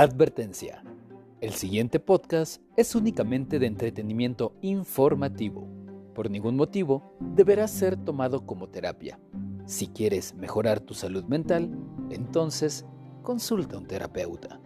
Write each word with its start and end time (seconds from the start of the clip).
Advertencia. 0.00 0.82
El 1.42 1.52
siguiente 1.52 2.00
podcast 2.00 2.62
es 2.74 2.94
únicamente 2.94 3.58
de 3.58 3.66
entretenimiento 3.66 4.54
informativo. 4.62 5.68
Por 6.14 6.30
ningún 6.30 6.56
motivo 6.56 7.14
deberá 7.20 7.68
ser 7.68 7.98
tomado 7.98 8.46
como 8.46 8.70
terapia. 8.70 9.20
Si 9.66 9.88
quieres 9.88 10.34
mejorar 10.34 10.80
tu 10.80 10.94
salud 10.94 11.24
mental, 11.24 11.70
entonces 12.08 12.86
consulta 13.20 13.76
a 13.76 13.80
un 13.80 13.86
terapeuta. 13.86 14.58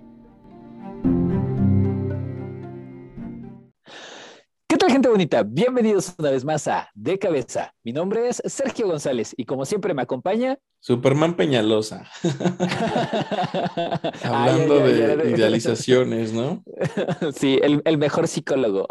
¿Qué 4.68 4.76
tal 4.76 4.92
gente 4.92 5.08
bonita? 5.08 5.42
Bienvenidos 5.42 6.14
una 6.16 6.30
vez 6.30 6.44
más 6.44 6.68
a 6.68 6.90
De 6.94 7.18
Cabeza. 7.18 7.74
Mi 7.82 7.92
nombre 7.92 8.28
es 8.28 8.40
Sergio 8.44 8.86
González 8.86 9.34
y 9.36 9.46
como 9.46 9.64
siempre 9.64 9.94
me 9.94 10.02
acompaña 10.02 10.60
Superman 10.84 11.34
Peñalosa. 11.34 12.04
Hablando 14.22 14.80
de 14.80 15.30
idealizaciones, 15.30 16.34
¿no? 16.34 16.62
Sí, 17.34 17.58
el, 17.62 17.96
mejor 17.96 18.28
psicólogo. 18.28 18.86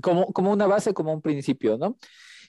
Como, 0.00 0.32
como 0.32 0.52
una 0.52 0.66
base, 0.66 0.94
como 0.94 1.12
un 1.12 1.20
principio, 1.20 1.76
¿no? 1.76 1.96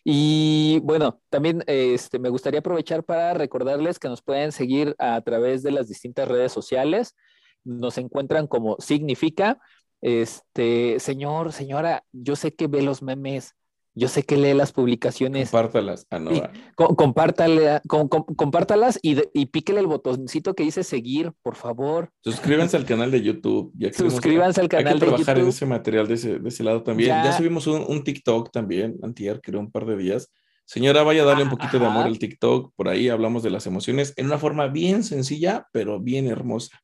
Y 0.03 0.79
bueno, 0.83 1.21
también 1.29 1.63
este, 1.67 2.19
me 2.19 2.29
gustaría 2.29 2.59
aprovechar 2.59 3.03
para 3.03 3.33
recordarles 3.33 3.99
que 3.99 4.09
nos 4.09 4.21
pueden 4.21 4.51
seguir 4.51 4.95
a 4.99 5.21
través 5.21 5.63
de 5.63 5.71
las 5.71 5.87
distintas 5.87 6.27
redes 6.27 6.51
sociales. 6.51 7.15
Nos 7.63 7.97
encuentran 7.97 8.47
como 8.47 8.75
significa. 8.79 9.59
Este, 10.01 10.99
señor, 10.99 11.53
señora, 11.53 12.03
yo 12.11 12.35
sé 12.35 12.53
que 12.53 12.67
ve 12.67 12.81
los 12.81 13.01
memes, 13.01 13.55
yo 13.95 14.07
sé 14.07 14.23
que 14.23 14.37
lee 14.37 14.53
las 14.53 14.71
publicaciones. 14.71 15.51
Compártalas. 15.51 16.07
Ah, 16.09 16.19
no, 16.19 16.31
compártalas 16.75 18.99
y, 19.01 19.17
y, 19.33 19.45
píquele 19.47 19.81
el 19.81 19.87
botoncito 19.87 20.55
que 20.55 20.63
dice 20.63 20.83
seguir, 20.83 21.31
por 21.43 21.55
favor. 21.55 22.09
Suscríbanse 22.23 22.75
al 22.75 22.85
canal 22.85 23.11
de 23.11 23.21
YouTube. 23.21 23.71
Suscríbanse 23.93 24.61
al 24.61 24.69
canal 24.69 24.85
de 24.85 24.91
YouTube. 24.93 25.13
Hay 25.13 25.17
que 25.17 25.25
trabajar 25.25 25.43
en 25.43 25.47
ese 25.47 25.65
material 25.65 26.07
de 26.07 26.13
ese, 26.13 26.63
lado 26.63 26.83
también. 26.83 27.09
Ya, 27.09 27.33
subimos 27.33 27.67
un, 27.67 28.03
TikTok 28.03 28.51
también, 28.51 28.97
antier, 29.03 29.39
creo, 29.41 29.59
un 29.59 29.71
par 29.71 29.85
de 29.85 29.95
días. 29.95 30.31
Señora, 30.65 31.03
vaya 31.03 31.21
a 31.21 31.25
darle 31.25 31.43
un 31.43 31.49
poquito 31.49 31.77
de 31.77 31.85
amor 31.85 32.05
al 32.05 32.17
TikTok. 32.17 32.73
Por 32.75 32.87
ahí 32.87 33.09
hablamos 33.09 33.43
de 33.43 33.51
las 33.51 33.67
emociones 33.67 34.13
en 34.17 34.25
una 34.25 34.39
forma 34.39 34.67
bien 34.67 35.03
sencilla, 35.03 35.67
pero 35.71 35.99
bien 35.99 36.27
hermosa. 36.27 36.79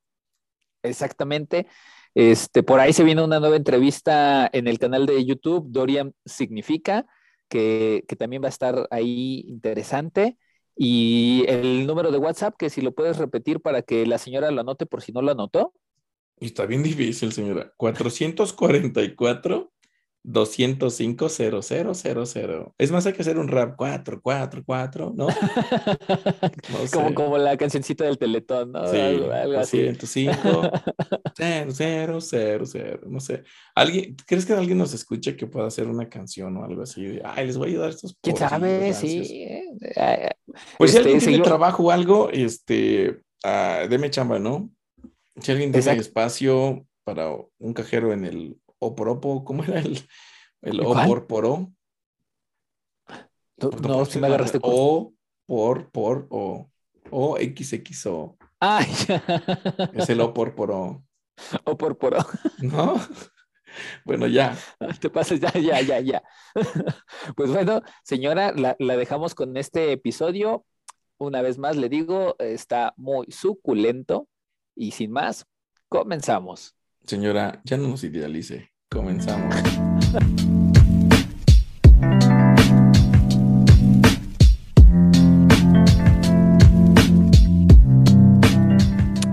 Exactamente. 0.84 1.66
Este, 2.20 2.64
por 2.64 2.82
ahí 2.82 2.92
se 2.92 3.06
viene 3.06 3.24
una 3.24 3.40
nueva 3.40 3.56
entrevista 3.56 4.50
en 4.52 4.68
el 4.68 4.78
canal 4.78 5.06
de 5.06 5.24
YouTube, 5.24 5.68
Dorian 5.70 6.14
Significa, 6.26 7.06
que, 7.48 8.04
también 8.18 8.44
va 8.44 8.48
a 8.48 8.50
estar 8.50 8.90
ahí 8.92 9.46
interesante. 9.48 10.38
Y 10.76 11.46
el 11.48 11.88
número 11.88 12.12
de 12.12 12.18
WhatsApp, 12.18 12.56
que 12.60 12.70
si 12.70 12.82
lo 12.82 12.94
puedes 12.94 13.20
repetir 13.20 13.62
para 13.62 13.84
que 13.84 14.06
la 14.06 14.18
señora 14.18 14.52
lo 14.52 14.60
anote 14.60 14.86
por 14.86 15.02
si 15.02 15.14
no 15.14 15.22
lo 15.22 15.32
anotó. 15.32 15.72
Está 16.42 16.66
bien 16.66 16.84
difícil, 16.84 17.32
señora. 17.32 17.72
444 17.78 19.72
205 20.24 21.30
0000. 21.30 22.74
Es 22.78 22.92
más, 22.92 23.06
hay 23.06 23.14
que 23.14 23.22
hacer 23.22 23.38
un 23.38 23.48
rap 23.48 23.76
4, 23.78 24.20
4, 24.22 24.64
4, 24.66 25.14
¿no? 25.16 25.28
como, 26.94 27.14
como 27.14 27.38
la 27.38 27.56
cancioncita 27.58 28.04
del 28.04 28.18
Teletón, 28.18 28.72
¿no? 28.74 28.86
Sí, 28.88 28.98
algo, 28.98 29.32
algo 29.32 29.54
205 29.60 30.72
0, 31.36 31.72
0, 31.74 32.20
0, 32.22 32.66
0, 32.66 33.02
no 33.08 33.20
sé. 33.20 33.44
¿Alguien, 33.76 34.16
¿Crees 34.26 34.46
que 34.46 34.54
alguien 34.54 34.78
nos 34.78 34.94
escuche 34.94 35.36
que 35.36 35.48
pueda 35.48 35.68
hacer 35.68 35.88
una 35.88 36.10
canción 36.10 36.58
o 36.58 36.66
algo 36.66 36.84
así? 36.84 37.20
Ay, 37.24 37.48
les 37.48 37.58
voy 37.58 37.68
a 37.68 37.72
ayudar 37.72 37.88
a 37.88 37.92
estos 37.92 38.18
¿Quién 38.22 38.36
sabe? 38.36 38.94
Sí. 38.94 39.48
Pues 40.78 40.92
si 40.92 40.98
este, 40.98 41.10
alguien 41.10 41.20
tiene 41.20 41.44
trabajo 41.44 41.84
o 41.84 41.92
algo, 41.92 42.30
este, 42.30 43.22
uh, 43.46 43.88
deme 43.90 44.10
chamba, 44.10 44.38
¿no? 44.38 44.70
Si 45.42 45.52
alguien 45.52 45.72
tiene 45.72 45.94
espacio 45.94 46.86
para 47.06 47.32
un 47.58 47.74
cajero 47.74 48.12
en 48.12 48.26
el 48.26 48.58
Oporopo, 48.80 49.44
¿cómo 49.44 49.64
era 49.64 49.80
el, 49.80 50.00
el 50.62 50.82
O 50.82 51.28
por? 51.28 51.48
No, 53.82 54.06
si 54.06 54.20
me 54.20 54.28
agarraste. 54.28 54.60
O 54.62 55.14
por 55.46 55.92
por 55.92 56.28
O. 56.30 56.70
O 57.12 57.38
X 57.38 58.06
O. 58.06 58.38
Ay. 58.60 58.86
Es 59.94 60.10
el 60.10 60.22
O 60.22 60.34
por 60.34 60.56
por 60.56 60.72
O. 60.72 61.04
O 61.66 61.78
por. 61.78 61.98
¿No? 62.62 62.96
Bueno, 64.06 64.28
ya. 64.28 64.58
Te 65.02 65.10
pasas, 65.10 65.40
ya, 65.40 65.52
ya, 65.54 65.82
ya, 65.82 66.00
ya. 66.00 66.24
Pues 67.36 67.52
bueno, 67.52 67.82
señora, 68.04 68.54
la, 68.54 68.76
la 68.80 68.98
dejamos 68.98 69.36
con 69.36 69.58
este 69.58 69.92
episodio. 69.92 70.66
Una 71.18 71.42
vez 71.42 71.58
más 71.58 71.76
le 71.76 71.90
digo, 71.90 72.36
está 72.40 72.94
muy 72.98 73.28
suculento. 73.32 74.28
Y 74.76 74.92
sin 74.92 75.12
más, 75.12 75.46
comenzamos. 75.90 76.76
Señora, 77.10 77.60
ya 77.64 77.76
no 77.76 77.88
nos 77.88 78.04
idealice. 78.04 78.70
Comenzamos. 78.88 79.56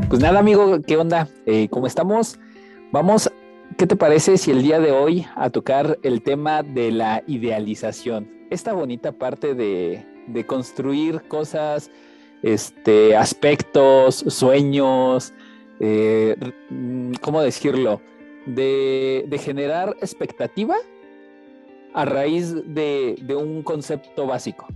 Pues 0.09 0.23
nada, 0.23 0.39
amigo, 0.39 0.81
¿qué 0.87 0.97
onda? 0.97 1.29
Eh, 1.45 1.69
¿Cómo 1.69 1.87
estamos? 1.87 2.39
Vamos, 2.93 3.31
¿qué 3.77 3.87
te 3.87 3.95
parece 3.95 4.39
si 4.39 4.53
el 4.53 4.63
día 4.63 4.81
de 4.81 4.93
hoy 4.93 5.27
a 5.35 5.51
tocar 5.51 5.99
el 6.03 6.23
tema 6.23 6.63
de 6.63 6.91
la 6.93 7.25
idealización? 7.27 8.27
Esta 8.49 8.73
bonita 8.73 9.13
parte 9.13 9.55
de, 9.55 10.03
de 10.29 10.47
construir 10.47 11.29
cosas, 11.29 11.91
este, 12.43 13.15
aspectos, 13.15 14.25
sueños, 14.29 15.35
eh, 15.81 16.37
mm, 16.71 17.15
¿cómo 17.21 17.41
decirlo? 17.43 18.01
De, 18.47 19.29
generar 19.43 19.97
expectativa 20.01 20.77
a 21.95 22.05
raíz 22.05 22.55
de, 22.67 23.17
de 23.23 23.35
un 23.35 23.63
concepto 23.63 24.27
básico? 24.27 24.67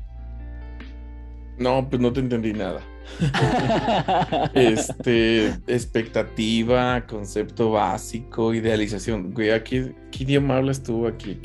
No, 1.58 1.88
pues 1.88 2.00
no 2.00 2.12
te 2.12 2.20
entendí 2.20 2.54
nada. 2.54 2.80
este, 4.54 5.48
expectativa, 5.66 7.04
concepto 7.06 7.72
básico, 7.72 8.54
idealización. 8.54 9.32
Güey, 9.32 9.50
¿a 9.50 9.62
qué, 9.62 9.94
idioma 10.18 10.56
hablas 10.56 10.82
tú 10.82 11.06
aquí? 11.06 11.40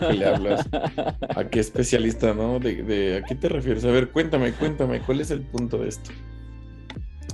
¿Qué 0.00 0.12
le 0.12 0.26
hablas? 0.26 0.68
¿A 1.34 1.44
qué 1.44 1.60
especialista, 1.60 2.32
no? 2.34 2.58
De, 2.60 3.20
¿A 3.22 3.26
qué 3.26 3.34
te 3.34 3.48
refieres? 3.48 3.84
A 3.84 3.88
ver, 3.88 4.10
cuéntame, 4.10 4.52
cuéntame, 4.52 5.00
¿cuál 5.00 5.20
es 5.20 5.30
el 5.30 5.42
punto 5.42 5.78
de 5.78 5.88
esto? 5.88 6.10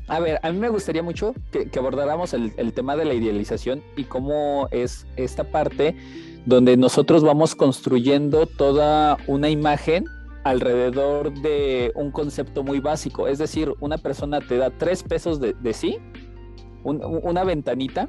A 0.08 0.20
ver, 0.20 0.38
a 0.42 0.52
mí 0.52 0.58
me 0.58 0.68
gustaría 0.68 1.02
mucho 1.02 1.34
que, 1.50 1.68
abordáramos 1.78 2.32
el, 2.32 2.52
el, 2.56 2.72
tema 2.72 2.96
de 2.96 3.04
la 3.04 3.14
idealización 3.14 3.82
y 3.96 4.04
cómo 4.04 4.68
es 4.70 5.06
esta 5.16 5.44
parte 5.44 5.96
donde 6.44 6.76
nosotros 6.76 7.24
vamos 7.24 7.56
construyendo 7.56 8.46
toda 8.46 9.18
una 9.26 9.50
imagen 9.50 10.04
alrededor 10.46 11.34
de 11.42 11.92
un 11.96 12.12
concepto 12.12 12.62
muy 12.62 12.78
básico. 12.78 13.26
Es 13.26 13.38
decir, 13.38 13.74
una 13.80 13.98
persona 13.98 14.40
te 14.40 14.56
da 14.56 14.70
tres 14.70 15.02
pesos 15.02 15.40
de, 15.40 15.54
sí, 15.72 15.98
una 16.84 17.44
ventanita. 17.44 18.08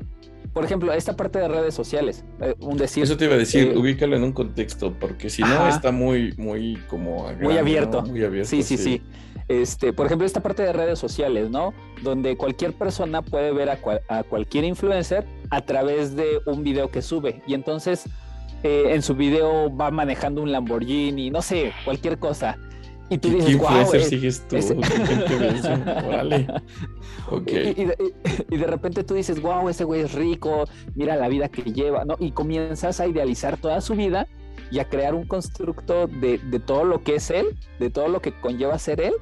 Por 0.53 0.63
ejemplo, 0.63 0.93
esta 0.93 1.15
parte 1.15 1.39
de 1.39 1.47
redes 1.47 1.73
sociales, 1.73 2.23
eh, 2.41 2.55
un 2.59 2.77
decir. 2.77 3.03
Eso 3.03 3.17
te 3.17 3.25
iba 3.25 3.35
a 3.35 3.37
decir, 3.37 3.69
eh, 3.69 3.77
ubícalo 3.77 4.15
en 4.15 4.23
un 4.23 4.31
contexto, 4.31 4.93
porque 4.99 5.29
si 5.29 5.41
no 5.41 5.67
está 5.67 5.91
muy, 5.91 6.33
muy 6.37 6.77
como 6.87 7.27
muy 7.41 7.57
abierto. 7.57 8.03
Muy 8.03 8.23
abierto. 8.23 8.49
Sí, 8.49 8.63
sí, 8.63 8.77
sí, 8.77 9.01
Este, 9.47 9.93
por 9.93 10.07
ejemplo, 10.07 10.25
esta 10.25 10.41
parte 10.41 10.63
de 10.63 10.73
redes 10.73 10.99
sociales, 10.99 11.49
¿no? 11.49 11.73
Donde 12.03 12.35
cualquier 12.35 12.73
persona 12.73 13.21
puede 13.21 13.53
ver 13.53 13.69
a, 13.69 13.79
a 14.09 14.23
cualquier 14.23 14.65
influencer 14.65 15.25
a 15.49 15.61
través 15.61 16.15
de 16.15 16.41
un 16.45 16.63
video 16.63 16.91
que 16.91 17.01
sube. 17.01 17.41
Y 17.47 17.53
entonces 17.53 18.09
eh, 18.63 18.93
en 18.93 19.01
su 19.01 19.13
video 19.13 19.75
va 19.75 19.91
manejando 19.91 20.41
un 20.41 20.51
Lamborghini, 20.51 21.29
no 21.29 21.41
sé, 21.41 21.73
cualquier 21.85 22.17
cosa. 22.17 22.57
Y 23.09 23.19
tú 23.19 23.29
dices, 23.29 23.57
wow. 23.57 23.89
¿Qué 23.91 23.99
sigues 24.01 24.45
tú? 24.47 24.57
Y, 28.49 28.57
de, 28.57 28.67
repente 28.67 29.03
tú 29.03 29.13
dices, 29.13 29.41
wow, 29.41 29.69
ese 29.69 29.83
güey 29.83 30.01
es 30.01 30.13
rico, 30.13 30.65
mira 30.95 31.15
la 31.15 31.29
vida 31.29 31.47
que 31.49 31.61
lleva, 31.61 32.03
¿no? 32.03 32.15
Y 32.19 32.31
comienzas 32.31 32.99
a 32.99 33.07
idealizar 33.07 33.57
toda 33.57 33.79
su 33.79 33.95
vida 33.95 34.27
y 34.71 34.79
a 34.79 34.85
crear 34.85 35.15
un 35.15 35.25
constructo 35.25 36.07
de, 36.07 36.37
de 36.37 36.59
todo 36.59 36.83
lo 36.83 37.03
que 37.03 37.15
es 37.15 37.29
él, 37.29 37.57
de 37.79 37.89
todo 37.89 38.07
lo 38.07 38.21
que 38.21 38.33
conlleva 38.33 38.77
ser 38.79 39.01
él, 39.01 39.13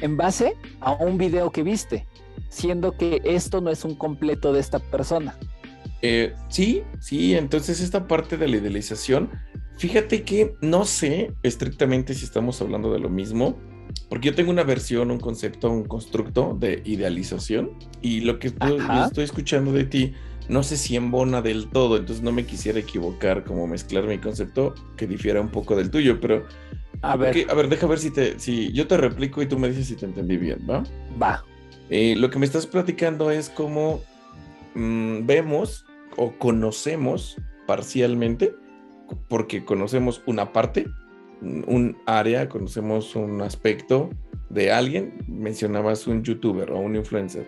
en 0.00 0.16
base 0.16 0.54
a 0.80 0.92
un 0.92 1.18
video 1.18 1.50
que 1.50 1.62
viste, 1.62 2.06
siendo 2.48 2.96
que 2.96 3.20
esto 3.24 3.60
no 3.60 3.70
es 3.70 3.84
un 3.84 3.94
completo 3.94 4.52
de 4.52 4.60
esta 4.60 4.78
persona. 4.78 5.36
Eh, 6.02 6.34
sí, 6.48 6.82
sí, 7.00 7.34
entonces 7.34 7.80
esta 7.80 8.06
parte 8.06 8.36
de 8.36 8.48
la 8.48 8.56
idealización, 8.58 9.30
fíjate 9.78 10.22
que 10.22 10.54
no 10.60 10.84
sé 10.84 11.32
estrictamente 11.42 12.14
si 12.14 12.24
estamos 12.24 12.60
hablando 12.60 12.92
de 12.92 12.98
lo 12.98 13.08
mismo, 13.08 13.56
porque 14.08 14.26
yo 14.28 14.34
tengo 14.34 14.50
una 14.50 14.62
versión, 14.62 15.10
un 15.10 15.18
concepto, 15.18 15.70
un 15.70 15.84
constructo 15.84 16.56
de 16.58 16.82
idealización 16.84 17.72
y 18.02 18.20
lo 18.20 18.38
que 18.38 18.48
estoy 18.48 19.24
escuchando 19.24 19.72
de 19.72 19.84
ti, 19.84 20.14
no 20.48 20.62
sé 20.62 20.76
si 20.76 20.96
embona 20.96 21.42
del 21.42 21.68
todo, 21.68 21.96
entonces 21.96 22.22
no 22.22 22.32
me 22.32 22.46
quisiera 22.46 22.78
equivocar 22.78 23.44
como 23.44 23.66
mezclar 23.66 24.04
mi 24.04 24.18
concepto 24.18 24.74
que 24.96 25.06
difiera 25.06 25.40
un 25.40 25.48
poco 25.48 25.76
del 25.76 25.90
tuyo, 25.90 26.20
pero... 26.20 26.44
A 27.02 27.16
ver. 27.16 27.46
a 27.48 27.54
ver, 27.54 27.68
deja 27.68 27.86
ver 27.86 27.98
si 27.98 28.10
te, 28.10 28.38
si 28.38 28.72
yo 28.72 28.86
te 28.86 28.96
replico 28.96 29.42
y 29.42 29.46
tú 29.46 29.58
me 29.58 29.68
dices 29.68 29.86
si 29.88 29.96
te 29.96 30.06
entendí 30.06 30.38
bien, 30.38 30.66
¿va? 30.68 30.82
Va. 31.20 31.44
Eh, 31.90 32.14
lo 32.16 32.30
que 32.30 32.38
me 32.38 32.46
estás 32.46 32.66
platicando 32.66 33.30
es 33.30 33.50
como 33.50 34.00
mm, 34.74 35.26
vemos 35.26 35.84
o 36.16 36.32
conocemos 36.38 37.36
parcialmente, 37.66 38.54
porque 39.28 39.64
conocemos 39.64 40.22
una 40.26 40.52
parte, 40.52 40.86
un 41.42 41.96
área, 42.06 42.48
conocemos 42.48 43.14
un 43.14 43.42
aspecto 43.42 44.10
de 44.48 44.72
alguien, 44.72 45.24
mencionabas 45.28 46.06
un 46.06 46.22
youtuber 46.22 46.70
o 46.70 46.78
un 46.78 46.96
influencer, 46.96 47.46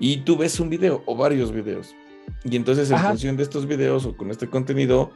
y 0.00 0.18
tú 0.18 0.36
ves 0.36 0.58
un 0.58 0.68
video 0.68 1.02
o 1.06 1.16
varios 1.16 1.52
videos, 1.52 1.94
y 2.44 2.56
entonces 2.56 2.90
en 2.90 2.98
función 2.98 3.36
de 3.36 3.42
estos 3.42 3.66
videos 3.66 4.04
o 4.06 4.16
con 4.16 4.30
este 4.30 4.48
contenido, 4.48 5.12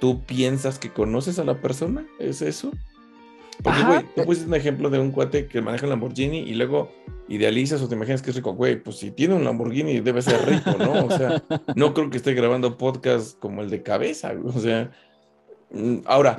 tú 0.00 0.22
piensas 0.24 0.78
que 0.78 0.90
conoces 0.90 1.38
a 1.38 1.44
la 1.44 1.60
persona, 1.60 2.06
¿es 2.18 2.42
eso? 2.42 2.70
Porque, 3.62 3.82
güey, 3.82 4.04
tú 4.14 4.24
pusiste 4.24 4.48
un 4.48 4.54
ejemplo 4.54 4.88
de 4.88 5.00
un 5.00 5.10
cuate 5.10 5.46
que 5.46 5.60
maneja 5.60 5.86
un 5.86 5.90
Lamborghini 5.90 6.38
y 6.38 6.54
luego 6.54 6.92
idealizas 7.28 7.82
o 7.82 7.88
te 7.88 7.96
imaginas 7.96 8.22
que 8.22 8.30
es 8.30 8.36
rico. 8.36 8.54
Güey, 8.54 8.80
pues 8.80 8.98
si 8.98 9.10
tiene 9.10 9.34
un 9.34 9.44
Lamborghini 9.44 10.00
debe 10.00 10.22
ser 10.22 10.46
rico, 10.48 10.76
¿no? 10.78 11.06
O 11.06 11.10
sea, 11.10 11.42
no 11.74 11.92
creo 11.94 12.08
que 12.10 12.18
esté 12.18 12.34
grabando 12.34 12.78
podcast 12.78 13.38
como 13.38 13.62
el 13.62 13.70
de 13.70 13.82
cabeza. 13.82 14.32
O 14.44 14.60
sea, 14.60 14.92
mm, 15.72 15.98
ahora, 16.04 16.38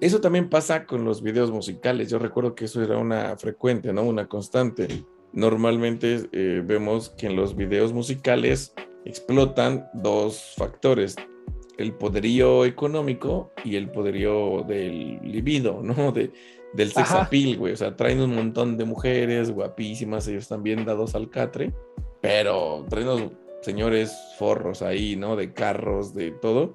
eso 0.00 0.20
también 0.20 0.50
pasa 0.50 0.84
con 0.84 1.04
los 1.04 1.22
videos 1.22 1.50
musicales. 1.50 2.10
Yo 2.10 2.18
recuerdo 2.18 2.54
que 2.54 2.66
eso 2.66 2.82
era 2.82 2.98
una 2.98 3.36
frecuente, 3.38 3.92
¿no? 3.94 4.02
Una 4.02 4.26
constante. 4.26 5.04
Normalmente 5.32 6.28
eh, 6.32 6.62
vemos 6.64 7.10
que 7.10 7.28
en 7.28 7.36
los 7.36 7.56
videos 7.56 7.94
musicales 7.94 8.74
explotan 9.04 9.88
dos 9.94 10.54
factores 10.56 11.16
el 11.78 11.92
poderío 11.92 12.64
económico 12.64 13.52
y 13.64 13.76
el 13.76 13.88
poderío 13.90 14.64
del 14.64 15.20
libido, 15.22 15.80
¿no? 15.82 16.12
De, 16.12 16.30
del 16.74 16.92
sex 16.92 17.12
appeal, 17.12 17.56
güey. 17.56 17.72
O 17.72 17.76
sea, 17.76 17.96
traen 17.96 18.20
un 18.20 18.34
montón 18.34 18.76
de 18.76 18.84
mujeres 18.84 19.50
guapísimas, 19.50 20.28
ellos 20.28 20.48
también 20.48 20.84
dados 20.84 21.14
al 21.14 21.30
catre, 21.30 21.72
pero 22.20 22.84
traen 22.90 23.08
unos 23.08 23.32
señores 23.62 24.14
forros 24.38 24.82
ahí, 24.82 25.16
¿no? 25.16 25.34
De 25.36 25.54
carros, 25.54 26.12
de 26.14 26.32
todo. 26.32 26.74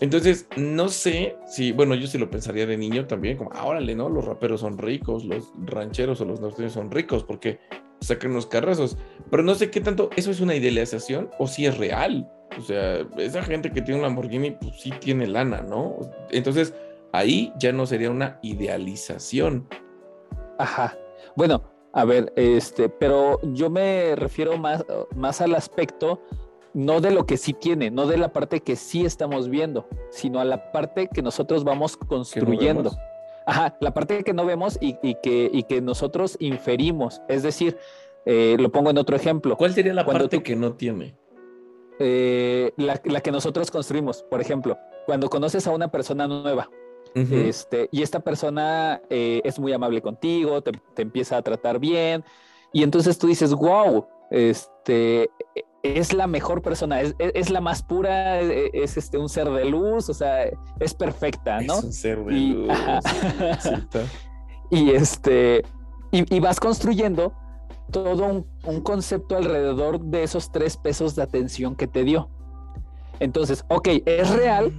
Entonces, 0.00 0.48
no 0.56 0.88
sé 0.88 1.36
si, 1.46 1.70
bueno, 1.70 1.94
yo 1.94 2.08
sí 2.08 2.18
lo 2.18 2.28
pensaría 2.28 2.66
de 2.66 2.76
niño 2.76 3.06
también, 3.06 3.36
como, 3.36 3.50
ah, 3.52 3.66
órale, 3.66 3.94
¿no? 3.94 4.08
Los 4.08 4.24
raperos 4.24 4.62
son 4.62 4.78
ricos, 4.78 5.24
los 5.24 5.52
rancheros 5.64 6.20
o 6.20 6.24
los 6.24 6.40
norteños 6.40 6.72
son 6.72 6.90
ricos 6.90 7.22
porque 7.22 7.60
sacan 8.02 8.32
unos 8.32 8.46
carrazos. 8.46 8.96
Pero 9.30 9.42
no 9.42 9.54
sé 9.54 9.70
qué 9.70 9.80
tanto, 9.80 10.10
¿eso 10.16 10.30
es 10.30 10.40
una 10.40 10.54
idealización 10.54 11.30
o 11.38 11.46
si 11.46 11.66
es 11.66 11.78
real? 11.78 12.30
O 12.58 12.60
sea, 12.60 13.06
esa 13.16 13.42
gente 13.42 13.72
que 13.72 13.80
tiene 13.80 14.00
un 14.00 14.02
Lamborghini, 14.02 14.52
pues 14.52 14.80
sí 14.80 14.92
tiene 15.00 15.26
lana, 15.26 15.62
¿no? 15.62 15.98
Entonces, 16.30 16.74
ahí 17.12 17.52
ya 17.58 17.72
no 17.72 17.86
sería 17.86 18.10
una 18.10 18.38
idealización. 18.42 19.68
Ajá. 20.58 20.96
Bueno, 21.34 21.62
a 21.92 22.04
ver, 22.04 22.32
este, 22.36 22.88
pero 22.88 23.40
yo 23.54 23.70
me 23.70 24.14
refiero 24.16 24.58
más, 24.58 24.84
más 25.14 25.40
al 25.40 25.54
aspecto 25.54 26.20
no 26.74 27.00
de 27.00 27.10
lo 27.10 27.26
que 27.26 27.36
sí 27.36 27.52
tiene, 27.52 27.90
no 27.90 28.06
de 28.06 28.16
la 28.16 28.32
parte 28.32 28.60
que 28.60 28.76
sí 28.76 29.04
estamos 29.04 29.48
viendo, 29.48 29.86
sino 30.10 30.40
a 30.40 30.44
la 30.44 30.72
parte 30.72 31.08
que 31.12 31.22
nosotros 31.22 31.64
vamos 31.64 31.96
construyendo. 31.96 32.92
Ajá, 33.46 33.76
la 33.80 33.92
parte 33.92 34.22
que 34.24 34.32
no 34.32 34.46
vemos 34.46 34.78
y, 34.80 34.94
que, 34.94 35.50
y 35.52 35.62
que 35.64 35.80
nosotros 35.80 36.36
inferimos. 36.40 37.22
Es 37.28 37.42
decir, 37.42 37.76
eh, 38.24 38.56
lo 38.58 38.70
pongo 38.70 38.90
en 38.90 38.98
otro 38.98 39.16
ejemplo. 39.16 39.56
¿Cuál 39.56 39.72
sería 39.74 39.94
la 39.94 40.06
parte 40.06 40.42
que 40.42 40.56
no 40.56 40.74
tiene? 40.74 41.14
Eh, 41.98 42.72
la, 42.76 42.98
que 42.98 43.32
nosotros 43.32 43.70
construimos. 43.70 44.22
Por 44.22 44.40
ejemplo, 44.40 44.78
cuando 45.06 45.28
conoces 45.28 45.66
a 45.66 45.70
una 45.70 45.88
persona 45.88 46.26
nueva, 46.26 46.70
este, 47.14 47.88
y 47.92 48.02
esta 48.02 48.20
persona 48.20 49.02
eh, 49.10 49.42
es 49.44 49.58
muy 49.58 49.72
amable 49.72 50.00
contigo, 50.00 50.62
te, 50.62 50.72
empieza 50.96 51.36
a 51.36 51.42
tratar 51.42 51.78
bien, 51.78 52.24
y 52.72 52.82
entonces 52.82 53.18
tú 53.18 53.26
dices, 53.26 53.52
wow, 53.52 54.06
este, 54.32 55.30
es 55.82 56.12
la 56.12 56.26
mejor 56.26 56.62
persona, 56.62 57.00
es, 57.00 57.50
la 57.50 57.60
más 57.60 57.82
pura, 57.82 58.40
es, 58.40 58.96
este, 58.96 59.18
un 59.18 59.28
ser 59.28 59.50
de 59.50 59.66
luz, 59.66 60.08
o 60.08 60.14
sea, 60.14 60.44
es 60.80 60.94
perfecta, 60.94 61.60
¿no? 61.60 61.74
Es 61.74 61.84
un 61.84 61.92
ser 61.92 62.24
de 62.24 62.34
y, 62.34 62.52
luz. 62.52 62.72
y 64.70 64.90
este, 64.90 65.62
y, 66.10 66.40
vas 66.40 66.60
construyendo 66.60 67.34
todo 67.90 68.44
un, 68.64 68.80
concepto 68.80 69.36
alrededor 69.36 70.00
de 70.00 70.22
esos 70.22 70.50
tres 70.50 70.76
pesos 70.76 71.14
de 71.14 71.22
atención 71.22 71.74
que 71.74 71.86
te 71.86 72.04
dio. 72.04 72.30
Entonces, 73.20 73.64
ok, 73.68 73.88
es 74.06 74.30
real 74.30 74.72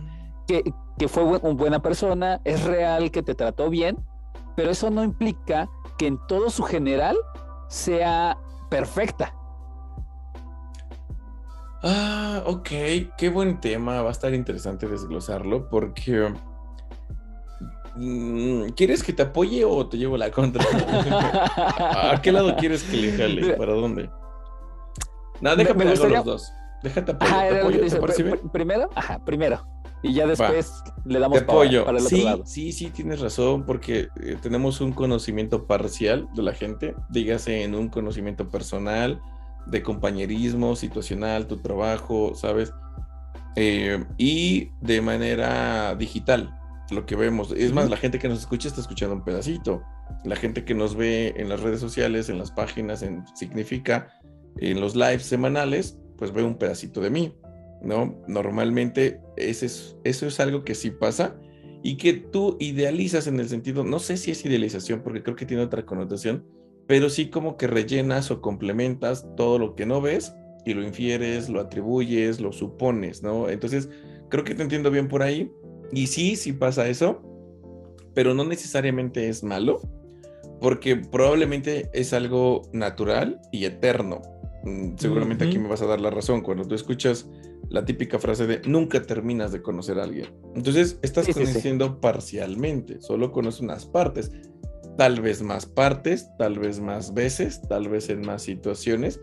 que, 0.47 0.63
fue 1.07 1.23
una 1.23 1.37
buena 1.53 1.81
persona, 1.81 2.41
es 2.43 2.63
real 2.63 3.11
que 3.11 3.21
te 3.21 3.35
trató 3.35 3.69
bien, 3.69 3.97
pero 4.55 4.71
eso 4.71 4.89
no 4.89 5.03
implica 5.03 5.69
que 5.97 6.07
en 6.07 6.17
todo 6.27 6.49
su 6.49 6.63
general 6.63 7.17
sea 7.67 8.37
perfecta. 8.69 9.35
Ah, 11.83 12.43
ok, 12.45 12.69
qué 13.17 13.29
buen 13.29 13.59
tema, 13.59 14.01
va 14.01 14.09
a 14.09 14.11
estar 14.13 14.33
interesante 14.33 14.87
desglosarlo 14.87 15.69
porque 15.69 16.33
Mm, 17.95 18.69
¿Quieres 18.69 19.03
que 19.03 19.13
te 19.13 19.21
apoye 19.21 19.63
o 19.65 19.87
te 19.87 19.97
llevo 19.97 20.17
la 20.17 20.31
contra? 20.31 20.63
¿A 22.11 22.19
qué 22.21 22.31
lado 22.31 22.55
quieres 22.55 22.83
que 22.83 22.97
le 22.97 23.11
jale? 23.11 23.53
¿Para 23.53 23.73
dónde? 23.73 24.09
No, 25.41 25.55
déjame 25.55 25.85
me 25.85 25.95
los 25.95 26.25
dos. 26.25 26.51
Déjate 26.81 27.11
apoyo. 27.11 28.49
Primero, 28.51 28.89
ajá, 28.95 29.23
primero. 29.23 29.65
Y 30.01 30.13
ya 30.13 30.27
después 30.27 30.83
le 31.05 31.19
damos 31.19 31.41
apoyo. 31.41 31.85
Para, 31.85 31.99
el 31.99 32.05
otro 32.05 32.17
lado. 32.17 32.43
Sí, 32.45 32.73
sí, 32.73 32.89
tienes 32.89 33.21
razón, 33.21 33.63
porque 33.65 34.09
eh, 34.21 34.37
tenemos 34.41 34.81
un 34.81 34.91
conocimiento 34.91 35.65
parcial 35.65 36.27
de 36.35 36.43
la 36.43 36.53
gente, 36.53 36.95
dígase 37.09 37.63
en 37.63 37.73
un 37.73 37.87
conocimiento 37.87 38.49
personal, 38.49 39.21
de 39.65 39.83
compañerismo, 39.83 40.75
situacional, 40.75 41.47
tu 41.47 41.57
trabajo, 41.57 42.35
¿sabes? 42.35 42.73
Eh, 43.55 44.03
y 44.17 44.69
de 44.81 45.01
manera 45.01 45.95
digital 45.95 46.59
lo 46.91 47.05
que 47.05 47.15
vemos. 47.15 47.51
Es 47.51 47.73
más, 47.73 47.89
la 47.89 47.97
gente 47.97 48.19
que 48.19 48.27
nos 48.27 48.39
escucha 48.39 48.67
está 48.67 48.81
escuchando 48.81 49.15
un 49.15 49.23
pedacito. 49.23 49.83
La 50.23 50.35
gente 50.35 50.63
que 50.63 50.73
nos 50.73 50.95
ve 50.95 51.33
en 51.37 51.49
las 51.49 51.61
redes 51.61 51.79
sociales, 51.79 52.29
en 52.29 52.37
las 52.37 52.51
páginas, 52.51 53.01
en 53.03 53.23
Significa, 53.35 54.09
en 54.57 54.79
los 54.79 54.95
lives 54.95 55.23
semanales, 55.23 55.97
pues 56.17 56.31
ve 56.31 56.43
un 56.43 56.55
pedacito 56.55 57.01
de 57.01 57.09
mí, 57.09 57.35
¿no? 57.81 58.21
Normalmente 58.27 59.19
ese 59.37 59.65
es, 59.65 59.95
eso 60.03 60.27
es 60.27 60.39
algo 60.39 60.63
que 60.63 60.75
sí 60.75 60.91
pasa 60.91 61.35
y 61.81 61.97
que 61.97 62.13
tú 62.13 62.57
idealizas 62.59 63.27
en 63.27 63.39
el 63.39 63.49
sentido, 63.49 63.83
no 63.83 63.99
sé 63.99 64.17
si 64.17 64.31
es 64.31 64.45
idealización, 64.45 65.01
porque 65.01 65.23
creo 65.23 65.35
que 65.35 65.45
tiene 65.45 65.63
otra 65.63 65.85
connotación, 65.85 66.45
pero 66.87 67.09
sí 67.09 67.29
como 67.29 67.57
que 67.57 67.67
rellenas 67.67 68.31
o 68.31 68.41
complementas 68.41 69.25
todo 69.35 69.59
lo 69.59 69.75
que 69.75 69.85
no 69.85 70.01
ves 70.01 70.33
y 70.65 70.73
lo 70.73 70.83
infieres, 70.83 71.49
lo 71.49 71.59
atribuyes, 71.59 72.39
lo 72.39 72.51
supones, 72.51 73.23
¿no? 73.23 73.49
Entonces, 73.49 73.89
creo 74.29 74.43
que 74.43 74.55
te 74.55 74.63
entiendo 74.63 74.91
bien 74.91 75.07
por 75.07 75.23
ahí. 75.23 75.51
Y 75.91 76.07
sí, 76.07 76.35
sí 76.35 76.53
pasa 76.53 76.87
eso, 76.87 77.21
pero 78.13 78.33
no 78.33 78.45
necesariamente 78.45 79.29
es 79.29 79.43
malo, 79.43 79.81
porque 80.59 80.95
probablemente 80.95 81.89
es 81.93 82.13
algo 82.13 82.63
natural 82.71 83.39
y 83.51 83.65
eterno. 83.65 84.21
Mm, 84.63 84.95
seguramente 84.97 85.45
aquí 85.45 85.59
me 85.59 85.67
vas 85.67 85.81
a 85.81 85.85
dar 85.85 85.99
la 85.99 86.09
razón 86.09 86.41
cuando 86.41 86.65
tú 86.65 86.73
escuchas 86.73 87.29
la 87.69 87.85
típica 87.85 88.19
frase 88.19 88.47
de 88.47 88.61
nunca 88.65 89.01
terminas 89.01 89.51
de 89.51 89.61
conocer 89.61 89.99
a 89.99 90.03
alguien. 90.03 90.27
Entonces, 90.55 90.99
estás 91.01 91.27
conociendo 91.27 91.99
parcialmente, 91.99 93.01
solo 93.01 93.31
conoces 93.31 93.61
unas 93.61 93.85
partes 93.85 94.31
tal 94.97 95.21
vez 95.21 95.41
más 95.41 95.65
partes, 95.65 96.29
tal 96.37 96.59
vez 96.59 96.79
más 96.79 97.13
veces, 97.13 97.61
tal 97.67 97.89
vez 97.89 98.09
en 98.09 98.21
más 98.21 98.43
situaciones, 98.43 99.19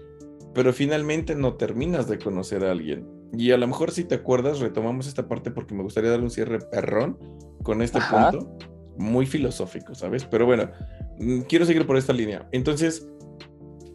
pero 0.54 0.72
finalmente 0.72 1.34
no 1.34 1.54
terminas 1.54 2.08
de 2.08 2.18
conocer 2.18 2.64
a 2.64 2.72
alguien. 2.72 3.06
Y 3.32 3.52
a 3.52 3.56
lo 3.56 3.66
mejor 3.66 3.92
si 3.92 4.04
te 4.04 4.16
acuerdas, 4.16 4.60
retomamos 4.60 5.06
esta 5.06 5.28
parte 5.28 5.50
porque 5.50 5.74
me 5.74 5.82
gustaría 5.82 6.10
dar 6.10 6.20
un 6.20 6.30
cierre 6.30 6.58
perrón 6.58 7.18
con 7.62 7.82
este 7.82 8.00
punto, 8.00 8.56
muy 8.96 9.26
filosófico, 9.26 9.94
¿sabes? 9.94 10.24
Pero 10.24 10.46
bueno, 10.46 10.70
mm, 11.18 11.42
quiero 11.42 11.64
seguir 11.64 11.86
por 11.86 11.96
esta 11.96 12.12
línea. 12.12 12.48
Entonces, 12.50 13.08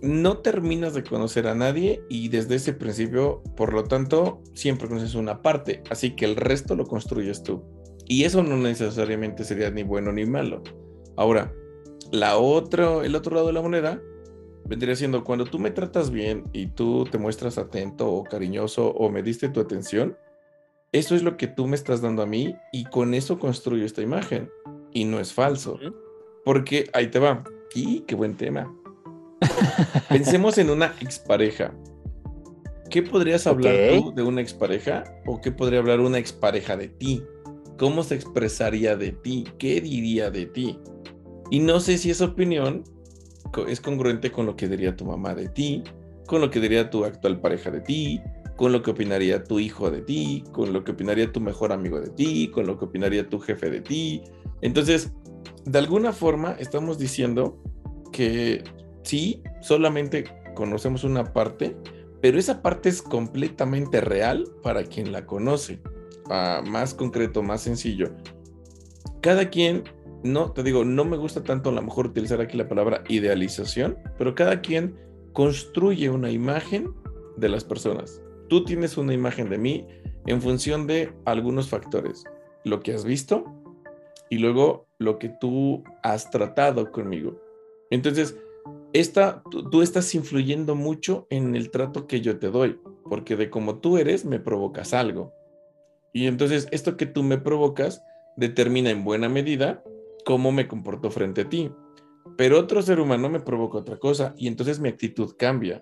no 0.01 0.37
terminas 0.37 0.93
de 0.93 1.03
conocer 1.03 1.47
a 1.47 1.55
nadie 1.55 2.01
y 2.09 2.29
desde 2.29 2.55
ese 2.55 2.73
principio, 2.73 3.41
por 3.57 3.73
lo 3.73 3.83
tanto, 3.83 4.41
siempre 4.53 4.87
conoces 4.87 5.15
una 5.15 5.41
parte, 5.41 5.83
así 5.89 6.15
que 6.15 6.25
el 6.25 6.35
resto 6.35 6.75
lo 6.75 6.85
construyes 6.85 7.43
tú. 7.43 7.63
Y 8.07 8.23
eso 8.23 8.43
no 8.43 8.55
necesariamente 8.55 9.43
sería 9.43 9.71
ni 9.71 9.83
bueno 9.83 10.11
ni 10.11 10.25
malo. 10.25 10.61
Ahora, 11.17 11.51
la 12.11 12.37
otra, 12.37 13.05
el 13.05 13.15
otro 13.15 13.35
lado 13.35 13.47
de 13.47 13.53
la 13.53 13.61
moneda 13.61 14.01
vendría 14.65 14.95
siendo 14.95 15.23
cuando 15.23 15.45
tú 15.45 15.59
me 15.59 15.71
tratas 15.71 16.09
bien 16.09 16.45
y 16.51 16.67
tú 16.67 17.05
te 17.05 17.17
muestras 17.17 17.57
atento 17.57 18.11
o 18.11 18.23
cariñoso 18.23 18.89
o 18.89 19.09
me 19.09 19.21
diste 19.21 19.49
tu 19.49 19.59
atención, 19.59 20.17
eso 20.91 21.15
es 21.15 21.23
lo 21.23 21.37
que 21.37 21.47
tú 21.47 21.67
me 21.67 21.75
estás 21.75 22.01
dando 22.01 22.21
a 22.21 22.25
mí 22.25 22.55
y 22.71 22.85
con 22.85 23.13
eso 23.13 23.37
construyo 23.37 23.85
esta 23.85 24.01
imagen. 24.01 24.49
Y 24.91 25.03
no 25.03 25.19
es 25.19 25.33
falso. 25.33 25.77
Porque 26.45 26.89
ahí 26.93 27.07
te 27.07 27.19
va. 27.19 27.43
Y 27.73 27.99
qué 28.01 28.15
buen 28.15 28.37
tema. 28.37 28.73
Pensemos 30.09 30.57
en 30.57 30.69
una 30.69 30.95
expareja. 31.01 31.73
¿Qué 32.89 33.03
podrías 33.03 33.45
hablar 33.45 33.73
tú 33.89 34.13
de 34.15 34.23
una 34.23 34.39
expareja? 34.39 35.03
¿O 35.25 35.41
qué 35.41 35.51
podría 35.51 35.79
hablar 35.79 35.99
una 35.99 36.17
expareja 36.17 36.77
de 36.77 36.87
ti? 36.87 37.21
¿Cómo 37.77 38.03
se 38.03 38.15
expresaría 38.15 38.95
de 38.95 39.11
ti? 39.11 39.43
¿Qué 39.57 39.81
diría 39.81 40.31
de 40.31 40.45
ti? 40.45 40.79
Y 41.49 41.59
no 41.59 41.79
sé 41.79 41.97
si 41.97 42.09
esa 42.09 42.25
opinión 42.25 42.83
es 43.67 43.79
congruente 43.79 44.31
con 44.31 44.45
lo 44.45 44.55
que 44.55 44.67
diría 44.67 44.95
tu 44.95 45.05
mamá 45.05 45.35
de 45.35 45.47
ti, 45.47 45.83
con 46.25 46.41
lo 46.41 46.49
que 46.49 46.59
diría 46.59 46.89
tu 46.89 47.05
actual 47.05 47.39
pareja 47.39 47.71
de 47.71 47.81
ti, 47.81 48.19
con 48.55 48.71
lo 48.71 48.81
que 48.81 48.91
opinaría 48.91 49.43
tu 49.43 49.59
hijo 49.59 49.91
de 49.91 50.01
ti, 50.01 50.43
con 50.51 50.73
lo 50.73 50.83
que 50.83 50.91
opinaría 50.91 51.31
tu 51.31 51.39
mejor 51.39 51.71
amigo 51.71 51.99
de 51.99 52.09
ti, 52.09 52.49
con 52.49 52.65
lo 52.65 52.77
que 52.77 52.85
opinaría 52.85 53.29
tu 53.29 53.39
jefe 53.39 53.69
de 53.69 53.81
ti. 53.81 54.21
Entonces, 54.61 55.11
de 55.65 55.79
alguna 55.79 56.13
forma 56.13 56.55
estamos 56.59 56.97
diciendo 56.97 57.61
que 58.11 58.63
sí, 59.03 59.43
solamente 59.61 60.25
conocemos 60.55 61.03
una 61.03 61.33
parte, 61.33 61.75
pero 62.21 62.39
esa 62.39 62.61
parte 62.61 62.89
es 62.89 63.01
completamente 63.01 64.01
real 64.01 64.45
para 64.63 64.83
quien 64.83 65.11
la 65.11 65.25
conoce. 65.25 65.81
Ah, 66.29 66.63
más 66.65 66.93
concreto, 66.93 67.43
más 67.43 67.61
sencillo. 67.61 68.11
Cada 69.21 69.49
quien 69.49 69.83
no, 70.25 70.51
te 70.51 70.63
digo, 70.63 70.83
no 70.83 71.05
me 71.05 71.17
gusta 71.17 71.43
tanto 71.43 71.69
a 71.69 71.73
lo 71.73 71.81
mejor 71.81 72.07
utilizar 72.07 72.41
aquí 72.41 72.57
la 72.57 72.67
palabra 72.67 73.03
idealización, 73.07 73.97
pero 74.17 74.33
cada 74.33 74.59
quien 74.59 74.97
construye 75.33 76.09
una 76.09 76.31
imagen 76.31 76.91
de 77.37 77.49
las 77.49 77.63
personas. 77.63 78.21
Tú 78.49 78.65
tienes 78.65 78.97
una 78.97 79.13
imagen 79.13 79.49
de 79.49 79.59
mí 79.59 79.87
en 80.25 80.41
función 80.41 80.87
de 80.87 81.13
algunos 81.25 81.69
factores. 81.69 82.23
Lo 82.63 82.79
que 82.79 82.93
has 82.93 83.05
visto 83.05 83.45
y 84.29 84.39
luego 84.39 84.87
lo 84.97 85.19
que 85.19 85.29
tú 85.29 85.83
has 86.01 86.31
tratado 86.31 86.91
conmigo. 86.91 87.39
Entonces, 87.91 88.35
esta, 88.93 89.43
tú, 89.51 89.69
tú, 89.69 89.83
estás 89.83 90.15
influyendo 90.15 90.73
mucho 90.73 91.27
en 91.29 91.55
el 91.55 91.69
trato 91.69 92.07
que 92.07 92.21
yo 92.21 92.39
te 92.39 92.49
doy, 92.49 92.79
porque 93.07 93.35
de 93.35 93.51
como 93.51 93.77
tú 93.77 93.97
eres 93.97 94.25
me 94.25 94.39
provocas 94.39 94.93
algo. 94.93 95.33
Y 96.13 96.25
entonces 96.25 96.67
esto 96.71 96.97
que 96.97 97.05
tú 97.05 97.21
me 97.21 97.37
provocas 97.37 98.01
determina 98.37 98.89
en 98.89 99.03
buena 99.03 99.29
medida 99.29 99.83
cómo 100.25 100.51
me 100.51 100.67
comporto 100.67 101.09
frente 101.11 101.41
a 101.41 101.49
ti. 101.49 101.71
Pero 102.37 102.59
otro 102.59 102.81
ser 102.81 102.99
humano 102.99 103.29
me 103.29 103.39
provoca 103.39 103.77
otra 103.77 103.97
cosa 103.97 104.33
y 104.37 104.47
entonces 104.47 104.79
mi 104.79 104.89
actitud 104.89 105.35
cambia. 105.37 105.81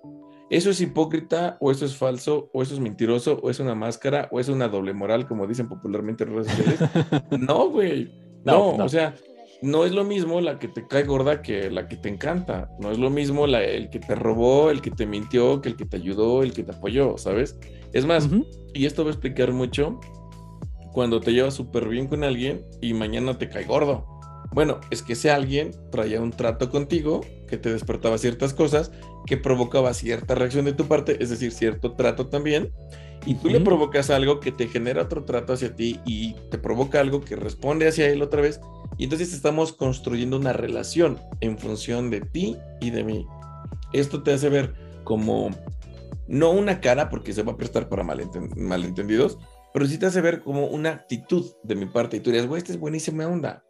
¿Eso 0.50 0.70
es 0.70 0.82
hipócrita 0.82 1.58
o 1.62 1.72
eso 1.72 1.86
es 1.86 1.96
falso 1.96 2.52
o 2.54 2.62
eso 2.62 2.76
es 2.76 2.80
mentiroso 2.80 3.40
o 3.42 3.50
es 3.50 3.60
una 3.60 3.74
máscara 3.74 4.28
o 4.32 4.40
es 4.40 4.50
una 4.50 4.68
doble 4.68 4.94
moral 4.94 5.26
como 5.26 5.48
dicen 5.48 5.68
popularmente 5.68 6.26
en 6.26 6.36
redes 6.36 6.48
sociales? 6.48 6.80
No, 7.40 7.70
güey. 7.70 8.12
No, 8.46 8.76
o 8.76 8.90
sea, 8.90 9.16
no 9.64 9.86
es 9.86 9.94
lo 9.94 10.04
mismo 10.04 10.42
la 10.42 10.60
que 10.60 10.68
te 10.68 10.86
cae 10.86 11.06
gorda 11.06 11.42
que 11.42 11.72
la 11.72 11.88
que 11.88 11.96
te 11.96 12.10
encanta. 12.10 12.70
No 12.80 12.92
es 12.92 13.00
lo 13.00 13.10
mismo 13.10 13.48
la, 13.48 13.64
el 13.64 13.90
que 13.90 14.00
te 14.00 14.14
robó, 14.14 14.70
el 14.70 14.82
que 14.82 14.92
te 14.92 15.08
mintió, 15.08 15.62
que 15.62 15.70
el 15.70 15.78
que 15.78 15.86
te 15.86 15.98
ayudó, 15.98 16.44
el 16.44 16.54
que 16.54 16.64
te 16.64 16.74
apoyó, 16.74 17.18
¿sabes? 17.18 17.58
Es 17.94 18.06
más, 18.06 18.30
y 18.74 18.86
esto 18.86 19.04
va 19.04 19.10
a 19.10 19.14
explicar 19.14 19.54
mucho 19.54 20.00
cuando 20.92 21.20
te 21.20 21.32
llevas 21.32 21.54
súper 21.56 21.88
bien 21.88 22.08
con 22.08 22.24
alguien 22.24 22.66
y 22.82 22.94
mañana 22.94 23.38
te 23.38 23.50
cae 23.50 23.64
gordo. 23.64 24.13
Bueno, 24.54 24.80
es 24.92 25.02
que 25.02 25.14
ese 25.14 25.32
alguien 25.32 25.72
traía 25.92 26.22
un 26.22 26.30
trato 26.30 26.70
contigo 26.70 27.22
que 27.48 27.58
te 27.58 27.72
despertaba 27.74 28.20
ciertas 28.20 28.54
cosas, 28.54 28.92
que 29.26 29.36
provocaba 29.36 29.94
cierta 29.96 30.36
reacción 30.36 30.66
de 30.66 30.74
tu 30.74 30.88
parte, 30.88 31.18
es 31.24 31.32
decir, 31.32 31.52
cierto 31.52 31.94
trato 31.94 32.28
también, 32.28 32.72
y 33.26 33.36
tú 33.36 33.50
le 33.50 33.62
provocas 33.62 34.12
algo 34.12 34.40
que 34.40 34.52
te 34.52 34.68
genera 34.68 35.04
otro 35.04 35.24
trato 35.24 35.54
hacia 35.54 35.76
ti 35.76 36.00
y 36.06 36.36
te 36.52 36.60
provoca 36.60 37.00
algo 37.00 37.22
que 37.22 37.36
responde 37.36 37.88
hacia 37.88 38.08
él 38.10 38.22
otra 38.22 38.42
vez, 38.42 38.62
y 38.98 39.06
entonces 39.06 39.34
estamos 39.34 39.74
construyendo 39.74 40.38
una 40.38 40.54
relación 40.54 41.18
en 41.40 41.58
función 41.58 42.12
de 42.12 42.22
ti 42.22 42.56
y 42.80 42.92
de 42.92 43.04
mí. 43.04 43.26
Esto 43.92 44.22
te 44.22 44.34
hace 44.34 44.50
ver 44.50 44.76
como, 45.04 45.50
no 46.28 46.52
una 46.52 46.80
cara, 46.80 47.10
porque 47.10 47.34
se 47.34 47.42
va 47.42 47.54
a 47.54 47.58
prestar 47.58 47.90
para 47.90 48.04
malentendidos, 48.04 49.40
pero 49.74 49.88
sí 49.88 49.98
te 49.98 50.06
hace 50.06 50.22
ver 50.22 50.44
como 50.44 50.68
una 50.68 50.92
actitud 50.92 51.44
de 51.64 51.76
mi 51.76 51.88
parte, 51.88 52.18
y 52.18 52.20
tú 52.20 52.30
dirías, 52.30 52.48
güey, 52.48 52.60
esta 52.60 52.72
es 52.72 52.80
buenísima 52.80 53.28
onda 53.28 53.64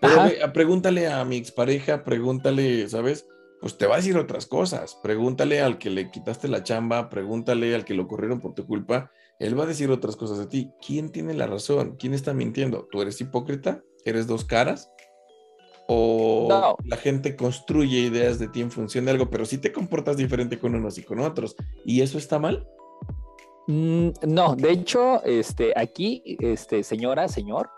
pero 0.00 0.52
pregúntale 0.52 1.08
a 1.08 1.24
mi 1.24 1.36
expareja, 1.36 2.04
pregúntale, 2.04 2.88
¿sabes? 2.88 3.26
Pues 3.60 3.76
te 3.76 3.86
va 3.86 3.94
a 3.94 3.98
decir 3.98 4.16
otras 4.16 4.46
cosas. 4.46 4.98
Pregúntale 5.02 5.60
al 5.60 5.78
que 5.78 5.90
le 5.90 6.10
quitaste 6.10 6.48
la 6.48 6.62
chamba, 6.62 7.10
pregúntale 7.10 7.74
al 7.74 7.84
que 7.84 7.94
lo 7.94 8.08
corrieron 8.08 8.40
por 8.40 8.54
tu 8.54 8.66
culpa. 8.66 9.10
Él 9.38 9.58
va 9.58 9.64
a 9.64 9.66
decir 9.66 9.90
otras 9.90 10.16
cosas 10.16 10.38
de 10.38 10.46
ti. 10.46 10.70
¿Quién 10.84 11.10
tiene 11.10 11.34
la 11.34 11.46
razón? 11.46 11.96
¿Quién 11.98 12.14
está 12.14 12.32
mintiendo? 12.32 12.88
¿Tú 12.90 13.02
eres 13.02 13.20
hipócrita? 13.20 13.82
¿Eres 14.04 14.26
dos 14.26 14.44
caras? 14.44 14.90
¿O 15.88 16.76
la 16.84 16.96
gente 16.96 17.36
construye 17.36 17.98
ideas 17.98 18.38
de 18.38 18.48
ti 18.48 18.60
en 18.60 18.70
función 18.70 19.04
de 19.04 19.10
algo, 19.10 19.28
pero 19.28 19.44
sí 19.44 19.58
te 19.58 19.72
comportas 19.72 20.16
diferente 20.16 20.58
con 20.58 20.74
unos 20.74 20.96
y 20.98 21.02
con 21.02 21.18
otros? 21.18 21.56
¿Y 21.84 22.00
eso 22.00 22.16
está 22.16 22.38
mal? 22.38 22.66
Mm, 23.66 24.10
no, 24.26 24.56
de 24.56 24.70
hecho, 24.70 25.22
este, 25.24 25.72
aquí, 25.76 26.36
este, 26.40 26.82
señora, 26.82 27.28
señor, 27.28 27.70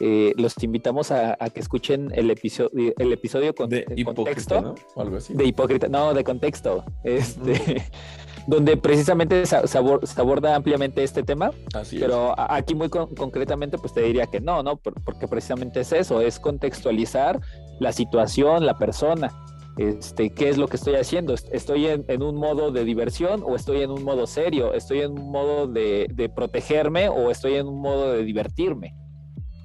eh, 0.00 0.32
los 0.36 0.54
invitamos 0.62 1.10
a, 1.10 1.36
que 1.52 1.60
escuchen 1.60 2.10
el 2.14 2.30
episodio, 2.30 2.92
el 2.98 3.12
episodio 3.12 3.54
con, 3.54 3.68
de 3.68 3.84
contexto. 4.04 4.60
¿no? 4.60 4.74
algo 4.96 5.16
así. 5.16 5.34
De 5.34 5.44
hipócrita, 5.44 5.88
no, 5.88 6.14
de 6.14 6.22
contexto. 6.22 6.84
Este, 7.02 7.82
donde 8.46 8.76
precisamente 8.76 9.44
se, 9.44 9.56
aborda 9.76 10.54
ampliamente 10.54 11.02
este 11.02 11.22
tema. 11.22 11.50
Así 11.74 11.98
pero 11.98 12.34
aquí 12.38 12.74
muy 12.74 12.88
concretamente, 12.88 13.76
pues 13.78 13.92
te 13.92 14.02
diría 14.02 14.26
que 14.26 14.40
no, 14.40 14.62
¿no? 14.62 14.76
porque 14.76 15.26
precisamente 15.26 15.80
es 15.80 15.92
eso, 15.92 16.20
es 16.20 16.38
contextualizar 16.38 17.40
la 17.80 17.92
situación, 17.92 18.66
la 18.66 18.78
persona. 18.78 19.32
Este, 19.78 20.30
¿Qué 20.30 20.48
es 20.48 20.58
lo 20.58 20.66
que 20.66 20.76
estoy 20.76 20.96
haciendo? 20.96 21.34
¿Estoy 21.34 21.86
en, 21.86 22.22
un 22.22 22.36
modo 22.36 22.72
de 22.72 22.84
diversión 22.84 23.44
o 23.44 23.54
estoy 23.54 23.82
en 23.82 23.90
un 23.90 24.02
modo 24.02 24.26
serio? 24.26 24.74
¿Estoy 24.74 25.00
en 25.00 25.12
un 25.12 25.30
modo 25.30 25.66
de 25.68 26.32
protegerme 26.34 27.08
o 27.08 27.30
estoy 27.30 27.54
en 27.54 27.66
un 27.66 27.80
modo 27.80 28.12
de 28.12 28.24
divertirme? 28.24 28.94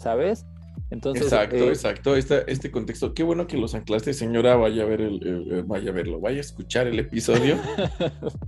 ¿Sabes? 0.04 0.46
Entonces, 0.90 1.24
exacto, 1.24 1.56
eh, 1.56 1.70
exacto. 1.70 2.16
Este, 2.16 2.52
este 2.52 2.70
contexto, 2.70 3.16
qué 3.16 3.24
bueno 3.24 3.48
que 3.48 3.58
los 3.58 3.74
anclaste, 3.74 4.14
señora. 4.14 4.56
Vaya 4.56 4.84
a 4.84 4.86
ver 4.86 5.02
el, 5.02 5.64
vaya 5.66 5.90
a 5.90 5.94
verlo, 5.94 6.20
vaya 6.20 6.38
a 6.38 6.42
escuchar 6.42 6.88
el 6.88 7.00
episodio. 7.00 7.58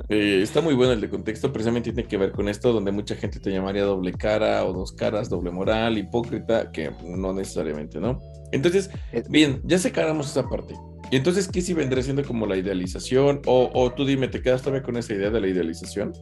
Eh, 0.07 0.41
está 0.43 0.62
muy 0.62 0.75
bueno 0.75 0.93
el 0.93 1.01
de 1.01 1.09
contexto, 1.09 1.51
precisamente 1.51 1.91
tiene 1.91 2.07
que 2.07 2.17
ver 2.17 2.31
con 2.31 2.47
esto, 2.47 2.71
donde 2.71 2.91
mucha 2.91 3.15
gente 3.15 3.39
te 3.39 3.50
llamaría 3.50 3.83
doble 3.83 4.13
cara 4.13 4.63
o 4.63 4.71
dos 4.71 4.91
caras, 4.91 5.29
doble 5.29 5.50
moral, 5.50 5.97
hipócrita, 5.97 6.71
que 6.71 6.91
no 7.03 7.33
necesariamente, 7.33 8.00
¿no? 8.00 8.21
Entonces, 8.51 8.91
bien, 9.29 9.62
ya 9.63 9.79
secaramos 9.79 10.29
esa 10.29 10.47
parte. 10.47 10.75
Y 11.09 11.15
entonces, 11.15 11.47
¿qué 11.47 11.62
si 11.62 11.74
vendría 11.74 12.03
siendo 12.03 12.24
como 12.24 12.45
la 12.45 12.55
idealización? 12.55 13.41
O, 13.47 13.71
o 13.74 13.91
tú 13.93 14.05
dime, 14.05 14.27
¿te 14.27 14.43
quedas 14.43 14.62
todavía 14.62 14.83
con 14.83 14.95
esa 14.95 15.13
idea 15.13 15.31
de 15.31 15.41
la 15.41 15.47
idealización? 15.47 16.13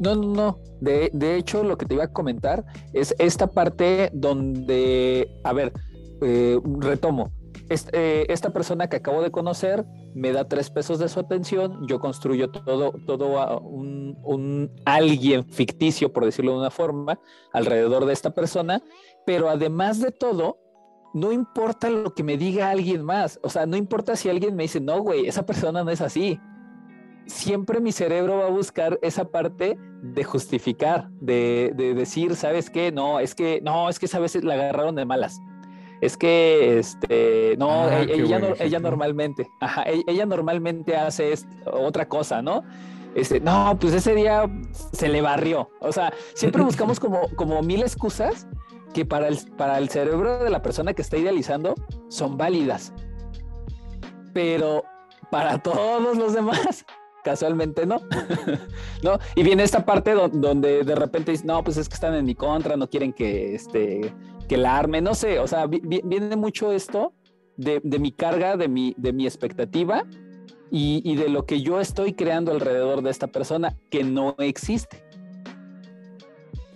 No, 0.00 0.14
no, 0.14 0.34
no. 0.34 0.58
De, 0.80 1.10
de, 1.12 1.36
hecho, 1.36 1.62
lo 1.62 1.78
que 1.78 1.86
te 1.86 1.94
iba 1.94 2.04
a 2.04 2.12
comentar 2.12 2.64
es 2.92 3.14
esta 3.18 3.46
parte 3.46 4.10
donde, 4.12 5.28
a 5.42 5.52
ver, 5.52 5.72
eh, 6.22 6.58
retomo. 6.78 7.32
Eh, 7.68 8.26
esta 8.28 8.50
persona 8.50 8.88
que 8.88 8.96
acabo 8.96 9.22
de 9.22 9.32
conocer 9.32 9.84
me 10.14 10.30
da 10.30 10.46
tres 10.46 10.70
pesos 10.70 11.00
de 11.00 11.08
su 11.08 11.18
atención, 11.18 11.86
yo 11.88 11.98
construyo 11.98 12.48
todo, 12.50 12.92
todo 13.06 13.58
un, 13.60 14.16
un, 14.22 14.70
alguien 14.84 15.44
ficticio, 15.44 16.12
por 16.12 16.24
decirlo 16.24 16.52
de 16.52 16.58
una 16.58 16.70
forma, 16.70 17.18
alrededor 17.52 18.06
de 18.06 18.12
esta 18.12 18.30
persona, 18.30 18.82
pero 19.26 19.48
además 19.48 20.00
de 20.00 20.12
todo, 20.12 20.58
no 21.12 21.32
importa 21.32 21.90
lo 21.90 22.14
que 22.14 22.22
me 22.22 22.36
diga 22.36 22.70
alguien 22.70 23.02
más, 23.02 23.40
o 23.42 23.50
sea, 23.50 23.66
no 23.66 23.76
importa 23.76 24.14
si 24.14 24.28
alguien 24.28 24.54
me 24.54 24.64
dice, 24.64 24.80
no, 24.80 25.00
güey, 25.00 25.26
esa 25.26 25.44
persona 25.44 25.82
no 25.82 25.90
es 25.90 26.00
así, 26.00 26.38
siempre 27.26 27.80
mi 27.80 27.92
cerebro 27.92 28.38
va 28.38 28.46
a 28.46 28.50
buscar 28.50 28.98
esa 29.02 29.28
parte 29.28 29.78
de 30.02 30.24
justificar, 30.24 31.10
de, 31.20 31.72
decir, 31.76 32.36
¿sabes 32.36 32.70
qué? 32.70 32.92
No, 32.92 33.20
es 33.20 33.34
que, 33.34 33.60
no, 33.62 33.88
es 33.88 33.98
que 33.98 34.06
esa 34.06 34.18
vez 34.18 34.34
la 34.42 34.54
agarraron 34.54 34.94
de 34.94 35.04
malas. 35.04 35.40
Es 36.00 36.16
que, 36.16 36.78
este, 36.78 37.56
no, 37.58 37.84
ah, 37.84 38.02
e, 38.02 38.20
ella, 38.20 38.40
ella, 38.60 38.78
normalmente, 38.78 39.48
ajá, 39.60 39.82
e, 39.84 40.02
ella, 40.06 40.26
normalmente 40.26 40.94
hace 40.96 41.34
otra 41.64 42.06
cosa, 42.08 42.42
¿no? 42.42 42.62
Este, 43.14 43.40
no, 43.40 43.76
pues 43.80 43.94
ese 43.94 44.14
día 44.14 44.44
se 44.92 45.08
le 45.08 45.22
barrió. 45.22 45.70
O 45.80 45.90
sea, 45.92 46.12
siempre 46.34 46.62
buscamos 46.64 47.00
como, 47.00 47.28
como 47.34 47.62
mil 47.62 47.82
excusas 47.82 48.46
que 48.92 49.04
para 49.04 49.28
el, 49.28 49.38
para 49.56 49.78
el 49.78 49.88
cerebro 49.88 50.44
de 50.44 50.50
la 50.50 50.62
persona 50.62 50.92
que 50.92 51.02
está 51.02 51.16
idealizando 51.16 51.74
son 52.08 52.36
válidas. 52.36 52.92
Pero 54.34 54.84
para 55.30 55.58
todos 55.58 56.16
los 56.16 56.34
demás 56.34 56.84
casualmente 57.26 57.86
no. 57.86 58.02
¿No? 59.02 59.18
Y 59.34 59.42
viene 59.42 59.64
esta 59.64 59.84
parte 59.84 60.12
donde 60.12 60.84
de 60.84 60.94
repente 60.94 61.32
dice, 61.32 61.44
no, 61.44 61.64
pues 61.64 61.76
es 61.76 61.88
que 61.88 61.94
están 61.94 62.14
en 62.14 62.24
mi 62.24 62.36
contra, 62.36 62.76
no 62.76 62.88
quieren 62.88 63.12
que, 63.12 63.56
este, 63.56 64.14
que 64.48 64.56
la 64.56 64.78
arme, 64.78 65.00
no 65.00 65.12
sé, 65.16 65.40
o 65.40 65.48
sea, 65.48 65.66
viene 65.66 66.36
mucho 66.36 66.70
esto 66.70 67.14
de, 67.56 67.80
mi 67.98 68.12
carga, 68.12 68.56
de 68.56 68.68
mi, 68.68 68.94
de 68.96 69.12
mi 69.12 69.26
expectativa 69.26 70.04
y 70.70 71.16
de 71.16 71.28
lo 71.28 71.46
que 71.46 71.62
yo 71.62 71.80
estoy 71.80 72.12
creando 72.12 72.52
alrededor 72.52 73.02
de 73.02 73.10
esta 73.10 73.26
persona 73.26 73.76
que 73.90 74.04
no 74.04 74.36
existe. 74.38 75.05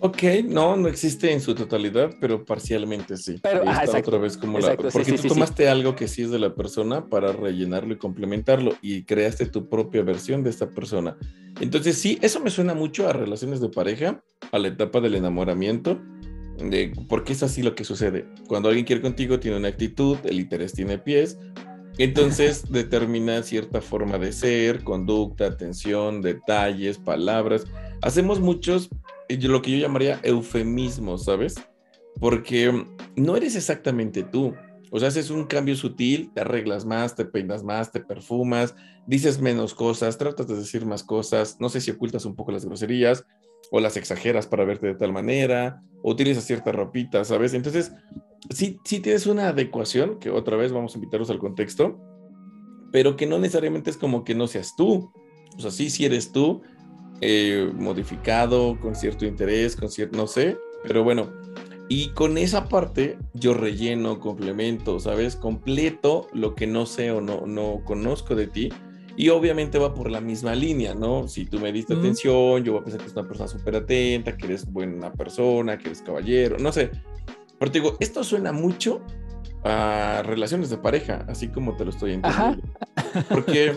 Ok, 0.03 0.23
no, 0.45 0.75
no 0.77 0.87
existe 0.87 1.31
en 1.31 1.41
su 1.41 1.53
totalidad, 1.53 2.09
pero 2.19 2.43
parcialmente 2.43 3.17
sí. 3.17 3.39
Pero 3.43 3.61
otra 3.61 4.17
vez 4.17 4.35
como 4.35 4.57
la, 4.57 4.75
porque 4.75 5.13
tú 5.13 5.27
tomaste 5.27 5.69
algo 5.69 5.95
que 5.95 6.07
sí 6.07 6.23
es 6.23 6.31
de 6.31 6.39
la 6.39 6.55
persona 6.55 7.07
para 7.07 7.31
rellenarlo 7.31 7.93
y 7.93 7.97
complementarlo 7.97 8.75
y 8.81 9.03
creaste 9.03 9.45
tu 9.45 9.69
propia 9.69 10.01
versión 10.01 10.43
de 10.43 10.49
esta 10.49 10.71
persona. 10.71 11.17
Entonces 11.59 11.99
sí, 11.99 12.17
eso 12.23 12.39
me 12.39 12.49
suena 12.49 12.73
mucho 12.73 13.07
a 13.07 13.13
relaciones 13.13 13.61
de 13.61 13.69
pareja, 13.69 14.23
a 14.51 14.57
la 14.57 14.69
etapa 14.69 15.01
del 15.01 15.13
enamoramiento, 15.13 16.01
de 16.57 16.91
porque 17.07 17.33
es 17.33 17.43
así 17.43 17.61
lo 17.61 17.75
que 17.75 17.83
sucede. 17.83 18.25
Cuando 18.47 18.69
alguien 18.69 18.87
quiere 18.87 19.03
contigo 19.03 19.39
tiene 19.39 19.57
una 19.57 19.67
actitud, 19.67 20.17
el 20.23 20.39
interés 20.39 20.73
tiene 20.73 20.97
pies, 20.97 21.37
entonces 21.99 22.63
determina 22.71 23.43
cierta 23.43 23.81
forma 23.81 24.17
de 24.17 24.31
ser, 24.31 24.83
conducta, 24.83 25.45
atención, 25.45 26.23
detalles, 26.23 26.97
palabras. 26.97 27.65
Hacemos 28.01 28.39
muchos 28.39 28.89
lo 29.37 29.61
que 29.61 29.71
yo 29.71 29.77
llamaría 29.77 30.19
eufemismo, 30.23 31.17
¿sabes? 31.17 31.55
Porque 32.19 32.85
no 33.15 33.35
eres 33.35 33.55
exactamente 33.55 34.23
tú. 34.23 34.53
O 34.91 34.99
sea, 34.99 35.07
haces 35.07 35.29
un 35.29 35.45
cambio 35.45 35.75
sutil, 35.75 36.31
te 36.33 36.41
arreglas 36.41 36.85
más, 36.85 37.15
te 37.15 37.23
peinas 37.25 37.63
más, 37.63 37.91
te 37.91 38.01
perfumas, 38.01 38.75
dices 39.07 39.39
menos 39.39 39.73
cosas, 39.73 40.17
tratas 40.17 40.47
de 40.47 40.55
decir 40.55 40.85
más 40.85 41.03
cosas, 41.03 41.57
no 41.59 41.69
sé 41.69 41.79
si 41.79 41.91
ocultas 41.91 42.25
un 42.25 42.35
poco 42.35 42.51
las 42.51 42.65
groserías 42.65 43.25
o 43.71 43.79
las 43.79 43.95
exageras 43.95 44.47
para 44.47 44.65
verte 44.65 44.87
de 44.87 44.95
tal 44.95 45.13
manera, 45.13 45.81
o 46.01 46.11
utilizas 46.11 46.43
cierta 46.43 46.73
ropita, 46.73 47.23
¿sabes? 47.23 47.53
Entonces, 47.53 47.93
sí, 48.49 48.79
sí 48.83 48.99
tienes 48.99 49.27
una 49.27 49.49
adecuación, 49.49 50.19
que 50.19 50.29
otra 50.29 50.57
vez 50.57 50.73
vamos 50.73 50.93
a 50.93 50.97
invitarlos 50.97 51.29
al 51.29 51.39
contexto, 51.39 51.97
pero 52.91 53.15
que 53.15 53.27
no 53.27 53.39
necesariamente 53.39 53.89
es 53.89 53.97
como 53.97 54.25
que 54.25 54.35
no 54.35 54.47
seas 54.47 54.75
tú. 54.75 55.11
O 55.57 55.61
sea, 55.61 55.71
sí, 55.71 55.89
sí 55.89 56.05
eres 56.05 56.31
tú, 56.33 56.61
eh, 57.21 57.71
modificado, 57.75 58.79
con 58.79 58.95
cierto 58.95 59.25
interés, 59.25 59.75
con 59.75 59.89
cierto, 59.89 60.17
no 60.17 60.27
sé, 60.27 60.57
pero 60.83 61.03
bueno, 61.03 61.29
y 61.87 62.09
con 62.09 62.37
esa 62.37 62.69
parte 62.69 63.17
yo 63.33 63.53
relleno, 63.53 64.19
complemento, 64.19 64.99
¿sabes? 64.99 65.35
Completo 65.35 66.27
lo 66.33 66.55
que 66.55 66.65
no 66.65 66.85
sé 66.85 67.11
o 67.11 67.19
no, 67.19 67.45
no 67.45 67.81
conozco 67.83 68.33
de 68.33 68.47
ti. 68.47 68.69
Y 69.17 69.27
obviamente 69.27 69.77
va 69.77 69.93
por 69.93 70.09
la 70.09 70.21
misma 70.21 70.55
línea, 70.55 70.95
¿no? 70.95 71.27
Si 71.27 71.45
tú 71.45 71.59
me 71.59 71.73
diste 71.73 71.93
atención, 71.93 72.63
yo 72.63 72.71
voy 72.71 72.81
a 72.81 72.83
pensar 72.85 72.99
que 72.99 73.03
eres 73.03 73.17
una 73.17 73.27
persona 73.27 73.49
súper 73.49 73.75
atenta, 73.75 74.37
que 74.37 74.45
eres 74.45 74.71
buena 74.71 75.11
persona, 75.11 75.77
que 75.77 75.87
eres 75.87 76.01
caballero, 76.01 76.57
no 76.59 76.71
sé. 76.71 76.91
Pero 77.59 77.71
te 77.71 77.79
digo, 77.79 77.97
esto 77.99 78.23
suena 78.23 78.53
mucho 78.53 79.01
a 79.65 80.23
relaciones 80.25 80.69
de 80.69 80.77
pareja, 80.77 81.25
así 81.27 81.49
como 81.49 81.75
te 81.75 81.83
lo 81.83 81.91
estoy 81.91 82.13
entendiendo. 82.13 82.63
Porque 83.27 83.75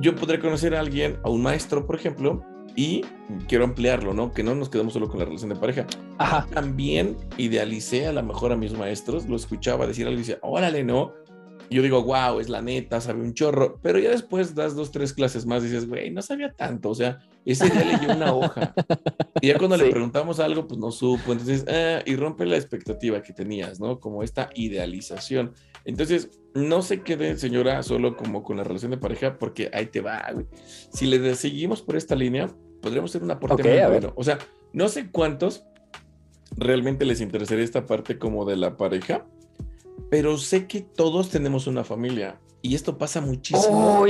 yo 0.00 0.14
podré 0.14 0.38
conocer 0.38 0.76
a 0.76 0.80
alguien, 0.80 1.18
a 1.24 1.30
un 1.30 1.42
maestro, 1.42 1.84
por 1.84 1.96
ejemplo, 1.96 2.44
y 2.76 3.02
quiero 3.48 3.64
ampliarlo, 3.64 4.14
¿no? 4.14 4.32
Que 4.32 4.42
no 4.42 4.54
nos 4.54 4.68
quedemos 4.68 4.92
solo 4.92 5.08
con 5.08 5.18
la 5.18 5.24
relación 5.24 5.48
de 5.48 5.56
pareja. 5.56 5.86
Ajá. 6.18 6.46
También 6.52 7.16
idealicé 7.38 8.06
a 8.06 8.12
lo 8.12 8.22
mejor 8.22 8.52
a 8.52 8.56
mis 8.56 8.72
maestros, 8.72 9.26
lo 9.26 9.36
escuchaba 9.36 9.86
decir 9.86 10.06
algo 10.06 10.18
y 10.18 10.22
decía, 10.22 10.38
órale, 10.42 10.84
¿no? 10.84 11.14
yo 11.70 11.82
digo, 11.82 12.02
wow, 12.02 12.40
es 12.40 12.48
la 12.48 12.62
neta, 12.62 13.00
sabe 13.00 13.22
un 13.22 13.34
chorro, 13.34 13.78
pero 13.82 13.98
ya 13.98 14.10
después 14.10 14.54
das 14.54 14.74
dos, 14.74 14.90
tres 14.90 15.12
clases 15.12 15.46
más 15.46 15.62
y 15.62 15.66
dices, 15.66 15.88
güey, 15.88 16.10
no 16.10 16.22
sabía 16.22 16.52
tanto, 16.52 16.90
o 16.90 16.94
sea, 16.94 17.18
ese 17.44 17.68
día 17.70 17.84
leyó 17.84 18.14
una 18.14 18.34
hoja. 18.34 18.74
Y 19.42 19.48
ya 19.48 19.58
cuando 19.58 19.76
le 19.76 19.90
preguntamos 19.90 20.40
algo, 20.40 20.66
pues 20.66 20.80
no 20.80 20.90
supo, 20.90 21.32
entonces, 21.32 21.66
ah, 21.68 22.00
y 22.06 22.16
rompe 22.16 22.46
la 22.46 22.56
expectativa 22.56 23.20
que 23.22 23.34
tenías, 23.34 23.78
¿no? 23.78 24.00
Como 24.00 24.22
esta 24.22 24.48
idealización. 24.54 25.52
Entonces, 25.84 26.30
no 26.54 26.80
se 26.80 27.02
quede, 27.02 27.36
señora, 27.36 27.82
solo 27.82 28.16
como 28.16 28.42
con 28.42 28.56
la 28.56 28.64
relación 28.64 28.92
de 28.92 28.96
pareja, 28.96 29.38
porque 29.38 29.70
ahí 29.74 29.86
te 29.86 30.00
va, 30.00 30.26
güey. 30.32 30.46
Si 30.90 31.04
le 31.04 31.34
seguimos 31.34 31.82
por 31.82 31.96
esta 31.96 32.14
línea, 32.14 32.48
podríamos 32.86 33.10
hacer 33.10 33.24
un 33.24 33.32
aporte 33.32 33.64
muy 33.64 33.90
bueno. 33.90 34.12
O 34.14 34.22
sea, 34.22 34.38
no 34.72 34.88
sé 34.88 35.10
cuántos 35.10 35.64
realmente 36.56 37.04
les 37.04 37.20
interesaría 37.20 37.64
esta 37.64 37.84
parte 37.84 38.16
como 38.16 38.44
de 38.44 38.56
la 38.56 38.76
pareja, 38.76 39.26
pero 40.08 40.38
sé 40.38 40.68
que 40.68 40.82
todos 40.82 41.28
tenemos 41.28 41.66
una 41.66 41.82
familia. 41.82 42.38
Y 42.62 42.76
esto 42.76 42.96
pasa 42.96 43.20
muchísimo 43.20 44.04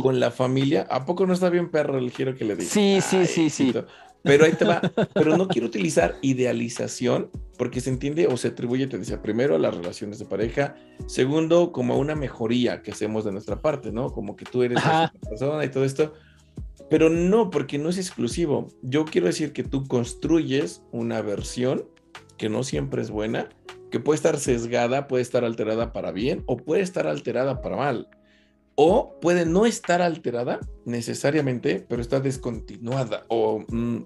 con 0.00 0.20
la 0.20 0.30
familia. 0.30 0.86
¿A 0.90 1.04
poco 1.04 1.26
no 1.26 1.32
está 1.32 1.50
bien 1.50 1.72
perro 1.72 1.98
el 1.98 2.12
giro 2.12 2.36
que 2.36 2.44
le 2.44 2.54
di? 2.54 2.64
Sí, 2.64 3.00
sí, 3.00 3.26
sí, 3.26 3.50
sí. 3.50 3.74
Pero 4.22 4.44
ahí 4.44 4.52
te 4.52 4.64
va. 4.64 4.80
Pero 5.12 5.36
no 5.36 5.48
quiero 5.48 5.66
utilizar 5.66 6.16
idealización 6.22 7.30
porque 7.58 7.80
se 7.80 7.90
entiende 7.90 8.28
o 8.28 8.36
se 8.36 8.48
atribuye, 8.48 8.86
te 8.86 8.96
decía, 8.96 9.22
primero 9.22 9.56
a 9.56 9.58
las 9.58 9.76
relaciones 9.76 10.20
de 10.20 10.24
pareja, 10.24 10.76
segundo, 11.06 11.72
como 11.72 11.94
a 11.94 11.96
una 11.96 12.14
mejoría 12.14 12.82
que 12.82 12.92
hacemos 12.92 13.24
de 13.24 13.32
nuestra 13.32 13.60
parte, 13.60 13.90
¿no? 13.90 14.12
Como 14.12 14.36
que 14.36 14.44
tú 14.44 14.62
eres 14.62 14.84
la 14.84 15.12
persona 15.28 15.64
y 15.64 15.68
todo 15.68 15.84
esto. 15.84 16.12
Pero 16.90 17.08
no, 17.08 17.50
porque 17.50 17.78
no 17.78 17.88
es 17.88 17.96
exclusivo. 17.96 18.68
Yo 18.82 19.04
quiero 19.04 19.28
decir 19.28 19.52
que 19.52 19.62
tú 19.62 19.86
construyes 19.86 20.82
una 20.90 21.22
versión 21.22 21.86
que 22.36 22.48
no 22.48 22.64
siempre 22.64 23.00
es 23.00 23.10
buena, 23.10 23.48
que 23.90 24.00
puede 24.00 24.16
estar 24.16 24.38
sesgada, 24.38 25.06
puede 25.06 25.22
estar 25.22 25.44
alterada 25.44 25.92
para 25.92 26.10
bien 26.10 26.42
o 26.46 26.56
puede 26.56 26.82
estar 26.82 27.06
alterada 27.06 27.62
para 27.62 27.76
mal. 27.76 28.08
O 28.74 29.20
puede 29.20 29.46
no 29.46 29.66
estar 29.66 30.02
alterada 30.02 30.58
necesariamente, 30.84 31.84
pero 31.88 32.02
está 32.02 32.18
descontinuada 32.18 33.24
o 33.28 33.64
mm, 33.68 33.98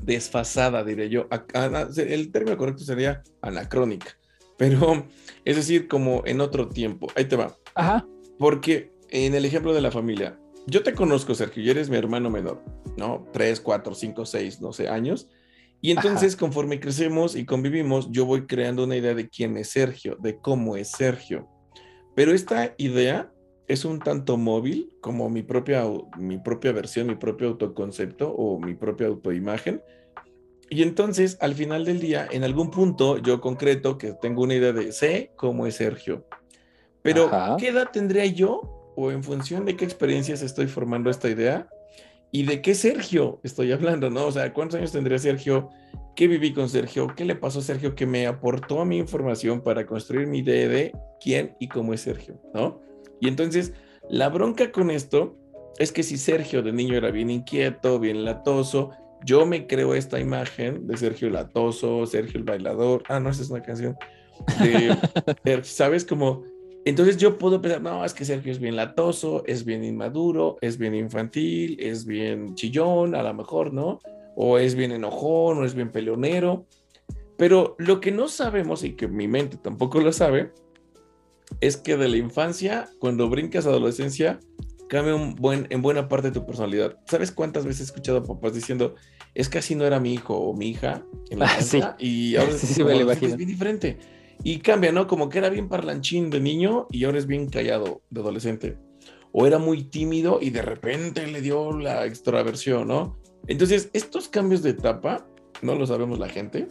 desfasada, 0.00 0.84
diré 0.84 1.10
yo. 1.10 1.28
El 1.96 2.32
término 2.32 2.56
correcto 2.56 2.84
sería 2.84 3.22
anacrónica, 3.42 4.16
pero 4.56 5.04
es 5.44 5.56
decir, 5.56 5.88
como 5.88 6.22
en 6.24 6.40
otro 6.40 6.68
tiempo. 6.68 7.08
Ahí 7.14 7.26
te 7.26 7.36
va. 7.36 7.54
Ajá. 7.74 8.06
Porque 8.38 8.92
en 9.10 9.34
el 9.34 9.44
ejemplo 9.44 9.74
de 9.74 9.80
la 9.80 9.90
familia, 9.90 10.38
yo 10.66 10.82
te 10.82 10.94
conozco, 10.94 11.34
Sergio, 11.34 11.62
y 11.62 11.70
eres 11.70 11.90
mi 11.90 11.96
hermano 11.96 12.30
menor, 12.30 12.62
¿no? 12.96 13.26
Tres, 13.32 13.60
cuatro, 13.60 13.94
cinco, 13.94 14.24
seis, 14.24 14.60
no 14.60 14.72
sé, 14.72 14.88
años. 14.88 15.28
Y 15.80 15.90
entonces, 15.90 16.36
conforme 16.36 16.80
crecemos 16.80 17.36
y 17.36 17.44
convivimos, 17.44 18.10
yo 18.10 18.24
voy 18.24 18.46
creando 18.46 18.84
una 18.84 18.96
idea 18.96 19.14
de 19.14 19.28
quién 19.28 19.56
es 19.58 19.68
Sergio, 19.70 20.16
de 20.18 20.38
cómo 20.38 20.76
es 20.76 20.90
Sergio. 20.90 21.46
Pero 22.14 22.32
esta 22.32 22.74
idea 22.78 23.30
es 23.66 23.84
un 23.84 23.98
tanto 23.98 24.38
móvil 24.38 24.90
como 25.00 25.28
mi 25.28 25.42
propia, 25.42 25.84
mi 26.18 26.38
propia 26.38 26.72
versión, 26.72 27.08
mi 27.08 27.16
propio 27.16 27.48
autoconcepto 27.48 28.30
o 28.30 28.58
mi 28.58 28.74
propia 28.74 29.08
autoimagen. 29.08 29.82
Y 30.70 30.82
entonces, 30.82 31.36
al 31.40 31.54
final 31.54 31.84
del 31.84 32.00
día, 32.00 32.26
en 32.30 32.44
algún 32.44 32.70
punto, 32.70 33.18
yo 33.18 33.42
concreto 33.42 33.98
que 33.98 34.14
tengo 34.14 34.42
una 34.42 34.54
idea 34.54 34.72
de 34.72 34.92
sé 34.92 35.32
cómo 35.36 35.66
es 35.66 35.76
Sergio. 35.76 36.26
Pero, 37.02 37.30
¿qué 37.58 37.68
edad 37.68 37.90
tendría 37.92 38.24
yo? 38.24 38.83
O 38.96 39.10
en 39.10 39.22
función 39.22 39.64
de 39.64 39.76
qué 39.76 39.84
experiencias 39.84 40.42
estoy 40.42 40.66
formando 40.66 41.10
esta 41.10 41.28
idea 41.28 41.68
y 42.30 42.44
de 42.44 42.62
qué 42.62 42.74
Sergio 42.74 43.40
estoy 43.44 43.72
hablando, 43.72 44.10
¿no? 44.10 44.26
O 44.26 44.32
sea, 44.32 44.52
¿cuántos 44.52 44.78
años 44.78 44.92
tendría 44.92 45.18
Sergio? 45.18 45.70
¿Qué 46.16 46.28
viví 46.28 46.52
con 46.52 46.68
Sergio? 46.68 47.08
¿Qué 47.16 47.24
le 47.24 47.34
pasó 47.36 47.60
a 47.60 47.62
Sergio 47.62 47.94
que 47.94 48.06
me 48.06 48.26
aportó 48.26 48.80
a 48.80 48.84
mi 48.84 48.98
información 48.98 49.62
para 49.62 49.86
construir 49.86 50.26
mi 50.26 50.38
idea 50.38 50.68
de 50.68 50.92
quién 51.20 51.56
y 51.60 51.68
cómo 51.68 51.94
es 51.94 52.00
Sergio, 52.00 52.40
¿no? 52.52 52.80
Y 53.20 53.28
entonces, 53.28 53.72
la 54.10 54.28
bronca 54.28 54.72
con 54.72 54.90
esto 54.90 55.36
es 55.78 55.92
que 55.92 56.02
si 56.02 56.18
Sergio 56.18 56.62
de 56.62 56.72
niño 56.72 56.96
era 56.96 57.10
bien 57.10 57.30
inquieto, 57.30 57.98
bien 57.98 58.24
latoso, 58.24 58.90
yo 59.24 59.46
me 59.46 59.66
creo 59.66 59.94
esta 59.94 60.20
imagen 60.20 60.86
de 60.86 60.96
Sergio 60.96 61.30
Latoso, 61.30 62.04
Sergio 62.06 62.38
el 62.38 62.44
bailador. 62.44 63.02
Ah, 63.08 63.20
no, 63.20 63.30
esa 63.30 63.42
es 63.42 63.50
una 63.50 63.62
canción. 63.62 63.96
¿Sabes? 65.62 66.04
Como, 66.04 66.44
entonces 66.84 67.16
yo 67.16 67.38
puedo 67.38 67.60
pensar, 67.62 67.80
no, 67.80 68.04
es 68.04 68.12
que 68.12 68.24
Sergio 68.24 68.52
es 68.52 68.58
bien 68.58 68.76
latoso, 68.76 69.42
es 69.46 69.64
bien 69.64 69.84
inmaduro, 69.84 70.58
es 70.60 70.76
bien 70.76 70.94
infantil, 70.94 71.76
es 71.80 72.04
bien 72.04 72.54
chillón, 72.54 73.14
a 73.14 73.22
lo 73.22 73.32
mejor, 73.32 73.72
¿no? 73.72 74.00
O 74.36 74.58
es 74.58 74.74
bien 74.74 74.92
enojón, 74.92 75.58
o 75.58 75.64
es 75.64 75.74
bien 75.74 75.90
peleonero. 75.90 76.66
Pero 77.36 77.74
lo 77.78 78.00
que 78.00 78.12
no 78.12 78.28
sabemos 78.28 78.84
y 78.84 78.92
que 78.92 79.08
mi 79.08 79.28
mente 79.28 79.56
tampoco 79.56 80.00
lo 80.00 80.12
sabe, 80.12 80.52
es 81.60 81.76
que 81.76 81.96
de 81.96 82.08
la 82.08 82.16
infancia, 82.16 82.88
cuando 82.98 83.28
brincas 83.28 83.66
a 83.66 83.70
adolescencia, 83.70 84.40
cambia 84.88 85.14
un 85.14 85.34
buen, 85.34 85.66
en 85.70 85.82
buena 85.82 86.08
parte 86.08 86.28
de 86.28 86.34
tu 86.34 86.46
personalidad. 86.46 86.98
¿Sabes 87.06 87.32
cuántas 87.32 87.64
veces 87.64 87.80
he 87.80 87.84
escuchado 87.84 88.18
a 88.18 88.24
papás 88.24 88.54
diciendo, 88.54 88.94
es 89.34 89.48
que 89.48 89.58
así 89.58 89.74
no 89.74 89.84
era 89.84 90.00
mi 90.00 90.14
hijo 90.14 90.36
o 90.36 90.54
mi 90.54 90.68
hija 90.68 91.02
en 91.30 91.40
la 91.40 91.46
ah, 91.82 91.96
y 91.98 92.36
ahora 92.36 92.52
es, 92.52 93.36
bien 93.36 93.48
diferente? 93.48 93.98
Y 94.44 94.58
cambia, 94.58 94.92
¿no? 94.92 95.06
Como 95.06 95.30
que 95.30 95.38
era 95.38 95.48
bien 95.48 95.68
parlanchín 95.68 96.28
de 96.28 96.38
niño 96.38 96.86
y 96.90 97.04
ahora 97.04 97.18
es 97.18 97.26
bien 97.26 97.48
callado 97.48 98.02
de 98.10 98.20
adolescente. 98.20 98.76
O 99.32 99.46
era 99.46 99.58
muy 99.58 99.84
tímido 99.84 100.38
y 100.40 100.50
de 100.50 100.60
repente 100.60 101.26
le 101.26 101.40
dio 101.40 101.72
la 101.72 102.04
extraversión, 102.04 102.88
¿no? 102.88 103.18
Entonces, 103.46 103.88
estos 103.94 104.28
cambios 104.28 104.62
de 104.62 104.70
etapa, 104.70 105.26
no 105.62 105.74
lo 105.74 105.86
sabemos 105.86 106.18
la 106.18 106.28
gente. 106.28 106.68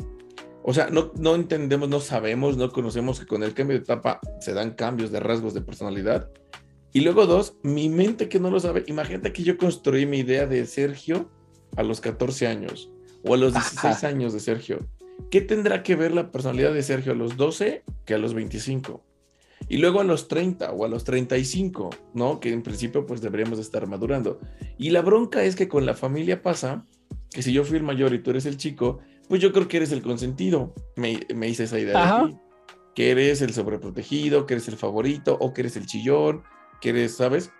O 0.61 0.71
sea, 0.71 0.89
no, 0.89 1.11
no 1.17 1.33
entendemos, 1.33 1.89
no 1.89 1.99
sabemos, 1.99 2.57
no 2.57 2.71
conocemos 2.71 3.19
que 3.19 3.25
con 3.25 3.43
el 3.43 3.55
cambio 3.55 3.75
de 3.75 3.83
etapa 3.83 4.21
se 4.39 4.53
dan 4.53 4.75
cambios 4.75 5.11
de 5.11 5.19
rasgos 5.19 5.55
de 5.55 5.61
personalidad. 5.61 6.29
Y 6.93 7.01
luego 7.01 7.25
dos, 7.25 7.57
mi 7.63 7.89
mente 7.89 8.29
que 8.29 8.39
no 8.39 8.51
lo 8.51 8.59
sabe, 8.59 8.83
imagínate 8.85 9.33
que 9.33 9.41
yo 9.41 9.57
construí 9.57 10.05
mi 10.05 10.19
idea 10.19 10.45
de 10.45 10.67
Sergio 10.67 11.27
a 11.75 11.81
los 11.81 11.99
14 12.01 12.45
años 12.45 12.91
o 13.25 13.33
a 13.33 13.37
los 13.37 13.53
16 13.53 14.03
años 14.03 14.31
de 14.31 14.39
Sergio. 14.39 14.87
¿Qué 15.31 15.41
tendrá 15.41 15.83
que 15.83 15.95
ver 15.95 16.13
la 16.13 16.31
personalidad 16.31 16.73
de 16.73 16.83
Sergio 16.83 17.13
a 17.13 17.15
los 17.15 17.37
12 17.37 17.83
que 18.05 18.13
a 18.13 18.17
los 18.17 18.33
25? 18.33 19.03
Y 19.69 19.77
luego 19.77 20.01
a 20.01 20.03
los 20.03 20.27
30 20.27 20.71
o 20.73 20.85
a 20.85 20.89
los 20.89 21.03
35, 21.03 21.89
¿no? 22.13 22.39
Que 22.39 22.51
en 22.51 22.63
principio 22.63 23.05
pues 23.05 23.21
deberíamos 23.21 23.59
estar 23.59 23.87
madurando. 23.87 24.39
Y 24.77 24.89
la 24.89 25.01
bronca 25.01 25.43
es 25.43 25.55
que 25.55 25.67
con 25.67 25.85
la 25.85 25.93
familia 25.93 26.41
pasa 26.41 26.85
que 27.31 27.41
si 27.41 27.53
yo 27.53 27.63
fui 27.63 27.77
el 27.77 27.83
mayor 27.83 28.13
y 28.13 28.19
tú 28.19 28.31
eres 28.31 28.45
el 28.45 28.57
chico, 28.57 28.99
pues 29.29 29.41
yo 29.41 29.53
creo 29.53 29.67
que 29.67 29.77
eres 29.77 29.91
el 29.91 30.01
consentido. 30.01 30.73
Me, 30.95 31.21
me 31.33 31.47
hice 31.47 31.63
esa 31.63 31.79
idea 31.79 32.23
de 32.23 32.27
ti. 32.27 32.37
Que 32.93 33.11
eres 33.11 33.41
el 33.41 33.53
sobreprotegido, 33.53 34.45
que 34.45 34.55
eres 34.55 34.67
el 34.67 34.75
favorito 34.75 35.37
o 35.39 35.53
que 35.53 35.61
eres 35.61 35.77
el 35.77 35.85
chillón 35.85 36.43
quieres, 36.83 37.15
¿sabes? 37.15 37.51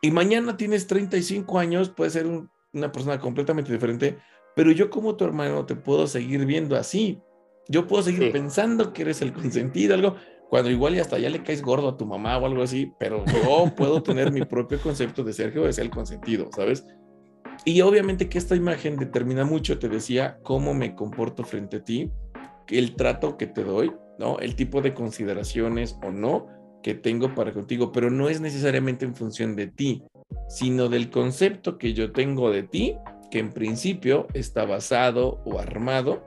Y 0.00 0.10
mañana 0.10 0.56
tienes 0.56 0.88
35 0.88 1.60
años, 1.60 1.88
puedes 1.88 2.14
ser 2.14 2.26
una 2.26 2.90
persona 2.90 3.20
completamente 3.20 3.72
diferente, 3.72 4.18
pero 4.54 4.70
yo 4.70 4.90
como 4.90 5.16
tu 5.16 5.24
hermano 5.24 5.66
te 5.66 5.76
puedo 5.76 6.06
seguir 6.06 6.44
viendo 6.46 6.76
así. 6.76 7.20
Yo 7.68 7.86
puedo 7.86 8.02
seguir 8.02 8.32
pensando 8.32 8.92
que 8.92 9.02
eres 9.02 9.22
el 9.22 9.32
consentido, 9.32 9.94
algo, 9.94 10.16
cuando 10.50 10.70
igual 10.70 10.96
y 10.96 10.98
hasta 10.98 11.18
ya 11.18 11.30
le 11.30 11.42
caes 11.42 11.62
gordo 11.62 11.88
a 11.88 11.96
tu 11.96 12.04
mamá 12.04 12.36
o 12.36 12.44
algo 12.44 12.62
así, 12.62 12.92
pero 12.98 13.24
yo 13.26 13.72
puedo 13.76 14.02
tener 14.02 14.32
mi 14.32 14.44
propio 14.44 14.80
concepto 14.80 15.22
de 15.24 15.32
Sergio 15.32 15.66
es 15.66 15.78
el 15.78 15.90
consentido, 15.90 16.50
¿sabes? 16.54 16.84
Y 17.64 17.80
obviamente 17.80 18.28
que 18.28 18.38
esta 18.38 18.56
imagen 18.56 18.96
determina 18.96 19.44
mucho, 19.44 19.78
te 19.78 19.88
decía, 19.88 20.38
cómo 20.42 20.74
me 20.74 20.94
comporto 20.94 21.44
frente 21.44 21.78
a 21.78 21.84
ti, 21.84 22.10
el 22.68 22.96
trato 22.96 23.36
que 23.36 23.46
te 23.46 23.62
doy, 23.62 23.92
¿no? 24.18 24.38
El 24.40 24.56
tipo 24.56 24.82
de 24.82 24.94
consideraciones 24.94 25.98
o 26.04 26.10
no, 26.10 26.48
que 26.82 26.94
tengo 26.94 27.34
para 27.34 27.52
contigo, 27.52 27.92
pero 27.92 28.10
no 28.10 28.28
es 28.28 28.40
necesariamente 28.40 29.04
en 29.04 29.14
función 29.14 29.56
de 29.56 29.68
ti, 29.68 30.02
sino 30.48 30.88
del 30.88 31.10
concepto 31.10 31.78
que 31.78 31.94
yo 31.94 32.12
tengo 32.12 32.50
de 32.50 32.64
ti, 32.64 32.96
que 33.32 33.38
en 33.38 33.50
principio 33.50 34.28
está 34.34 34.66
basado 34.66 35.40
o 35.46 35.58
armado 35.58 36.22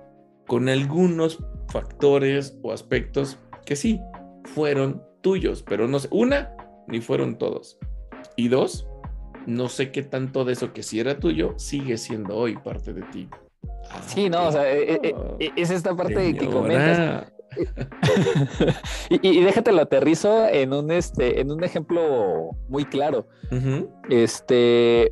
con 0.47 0.67
algunos 0.69 1.37
factores 1.69 2.57
o 2.63 2.71
aspectos 2.71 3.37
que 3.63 3.75
sí 3.75 4.01
fueron 4.43 5.03
tuyos, 5.21 5.61
pero 5.61 5.87
no 5.87 5.99
sé, 5.99 6.07
una, 6.09 6.51
ni 6.87 7.01
fueron 7.01 7.37
todos. 7.37 7.77
Y 8.35 8.47
dos, 8.47 8.87
no 9.45 9.69
sé 9.69 9.91
qué 9.91 10.01
tanto 10.01 10.45
de 10.45 10.53
eso 10.53 10.73
que 10.73 10.81
sí 10.81 10.99
era 10.99 11.19
tuyo 11.19 11.53
sigue 11.57 11.99
siendo 11.99 12.37
hoy 12.37 12.57
parte 12.57 12.91
de 12.91 13.03
ti. 13.03 13.29
sí, 14.07 14.27
no, 14.27 14.47
o 14.47 14.51
sea, 14.51 14.67
e, 14.67 14.95
e, 14.95 15.15
e, 15.39 15.51
es 15.55 15.69
esta 15.69 15.95
parte 15.95 16.33
que 16.33 16.47
comentas. 16.47 17.31
y, 19.09 19.43
déjate 19.43 19.71
lo 19.71 19.81
aterrizo 19.81 20.47
en 20.47 20.73
un, 20.73 20.91
este, 20.91 21.41
en 21.41 21.51
un 21.51 21.63
ejemplo 21.63 22.51
muy 22.69 22.85
claro. 22.85 23.27
Este, 24.09 25.11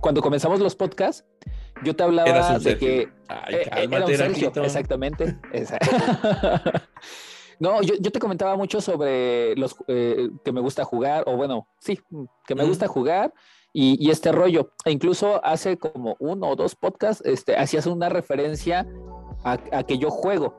cuando 0.00 0.22
comenzamos 0.22 0.60
los 0.60 0.76
podcasts, 0.76 1.24
yo 1.82 1.94
te 1.94 2.02
hablaba 2.02 2.58
de 2.58 2.78
que 2.78 3.08
exactamente. 4.64 5.38
no, 7.58 7.82
yo, 7.82 8.00
te 8.00 8.18
comentaba 8.18 8.56
mucho 8.56 8.80
sobre 8.80 9.54
los 9.56 9.76
eh, 9.88 10.30
que 10.44 10.52
me 10.52 10.60
gusta 10.60 10.84
jugar, 10.84 11.24
o 11.26 11.36
bueno, 11.36 11.68
sí, 11.78 12.00
que 12.46 12.54
me 12.54 12.64
gusta 12.64 12.86
jugar. 12.86 13.32
Y, 13.72 14.10
este 14.10 14.32
rollo, 14.32 14.72
e 14.84 14.90
incluso 14.90 15.44
hace 15.44 15.78
como 15.78 16.16
uno 16.18 16.48
o 16.48 16.56
dos 16.56 16.74
podcasts, 16.74 17.24
este, 17.24 17.56
hacías 17.56 17.86
una 17.86 18.08
referencia 18.08 18.84
a 19.44 19.84
que 19.84 19.96
yo 19.96 20.10
juego 20.10 20.58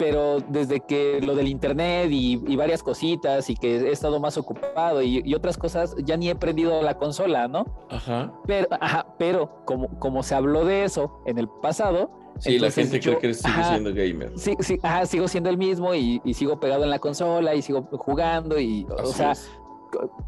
pero 0.00 0.40
desde 0.48 0.80
que 0.80 1.20
lo 1.20 1.34
del 1.34 1.46
internet 1.46 2.08
y, 2.10 2.56
varias 2.56 2.82
cositas 2.82 3.50
y 3.50 3.54
que 3.54 3.76
he 3.76 3.92
estado 3.92 4.18
más 4.18 4.38
ocupado 4.38 5.02
y, 5.02 5.34
otras 5.34 5.58
cosas, 5.58 5.94
ya 6.02 6.16
ni 6.16 6.30
he 6.30 6.34
prendido 6.34 6.80
la 6.80 6.96
consola, 6.96 7.48
¿no? 7.48 7.66
Ajá. 7.90 8.32
Pero, 8.46 8.66
ajá, 8.80 9.06
pero 9.18 9.62
como, 9.66 9.90
como 9.98 10.22
se 10.22 10.34
habló 10.34 10.64
de 10.64 10.84
eso 10.84 11.20
en 11.26 11.36
el 11.36 11.48
pasado. 11.48 12.10
Sí, 12.38 12.58
la 12.58 12.70
gente 12.70 12.98
cree 12.98 13.18
que 13.18 13.34
sigue 13.34 13.62
siendo 13.62 13.92
gamer. 13.92 14.32
Sí, 14.36 14.56
sí, 14.60 14.78
ajá, 14.82 15.04
sigo 15.04 15.28
siendo 15.28 15.50
el 15.50 15.58
mismo 15.58 15.94
y, 15.94 16.22
sigo 16.32 16.58
pegado 16.58 16.84
en 16.84 16.90
la 16.90 16.98
consola 16.98 17.54
y 17.54 17.60
sigo 17.60 17.82
jugando 17.92 18.58
y, 18.58 18.86
o 19.02 19.12
sea, 19.12 19.34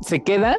se 0.03 0.23
queda 0.23 0.59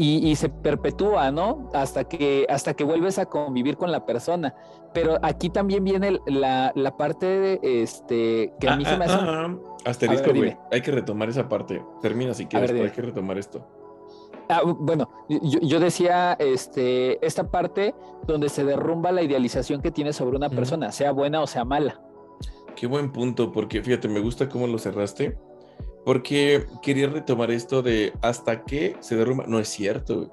y, 0.00 0.36
se 0.36 0.48
perpetúa, 0.48 1.32
¿no? 1.32 1.68
Hasta 1.74 2.04
que, 2.04 2.46
hasta 2.48 2.74
que 2.74 2.84
vuelves 2.84 3.18
a 3.18 3.26
convivir 3.26 3.76
con 3.76 3.90
la 3.90 4.06
persona. 4.06 4.54
Pero 4.94 5.18
aquí 5.22 5.50
también 5.50 5.82
viene 5.82 6.20
la, 6.26 6.72
la 6.76 6.96
parte 6.96 7.26
de, 7.26 7.60
este, 7.62 8.54
que 8.60 8.68
a 8.68 8.76
mí 8.76 8.84
se 8.84 8.96
me 8.96 9.06
hace... 9.06 9.16
Ah, 9.18 9.56
asterisco, 9.84 10.32
güey. 10.32 10.56
Hay 10.70 10.82
que 10.82 10.92
retomar 10.92 11.28
esa 11.28 11.48
parte. 11.48 11.82
Termina 12.00 12.32
si 12.32 12.46
quieres, 12.46 12.70
pero 12.70 12.84
hay 12.84 12.92
que 12.92 13.02
retomar 13.02 13.38
esto. 13.38 13.66
Ah, 14.48 14.62
bueno, 14.64 15.10
yo, 15.28 15.80
decía 15.80 16.34
este, 16.38 17.24
esta 17.26 17.50
parte 17.50 17.92
donde 18.24 18.48
se 18.48 18.64
derrumba 18.64 19.10
la 19.10 19.22
idealización 19.22 19.82
que 19.82 19.90
tienes 19.90 20.14
sobre 20.14 20.36
una 20.36 20.48
persona, 20.48 20.92
sea 20.92 21.10
buena 21.10 21.42
o 21.42 21.46
sea 21.48 21.64
mala. 21.64 22.00
Qué 22.76 22.86
buen 22.86 23.10
punto, 23.10 23.50
porque 23.50 23.82
fíjate, 23.82 24.08
me 24.08 24.20
gusta 24.20 24.48
cómo 24.48 24.68
lo 24.68 24.78
cerraste 24.78 25.36
porque 26.08 26.66
quería 26.80 27.06
retomar 27.06 27.50
esto 27.50 27.82
de 27.82 28.14
hasta 28.22 28.64
que 28.64 28.96
se 29.00 29.14
derrumba. 29.14 29.44
No 29.46 29.58
es 29.58 29.68
cierto, 29.68 30.32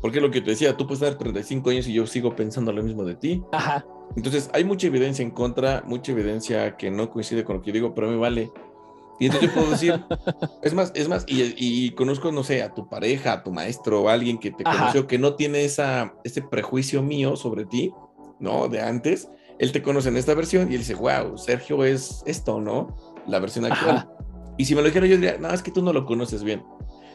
Porque 0.00 0.20
lo 0.20 0.30
que 0.30 0.40
te 0.40 0.50
decía, 0.50 0.76
tú 0.76 0.86
puedes 0.86 1.00
dar 1.00 1.18
35 1.18 1.68
años 1.70 1.88
y 1.88 1.94
yo 1.94 2.06
sigo 2.06 2.36
pensando 2.36 2.72
lo 2.72 2.80
mismo 2.80 3.02
de 3.02 3.16
ti. 3.16 3.42
Ajá. 3.50 3.84
Entonces, 4.14 4.48
hay 4.52 4.62
mucha 4.62 4.86
evidencia 4.86 5.24
en 5.24 5.32
contra, 5.32 5.82
mucha 5.84 6.12
evidencia 6.12 6.76
que 6.76 6.92
no 6.92 7.10
coincide 7.10 7.42
con 7.42 7.56
lo 7.56 7.62
que 7.62 7.72
digo, 7.72 7.92
pero 7.92 8.08
me 8.08 8.16
vale. 8.16 8.52
Y 9.18 9.26
entonces 9.26 9.48
yo 9.48 9.54
puedo 9.56 9.70
decir, 9.72 10.00
es 10.62 10.74
más, 10.74 10.92
es 10.94 11.08
más, 11.08 11.24
y, 11.26 11.90
conozco, 11.96 12.30
no 12.30 12.44
sé, 12.44 12.62
a 12.62 12.72
tu 12.72 12.88
pareja, 12.88 13.32
a 13.32 13.42
tu 13.42 13.50
maestro 13.50 14.02
o 14.02 14.08
alguien 14.08 14.38
que 14.38 14.52
te 14.52 14.62
conoció 14.62 15.08
que 15.08 15.18
no 15.18 15.34
tiene 15.34 15.64
esa, 15.64 16.14
ese 16.22 16.40
prejuicio 16.40 17.02
mío 17.02 17.34
sobre 17.34 17.66
ti, 17.66 17.92
¿no? 18.38 18.68
De 18.68 18.80
antes. 18.80 19.28
Él 19.58 19.72
te 19.72 19.82
conoce 19.82 20.08
en 20.08 20.18
esta 20.18 20.34
versión 20.34 20.70
y 20.70 20.74
él 20.74 20.82
dice, 20.82 20.94
wow, 20.94 21.36
Sergio 21.36 21.84
es 21.84 22.22
esto, 22.26 22.60
¿no? 22.60 22.94
La 23.26 23.40
versión 23.40 23.64
actual. 23.64 24.08
Y 24.56 24.64
si 24.64 24.74
me 24.74 24.80
lo 24.80 24.88
dijera 24.88 25.06
yo 25.06 25.16
diría, 25.16 25.38
no, 25.38 25.50
es 25.50 25.62
que 25.62 25.70
tú 25.70 25.82
no 25.82 25.92
lo 25.92 26.06
conoces 26.06 26.42
bien. 26.42 26.62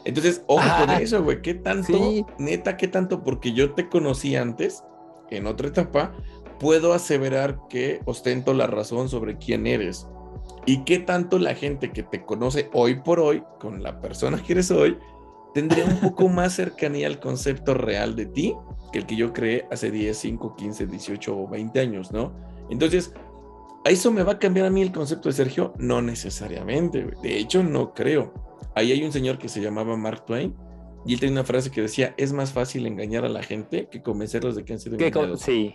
Entonces, 0.04 0.42
ojo 0.46 0.64
con 0.78 0.90
eso, 0.90 1.22
güey. 1.22 1.42
¿Qué 1.42 1.54
tanto, 1.54 1.92
neta, 2.38 2.76
qué 2.76 2.88
tanto? 2.88 3.22
Porque 3.22 3.52
yo 3.52 3.72
te 3.72 3.88
conocí 3.88 4.34
antes, 4.36 4.82
en 5.30 5.46
otra 5.46 5.68
etapa, 5.68 6.12
puedo 6.58 6.92
aseverar 6.92 7.58
que 7.68 8.00
ostento 8.04 8.54
la 8.54 8.66
razón 8.66 9.08
sobre 9.08 9.38
quién 9.38 9.66
eres. 9.66 10.06
Y 10.66 10.84
qué 10.84 10.98
tanto 10.98 11.38
la 11.38 11.54
gente 11.54 11.90
que 11.90 12.02
te 12.02 12.24
conoce 12.24 12.68
hoy 12.72 12.96
por 12.96 13.20
hoy, 13.20 13.42
con 13.58 13.82
la 13.82 14.00
persona 14.00 14.42
que 14.42 14.52
eres 14.52 14.70
hoy, 14.70 14.96
tendría 15.54 15.84
un 15.84 15.98
poco 15.98 16.28
más 16.28 16.54
cercanía 16.54 17.06
al 17.06 17.20
concepto 17.20 17.74
real 17.74 18.16
de 18.16 18.26
ti 18.26 18.54
que 18.92 19.00
el 19.00 19.06
que 19.06 19.16
yo 19.16 19.32
creé 19.32 19.66
hace 19.70 19.90
10, 19.90 20.16
5, 20.16 20.54
15, 20.56 20.86
18 20.86 21.36
o 21.36 21.48
20 21.48 21.80
años, 21.80 22.12
¿no? 22.12 22.32
Entonces, 22.70 23.12
¿a 23.14 23.31
eso 23.90 24.12
me 24.12 24.22
va 24.22 24.32
a 24.32 24.38
cambiar 24.38 24.66
a 24.66 24.70
mí 24.70 24.82
el 24.82 24.92
concepto 24.92 25.28
de 25.28 25.34
Sergio? 25.34 25.74
No 25.78 26.02
necesariamente, 26.02 27.06
de 27.22 27.38
hecho 27.38 27.62
no 27.62 27.94
creo. 27.94 28.32
Ahí 28.74 28.92
hay 28.92 29.04
un 29.04 29.12
señor 29.12 29.38
que 29.38 29.48
se 29.48 29.60
llamaba 29.60 29.96
Mark 29.96 30.24
Twain 30.24 30.54
y 31.04 31.14
él 31.14 31.20
tenía 31.20 31.34
una 31.34 31.44
frase 31.44 31.70
que 31.70 31.82
decía, 31.82 32.14
es 32.16 32.32
más 32.32 32.52
fácil 32.52 32.86
engañar 32.86 33.24
a 33.24 33.28
la 33.28 33.42
gente 33.42 33.88
que 33.90 34.02
convencerlos 34.02 34.54
de 34.54 34.64
que 34.64 34.72
han 34.72 34.78
sido 34.78 34.96
engañados. 34.96 35.40
Sí. 35.40 35.74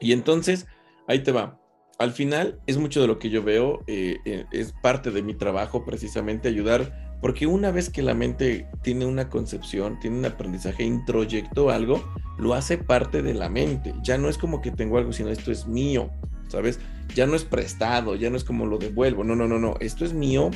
Y 0.00 0.12
entonces, 0.12 0.66
ahí 1.06 1.22
te 1.22 1.32
va. 1.32 1.58
Al 1.98 2.12
final, 2.12 2.60
es 2.66 2.76
mucho 2.76 3.00
de 3.00 3.08
lo 3.08 3.18
que 3.18 3.30
yo 3.30 3.42
veo, 3.42 3.82
eh, 3.86 4.18
eh, 4.24 4.44
es 4.52 4.72
parte 4.82 5.10
de 5.10 5.22
mi 5.22 5.34
trabajo 5.34 5.84
precisamente 5.84 6.48
ayudar, 6.48 7.18
porque 7.20 7.46
una 7.46 7.72
vez 7.72 7.90
que 7.90 8.02
la 8.02 8.14
mente 8.14 8.68
tiene 8.82 9.06
una 9.06 9.28
concepción, 9.28 9.98
tiene 9.98 10.18
un 10.18 10.24
aprendizaje, 10.24 10.84
introyectó 10.84 11.70
algo, 11.70 12.04
lo 12.38 12.54
hace 12.54 12.78
parte 12.78 13.22
de 13.22 13.34
la 13.34 13.48
mente. 13.48 13.94
Ya 14.04 14.18
no 14.18 14.28
es 14.28 14.38
como 14.38 14.60
que 14.60 14.70
tengo 14.70 14.98
algo, 14.98 15.12
sino 15.12 15.30
esto 15.30 15.50
es 15.50 15.66
mío, 15.66 16.10
¿sabes? 16.48 16.80
Ya 17.14 17.26
no 17.26 17.34
es 17.34 17.44
prestado, 17.44 18.16
ya 18.16 18.30
no 18.30 18.36
es 18.36 18.44
como 18.44 18.66
lo 18.66 18.78
devuelvo, 18.78 19.24
no, 19.24 19.36
no, 19.36 19.46
no, 19.46 19.58
no, 19.58 19.76
esto 19.80 20.04
es 20.04 20.12
mío 20.12 20.50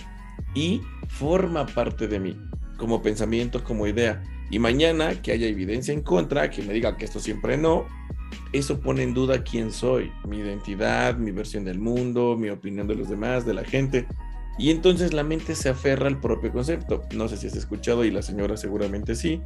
y 0.54 0.82
forma 1.08 1.66
parte 1.66 2.08
de 2.08 2.20
mí 2.20 2.36
como 2.76 3.02
pensamiento, 3.02 3.62
como 3.62 3.86
idea. 3.86 4.22
Y 4.50 4.58
mañana 4.58 5.22
que 5.22 5.32
haya 5.32 5.46
evidencia 5.46 5.94
en 5.94 6.02
contra, 6.02 6.50
que 6.50 6.62
me 6.62 6.72
diga 6.72 6.96
que 6.96 7.04
esto 7.04 7.20
siempre 7.20 7.56
no, 7.56 7.86
eso 8.52 8.80
pone 8.80 9.02
en 9.02 9.14
duda 9.14 9.42
quién 9.42 9.72
soy, 9.72 10.12
mi 10.26 10.38
identidad, 10.38 11.16
mi 11.16 11.30
versión 11.30 11.64
del 11.64 11.78
mundo, 11.78 12.36
mi 12.36 12.50
opinión 12.50 12.86
de 12.86 12.94
los 12.94 13.08
demás, 13.08 13.46
de 13.46 13.54
la 13.54 13.64
gente. 13.64 14.06
Y 14.58 14.70
entonces 14.70 15.14
la 15.14 15.22
mente 15.22 15.54
se 15.54 15.70
aferra 15.70 16.06
al 16.06 16.20
propio 16.20 16.52
concepto. 16.52 17.02
No 17.14 17.28
sé 17.28 17.36
si 17.36 17.46
has 17.46 17.56
escuchado 17.56 18.04
y 18.04 18.10
la 18.10 18.20
señora 18.20 18.56
seguramente 18.56 19.14
sí. 19.14 19.40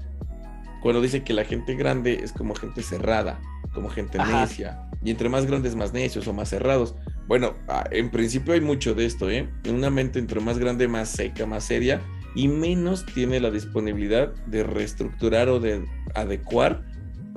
Cuando 0.83 1.01
dice 1.01 1.23
que 1.23 1.35
la 1.35 1.45
gente 1.45 1.75
grande 1.75 2.21
es 2.23 2.33
como 2.33 2.55
gente 2.55 2.83
cerrada, 2.83 3.41
como 3.73 3.89
gente 3.89 4.19
necia. 4.19 4.86
Y 5.05 5.11
entre 5.11 5.29
más 5.29 5.47
grandes, 5.47 5.75
más 5.77 5.93
necios 5.93 6.27
o 6.27 6.33
más 6.33 6.49
cerrados. 6.49 6.95
Bueno, 7.29 7.55
ah, 7.69 7.85
en 7.91 8.11
principio 8.11 8.55
hay 8.55 8.61
mucho 8.61 8.95
de 8.95 9.07
esto, 9.07 9.31
¿eh? 9.31 9.49
Una 9.69 9.91
mente 9.91 10.19
entre 10.19 10.41
más 10.41 10.59
grande, 10.59 10.89
más 10.89 11.11
seca, 11.11 11.47
más 11.47 11.65
seria, 11.65 12.01
y 12.35 12.49
menos 12.49 13.05
tiene 13.07 13.41
la 13.41 13.51
disponibilidad 13.51 14.35
de 14.47 14.63
reestructurar 14.63 15.49
o 15.49 15.59
de 15.59 15.85
adecuar 16.15 16.85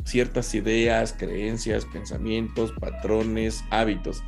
ciertas 0.03 0.53
ideas, 0.55 1.15
creencias, 1.17 1.85
pensamientos, 1.85 2.73
patrones, 2.79 3.63
hábitos. 3.69 4.23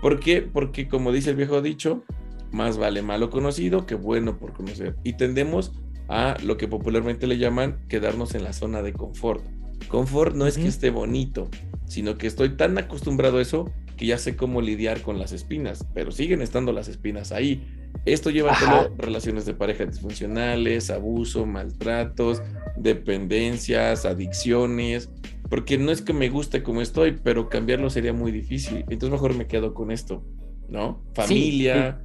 ¿Por 0.00 0.20
qué? 0.20 0.42
Porque 0.42 0.88
como 0.88 1.12
dice 1.12 1.30
el 1.30 1.36
viejo 1.36 1.62
dicho, 1.62 2.04
más 2.50 2.78
vale 2.78 3.02
malo 3.02 3.30
conocido 3.30 3.86
que 3.86 3.94
bueno 3.94 4.38
por 4.38 4.52
conocer. 4.52 4.96
Y 5.02 5.16
tendemos 5.16 5.72
a 6.08 6.36
lo 6.42 6.56
que 6.56 6.68
popularmente 6.68 7.26
le 7.26 7.38
llaman 7.38 7.78
quedarnos 7.88 8.34
en 8.34 8.44
la 8.44 8.52
zona 8.52 8.82
de 8.82 8.92
confort. 8.92 9.44
Confort 9.88 10.34
no 10.34 10.46
es 10.46 10.56
que 10.56 10.66
esté 10.66 10.90
bonito, 10.90 11.48
sino 11.86 12.16
que 12.18 12.26
estoy 12.26 12.56
tan 12.56 12.76
acostumbrado 12.78 13.38
a 13.38 13.42
eso 13.42 13.70
que 13.96 14.06
ya 14.06 14.18
sé 14.18 14.36
cómo 14.36 14.60
lidiar 14.60 15.02
con 15.02 15.18
las 15.18 15.32
espinas, 15.32 15.86
pero 15.94 16.10
siguen 16.10 16.42
estando 16.42 16.72
las 16.72 16.88
espinas 16.88 17.32
ahí. 17.32 17.66
Esto 18.06 18.30
lleva 18.30 18.52
a 18.52 18.88
relaciones 18.98 19.46
de 19.46 19.54
pareja 19.54 19.86
disfuncionales, 19.86 20.90
abuso, 20.90 21.46
maltratos, 21.46 22.42
dependencias, 22.76 24.04
adicciones, 24.04 25.10
porque 25.48 25.78
no 25.78 25.92
es 25.92 26.02
que 26.02 26.12
me 26.12 26.28
guste 26.28 26.62
como 26.62 26.82
estoy, 26.82 27.12
pero 27.12 27.48
cambiarlo 27.48 27.88
sería 27.90 28.12
muy 28.12 28.32
difícil. 28.32 28.78
Entonces 28.88 29.10
mejor 29.10 29.34
me 29.34 29.46
quedo 29.46 29.74
con 29.74 29.90
esto, 29.90 30.24
¿no? 30.68 31.04
Familia, 31.14 32.04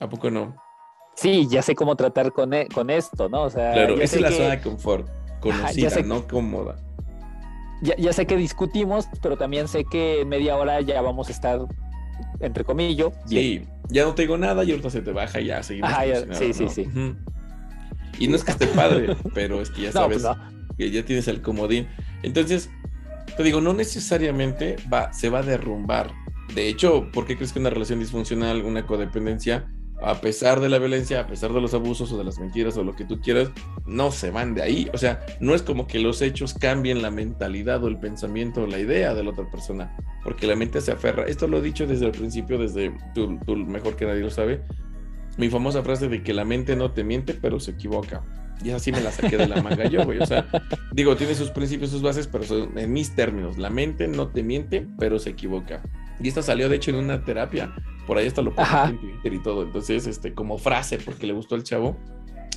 ¿a 0.00 0.08
poco 0.08 0.30
no? 0.30 0.56
Sí, 1.14 1.46
ya 1.48 1.60
sé 1.60 1.74
cómo 1.74 1.94
tratar 1.94 2.32
con, 2.32 2.54
e, 2.54 2.66
con 2.68 2.88
esto, 2.88 3.28
¿no? 3.28 3.42
O 3.42 3.50
sea, 3.50 3.72
claro, 3.74 4.00
esa 4.00 4.16
es 4.16 4.22
la 4.22 4.32
zona 4.32 4.50
de 4.50 4.60
confort, 4.62 5.08
conocida, 5.40 6.00
no 6.02 6.26
cómoda. 6.26 6.76
Ya, 7.82 7.96
ya, 7.96 8.12
sé 8.12 8.26
que 8.26 8.36
discutimos, 8.36 9.08
pero 9.20 9.36
también 9.36 9.68
sé 9.68 9.84
que 9.84 10.20
en 10.22 10.28
media 10.28 10.56
hora 10.56 10.80
ya 10.80 11.00
vamos 11.02 11.28
a 11.28 11.32
estar, 11.32 11.60
entre 12.40 12.64
comillas. 12.64 13.08
Sí, 13.26 13.66
ya 13.88 14.04
no 14.04 14.14
tengo 14.14 14.38
nada 14.38 14.64
y 14.64 14.70
ahorita 14.70 14.88
se 14.90 15.02
te 15.02 15.12
baja 15.12 15.40
y 15.40 15.46
ya 15.46 15.62
seguimos. 15.62 15.90
sí, 16.32 16.52
sí, 16.52 16.68
sí. 16.68 16.88
Y 18.18 18.28
no 18.28 18.36
es 18.36 18.44
que 18.44 18.52
esté 18.52 18.66
padre, 18.68 19.16
pero 19.34 19.60
es 19.60 19.70
que 19.70 19.82
ya 19.82 19.90
pues 20.06 20.22
sabes 20.22 20.38
que 20.76 20.90
ya 20.90 21.04
tienes 21.04 21.28
el 21.28 21.42
comodín. 21.42 21.88
Entonces, 22.22 22.70
te 23.36 23.42
digo, 23.42 23.60
no 23.60 23.72
necesariamente 23.72 24.76
va, 24.92 25.12
se 25.12 25.28
va 25.28 25.40
a 25.40 25.42
derrumbar. 25.42 26.12
De 26.54 26.68
hecho, 26.68 27.10
¿por 27.12 27.26
qué 27.26 27.36
crees 27.36 27.52
que 27.52 27.58
una 27.58 27.70
relación 27.70 27.98
disfuncional, 27.98 28.62
una 28.62 28.86
codependencia, 28.86 29.68
a 30.04 30.20
pesar 30.20 30.60
de 30.60 30.68
la 30.68 30.78
violencia, 30.78 31.20
a 31.20 31.26
pesar 31.26 31.52
de 31.52 31.60
los 31.60 31.74
abusos 31.74 32.12
o 32.12 32.18
de 32.18 32.24
las 32.24 32.38
mentiras 32.38 32.76
o 32.76 32.84
lo 32.84 32.94
que 32.94 33.04
tú 33.04 33.20
quieras, 33.20 33.50
no 33.86 34.10
se 34.10 34.30
van 34.30 34.54
de 34.54 34.62
ahí. 34.62 34.90
O 34.92 34.98
sea, 34.98 35.24
no 35.40 35.54
es 35.54 35.62
como 35.62 35.86
que 35.86 35.98
los 35.98 36.22
hechos 36.22 36.54
cambien 36.54 37.02
la 37.02 37.10
mentalidad 37.10 37.82
o 37.84 37.88
el 37.88 37.98
pensamiento 37.98 38.62
o 38.62 38.66
la 38.66 38.78
idea 38.78 39.14
de 39.14 39.24
la 39.24 39.30
otra 39.30 39.50
persona, 39.50 39.96
porque 40.24 40.46
la 40.46 40.56
mente 40.56 40.80
se 40.80 40.92
aferra. 40.92 41.24
Esto 41.26 41.46
lo 41.46 41.58
he 41.58 41.62
dicho 41.62 41.86
desde 41.86 42.06
el 42.06 42.12
principio, 42.12 42.58
desde 42.58 42.92
tú, 43.14 43.38
mejor 43.56 43.96
que 43.96 44.06
nadie 44.06 44.20
lo 44.20 44.30
sabe. 44.30 44.62
Mi 45.38 45.48
famosa 45.48 45.82
frase 45.82 46.08
de 46.08 46.22
que 46.22 46.34
la 46.34 46.44
mente 46.44 46.76
no 46.76 46.90
te 46.90 47.04
miente, 47.04 47.34
pero 47.34 47.58
se 47.58 47.72
equivoca. 47.72 48.22
Y 48.62 48.70
así 48.70 48.92
me 48.92 49.00
la 49.00 49.10
saqué 49.10 49.36
de 49.36 49.48
la 49.48 49.60
manga 49.62 49.88
yo, 49.88 50.04
güey. 50.04 50.18
O 50.18 50.26
sea, 50.26 50.46
digo, 50.92 51.16
tiene 51.16 51.34
sus 51.34 51.50
principios, 51.50 51.90
sus 51.90 52.02
bases, 52.02 52.28
pero 52.28 52.44
son 52.44 52.78
en 52.78 52.92
mis 52.92 53.14
términos. 53.14 53.58
La 53.58 53.70
mente 53.70 54.06
no 54.08 54.28
te 54.28 54.42
miente, 54.42 54.86
pero 54.98 55.18
se 55.18 55.30
equivoca. 55.30 55.82
Y 56.20 56.28
esta 56.28 56.42
salió, 56.42 56.68
de 56.68 56.76
hecho, 56.76 56.90
en 56.90 56.98
una 56.98 57.24
terapia 57.24 57.74
por 58.06 58.18
ahí 58.18 58.26
hasta 58.26 58.42
lo 58.42 58.54
puse 58.54 58.70
en 58.84 58.98
Twitter 58.98 59.34
y 59.34 59.42
todo. 59.42 59.62
Entonces, 59.62 60.06
este, 60.06 60.34
como 60.34 60.58
frase, 60.58 60.98
porque 60.98 61.26
le 61.26 61.32
gustó 61.32 61.54
el 61.54 61.62
chavo. 61.62 61.96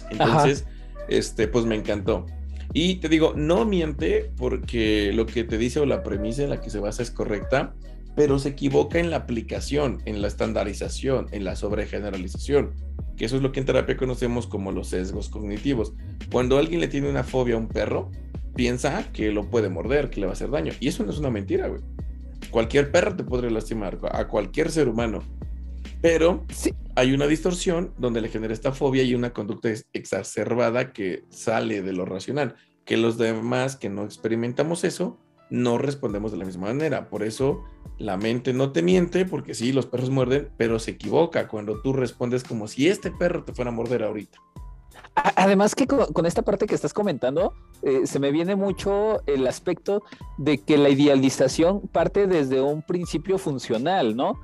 Entonces, 0.10 0.66
este, 1.08 1.48
pues 1.48 1.66
me 1.66 1.76
encantó. 1.76 2.26
Y 2.74 2.96
te 2.96 3.10
digo, 3.10 3.34
no 3.36 3.66
miente 3.66 4.32
porque 4.38 5.12
lo 5.14 5.26
que 5.26 5.44
te 5.44 5.58
dice 5.58 5.80
o 5.80 5.86
la 5.86 6.04
premisa 6.04 6.44
en 6.44 6.50
la 6.50 6.62
que 6.62 6.70
se 6.70 6.80
basa 6.80 7.04
es 7.04 7.12
correcta, 7.12 7.74
pero 8.16 8.40
se 8.40 8.50
equivoca 8.50 9.00
en 9.00 9.10
la 9.12 9.18
aplicación, 9.18 10.02
en 10.06 10.22
la 10.22 10.28
estandarización, 10.28 11.28
en 11.32 11.44
la 11.44 11.56
sobregeneralización, 11.56 12.74
que 13.18 13.26
eso 13.26 13.36
es 13.36 13.42
lo 13.42 13.52
que 13.52 13.60
en 13.60 13.66
terapia 13.66 13.98
conocemos 13.98 14.48
como 14.48 14.72
los 14.72 14.90
sesgos 14.90 15.30
cognitivos. 15.30 15.94
Cuando 16.32 16.58
alguien 16.58 16.82
le 16.82 16.88
tiene 16.88 17.10
una 17.10 17.24
fobia 17.24 17.56
a 17.56 17.60
un 17.60 17.68
perro, 17.68 18.12
piensa 18.56 19.12
que 19.12 19.32
lo 19.32 19.50
puede 19.50 19.70
morder, 19.70 20.10
que 20.10 20.20
le 20.20 20.26
va 20.26 20.32
a 20.32 20.34
hacer 20.34 20.50
daño. 20.50 20.74
Y 20.80 20.88
eso 20.88 21.04
no 21.04 21.12
es 21.12 21.18
una 21.18 21.30
mentira, 21.30 21.68
güey. 21.68 21.82
Cualquier 22.52 22.92
perro 22.92 23.16
te 23.16 23.24
podría 23.24 23.50
lastimar, 23.50 24.00
a 24.12 24.28
cualquier 24.28 24.72
ser 24.72 24.88
humano. 24.88 25.24
Pero 26.02 26.46
hay 26.96 27.14
una 27.14 27.28
distorsión 27.28 27.94
donde 27.98 28.22
le 28.22 28.30
genera 28.30 28.54
esta 28.54 28.72
fobia 28.72 29.04
y 29.04 29.16
una 29.16 29.34
conducta 29.34 29.70
exacerbada 29.94 30.94
que 30.94 31.24
sale 31.30 31.82
de 31.82 31.94
lo 31.94 32.06
racional. 32.06 32.56
Que 32.86 32.98
los 32.98 33.18
demás 33.18 33.76
que 33.76 33.90
no 33.90 34.04
experimentamos 34.04 34.84
eso, 34.84 35.18
no 35.50 35.78
respondemos 35.78 36.32
de 36.32 36.38
la 36.38 36.46
misma 36.46 36.68
manera. 36.68 37.10
Por 37.10 37.24
eso 37.24 37.64
la 37.98 38.18
mente 38.18 38.54
no 38.54 38.72
te 38.72 38.82
miente, 38.82 39.26
porque 39.26 39.54
sí, 39.54 39.72
los 39.72 39.86
perros 39.86 40.10
muerden, 40.10 40.50
pero 40.58 40.80
se 40.80 40.92
equivoca 40.92 41.48
cuando 41.48 41.82
tú 41.82 41.94
respondes 41.94 42.44
como 42.44 42.68
si 42.68 42.88
este 42.88 43.12
perro 43.12 43.44
te 43.44 43.54
fuera 43.54 43.72
a 43.72 43.74
morder 43.74 44.04
ahorita. 44.04 44.40
Además 45.16 45.76
que 45.76 45.88
con, 45.88 46.26
esta 46.26 46.42
parte 46.42 46.68
que 46.68 46.76
estás 46.76 46.94
comentando, 46.94 47.54
eh, 47.82 48.06
se 48.06 48.20
me 48.20 48.32
viene 48.32 48.56
mucho 48.56 49.22
el 49.28 49.48
aspecto 49.48 50.04
de 50.38 50.58
que 50.58 50.78
la 50.78 50.90
idealización 50.90 51.82
parte 51.88 52.28
desde 52.28 52.62
un 52.62 52.82
principio 52.82 53.38
funcional, 53.38 54.16
¿no? 54.16 54.40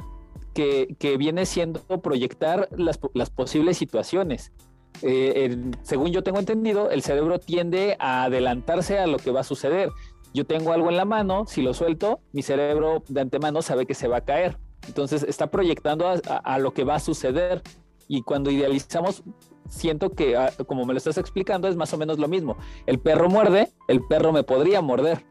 Que, 0.53 0.95
viene 1.17 1.45
siendo 1.45 1.81
proyectar 2.01 2.69
las, 2.71 2.97
posibles 3.29 3.77
situaciones. 3.77 4.53
Eh, 5.01 5.57
según 5.81 6.11
yo 6.11 6.23
tengo 6.23 6.39
entendido, 6.39 6.89
el 6.89 7.01
cerebro 7.01 7.39
tiende 7.39 7.97
a 7.99 8.23
adelantarse 8.23 8.97
a 8.97 9.07
lo 9.07 9.17
que 9.17 9.31
va 9.31 9.41
a 9.41 9.45
suceder. 9.45 9.89
Yo 10.33 10.45
tengo 10.45 10.71
algo 10.71 10.89
en 10.89 10.95
la 10.95 11.05
mano, 11.05 11.45
si 11.47 11.61
lo 11.61 11.73
suelto, 11.73 12.21
mi 12.31 12.43
cerebro 12.43 13.03
de 13.09 13.19
antemano 13.19 13.61
sabe 13.61 13.85
que 13.85 13.93
se 13.93 14.07
va 14.07 14.17
a 14.17 14.25
caer. 14.25 14.57
Entonces 14.87 15.23
está 15.23 15.47
proyectando 15.47 16.07
a 16.07 16.59
lo 16.59 16.73
que 16.73 16.85
va 16.85 16.95
a 16.95 16.99
suceder. 16.99 17.61
Y 18.07 18.23
cuando 18.23 18.51
idealizamos, 18.51 19.23
siento 19.67 20.11
que, 20.11 20.35
ah, 20.35 20.51
como 20.67 20.85
me 20.85 20.93
lo 20.93 20.97
estás 20.97 21.17
explicando, 21.17 21.67
es 21.67 21.75
más 21.75 21.93
o 21.93 21.97
menos 21.97 22.19
lo 22.19 22.27
mismo. 22.27 22.57
El 22.85 22.99
perro 22.99 23.29
muerde, 23.29 23.69
el 23.87 24.01
perro 24.07 24.31
me 24.31 24.43
podría 24.43 24.81
morder. 24.81 25.23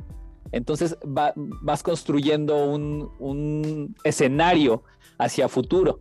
Entonces 0.53 0.97
vas 1.05 1.83
construyendo 1.83 2.65
un, 2.67 3.95
escenario 4.05 4.83
hacia 5.19 5.49
futuro. 5.49 6.01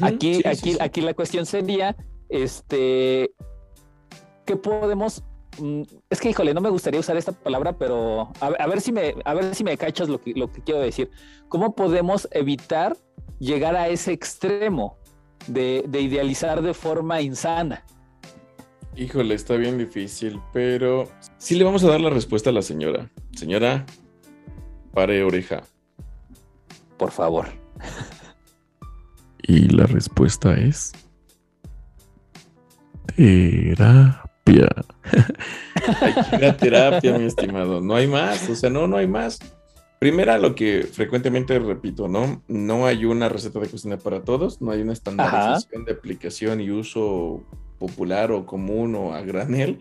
aquí, 0.00 0.40
aquí, 0.46 0.76
aquí 0.80 1.00
la 1.00 1.14
cuestión 1.14 1.44
sería, 1.44 1.96
este, 2.28 3.34
¿qué 4.46 4.56
podemos? 4.56 5.22
Mm, 5.58 5.82
es 6.08 6.20
que, 6.20 6.30
híjole, 6.30 6.54
no 6.54 6.62
me 6.62 6.70
gustaría 6.70 7.00
usar 7.00 7.16
esta 7.16 7.32
palabra, 7.32 7.76
pero 7.76 8.32
a, 8.40 8.66
ver 8.66 8.80
si 8.80 8.92
me, 8.92 9.14
a 9.24 9.34
ver 9.34 9.54
si 9.54 9.64
me 9.64 9.76
cachas 9.76 10.08
lo 10.08 10.20
que, 10.20 10.32
lo 10.34 10.50
que 10.50 10.62
quiero 10.62 10.80
decir. 10.80 11.10
¿Cómo 11.48 11.74
podemos 11.74 12.26
evitar 12.30 12.96
llegar 13.38 13.76
a 13.76 13.88
ese 13.88 14.12
extremo? 14.12 14.96
De, 15.46 15.84
idealizar 15.92 16.62
de 16.62 16.74
forma 16.74 17.20
insana. 17.20 17.84
Híjole, 18.96 19.34
está 19.34 19.56
bien 19.56 19.78
difícil, 19.78 20.40
pero 20.52 21.08
sí 21.38 21.54
le 21.54 21.64
vamos 21.64 21.82
a 21.84 21.88
dar 21.88 22.00
la 22.00 22.10
respuesta 22.10 22.50
a 22.50 22.52
la 22.52 22.62
señora. 22.62 23.10
Señora, 23.34 23.86
pare 24.92 25.24
oreja. 25.24 25.62
Por 26.98 27.10
favor. 27.10 27.46
Y 29.42 29.68
la 29.68 29.86
respuesta 29.86 30.54
es 30.54 30.92
terapia. 33.16 34.22
terapia. 34.44 34.68
hay 36.00 36.12
que 36.12 36.36
ir 36.36 36.44
a 36.44 36.56
terapia, 36.56 37.18
mi 37.18 37.24
estimado. 37.24 37.80
No 37.80 37.94
hay 37.94 38.06
más, 38.06 38.48
o 38.48 38.54
sea, 38.54 38.70
no, 38.70 38.86
no 38.86 38.96
hay 38.96 39.06
más. 39.06 39.38
Primera, 40.02 40.36
lo 40.36 40.56
que 40.56 40.82
frecuentemente 40.82 41.56
repito, 41.60 42.08
¿no? 42.08 42.42
No 42.48 42.86
hay 42.86 43.04
una 43.04 43.28
receta 43.28 43.60
de 43.60 43.68
cocina 43.68 43.98
para 43.98 44.24
todos, 44.24 44.60
no 44.60 44.72
hay 44.72 44.82
una 44.82 44.94
estandarización 44.94 45.84
de 45.84 45.92
aplicación 45.92 46.60
y 46.60 46.72
uso 46.72 47.44
popular 47.78 48.32
o 48.32 48.44
común 48.44 48.96
o 48.96 49.14
a 49.14 49.20
granel. 49.20 49.78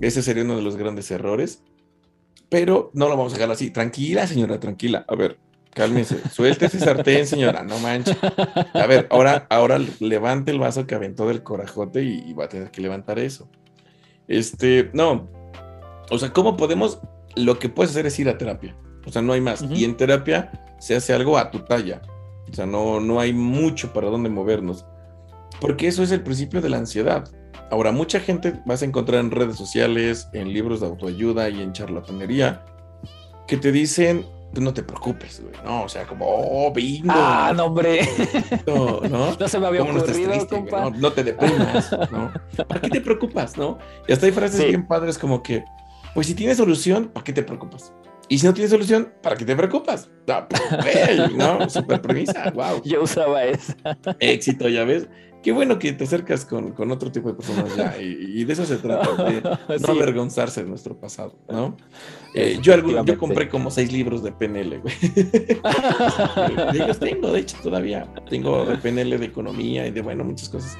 Ese 0.00 0.22
sería 0.22 0.44
uno 0.44 0.56
de 0.56 0.62
los 0.62 0.76
grandes 0.76 1.10
errores. 1.10 1.62
Pero 2.48 2.90
no 2.94 3.10
lo 3.10 3.18
vamos 3.18 3.34
a 3.34 3.36
dejar 3.36 3.50
así. 3.50 3.70
Tranquila, 3.70 4.26
señora, 4.26 4.58
tranquila. 4.58 5.04
A 5.06 5.14
ver, 5.14 5.36
cálmese. 5.74 6.26
Suelte 6.32 6.64
ese 6.64 6.78
sartén, 6.78 7.26
señora, 7.26 7.62
no 7.62 7.78
manches. 7.80 8.16
A 8.72 8.86
ver, 8.86 9.08
ahora, 9.10 9.46
ahora 9.50 9.78
levante 9.98 10.52
el 10.52 10.58
vaso 10.58 10.86
que 10.86 10.94
aventó 10.94 11.28
del 11.28 11.42
corajote 11.42 12.02
y, 12.02 12.32
va 12.32 12.46
a 12.46 12.48
tener 12.48 12.70
que 12.70 12.80
levantar 12.80 13.18
eso. 13.18 13.50
Este, 14.26 14.88
no. 14.94 15.28
O 16.10 16.18
sea, 16.18 16.32
¿cómo 16.32 16.56
podemos? 16.56 16.98
Lo 17.36 17.58
que 17.58 17.68
puedes 17.68 17.90
hacer 17.90 18.06
es 18.06 18.18
ir 18.18 18.30
a 18.30 18.38
terapia. 18.38 18.74
O 19.06 19.12
sea, 19.12 19.22
no 19.22 19.32
hay 19.32 19.40
más. 19.40 19.62
Y 19.62 19.84
en 19.84 19.96
terapia 19.96 20.50
se 20.78 20.96
hace 20.96 21.12
algo 21.12 21.38
a 21.38 21.50
tu 21.50 21.60
talla. 21.60 22.02
O 22.50 22.54
sea, 22.54 22.66
no, 22.66 23.00
no 23.00 23.20
hay 23.20 23.32
mucho 23.32 23.92
para 23.92 24.08
dónde 24.08 24.28
movernos. 24.28 24.84
Porque 25.60 25.88
eso 25.88 26.02
es 26.02 26.10
el 26.10 26.22
principio 26.22 26.60
de 26.60 26.68
la 26.68 26.78
ansiedad. 26.78 27.30
Ahora, 27.70 27.92
mucha 27.92 28.18
gente 28.18 28.60
vas 28.66 28.82
a 28.82 28.84
encontrar 28.84 29.20
en 29.20 29.30
redes 29.30 29.56
sociales, 29.56 30.28
en 30.32 30.52
libros 30.52 30.80
de 30.80 30.86
autoayuda 30.86 31.48
y 31.48 31.62
en 31.62 31.72
charlatanería, 31.72 32.64
que 33.46 33.56
te 33.56 33.70
dicen, 33.70 34.26
pues 34.52 34.64
no 34.64 34.74
te 34.74 34.82
preocupes, 34.82 35.40
güey, 35.40 35.54
¿no? 35.64 35.84
O 35.84 35.88
sea, 35.88 36.04
como, 36.06 36.24
oh, 36.26 36.72
bingo. 36.72 37.12
Ah, 37.14 37.52
no, 37.54 37.66
hombre. 37.66 38.00
No, 38.66 39.00
¿no? 39.02 39.36
no 39.38 39.48
se 39.48 39.58
me 39.60 39.66
había 39.66 39.82
ocurrido, 39.82 40.34
no, 40.34 40.46
compa? 40.48 40.90
No, 40.90 41.12
te 41.12 41.22
deprimas, 41.22 41.92
¿no? 42.10 42.32
¿Para 42.66 42.80
qué 42.80 42.90
te 42.90 43.00
preocupas, 43.00 43.56
no? 43.56 43.78
Y 44.08 44.12
hasta 44.12 44.26
hay 44.26 44.32
frases 44.32 44.66
bien 44.66 44.86
padres 44.88 45.18
como 45.18 45.40
que, 45.42 45.64
pues 46.14 46.26
si 46.26 46.34
tienes 46.34 46.56
solución, 46.56 47.10
¿para 47.12 47.22
qué 47.22 47.32
te 47.32 47.44
preocupas? 47.44 47.92
Y 48.30 48.38
si 48.38 48.46
no 48.46 48.54
tienes 48.54 48.70
solución, 48.70 49.12
¿para 49.22 49.34
qué 49.34 49.44
te 49.44 49.56
preocupas? 49.56 50.08
No, 50.28 50.46
pues, 50.48 51.34
¿no? 51.34 51.68
Super 51.68 52.00
premisa, 52.00 52.48
wow. 52.52 52.80
Yo 52.84 53.02
usaba 53.02 53.42
esa. 53.44 53.74
Éxito, 54.20 54.68
ya 54.68 54.84
ves. 54.84 55.08
Qué 55.42 55.50
bueno 55.50 55.80
que 55.80 55.92
te 55.92 56.04
acercas 56.04 56.44
con, 56.44 56.70
con 56.70 56.92
otro 56.92 57.10
tipo 57.10 57.30
de 57.30 57.34
personas 57.34 57.74
ya, 57.74 57.96
y, 58.00 58.44
de 58.44 58.52
eso 58.52 58.64
se 58.66 58.76
trata, 58.76 59.24
de 59.24 59.40
no 59.80 59.88
avergonzarse 59.88 60.62
de 60.62 60.68
nuestro 60.68 60.96
pasado, 61.00 61.34
¿no? 61.48 61.76
Eh, 62.36 62.58
yo, 62.62 62.76
yo 63.02 63.18
compré 63.18 63.48
como 63.48 63.68
seis 63.70 63.90
libros 63.90 64.22
de 64.22 64.30
PNL, 64.30 64.78
güey. 64.78 64.94
ellos 66.74 67.00
tengo, 67.00 67.32
de 67.32 67.40
hecho, 67.40 67.56
todavía. 67.60 68.06
Tengo 68.28 68.64
de 68.64 68.76
PNL 68.76 69.18
de 69.18 69.26
economía 69.26 69.88
y 69.88 69.90
de, 69.90 70.02
bueno, 70.02 70.22
muchas 70.22 70.50
cosas. 70.50 70.78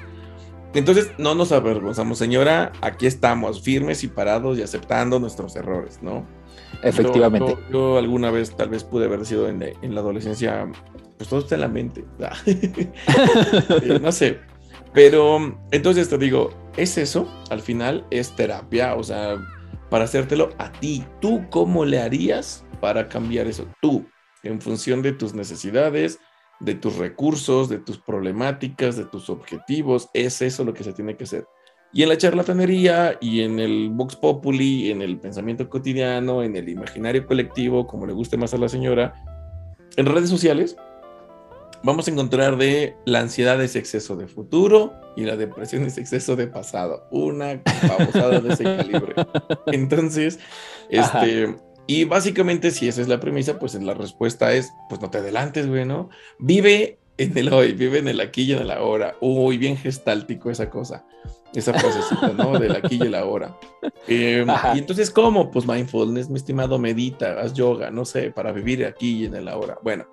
Entonces, 0.72 1.10
no 1.18 1.34
nos 1.34 1.50
avergonzamos, 1.50 2.18
señora, 2.18 2.70
aquí 2.80 3.06
estamos, 3.06 3.60
firmes 3.60 4.04
y 4.04 4.08
parados 4.08 4.56
y 4.56 4.62
aceptando 4.62 5.18
nuestros 5.18 5.56
errores, 5.56 6.00
¿no? 6.00 6.24
Efectivamente. 6.82 7.56
Yo, 7.70 7.98
alguna 7.98 8.30
vez 8.30 8.54
tal 8.56 8.68
vez 8.68 8.84
pude 8.84 9.06
haber 9.06 9.24
sido 9.26 9.48
en, 9.48 9.60
la 9.60 10.00
adolescencia, 10.00 10.70
pues 11.16 11.28
todo 11.28 11.40
está 11.40 11.54
en 11.56 11.60
la 11.60 11.68
mente. 11.68 12.04
no 14.00 14.12
sé. 14.12 14.38
Pero 14.92 15.56
entonces 15.70 16.08
te 16.08 16.18
digo, 16.18 16.50
es 16.76 16.98
eso, 16.98 17.28
al 17.50 17.60
final 17.60 18.04
es 18.10 18.34
terapia, 18.34 18.94
o 18.94 19.04
sea, 19.04 19.36
para 19.88 20.04
hacértelo 20.04 20.50
a 20.58 20.72
ti. 20.72 21.04
¿Tú 21.20 21.44
cómo 21.50 21.84
le 21.84 22.00
harías 22.00 22.64
para 22.80 23.08
cambiar 23.08 23.46
eso? 23.46 23.66
Tú, 23.80 24.06
en 24.42 24.60
función 24.60 25.02
de 25.02 25.12
tus 25.12 25.34
necesidades, 25.34 26.18
de 26.60 26.74
tus 26.74 26.96
recursos, 26.96 27.68
de 27.68 27.78
tus 27.78 27.98
problemáticas, 27.98 28.96
de 28.96 29.04
tus 29.04 29.30
objetivos, 29.30 30.08
es 30.12 30.42
eso 30.42 30.64
lo 30.64 30.74
que 30.74 30.84
se 30.84 30.92
tiene 30.92 31.16
que 31.16 31.24
hacer. 31.24 31.46
Y 31.92 32.04
en 32.04 32.08
la 32.08 32.16
charlatanería 32.16 33.18
y 33.20 33.40
en 33.42 33.58
el 33.58 33.90
Vox 33.90 34.14
Populi, 34.14 34.90
en 34.90 35.02
el 35.02 35.18
pensamiento 35.18 35.68
cotidiano, 35.68 36.42
en 36.42 36.54
el 36.54 36.68
imaginario 36.68 37.26
colectivo, 37.26 37.86
como 37.86 38.06
le 38.06 38.12
guste 38.12 38.36
más 38.36 38.54
a 38.54 38.58
la 38.58 38.68
señora, 38.68 39.14
en 39.96 40.06
redes 40.06 40.30
sociales, 40.30 40.76
vamos 41.82 42.06
a 42.06 42.12
encontrar 42.12 42.56
de 42.56 42.94
la 43.06 43.18
ansiedad 43.18 43.60
es 43.60 43.74
exceso 43.74 44.14
de 44.14 44.28
futuro 44.28 44.92
y 45.16 45.24
la 45.24 45.36
depresión 45.36 45.82
es 45.82 45.98
exceso 45.98 46.36
de 46.36 46.46
pasado. 46.46 47.08
Una 47.10 47.60
babosada 47.88 48.40
de 48.40 48.52
ese 48.52 48.62
calibre. 48.62 49.14
Entonces, 49.66 50.38
este, 50.90 51.56
y 51.88 52.04
básicamente 52.04 52.70
si 52.70 52.86
esa 52.86 53.00
es 53.00 53.08
la 53.08 53.18
premisa, 53.18 53.58
pues 53.58 53.74
la 53.74 53.94
respuesta 53.94 54.52
es, 54.52 54.72
pues 54.88 55.00
no 55.00 55.10
te 55.10 55.18
adelantes, 55.18 55.66
güey, 55.66 55.84
¿no? 55.86 56.08
Vive 56.38 57.00
en 57.18 57.36
el 57.36 57.52
hoy, 57.52 57.72
vive 57.72 57.98
en 57.98 58.06
el 58.06 58.20
aquí 58.20 58.42
y 58.42 58.52
en 58.52 58.60
el 58.60 58.70
ahora. 58.70 59.16
Uy, 59.20 59.58
bien 59.58 59.76
gestáltico 59.76 60.52
esa 60.52 60.70
cosa 60.70 61.04
esa 61.54 61.72
frasecita, 61.72 62.28
¿no? 62.28 62.58
Del 62.58 62.76
aquí 62.76 62.98
y 63.00 63.06
el 63.06 63.14
ahora. 63.14 63.56
Em, 64.06 64.46
y 64.74 64.78
entonces, 64.78 65.10
¿cómo? 65.10 65.50
Pues 65.50 65.66
mindfulness, 65.66 66.30
mi 66.30 66.36
estimado, 66.36 66.78
medita, 66.78 67.40
haz 67.40 67.54
yoga, 67.54 67.90
no 67.90 68.04
sé, 68.04 68.30
para 68.30 68.52
vivir 68.52 68.84
aquí 68.86 69.22
y 69.22 69.24
en 69.26 69.34
el 69.34 69.48
ahora. 69.48 69.78
Bueno, 69.82 70.06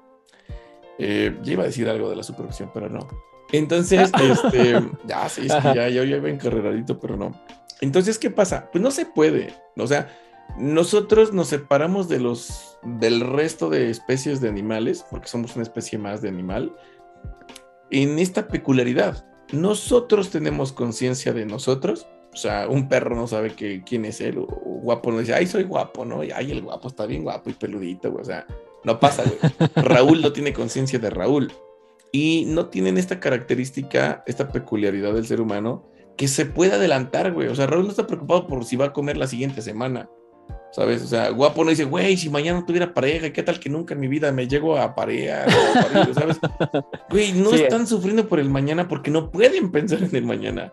eh, 0.97 1.37
ya 1.43 1.51
iba 1.51 1.63
a 1.63 1.67
decir 1.67 1.87
algo 1.89 2.09
de 2.09 2.15
la 2.15 2.23
supervisión, 2.23 2.71
pero 2.73 2.89
no. 2.89 3.07
Entonces, 3.51 4.11
este, 4.21 4.81
ya, 5.05 5.29
sí, 5.29 5.41
es 5.45 5.53
que 5.53 5.75
ya, 5.75 5.89
ya, 5.89 6.03
iba 6.03 6.29
encarreradito, 6.29 6.99
pero 6.99 7.15
no. 7.15 7.39
Entonces, 7.81 8.17
¿qué 8.17 8.29
pasa? 8.31 8.69
Pues 8.71 8.81
no 8.81 8.91
se 8.91 9.05
puede. 9.05 9.53
O 9.77 9.85
sea, 9.85 10.09
nosotros 10.57 11.33
nos 11.33 11.49
separamos 11.49 12.09
de 12.09 12.19
los, 12.19 12.79
del 12.83 13.21
resto 13.21 13.69
de 13.69 13.91
especies 13.91 14.41
de 14.41 14.49
animales, 14.49 15.05
porque 15.09 15.27
somos 15.27 15.55
una 15.55 15.63
especie 15.63 15.99
más 15.99 16.21
de 16.21 16.29
animal, 16.29 16.75
en 17.91 18.19
esta 18.19 18.47
peculiaridad 18.47 19.26
nosotros 19.51 20.29
tenemos 20.29 20.73
conciencia 20.73 21.33
de 21.33 21.45
nosotros. 21.45 22.07
O 22.33 22.37
sea, 22.37 22.67
un 22.69 22.87
perro 22.87 23.15
no 23.15 23.27
sabe 23.27 23.53
que, 23.55 23.83
quién 23.83 24.05
es 24.05 24.21
él, 24.21 24.37
o, 24.37 24.45
guapo 24.45 25.11
no 25.11 25.19
dice, 25.19 25.33
ay, 25.33 25.47
soy 25.47 25.63
guapo, 25.63 26.05
¿no? 26.05 26.23
Y 26.23 26.31
ay, 26.31 26.51
el 26.51 26.61
guapo 26.61 26.87
está 26.87 27.05
bien 27.05 27.23
guapo 27.23 27.49
y 27.49 27.53
peludito, 27.53 28.13
O 28.13 28.23
sea, 28.23 28.45
no 28.83 28.99
pasa, 28.99 29.23
güey. 29.23 29.37
Raúl 29.75 30.21
no 30.21 30.33
tiene 30.33 30.53
conciencia 30.53 30.99
de 30.99 31.09
Raúl. 31.09 31.51
Y 32.11 32.45
no 32.47 32.67
tienen 32.67 32.97
esta 32.97 33.19
característica, 33.19 34.23
esta 34.27 34.51
peculiaridad 34.51 35.13
del 35.13 35.27
ser 35.27 35.41
humano 35.41 35.89
que 36.15 36.27
se 36.27 36.45
puede 36.45 36.73
adelantar, 36.73 37.31
güey. 37.31 37.47
O 37.47 37.55
sea, 37.55 37.67
Raúl 37.67 37.85
no 37.85 37.91
está 37.91 38.07
preocupado 38.07 38.47
por 38.47 38.65
si 38.65 38.75
va 38.75 38.85
a 38.85 38.93
comer 38.93 39.17
la 39.17 39.27
siguiente 39.27 39.61
semana. 39.61 40.09
¿Sabes? 40.77 41.01
O 41.01 41.07
sea, 41.07 41.31
guapo 41.31 41.63
no 41.63 41.71
dice, 41.71 41.85
güey, 41.85 42.15
si 42.17 42.29
mañana 42.29 42.63
tuviera 42.63 42.93
pareja, 42.93 43.33
¿qué 43.33 43.41
tal 43.41 43.59
que 43.59 43.67
nunca 43.67 43.95
en 43.95 43.99
mi 43.99 44.07
vida 44.07 44.31
me 44.31 44.47
llego 44.47 44.77
a 44.77 44.93
pareja? 44.93 45.47
¿Sabes? 46.13 46.39
Güey, 47.09 47.33
no 47.33 47.51
están 47.51 47.87
sufriendo 47.87 48.27
por 48.27 48.39
el 48.39 48.51
mañana 48.51 48.87
porque 48.87 49.09
no 49.09 49.31
pueden 49.31 49.71
pensar 49.71 50.03
en 50.03 50.15
el 50.15 50.23
mañana. 50.23 50.71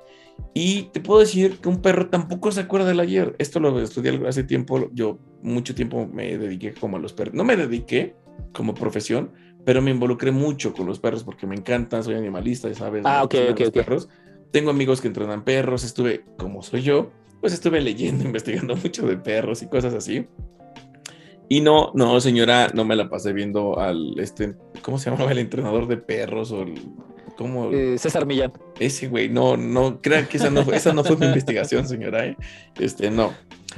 Y 0.52 0.90
te 0.92 1.00
puedo 1.00 1.20
decir 1.20 1.56
que 1.56 1.70
un 1.70 1.80
perro 1.80 2.10
tampoco 2.10 2.52
se 2.52 2.60
acuerda 2.60 2.86
del 2.86 3.00
ayer. 3.00 3.34
Esto 3.38 3.60
lo 3.60 3.80
estudié 3.80 4.20
hace 4.28 4.44
tiempo. 4.44 4.90
Yo 4.92 5.18
mucho 5.40 5.74
tiempo 5.74 6.06
me 6.06 6.36
dediqué 6.36 6.74
como 6.74 6.98
a 6.98 7.00
los 7.00 7.14
perros. 7.14 7.32
No 7.32 7.44
me 7.44 7.56
dediqué 7.56 8.14
como 8.52 8.74
profesión, 8.74 9.32
pero 9.64 9.80
me 9.80 9.90
involucré 9.90 10.32
mucho 10.32 10.74
con 10.74 10.84
los 10.84 10.98
perros 11.00 11.24
porque 11.24 11.46
me 11.46 11.56
encantan. 11.56 12.04
Soy 12.04 12.16
animalista, 12.16 12.72
¿sabes? 12.74 13.06
Ah, 13.06 13.22
ok, 13.24 13.36
ok, 13.52 13.60
ok. 13.68 13.72
Perros. 13.72 14.10
Tengo 14.50 14.68
amigos 14.68 15.00
que 15.00 15.08
entrenan 15.08 15.44
perros. 15.44 15.82
Estuve, 15.82 16.26
como 16.36 16.62
soy 16.62 16.82
yo, 16.82 17.10
pues 17.44 17.52
estuve 17.52 17.83
leyendo, 17.83 18.24
investigando 18.24 18.74
mucho 18.74 19.07
de 19.07 19.18
perros 19.18 19.61
y 19.61 19.66
cosas 19.66 19.92
así. 19.92 20.26
Y 21.46 21.61
no, 21.61 21.92
no, 21.92 22.18
señora, 22.18 22.70
no 22.72 22.87
me 22.87 22.96
la 22.96 23.11
pasé 23.11 23.35
viendo 23.35 23.78
al, 23.78 24.18
este, 24.18 24.54
¿cómo 24.80 24.98
se 24.98 25.11
llamaba 25.11 25.30
el 25.30 25.37
entrenador 25.37 25.87
de 25.87 25.98
perros 25.98 26.52
o 26.52 26.62
el, 26.62 26.80
¿cómo? 27.37 27.70
Eh, 27.70 27.98
César 27.98 28.24
Millán. 28.24 28.54
Ese 28.80 29.09
güey, 29.09 29.28
no, 29.28 29.59
no, 29.59 30.00
crean 30.00 30.26
que 30.26 30.38
esa 30.38 30.48
no, 30.48 30.64
fue, 30.64 30.74
esa 30.76 30.94
no 30.94 31.04
fue 31.04 31.18
mi 31.18 31.26
investigación, 31.26 31.87
señora, 31.87 32.24
¿eh? 32.24 32.38
Este, 32.80 33.11
no. 33.11 33.35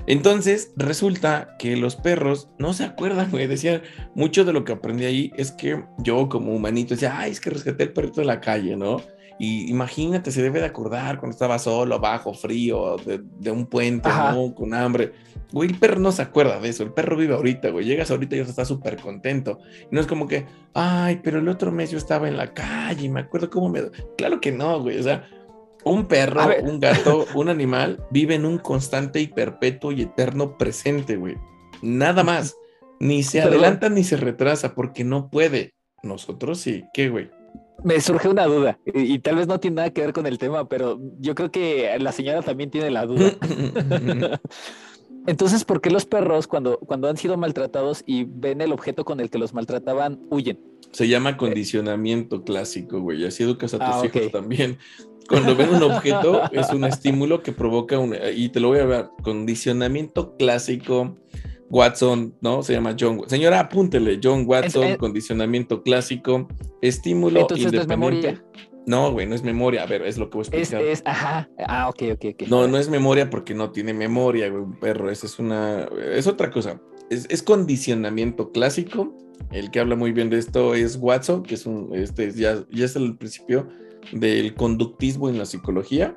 Entonces, 0.07 0.71
resulta 0.77 1.57
que 1.59 1.77
los 1.77 1.97
perros 1.97 2.49
no 2.61 2.73
se 2.73 2.85
acuerdan, 2.85 3.33
güey. 3.33 3.49
Decía, 3.49 3.83
mucho 4.15 4.45
de 4.45 4.53
lo 4.53 4.63
que 4.63 4.75
aprendí 4.75 5.07
ahí 5.07 5.33
es 5.37 5.51
que 5.51 5.83
yo 5.99 6.29
como 6.29 6.55
humanito 6.55 6.95
decía, 6.95 7.19
ay, 7.19 7.33
es 7.33 7.41
que 7.41 7.51
rescaté 7.51 7.83
el 7.83 7.93
perrito 7.93 8.21
de 8.21 8.29
la 8.29 8.41
calle, 8.41 8.77
¿no? 8.77 9.03
Y 9.39 9.69
imagínate, 9.71 10.31
se 10.31 10.43
debe 10.43 10.61
de 10.61 10.67
acordar 10.67 11.19
cuando 11.19 11.35
estaba 11.35 11.59
solo, 11.59 11.97
abajo, 11.97 12.33
frío, 12.33 12.97
de, 12.97 13.51
un 13.51 13.67
puente, 13.67 14.09
¿no? 14.09 14.55
Con 14.55 14.73
hambre. 14.73 15.13
Güey, 15.53 15.71
el 15.71 15.79
perro 15.79 16.01
no 16.01 16.11
se 16.11 16.23
acuerda 16.23 16.59
de 16.59 16.71
eso. 16.71 16.83
El 16.83 16.93
perro 16.93 17.17
vive 17.17 17.35
ahorita, 17.35 17.69
güey. 17.71 17.85
Llegas 17.85 18.11
ahorita 18.11 18.35
y 18.35 18.39
ya 18.39 18.45
está 18.45 18.65
súper 18.65 18.97
contento. 18.97 19.59
Y 19.91 19.95
no 19.95 20.01
es 20.01 20.07
como 20.07 20.27
que, 20.27 20.47
ay, 20.75 21.21
pero 21.23 21.39
el 21.39 21.49
otro 21.49 21.71
mes 21.71 21.91
yo 21.91 21.99
estaba 21.99 22.29
en 22.29 22.37
la 22.37 22.55
calle 22.55 23.05
y 23.05 23.09
me 23.09 23.21
acuerdo 23.21 23.51
cómo 23.51 23.69
me. 23.69 23.83
Claro 24.17 24.41
que 24.41 24.53
no, 24.53 24.81
güey. 24.81 24.99
O 24.99 25.03
sea, 25.03 25.29
un 25.85 26.07
perro, 26.07 26.49
un 26.63 26.81
gato, 26.81 27.27
un 27.35 27.49
animal 27.49 28.05
vive 28.11 28.35
en 28.35 28.47
un 28.47 28.59
constante 28.59 29.21
y 29.21 29.29
perpetuo 29.29 29.93
y 29.93 30.03
eterno 30.03 30.57
presente, 30.57 31.17
güey. 31.17 31.37
Nada 31.83 32.25
más. 32.25 32.57
Ni 32.99 33.23
se 33.23 33.43
adelanta 33.43 33.91
ni 33.91 34.03
se 34.03 34.17
retrasa 34.17 34.75
porque 34.75 35.05
no 35.05 35.29
puede. 35.29 35.75
Nosotros 36.03 36.59
sí. 36.59 36.85
¿Qué, 36.95 37.11
güey? 37.11 37.31
Me 37.87 38.01
surge 38.01 38.29
una 38.29 38.47
duda 38.47 38.81
y, 38.85 39.21
tal 39.21 39.37
vez 39.37 39.47
no 39.47 39.61
tiene 39.61 39.77
nada 39.77 39.91
que 39.91 40.01
ver 40.01 40.13
con 40.13 40.27
el 40.27 40.39
tema, 40.39 40.69
pero 40.69 40.99
yo 41.21 41.37
creo 41.37 41.53
que 41.53 41.97
la 42.01 42.11
señora 42.11 42.43
también 42.43 42.69
tiene 42.69 42.91
la 42.91 43.07
duda. 43.07 43.31
Entonces, 45.29 45.65
¿por 45.65 45.81
qué 45.81 45.91
los 45.91 46.05
perros 46.05 46.49
cuando, 46.49 46.81
cuando 46.81 47.09
han 47.09 47.17
sido 47.17 47.37
maltratados 47.37 48.03
y 48.05 48.25
ven 48.25 48.61
el 48.61 48.73
objeto 48.73 49.05
con 49.05 49.21
el 49.21 49.31
que 49.31 49.39
los 49.39 49.55
maltrataban, 49.55 50.19
huyen? 50.31 50.59
Se 50.91 51.07
llama 51.07 51.37
condicionamiento 51.37 52.43
clásico, 52.43 53.01
güey. 53.01 53.25
Así 53.25 53.45
educas 53.45 53.73
a 53.75 53.79
tus 53.79 53.89
ah, 53.89 54.03
hijos 54.05 54.33
también. 54.33 54.79
cuando 55.29 55.55
ven 55.55 55.73
un 55.73 55.85
objeto 55.85 56.43
es 56.51 56.71
un 56.71 56.85
estímulo 56.87 57.45
que 57.45 57.53
provoca 57.53 58.01
un, 58.01 58.17
y 58.35 58.49
te 58.49 58.59
lo 58.59 58.69
voy 58.69 58.81
a 58.81 58.85
ver, 58.85 59.07
condicionamiento 59.23 60.37
clásico. 60.37 61.15
Watson, 61.71 62.35
¿no? 62.41 62.63
Se 62.63 62.73
llama 62.73 62.97
John. 62.99 63.23
Señora, 63.27 63.61
apúntele, 63.61 64.21
John 64.23 64.45
Watson, 64.47 64.97
condicionamiento 64.97 65.83
clásico, 65.83 66.49
estímulo 66.81 67.41
Entonces 67.41 67.73
no 67.73 67.81
es 67.81 67.89
memoria. 67.89 68.45
No, 68.87 69.11
güey, 69.11 69.27
no 69.27 69.35
es 69.35 69.43
memoria. 69.43 69.83
A 69.83 69.87
ver, 69.87 70.03
es 70.03 70.17
lo 70.17 70.31
que 70.31 70.39
voy 70.39 70.47
a 70.47 70.49
explicar. 70.49 70.83
Es, 70.83 71.03
ajá. 71.05 71.51
Ah, 71.67 71.89
ok, 71.89 72.03
ok, 72.15 72.25
ok. 72.35 72.49
No, 72.49 72.69
no 72.69 72.79
es 72.79 72.89
memoria 72.89 73.29
porque 73.29 73.53
no 73.53 73.73
tiene 73.73 73.93
memoria, 73.93 74.49
güey, 74.49 74.63
un 74.63 74.79
perro. 74.79 75.11
Esa 75.11 75.27
es 75.27 75.41
una. 75.41 75.89
Es 76.13 76.29
otra 76.29 76.51
cosa. 76.51 76.81
Es, 77.11 77.27
es, 77.29 77.43
condicionamiento 77.43 78.53
clásico. 78.53 79.13
El 79.51 79.71
que 79.73 79.81
habla 79.81 79.97
muy 79.97 80.13
bien 80.13 80.31
de 80.31 80.39
esto 80.39 80.75
es 80.75 80.97
Watson, 80.97 81.43
que 81.43 81.57
es 81.57 81.67
un. 81.67 81.91
Este 81.95 82.31
ya, 82.31 82.65
ya 82.71 82.85
es 82.85 82.95
el 82.95 83.17
principio 83.17 83.69
del 84.13 84.55
conductismo 84.55 85.29
en 85.29 85.39
la 85.39 85.47
psicología, 85.47 86.17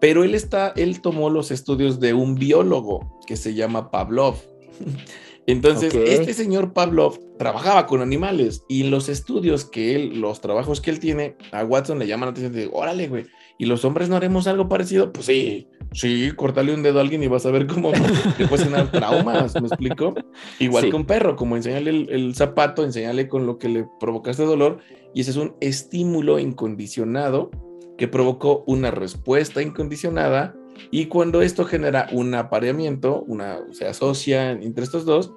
pero 0.00 0.24
él 0.24 0.34
está, 0.34 0.72
él 0.76 1.00
tomó 1.00 1.30
los 1.30 1.50
estudios 1.50 2.00
de 2.00 2.12
un 2.12 2.34
biólogo 2.34 3.18
que 3.26 3.36
se 3.36 3.54
llama 3.54 3.90
Pavlov. 3.90 4.36
Entonces, 5.46 5.94
este 5.94 6.32
señor 6.32 6.72
Pavlov 6.72 7.18
trabajaba 7.38 7.86
con 7.86 8.00
animales 8.00 8.62
y 8.68 8.84
los 8.84 9.08
estudios 9.08 9.64
que 9.66 9.94
él, 9.94 10.20
los 10.20 10.40
trabajos 10.40 10.80
que 10.80 10.90
él 10.90 11.00
tiene, 11.00 11.36
a 11.52 11.64
Watson 11.64 11.98
le 11.98 12.06
llaman 12.06 12.28
la 12.28 12.30
atención 12.30 12.52
de, 12.54 12.70
órale, 12.72 13.08
güey, 13.08 13.26
¿y 13.58 13.66
los 13.66 13.84
hombres 13.84 14.08
no 14.08 14.16
haremos 14.16 14.46
algo 14.46 14.70
parecido? 14.70 15.12
Pues 15.12 15.26
sí, 15.26 15.68
sí, 15.92 16.30
cortarle 16.34 16.72
un 16.72 16.82
dedo 16.82 16.98
a 16.98 17.02
alguien 17.02 17.22
y 17.22 17.26
vas 17.26 17.44
a 17.44 17.50
ver 17.50 17.66
cómo 17.66 17.92
te 18.38 18.48
puede 18.48 18.64
tener 18.64 18.90
traumas, 18.90 19.60
¿me 19.60 19.68
explico? 19.68 20.14
Igual 20.58 20.88
que 20.88 20.96
un 20.96 21.04
perro, 21.04 21.36
como 21.36 21.56
enseñarle 21.56 21.90
el, 21.90 22.08
el, 22.10 22.34
zapato, 22.34 22.82
enseñarle 22.82 23.28
con 23.28 23.44
lo 23.44 23.58
que 23.58 23.68
le 23.68 23.86
provocaste 24.00 24.44
dolor 24.44 24.78
y 25.14 25.20
ese 25.20 25.32
es 25.32 25.36
un 25.36 25.56
estímulo 25.60 26.38
incondicionado 26.38 27.50
que 27.98 28.08
provocó 28.08 28.64
una 28.66 28.90
respuesta 28.90 29.60
incondicionada 29.62 30.56
y 30.90 31.06
cuando 31.06 31.42
esto 31.42 31.64
genera 31.64 32.08
un 32.12 32.34
apareamiento, 32.34 33.22
una, 33.26 33.58
se 33.72 33.86
asocia 33.86 34.50
entre 34.50 34.84
estos 34.84 35.04
dos, 35.04 35.32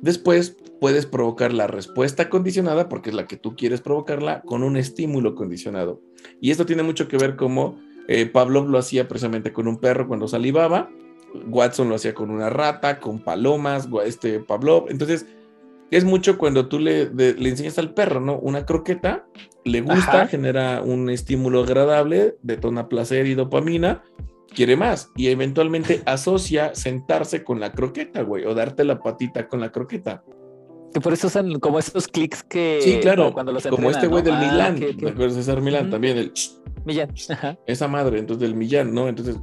después 0.00 0.56
puedes 0.80 1.06
provocar 1.06 1.52
la 1.52 1.66
respuesta 1.66 2.28
condicionada, 2.28 2.88
porque 2.88 3.10
es 3.10 3.16
la 3.16 3.26
que 3.26 3.36
tú 3.36 3.54
quieres 3.56 3.80
provocarla, 3.80 4.42
con 4.42 4.62
un 4.62 4.76
estímulo 4.76 5.34
condicionado. 5.34 6.00
Y 6.40 6.50
esto 6.50 6.66
tiene 6.66 6.82
mucho 6.82 7.08
que 7.08 7.16
ver 7.16 7.36
como 7.36 7.78
eh, 8.08 8.26
Pavlov 8.26 8.68
lo 8.68 8.78
hacía 8.78 9.08
precisamente 9.08 9.52
con 9.52 9.68
un 9.68 9.78
perro 9.78 10.08
cuando 10.08 10.28
salivaba, 10.28 10.90
Watson 11.46 11.88
lo 11.88 11.94
hacía 11.94 12.14
con 12.14 12.30
una 12.30 12.50
rata, 12.50 13.00
con 13.00 13.20
palomas, 13.20 13.88
este 14.04 14.40
Pavlov. 14.40 14.86
Entonces, 14.90 15.26
es 15.90 16.04
mucho 16.04 16.38
cuando 16.38 16.68
tú 16.68 16.78
le, 16.78 17.10
le 17.10 17.48
enseñas 17.48 17.78
al 17.78 17.94
perro, 17.94 18.20
¿no? 18.20 18.38
Una 18.38 18.66
croqueta, 18.66 19.26
le 19.64 19.82
gusta, 19.82 20.26
genera 20.26 20.82
un 20.82 21.10
estímulo 21.10 21.62
agradable, 21.62 22.36
detona 22.42 22.88
placer 22.88 23.26
y 23.26 23.34
dopamina, 23.34 24.02
quiere 24.54 24.76
más 24.76 25.10
y 25.16 25.28
eventualmente 25.28 26.02
asocia 26.06 26.74
sentarse 26.74 27.44
con 27.44 27.60
la 27.60 27.72
croqueta, 27.72 28.22
güey, 28.22 28.44
o 28.44 28.54
darte 28.54 28.84
la 28.84 29.00
patita 29.00 29.48
con 29.48 29.60
la 29.60 29.72
croqueta. 29.72 30.22
Que 30.92 31.00
por 31.00 31.12
eso 31.12 31.30
son 31.30 31.58
como 31.58 31.78
esos 31.78 32.06
clics 32.06 32.42
que. 32.42 32.80
Sí, 32.82 32.98
claro. 33.00 33.32
Cuando 33.32 33.52
los 33.52 33.66
como 33.66 33.90
este 33.90 34.06
güey 34.08 34.22
del 34.22 34.34
ah, 34.34 34.40
Milán. 34.40 34.80
¿Me 35.00 35.10
acuerdas 35.10 35.34
César 35.34 35.60
Milán? 35.62 35.90
También 35.90 36.18
el. 36.18 36.32
Millán. 36.84 37.14
Esa 37.66 37.88
madre, 37.88 38.18
entonces 38.18 38.42
del 38.42 38.54
Millán, 38.54 38.92
¿no? 38.94 39.08
Entonces. 39.08 39.36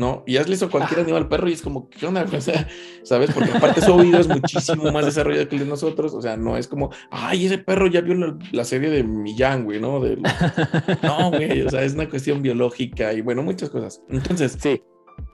¿No? 0.00 0.24
Y 0.26 0.38
hazle 0.38 0.54
eso 0.54 0.64
a 0.64 0.70
cualquier 0.70 1.00
animal 1.00 1.28
perro 1.28 1.50
y 1.50 1.52
es 1.52 1.60
como, 1.60 1.90
¿qué 1.90 2.06
onda? 2.06 2.26
O 2.32 2.40
sea, 2.40 2.66
¿sabes? 3.02 3.30
Porque 3.32 3.50
aparte 3.52 3.82
su 3.82 3.92
oído 3.92 4.18
es 4.18 4.28
muchísimo 4.28 4.90
más 4.90 5.04
desarrollado 5.04 5.46
que 5.46 5.56
el 5.56 5.64
de 5.64 5.68
nosotros, 5.68 6.14
o 6.14 6.22
sea, 6.22 6.38
no 6.38 6.56
es 6.56 6.66
como, 6.66 6.90
ay, 7.10 7.44
ese 7.44 7.58
perro 7.58 7.86
ya 7.86 8.00
vio 8.00 8.38
la, 8.50 8.64
serie 8.64 8.88
de 8.88 9.04
Millán, 9.04 9.64
güey, 9.64 9.78
¿no? 9.78 10.00
No, 11.02 11.30
güey, 11.30 11.60
o 11.60 11.68
sea, 11.68 11.84
es 11.84 11.92
una 11.92 12.08
cuestión 12.08 12.40
biológica 12.40 13.12
y 13.12 13.20
bueno, 13.20 13.42
muchas 13.42 13.68
cosas. 13.68 14.00
Entonces, 14.08 14.56
sí. 14.58 14.80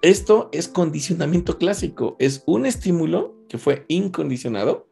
esto 0.03 0.49
es 0.53 0.67
condicionamiento 0.67 1.59
clásico, 1.59 2.17
es 2.19 2.43
un 2.47 2.67
estímulo 2.67 3.37
que 3.49 3.59
fue 3.59 3.85
incondicionado, 3.87 4.89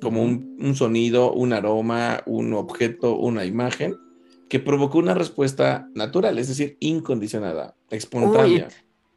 como 0.00 0.22
un, 0.22 0.56
un 0.60 0.76
sonido, 0.76 1.32
un 1.32 1.52
aroma, 1.52 2.22
un 2.26 2.54
objeto, 2.54 3.16
una 3.16 3.44
imagen, 3.44 3.96
que 4.48 4.60
provocó 4.60 4.98
una 4.98 5.14
respuesta 5.14 5.88
natural, 5.94 6.38
es 6.38 6.46
decir, 6.46 6.76
incondicionada, 6.78 7.74
espontánea 7.90 8.68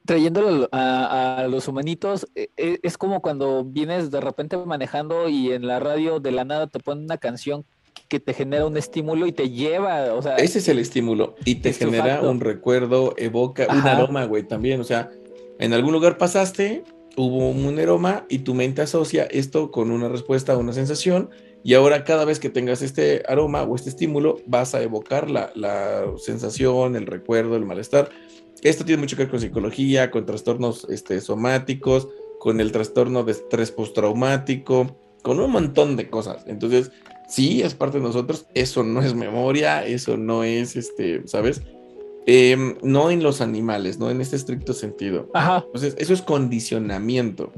trayéndolo 0.05 0.69
a, 0.71 1.47
los 1.49 1.67
humanitos, 1.67 2.27
e, 2.35 2.49
e, 2.57 2.79
es 2.83 2.97
como 2.97 3.21
cuando 3.21 3.63
vienes 3.63 4.11
de 4.11 4.21
repente 4.21 4.57
manejando 4.57 5.27
y 5.29 5.51
en 5.51 5.67
la 5.67 5.79
radio 5.79 6.19
de 6.19 6.31
la 6.31 6.45
nada 6.45 6.67
te 6.67 6.79
ponen 6.79 7.05
una 7.05 7.17
canción 7.17 7.65
que 8.07 8.19
te 8.19 8.33
genera 8.33 8.65
un 8.65 8.77
estímulo 8.77 9.25
y 9.25 9.31
te 9.31 9.49
lleva, 9.49 10.13
o 10.13 10.21
sea... 10.21 10.35
Ese 10.35 10.59
es 10.59 10.67
el 10.67 10.79
estímulo 10.79 11.35
y 11.43 11.55
te 11.55 11.73
genera 11.73 12.21
un 12.21 12.39
recuerdo, 12.39 13.13
evoca 13.17 13.67
un 13.69 13.79
aroma, 13.79 14.25
güey, 14.25 14.43
también, 14.43 14.79
o 14.79 14.83
sea, 14.83 15.09
en 15.59 15.73
algún 15.73 15.93
lugar 15.93 16.17
pasaste, 16.17 16.83
hubo 17.15 17.49
un 17.49 17.79
aroma 17.79 18.25
y 18.29 18.39
tu 18.39 18.53
mente 18.53 18.81
asocia 18.81 19.23
esto 19.23 19.71
con 19.71 19.89
una 19.89 20.07
respuesta, 20.07 20.57
una 20.57 20.73
sensación 20.73 21.29
y 21.63 21.73
ahora 21.73 22.03
cada 22.03 22.25
vez 22.25 22.39
que 22.39 22.51
tengas 22.51 22.83
este 22.83 23.23
aroma 23.27 23.63
o 23.63 23.75
este 23.75 23.89
estímulo 23.89 24.37
vas 24.45 24.75
a 24.75 24.83
evocar 24.83 25.31
la, 25.31 25.51
la 25.55 26.03
sensación, 26.17 26.95
el 26.95 27.07
recuerdo, 27.07 27.55
el 27.55 27.65
malestar 27.65 28.11
esto 28.61 28.85
tiene 28.85 29.01
mucho 29.01 29.15
que 29.15 29.23
ver 29.23 29.31
con 29.31 29.39
psicología, 29.39 30.11
con 30.11 30.25
trastornos 30.25 30.87
este, 30.89 31.21
somáticos, 31.21 32.07
con 32.39 32.59
el 32.59 32.71
trastorno 32.71 33.23
de 33.23 33.33
estrés 33.33 33.71
postraumático, 33.71 34.97
con 35.23 35.39
un 35.39 35.51
montón 35.51 35.95
de 35.95 36.09
cosas. 36.09 36.43
Entonces, 36.47 36.91
sí, 37.27 37.61
es 37.61 37.73
parte 37.73 37.97
de 37.97 38.03
nosotros. 38.03 38.45
Eso 38.53 38.83
no 38.83 39.01
es 39.01 39.15
memoria, 39.15 39.85
eso 39.85 40.17
no 40.17 40.43
es, 40.43 40.75
este, 40.75 41.27
¿sabes? 41.27 41.61
Em, 42.27 42.75
no 42.81 43.11
en 43.11 43.21
los 43.21 43.41
animales, 43.41 43.99
no 43.99 44.09
en 44.09 44.21
este 44.21 44.35
estricto 44.35 44.73
sentido. 44.73 45.29
Ajá. 45.33 45.63
Entonces, 45.65 45.95
eso 45.97 46.13
es 46.13 46.21
condicionamiento. 46.21 47.51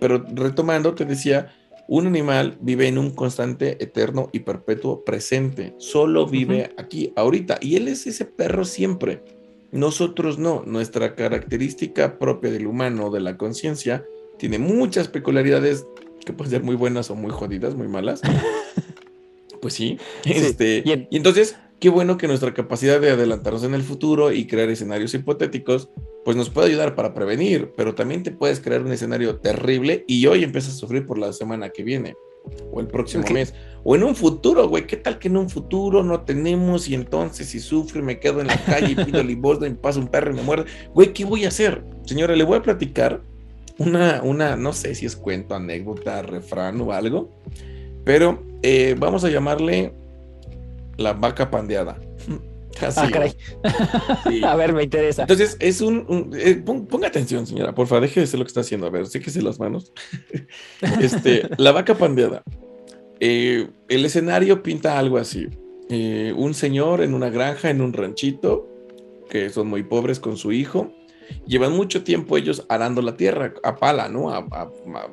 Pero 0.00 0.24
retomando, 0.34 0.94
te 0.94 1.04
decía, 1.04 1.54
un 1.88 2.06
animal 2.06 2.58
vive 2.60 2.88
en 2.88 2.98
un 2.98 3.10
constante, 3.10 3.82
eterno 3.82 4.28
y 4.32 4.40
perpetuo 4.40 5.04
presente. 5.04 5.74
Solo 5.78 6.26
vive 6.26 6.74
aquí, 6.76 7.12
ahorita. 7.16 7.58
Y 7.60 7.76
él 7.76 7.88
es 7.88 8.06
ese 8.06 8.24
perro 8.24 8.64
siempre. 8.64 9.22
Nosotros 9.76 10.38
no, 10.38 10.62
nuestra 10.66 11.14
característica 11.14 12.18
propia 12.18 12.50
del 12.50 12.66
humano, 12.66 13.10
de 13.10 13.20
la 13.20 13.36
conciencia, 13.36 14.04
tiene 14.38 14.58
muchas 14.58 15.08
peculiaridades 15.08 15.86
que 16.24 16.32
pueden 16.32 16.50
ser 16.50 16.62
muy 16.62 16.76
buenas 16.76 17.10
o 17.10 17.14
muy 17.14 17.30
jodidas, 17.30 17.74
muy 17.74 17.86
malas. 17.86 18.22
pues 19.60 19.74
sí, 19.74 19.98
este, 20.24 20.82
y 20.84 21.16
entonces, 21.16 21.56
qué 21.78 21.90
bueno 21.90 22.16
que 22.16 22.26
nuestra 22.26 22.54
capacidad 22.54 23.00
de 23.00 23.10
adelantarnos 23.10 23.64
en 23.64 23.74
el 23.74 23.82
futuro 23.82 24.32
y 24.32 24.46
crear 24.46 24.70
escenarios 24.70 25.14
hipotéticos, 25.14 25.90
pues 26.24 26.36
nos 26.36 26.50
puede 26.50 26.68
ayudar 26.68 26.94
para 26.94 27.14
prevenir, 27.14 27.72
pero 27.76 27.94
también 27.94 28.22
te 28.22 28.32
puedes 28.32 28.60
crear 28.60 28.82
un 28.82 28.92
escenario 28.92 29.36
terrible 29.40 30.04
y 30.08 30.26
hoy 30.26 30.42
empiezas 30.42 30.74
a 30.74 30.78
sufrir 30.78 31.06
por 31.06 31.18
la 31.18 31.32
semana 31.32 31.68
que 31.68 31.84
viene 31.84 32.16
o 32.72 32.80
el 32.80 32.86
próximo 32.86 33.24
mes, 33.32 33.54
o 33.84 33.94
en 33.94 34.02
un 34.02 34.16
futuro, 34.16 34.68
güey, 34.68 34.86
¿qué 34.86 34.96
tal 34.96 35.18
que 35.18 35.28
en 35.28 35.36
un 35.36 35.48
futuro 35.48 36.02
no 36.02 36.22
tenemos 36.22 36.88
y 36.88 36.94
entonces 36.94 37.48
si 37.48 37.60
sufro 37.60 38.00
y 38.00 38.02
me 38.02 38.18
quedo 38.18 38.40
en 38.40 38.48
la 38.48 38.56
calle 38.64 38.92
y 38.92 39.04
pido 39.04 39.22
limosna 39.24 39.66
y 39.66 39.70
me 39.70 39.76
pasa 39.76 40.00
un 40.00 40.08
perro 40.08 40.32
y 40.32 40.34
me 40.34 40.42
muerde? 40.42 40.66
Güey, 40.92 41.12
¿qué 41.12 41.24
voy 41.24 41.44
a 41.44 41.48
hacer? 41.48 41.84
Señora, 42.04 42.34
le 42.34 42.44
voy 42.44 42.58
a 42.58 42.62
platicar 42.62 43.20
una, 43.78 44.22
una, 44.22 44.56
no 44.56 44.72
sé 44.72 44.94
si 44.94 45.06
es 45.06 45.16
cuento, 45.16 45.54
anécdota, 45.54 46.22
refrán 46.22 46.80
o 46.80 46.92
algo, 46.92 47.30
pero 48.04 48.42
eh, 48.62 48.96
vamos 48.98 49.24
a 49.24 49.30
llamarle 49.30 49.92
la 50.96 51.12
vaca 51.12 51.50
pandeada. 51.50 51.98
Ah, 52.82 53.08
caray. 53.12 53.32
A 54.44 54.56
ver, 54.56 54.72
me 54.72 54.84
interesa. 54.84 55.22
Entonces, 55.22 55.56
es 55.60 55.80
un. 55.80 56.30
Eh, 56.36 56.56
ponga 56.64 57.08
atención, 57.08 57.46
señora, 57.46 57.74
por 57.74 57.86
favor, 57.86 58.02
deje 58.02 58.20
de 58.20 58.24
hacer 58.24 58.38
lo 58.38 58.44
que 58.44 58.48
está 58.50 58.60
haciendo. 58.60 58.86
A 58.86 58.90
ver, 58.90 59.06
séquese 59.06 59.42
las 59.42 59.58
manos. 59.58 59.92
este, 61.00 61.48
la 61.58 61.72
vaca 61.72 61.96
pandeada. 61.96 62.42
Eh, 63.20 63.68
el 63.88 64.04
escenario 64.04 64.62
pinta 64.62 64.98
algo 64.98 65.18
así. 65.18 65.48
Eh, 65.88 66.32
un 66.36 66.54
señor 66.54 67.02
en 67.02 67.14
una 67.14 67.30
granja, 67.30 67.70
en 67.70 67.80
un 67.80 67.92
ranchito, 67.92 68.68
que 69.28 69.50
son 69.50 69.68
muy 69.68 69.82
pobres 69.82 70.20
con 70.20 70.36
su 70.36 70.52
hijo. 70.52 70.92
Llevan 71.46 71.72
mucho 71.72 72.04
tiempo 72.04 72.36
ellos 72.36 72.64
arando 72.68 73.02
la 73.02 73.16
tierra 73.16 73.54
a 73.62 73.76
pala, 73.76 74.08
¿no? 74.08 74.30
A, 74.30 74.46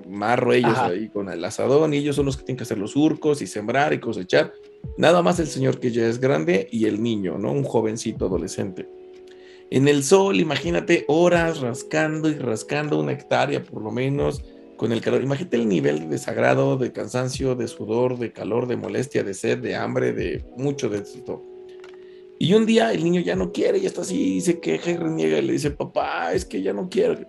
marro 0.07 0.53
ellos 0.53 0.77
ahí 0.77 1.09
con 1.09 1.29
el 1.29 1.43
asadón 1.43 1.93
y 1.93 1.97
ellos 1.97 2.15
son 2.15 2.25
los 2.25 2.37
que 2.37 2.43
tienen 2.43 2.57
que 2.57 2.63
hacer 2.63 2.77
los 2.77 2.91
surcos 2.91 3.41
y 3.41 3.47
sembrar 3.47 3.93
y 3.93 3.99
cosechar. 3.99 4.53
Nada 4.97 5.21
más 5.21 5.39
el 5.39 5.47
señor 5.47 5.79
que 5.79 5.91
ya 5.91 6.07
es 6.07 6.19
grande 6.19 6.67
y 6.71 6.85
el 6.85 7.01
niño, 7.01 7.37
¿no? 7.37 7.51
Un 7.51 7.63
jovencito 7.63 8.25
adolescente. 8.25 8.87
En 9.69 9.87
el 9.87 10.03
sol, 10.03 10.39
imagínate 10.39 11.05
horas 11.07 11.59
rascando 11.59 12.29
y 12.29 12.35
rascando 12.35 12.99
una 12.99 13.13
hectárea 13.13 13.63
por 13.63 13.81
lo 13.81 13.91
menos 13.91 14.43
con 14.77 14.91
el 14.91 15.01
calor. 15.01 15.23
Imagínate 15.23 15.57
el 15.57 15.67
nivel 15.67 16.01
de 16.01 16.07
desagrado, 16.07 16.77
de 16.77 16.91
cansancio, 16.91 17.55
de 17.55 17.67
sudor, 17.67 18.19
de 18.19 18.31
calor, 18.31 18.67
de 18.67 18.77
molestia, 18.77 19.23
de 19.23 19.33
sed, 19.33 19.59
de 19.59 19.75
hambre, 19.75 20.13
de 20.13 20.45
mucho 20.57 20.89
de 20.89 20.99
esto. 20.99 21.43
Y 22.39 22.53
un 22.53 22.65
día 22.65 22.91
el 22.91 23.03
niño 23.03 23.21
ya 23.21 23.35
no 23.35 23.51
quiere, 23.51 23.79
ya 23.79 23.87
está 23.87 24.01
así, 24.01 24.41
se 24.41 24.59
queja 24.59 24.91
y 24.91 24.97
reniega 24.97 25.37
y 25.37 25.43
le 25.43 25.53
dice, 25.53 25.71
papá, 25.71 26.33
es 26.33 26.45
que 26.45 26.61
ya 26.61 26.73
no 26.73 26.89
quiero. 26.89 27.25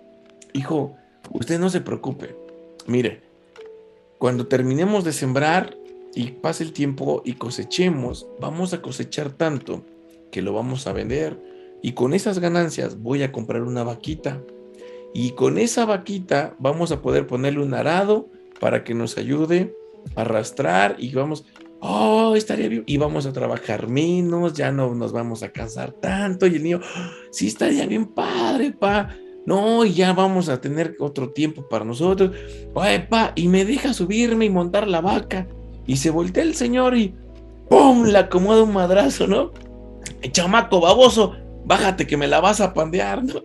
Hijo, 0.53 0.95
usted 1.31 1.59
no 1.59 1.69
se 1.69 1.81
preocupe. 1.81 2.35
Mire, 2.87 3.21
cuando 4.17 4.47
terminemos 4.47 5.03
de 5.03 5.13
sembrar, 5.13 5.77
y 6.15 6.31
pase 6.31 6.63
el 6.63 6.71
tiempo 6.71 7.21
y 7.25 7.33
cosechemos, 7.33 8.25
vamos 8.39 8.73
a 8.73 8.81
cosechar 8.81 9.33
tanto 9.33 9.83
que 10.31 10.41
lo 10.41 10.53
vamos 10.53 10.87
a 10.87 10.93
vender. 10.93 11.37
Y 11.81 11.91
con 11.91 12.13
esas 12.13 12.39
ganancias 12.39 13.01
voy 13.01 13.21
a 13.21 13.33
comprar 13.33 13.61
una 13.63 13.83
vaquita. 13.83 14.41
Y 15.13 15.31
con 15.31 15.57
esa 15.57 15.85
vaquita 15.85 16.55
vamos 16.57 16.91
a 16.91 17.01
poder 17.01 17.27
ponerle 17.27 17.61
un 17.61 17.73
arado 17.73 18.29
para 18.61 18.85
que 18.85 18.93
nos 18.93 19.17
ayude 19.17 19.75
a 20.15 20.21
arrastrar 20.21 20.95
y 20.97 21.13
vamos, 21.13 21.45
oh, 21.85 22.35
estaría 22.35 22.67
bien. 22.67 22.83
Y 22.85 22.97
vamos 22.97 23.25
a 23.25 23.33
trabajar 23.33 23.87
menos, 23.87 24.53
ya 24.53 24.71
no 24.71 24.93
nos 24.95 25.11
vamos 25.11 25.43
a 25.43 25.51
cansar 25.51 25.91
tanto. 25.91 26.47
Y 26.47 26.55
el 26.55 26.63
niño, 26.63 26.81
sí, 27.31 27.47
estaría 27.47 27.85
bien 27.85 28.07
padre, 28.07 28.71
pa. 28.71 29.15
No, 29.45 29.85
y 29.85 29.93
ya 29.93 30.13
vamos 30.13 30.49
a 30.49 30.59
tener 30.59 30.95
otro 30.99 31.29
tiempo 31.31 31.67
para 31.69 31.85
nosotros. 31.85 32.31
Oye, 32.73 32.99
pa, 33.01 33.31
y 33.35 33.47
me 33.47 33.63
deja 33.63 33.93
subirme 33.93 34.45
y 34.45 34.49
montar 34.49 34.87
la 34.87 35.01
vaca. 35.01 35.47
Y 35.85 35.97
se 35.97 36.09
voltea 36.09 36.43
el 36.43 36.55
señor 36.55 36.97
y 36.97 37.15
¡pum! 37.69 38.05
Le 38.05 38.17
acomoda 38.17 38.63
un 38.63 38.73
madrazo, 38.73 39.27
¿no? 39.27 39.51
El 40.21 40.31
chamaco 40.31 40.81
baboso, 40.81 41.35
bájate 41.65 42.07
que 42.07 42.17
me 42.17 42.27
la 42.27 42.39
vas 42.39 42.59
a 42.59 42.73
pandear, 42.73 43.23
¿no? 43.23 43.43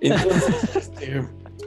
Entonces, 0.00 0.54
este, 0.76 1.22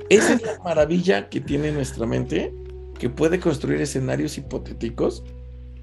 esa 0.10 0.34
es 0.34 0.42
la 0.42 0.60
maravilla 0.64 1.30
que 1.30 1.40
tiene 1.40 1.72
nuestra 1.72 2.08
mente, 2.08 2.52
que 2.98 3.10
puede 3.10 3.40
construir 3.40 3.82
escenarios 3.82 4.38
hipotéticos 4.40 5.24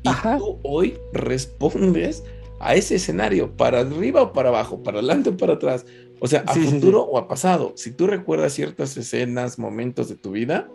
y 0.02 0.38
tú 0.38 0.58
hoy 0.62 0.98
respondes 1.12 2.24
a 2.60 2.74
ese 2.74 2.94
escenario, 2.94 3.56
para 3.56 3.80
arriba 3.80 4.22
o 4.22 4.32
para 4.32 4.50
abajo, 4.50 4.82
para 4.82 4.98
adelante 4.98 5.30
o 5.30 5.36
para 5.36 5.54
atrás, 5.54 5.84
o 6.20 6.28
sea, 6.28 6.44
a 6.46 6.54
futuro 6.54 7.02
o 7.02 7.18
a 7.18 7.26
pasado. 7.26 7.72
Si 7.74 7.90
tú 7.90 8.06
recuerdas 8.06 8.52
ciertas 8.52 8.96
escenas, 8.96 9.58
momentos 9.58 10.08
de 10.08 10.14
tu 10.14 10.30
vida, 10.30 10.70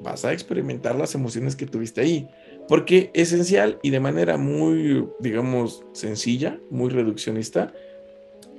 vas 0.00 0.24
a 0.24 0.32
experimentar 0.32 0.94
las 0.94 1.16
emociones 1.16 1.56
que 1.56 1.66
tuviste 1.66 2.00
ahí. 2.00 2.28
Porque 2.68 3.10
esencial 3.14 3.80
y 3.82 3.90
de 3.90 4.00
manera 4.00 4.36
muy, 4.36 5.06
digamos, 5.18 5.84
sencilla, 5.92 6.60
muy 6.70 6.90
reduccionista, 6.90 7.72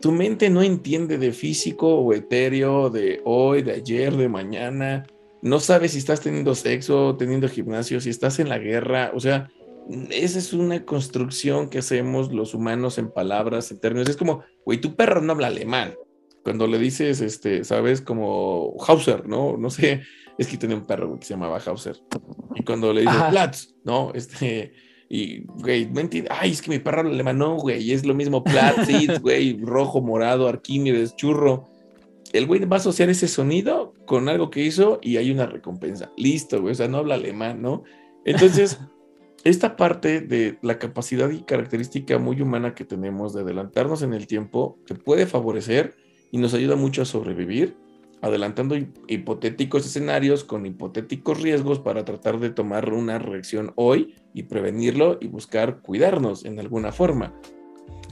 tu 0.02 0.12
mente 0.12 0.50
no 0.50 0.62
entiende 0.62 1.18
de 1.18 1.32
físico 1.32 1.96
o 1.96 2.14
etéreo, 2.14 2.90
de 2.90 3.22
hoy, 3.24 3.62
de 3.64 3.72
ayer, 3.72 4.16
de 4.16 4.28
mañana. 4.28 5.08
No 5.42 5.60
sabes 5.62 5.94
si 5.94 6.00
estás 6.00 6.20
teniendo 6.22 6.54
sexo, 6.54 7.16
teniendo 7.18 7.48
gimnasio, 7.48 8.02
si 8.02 8.10
estás 8.10 8.40
en 8.40 8.50
la 8.50 8.60
guerra. 8.60 9.12
O 9.16 9.20
sea, 9.20 9.50
esa 10.10 10.40
es 10.40 10.54
una 10.54 10.86
construcción 10.86 11.70
que 11.70 11.80
hacemos 11.80 12.32
los 12.32 12.54
humanos 12.54 12.98
en 12.98 13.12
palabras, 13.12 13.72
en 13.72 13.80
términos. 13.80 14.10
Es 14.10 14.18
como, 14.18 14.44
güey, 14.66 14.80
tu 14.80 14.96
perro 14.96 15.22
no 15.22 15.34
habla 15.34 15.48
alemán. 15.48 15.96
Cuando 16.44 16.68
le 16.68 16.78
dices, 16.78 17.22
este, 17.22 17.64
sabes, 17.64 18.02
como 18.02 18.76
Hauser, 18.88 19.28
¿no? 19.28 19.58
No 19.58 19.70
sé, 19.70 20.04
es 20.38 20.48
que 20.48 20.58
tenía 20.58 20.76
un 20.76 20.86
perro 20.86 21.20
que 21.20 21.26
se 21.26 21.34
llamaba 21.34 21.60
Hauser. 21.66 21.98
Y 22.56 22.64
cuando 22.64 22.94
le 22.94 23.02
dices 23.02 23.24
Platz, 23.30 23.74
¿no? 23.84 24.12
Este, 24.14 24.74
y, 25.10 25.44
güey, 25.46 25.88
mentira, 25.88 26.36
ay, 26.40 26.52
es 26.52 26.62
que 26.62 26.72
mi 26.72 26.80
perro 26.80 27.02
alemán, 27.02 27.38
no, 27.38 27.56
güey, 27.58 27.92
es 27.92 28.06
lo 28.06 28.14
mismo 28.14 28.44
Platz, 28.44 28.88
güey, 29.22 29.60
rojo, 29.62 30.02
morado, 30.02 30.48
Arquímedes, 30.48 31.16
churro. 31.16 31.68
El 32.34 32.48
güey 32.48 32.66
va 32.66 32.78
a 32.78 32.80
asociar 32.80 33.10
ese 33.10 33.28
sonido 33.28 33.94
con 34.06 34.30
algo 34.30 34.50
que 34.50 34.64
hizo 34.64 35.00
y 35.02 35.18
hay 35.18 35.32
una 35.32 35.46
recompensa. 35.46 36.12
Listo, 36.18 36.62
güey, 36.62 36.74
o 36.74 36.76
sea, 36.76 36.88
no 36.88 36.98
habla 36.98 37.16
alemán, 37.16 37.62
¿no? 37.62 37.84
Entonces, 38.26 38.80
esta 39.46 39.78
parte 39.78 40.20
de 40.20 40.58
la 40.62 40.78
capacidad 40.80 41.30
y 41.30 41.44
característica 41.44 42.18
muy 42.18 42.42
humana 42.42 42.76
que 42.76 42.84
tenemos 42.84 43.34
de 43.34 43.42
adelantarnos 43.42 44.02
en 44.02 44.14
el 44.14 44.28
tiempo 44.28 44.78
te 44.86 44.96
puede 44.96 45.28
favorecer 45.28 45.96
y 46.32 46.40
nos 46.40 46.54
ayuda 46.54 46.76
mucho 46.76 47.04
a 47.04 47.06
sobrevivir 47.06 47.78
adelantando 48.26 48.76
hipotéticos 49.08 49.86
escenarios 49.86 50.44
con 50.44 50.66
hipotéticos 50.66 51.42
riesgos 51.42 51.80
para 51.80 52.06
tratar 52.06 52.40
de 52.40 52.50
tomar 52.50 52.92
una 52.92 53.20
reacción 53.20 53.72
hoy 53.76 54.16
y 54.34 54.44
prevenirlo 54.44 55.20
y 55.22 55.28
buscar 55.28 55.82
cuidarnos 55.82 56.44
en 56.44 56.60
alguna 56.60 56.92
forma. 56.92 57.40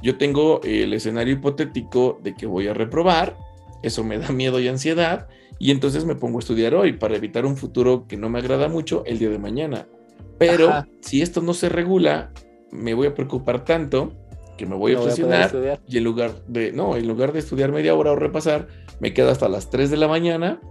Yo 0.03 0.17
tengo 0.19 0.61
el 0.63 0.93
escenario 0.93 1.33
hipotético 1.33 2.19
de 2.21 2.35
que 2.35 2.45
voy 2.45 2.67
a 2.67 2.75
reprobar, 2.75 3.35
eso 3.81 4.03
me 4.03 4.19
da 4.19 4.29
miedo 4.31 4.59
y 4.59 4.67
ansiedad, 4.67 5.27
y 5.57 5.71
entonces 5.71 6.05
me 6.05 6.15
pongo 6.15 6.37
a 6.37 6.41
estudiar 6.41 6.75
hoy 6.75 6.93
para 6.93 7.15
evitar 7.15 7.45
un 7.45 7.57
futuro 7.57 8.05
que 8.07 8.15
no 8.15 8.29
me 8.29 8.37
agrada 8.37 8.67
mucho 8.67 9.03
el 9.07 9.17
día 9.17 9.29
de 9.29 9.39
mañana. 9.39 9.87
Pero 10.37 10.85
si 11.01 11.21
esto 11.21 11.41
no 11.41 11.53
se 11.53 11.69
regula, 11.69 12.31
me 12.71 12.93
voy 12.93 13.07
a 13.07 13.13
preocupar 13.13 13.63
tanto 13.65 14.13
que 14.57 14.65
me 14.65 14.75
voy 14.75 14.93
a 14.93 14.99
obsesionar 14.99 15.51
y 15.87 15.97
en 15.97 16.03
lugar 16.03 16.43
de, 16.47 16.71
no, 16.71 16.95
en 16.95 17.07
lugar 17.07 17.33
de 17.33 17.39
estudiar 17.39 17.71
media 17.71 17.95
hora 17.95 18.11
o 18.11 18.15
repasar, 18.15 18.67
me 18.99 19.13
quedo 19.13 19.31
hasta 19.31 19.49
las 19.49 19.69
3 19.69 19.89
de 19.89 19.97
la 19.97 20.07
mañana, 20.07 20.61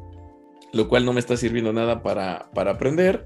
lo 0.72 0.88
cual 0.88 1.04
no 1.04 1.12
me 1.12 1.20
está 1.20 1.36
sirviendo 1.36 1.72
nada 1.72 2.02
para, 2.02 2.50
para 2.54 2.72
aprender. 2.72 3.24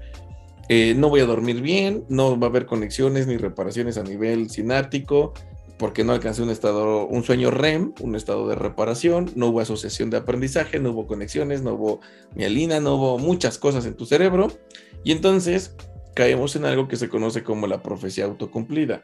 Eh, 0.69 0.95
no 0.97 1.09
voy 1.09 1.21
a 1.21 1.25
dormir 1.25 1.61
bien, 1.61 2.05
no 2.09 2.37
va 2.37 2.47
a 2.47 2.49
haber 2.49 2.65
conexiones 2.65 3.27
ni 3.27 3.37
reparaciones 3.37 3.97
a 3.97 4.03
nivel 4.03 4.49
sináptico, 4.49 5.33
porque 5.77 6.03
no 6.03 6.11
alcancé 6.11 6.41
un 6.41 6.49
estado, 6.49 7.05
un 7.05 7.23
sueño 7.23 7.51
REM, 7.51 7.93
un 8.01 8.15
estado 8.15 8.47
de 8.47 8.55
reparación, 8.55 9.31
no 9.35 9.47
hubo 9.47 9.61
asociación 9.61 10.09
de 10.09 10.17
aprendizaje, 10.17 10.79
no 10.79 10.91
hubo 10.91 11.07
conexiones, 11.07 11.61
no 11.61 11.75
hubo 11.75 11.99
mielina, 12.35 12.79
no 12.79 12.95
hubo 12.95 13.19
muchas 13.19 13.57
cosas 13.57 13.85
en 13.85 13.93
tu 13.93 14.05
cerebro, 14.05 14.47
y 15.03 15.11
entonces 15.11 15.75
caemos 16.17 16.55
en 16.55 16.65
algo 16.65 16.87
que 16.87 16.95
se 16.95 17.09
conoce 17.09 17.43
como 17.43 17.67
la 17.67 17.83
profecía 17.83 18.25
autocumplida. 18.25 19.03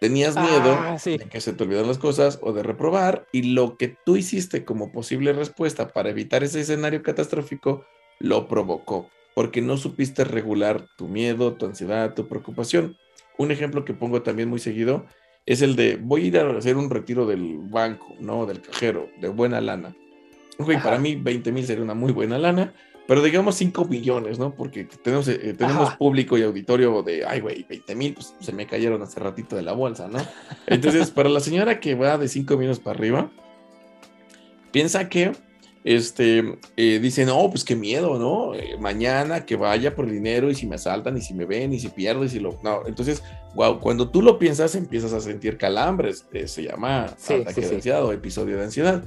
Tenías 0.00 0.34
miedo 0.34 0.76
ah, 0.76 0.98
de 1.04 1.28
que 1.30 1.40
se 1.40 1.52
te 1.52 1.62
olvidaran 1.62 1.86
las 1.86 1.98
cosas 1.98 2.40
o 2.42 2.52
de 2.52 2.64
reprobar 2.64 3.28
y 3.30 3.42
lo 3.42 3.76
que 3.76 3.94
tú 4.04 4.16
hiciste 4.16 4.64
como 4.64 4.90
posible 4.90 5.32
respuesta 5.32 5.86
para 5.86 6.10
evitar 6.10 6.42
ese 6.42 6.60
escenario 6.60 7.04
catastrófico 7.04 7.84
lo 8.18 8.48
provocó, 8.48 9.08
porque 9.36 9.62
no 9.62 9.76
supiste 9.76 10.24
regular 10.24 10.84
tu 10.96 11.06
miedo, 11.06 11.54
tu 11.54 11.66
ansiedad, 11.66 12.14
tu 12.14 12.26
preocupación. 12.26 12.96
Un 13.36 13.52
ejemplo 13.52 13.84
que 13.84 13.94
pongo 13.94 14.22
también 14.22 14.48
muy 14.48 14.58
seguido 14.58 15.06
es 15.46 15.62
el 15.62 15.76
de 15.76 15.96
voy 15.96 16.24
a 16.24 16.26
ir 16.26 16.38
a 16.38 16.58
hacer 16.58 16.76
un 16.76 16.90
retiro 16.90 17.24
del 17.24 17.58
banco, 17.70 18.16
¿no? 18.18 18.46
Del 18.46 18.62
cajero, 18.62 19.08
de 19.20 19.28
buena 19.28 19.60
lana. 19.60 19.94
para 20.82 20.98
mí 20.98 21.14
20 21.14 21.52
mil 21.52 21.64
sería 21.64 21.84
una 21.84 21.94
muy 21.94 22.10
buena 22.10 22.36
lana, 22.36 22.74
pero 23.08 23.22
digamos 23.22 23.54
5 23.54 23.86
millones, 23.86 24.38
¿no? 24.38 24.54
Porque 24.54 24.84
tenemos, 25.02 25.26
eh, 25.28 25.54
tenemos 25.56 25.94
público 25.94 26.36
y 26.36 26.42
auditorio 26.42 27.02
de, 27.02 27.24
ay, 27.24 27.40
güey, 27.40 27.64
20 27.66 27.94
mil, 27.94 28.12
pues 28.12 28.34
se 28.38 28.52
me 28.52 28.66
cayeron 28.66 29.00
hace 29.00 29.18
ratito 29.18 29.56
de 29.56 29.62
la 29.62 29.72
bolsa, 29.72 30.08
¿no? 30.08 30.18
Entonces, 30.66 31.10
para 31.10 31.30
la 31.30 31.40
señora 31.40 31.80
que 31.80 31.94
va 31.94 32.18
de 32.18 32.28
5 32.28 32.58
millones 32.58 32.80
para 32.80 32.98
arriba, 32.98 33.30
piensa 34.72 35.08
que, 35.08 35.32
este, 35.84 36.58
eh, 36.76 36.98
dice, 37.00 37.24
no, 37.24 37.48
pues 37.48 37.64
qué 37.64 37.76
miedo, 37.76 38.18
¿no? 38.18 38.54
Eh, 38.54 38.76
mañana 38.78 39.46
que 39.46 39.56
vaya 39.56 39.94
por 39.94 40.06
dinero 40.06 40.50
y 40.50 40.54
si 40.54 40.66
me 40.66 40.74
asaltan 40.74 41.16
y 41.16 41.22
si 41.22 41.32
me 41.32 41.46
ven 41.46 41.72
y 41.72 41.80
si 41.80 41.88
pierdo 41.88 42.24
y 42.24 42.28
si 42.28 42.40
lo... 42.40 42.60
No, 42.62 42.86
entonces, 42.86 43.22
wow, 43.54 43.80
cuando 43.80 44.10
tú 44.10 44.20
lo 44.20 44.38
piensas 44.38 44.74
empiezas 44.74 45.14
a 45.14 45.20
sentir 45.20 45.56
calambres, 45.56 46.26
se 46.44 46.62
llama 46.62 47.04
ataque 47.06 47.62
de 47.62 47.76
ansiedad 47.76 48.04
o 48.04 48.12
episodio 48.12 48.58
de 48.58 48.64
ansiedad. 48.64 49.02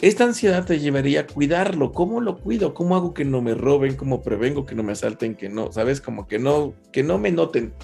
Esta 0.00 0.24
ansiedad 0.24 0.64
te 0.64 0.78
llevaría 0.78 1.20
a 1.20 1.26
cuidarlo. 1.26 1.92
¿Cómo 1.92 2.20
lo 2.20 2.38
cuido? 2.38 2.72
¿Cómo 2.72 2.94
hago 2.94 3.14
que 3.14 3.24
no 3.24 3.42
me 3.42 3.54
roben? 3.54 3.96
¿Cómo 3.96 4.22
prevengo 4.22 4.64
que 4.64 4.76
no 4.76 4.84
me 4.84 4.92
asalten? 4.92 5.34
Que 5.34 5.48
no, 5.48 5.72
¿sabes? 5.72 6.00
Como 6.00 6.28
que 6.28 6.38
no, 6.38 6.72
que 6.92 7.02
no 7.02 7.18
me 7.18 7.32
noten, 7.32 7.74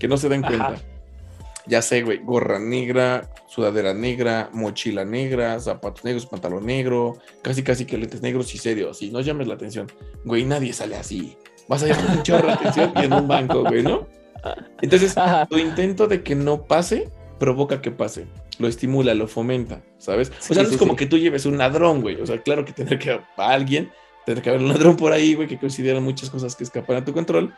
que 0.00 0.08
no 0.08 0.16
se 0.16 0.28
den 0.28 0.42
cuenta. 0.42 0.74
Ya 1.68 1.80
sé, 1.80 2.02
güey, 2.02 2.18
gorra 2.18 2.58
negra, 2.58 3.30
sudadera 3.46 3.94
negra, 3.94 4.50
mochila 4.52 5.04
negra, 5.04 5.60
zapatos 5.60 6.04
negros, 6.04 6.26
pantalón 6.26 6.66
negro, 6.66 7.18
casi 7.42 7.62
casi 7.62 7.84
que 7.84 7.96
lentes 7.96 8.22
negros 8.22 8.52
y 8.56 8.58
serios. 8.58 9.00
Y 9.00 9.12
no 9.12 9.20
llames 9.20 9.46
la 9.46 9.54
atención. 9.54 9.86
Güey, 10.24 10.44
nadie 10.44 10.72
sale 10.72 10.96
así. 10.96 11.36
Vas 11.68 11.84
a 11.84 11.86
llamar 11.86 12.16
mucho 12.16 12.40
la 12.44 12.54
atención 12.54 12.92
y 12.96 13.04
en 13.04 13.12
un 13.12 13.28
banco, 13.28 13.62
güey, 13.62 13.84
¿no? 13.84 14.08
Entonces, 14.80 15.14
tu 15.48 15.58
intento 15.58 16.08
de 16.08 16.24
que 16.24 16.34
no 16.34 16.64
pase 16.64 17.08
provoca 17.38 17.80
que 17.80 17.90
pase 17.90 18.26
lo 18.58 18.68
estimula, 18.68 19.14
lo 19.14 19.26
fomenta, 19.26 19.82
¿sabes? 19.98 20.30
o 20.30 20.54
sea, 20.54 20.62
no 20.62 20.68
es 20.68 20.76
como 20.76 20.96
que 20.96 21.06
tú 21.06 21.18
lleves 21.18 21.46
un 21.46 21.58
ladrón, 21.58 22.00
güey. 22.00 22.20
O 22.20 22.26
sea, 22.26 22.40
claro 22.42 22.64
que 22.64 22.72
tendrá 22.72 22.98
que 22.98 23.10
haber 23.10 23.24
alguien, 23.36 23.90
tendrá 24.24 24.42
que 24.42 24.50
haber 24.50 24.62
un 24.62 24.68
ladrón 24.68 24.96
por 24.96 25.12
ahí, 25.12 25.34
güey, 25.34 25.48
que 25.48 25.58
considera 25.58 26.00
muchas 26.00 26.30
cosas 26.30 26.54
que 26.54 26.64
escapan 26.64 26.96
a 26.96 27.04
tu 27.04 27.12
control, 27.12 27.52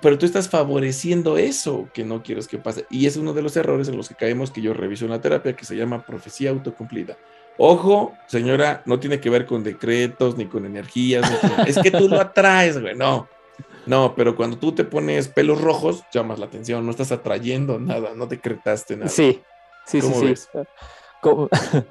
pero 0.00 0.18
tú 0.18 0.26
estás 0.26 0.48
favoreciendo 0.48 1.38
eso 1.38 1.88
que 1.94 2.04
no 2.04 2.22
quieres 2.22 2.48
que 2.48 2.58
pase. 2.58 2.86
Y 2.90 3.06
es 3.06 3.16
uno 3.16 3.32
de 3.32 3.42
los 3.42 3.56
errores 3.56 3.88
en 3.88 3.96
los 3.96 4.08
que 4.08 4.16
caemos 4.16 4.50
que 4.50 4.60
yo 4.60 4.74
reviso 4.74 5.04
en 5.04 5.12
la 5.12 5.20
terapia, 5.20 5.54
que 5.54 5.64
se 5.64 5.76
llama 5.76 6.04
profecía 6.04 6.50
autocumplida. 6.50 7.16
Ojo, 7.56 8.12
señora, 8.26 8.82
no 8.86 8.98
tiene 8.98 9.20
que 9.20 9.30
ver 9.30 9.46
con 9.46 9.62
decretos 9.62 10.36
ni 10.36 10.46
con 10.46 10.66
energías. 10.66 11.30
es 11.66 11.78
que 11.78 11.90
tú 11.90 12.08
lo 12.08 12.20
atraes, 12.20 12.80
güey. 12.80 12.96
No, 12.96 13.28
no, 13.86 14.14
pero 14.14 14.36
cuando 14.36 14.58
tú 14.58 14.72
te 14.72 14.84
pones 14.84 15.28
pelos 15.28 15.60
rojos, 15.60 16.04
llamas 16.12 16.38
la 16.38 16.46
atención, 16.46 16.84
no 16.84 16.90
estás 16.90 17.12
atrayendo 17.12 17.78
nada, 17.78 18.12
no 18.14 18.26
decretaste 18.26 18.96
nada. 18.96 19.08
Sí, 19.08 19.42
Sí, 19.86 20.00
sí, 20.00 20.36
sí. 20.36 20.48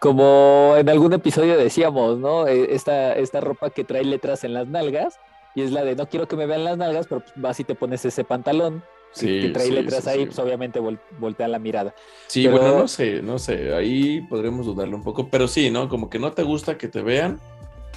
Como, 0.00 0.74
en 0.76 0.88
algún 0.88 1.12
episodio 1.12 1.56
decíamos, 1.58 2.18
¿no? 2.18 2.46
E, 2.46 2.74
esta, 2.74 3.14
esta 3.14 3.40
ropa 3.40 3.70
que 3.70 3.82
trae 3.82 4.04
letras 4.04 4.44
en 4.44 4.54
las 4.54 4.68
nalgas 4.68 5.18
y 5.56 5.62
es 5.62 5.72
la 5.72 5.82
de 5.82 5.96
no 5.96 6.08
quiero 6.08 6.28
que 6.28 6.36
me 6.36 6.46
vean 6.46 6.62
las 6.62 6.78
nalgas, 6.78 7.08
pero 7.08 7.22
pues 7.22 7.32
vas 7.34 7.58
y 7.58 7.64
te 7.64 7.74
pones 7.74 8.04
ese 8.04 8.22
pantalón 8.22 8.84
que 9.18 9.50
trae 9.52 9.70
letras 9.70 10.06
ahí, 10.06 10.26
pues 10.26 10.38
obviamente 10.38 10.80
voltea 11.18 11.48
la 11.48 11.58
mirada. 11.58 11.94
Sí, 12.28 12.46
bueno, 12.46 12.78
no 12.78 12.86
sé, 12.86 13.22
no 13.22 13.40
sé, 13.40 13.74
ahí 13.74 14.20
podremos 14.28 14.66
dudarlo 14.66 14.96
un 14.96 15.02
poco, 15.02 15.28
pero 15.28 15.48
sí, 15.48 15.68
¿no? 15.68 15.88
Como 15.88 16.08
que 16.08 16.20
no 16.20 16.32
te 16.32 16.44
gusta 16.44 16.78
que 16.78 16.86
te 16.86 17.02
vean. 17.02 17.40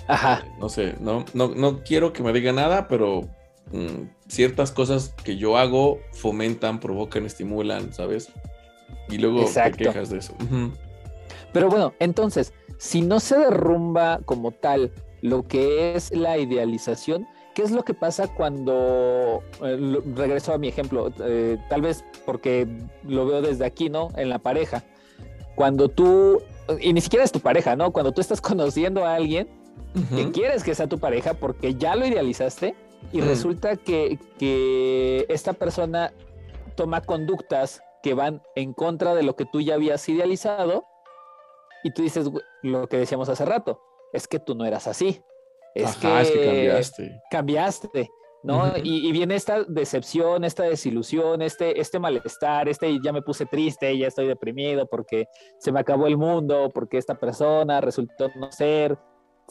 Ajá. 0.07 0.45
No 0.59 0.69
sé, 0.69 0.95
no, 0.99 1.25
no, 1.33 1.49
no 1.49 1.83
quiero 1.83 2.13
que 2.13 2.23
me 2.23 2.33
diga 2.33 2.51
nada, 2.51 2.87
pero 2.87 3.29
mm, 3.71 4.09
ciertas 4.27 4.71
cosas 4.71 5.13
que 5.23 5.37
yo 5.37 5.57
hago 5.57 5.99
fomentan, 6.13 6.79
provocan, 6.79 7.25
estimulan, 7.25 7.93
¿sabes? 7.93 8.29
Y 9.09 9.17
luego 9.17 9.45
te 9.45 9.71
quejas 9.71 10.09
de 10.09 10.19
eso. 10.19 10.33
Pero 11.53 11.69
bueno, 11.69 11.93
entonces, 11.99 12.53
si 12.77 13.01
no 13.01 13.19
se 13.19 13.37
derrumba 13.37 14.19
como 14.25 14.51
tal 14.51 14.91
lo 15.21 15.47
que 15.47 15.95
es 15.95 16.11
la 16.11 16.37
idealización, 16.37 17.27
¿qué 17.53 17.63
es 17.63 17.71
lo 17.71 17.83
que 17.83 17.93
pasa 17.93 18.27
cuando, 18.27 19.43
eh, 19.63 20.01
regreso 20.15 20.53
a 20.53 20.57
mi 20.57 20.67
ejemplo, 20.67 21.11
eh, 21.23 21.57
tal 21.69 21.81
vez 21.81 22.03
porque 22.25 22.67
lo 23.03 23.25
veo 23.25 23.41
desde 23.41 23.65
aquí, 23.65 23.89
¿no? 23.89 24.09
En 24.15 24.29
la 24.29 24.39
pareja. 24.39 24.83
Cuando 25.55 25.89
tú, 25.89 26.41
y 26.79 26.93
ni 26.93 27.01
siquiera 27.01 27.25
es 27.25 27.31
tu 27.31 27.41
pareja, 27.41 27.75
¿no? 27.75 27.91
Cuando 27.91 28.13
tú 28.13 28.21
estás 28.21 28.41
conociendo 28.41 29.05
a 29.05 29.15
alguien 29.15 29.60
que 30.15 30.31
quieres 30.31 30.63
que 30.63 30.75
sea 30.75 30.87
tu 30.87 30.99
pareja 30.99 31.33
porque 31.33 31.75
ya 31.75 31.95
lo 31.95 32.05
idealizaste 32.05 32.75
y 33.11 33.21
resulta 33.21 33.75
que, 33.75 34.19
que 34.37 35.25
esta 35.29 35.53
persona 35.53 36.13
toma 36.75 37.01
conductas 37.01 37.81
que 38.01 38.13
van 38.13 38.41
en 38.55 38.73
contra 38.73 39.13
de 39.15 39.23
lo 39.23 39.35
que 39.35 39.45
tú 39.45 39.61
ya 39.61 39.75
habías 39.75 40.07
idealizado 40.07 40.85
y 41.83 41.91
tú 41.91 42.01
dices 42.01 42.29
lo 42.61 42.87
que 42.87 42.97
decíamos 42.97 43.29
hace 43.29 43.45
rato, 43.45 43.81
es 44.13 44.27
que 44.27 44.39
tú 44.39 44.55
no 44.55 44.65
eras 44.65 44.87
así. 44.87 45.23
Es, 45.73 45.95
que, 45.95 46.07
cambiaste. 46.07 47.21
Cambiaste, 47.29 48.09
¿no? 48.43 48.73
y, 48.83 49.11
viene 49.11 49.35
esta 49.35 49.63
decepción, 49.63 50.43
esta 50.43 50.63
desilusión, 50.63 51.41
este, 51.41 51.79
este 51.79 51.97
malestar, 51.97 52.67
este 52.67 52.99
ya 53.01 53.13
me 53.13 53.21
puse 53.21 53.45
triste, 53.45 53.97
ya 53.97 54.07
estoy 54.07 54.27
deprimido 54.27 54.85
porque 54.87 55.27
se 55.59 55.71
me 55.71 55.79
acabó 55.79 56.07
el 56.07 56.17
mundo, 56.17 56.69
porque 56.73 56.97
esta 56.97 57.15
persona 57.15 57.79
resultó 57.79 58.29
no 58.35 58.51
ser, 58.51 58.97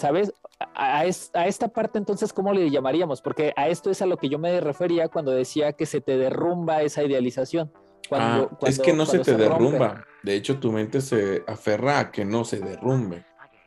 ¿sabes? 0.00 0.32
A, 0.74 1.00
a, 1.00 1.46
esta 1.46 1.68
parte 1.68 1.98
entonces, 1.98 2.32
¿cómo 2.32 2.52
le 2.52 2.70
llamaríamos? 2.70 3.22
Porque 3.22 3.52
a 3.56 3.68
esto 3.68 3.90
es 3.90 4.02
a 4.02 4.06
lo 4.06 4.16
que 4.16 4.28
yo 4.28 4.38
me 4.38 4.60
refería 4.60 5.08
cuando 5.08 5.30
decía 5.30 5.72
que 5.72 5.86
se 5.86 6.00
te 6.00 6.18
derrumba 6.18 6.82
esa 6.82 7.02
idealización. 7.02 7.72
Ah, 8.10 8.48
es 8.62 8.78
que 8.78 8.92
no 8.92 9.06
se 9.06 9.20
te 9.20 9.36
derrumba. 9.36 10.04
De 10.22 10.34
hecho, 10.34 10.58
tu 10.58 10.72
mente 10.72 11.00
se 11.00 11.44
aferra 11.46 11.98
a 11.98 12.10
que 12.10 12.24
no 12.24 12.44
se 12.44 12.60
derrumbe. 12.60 13.24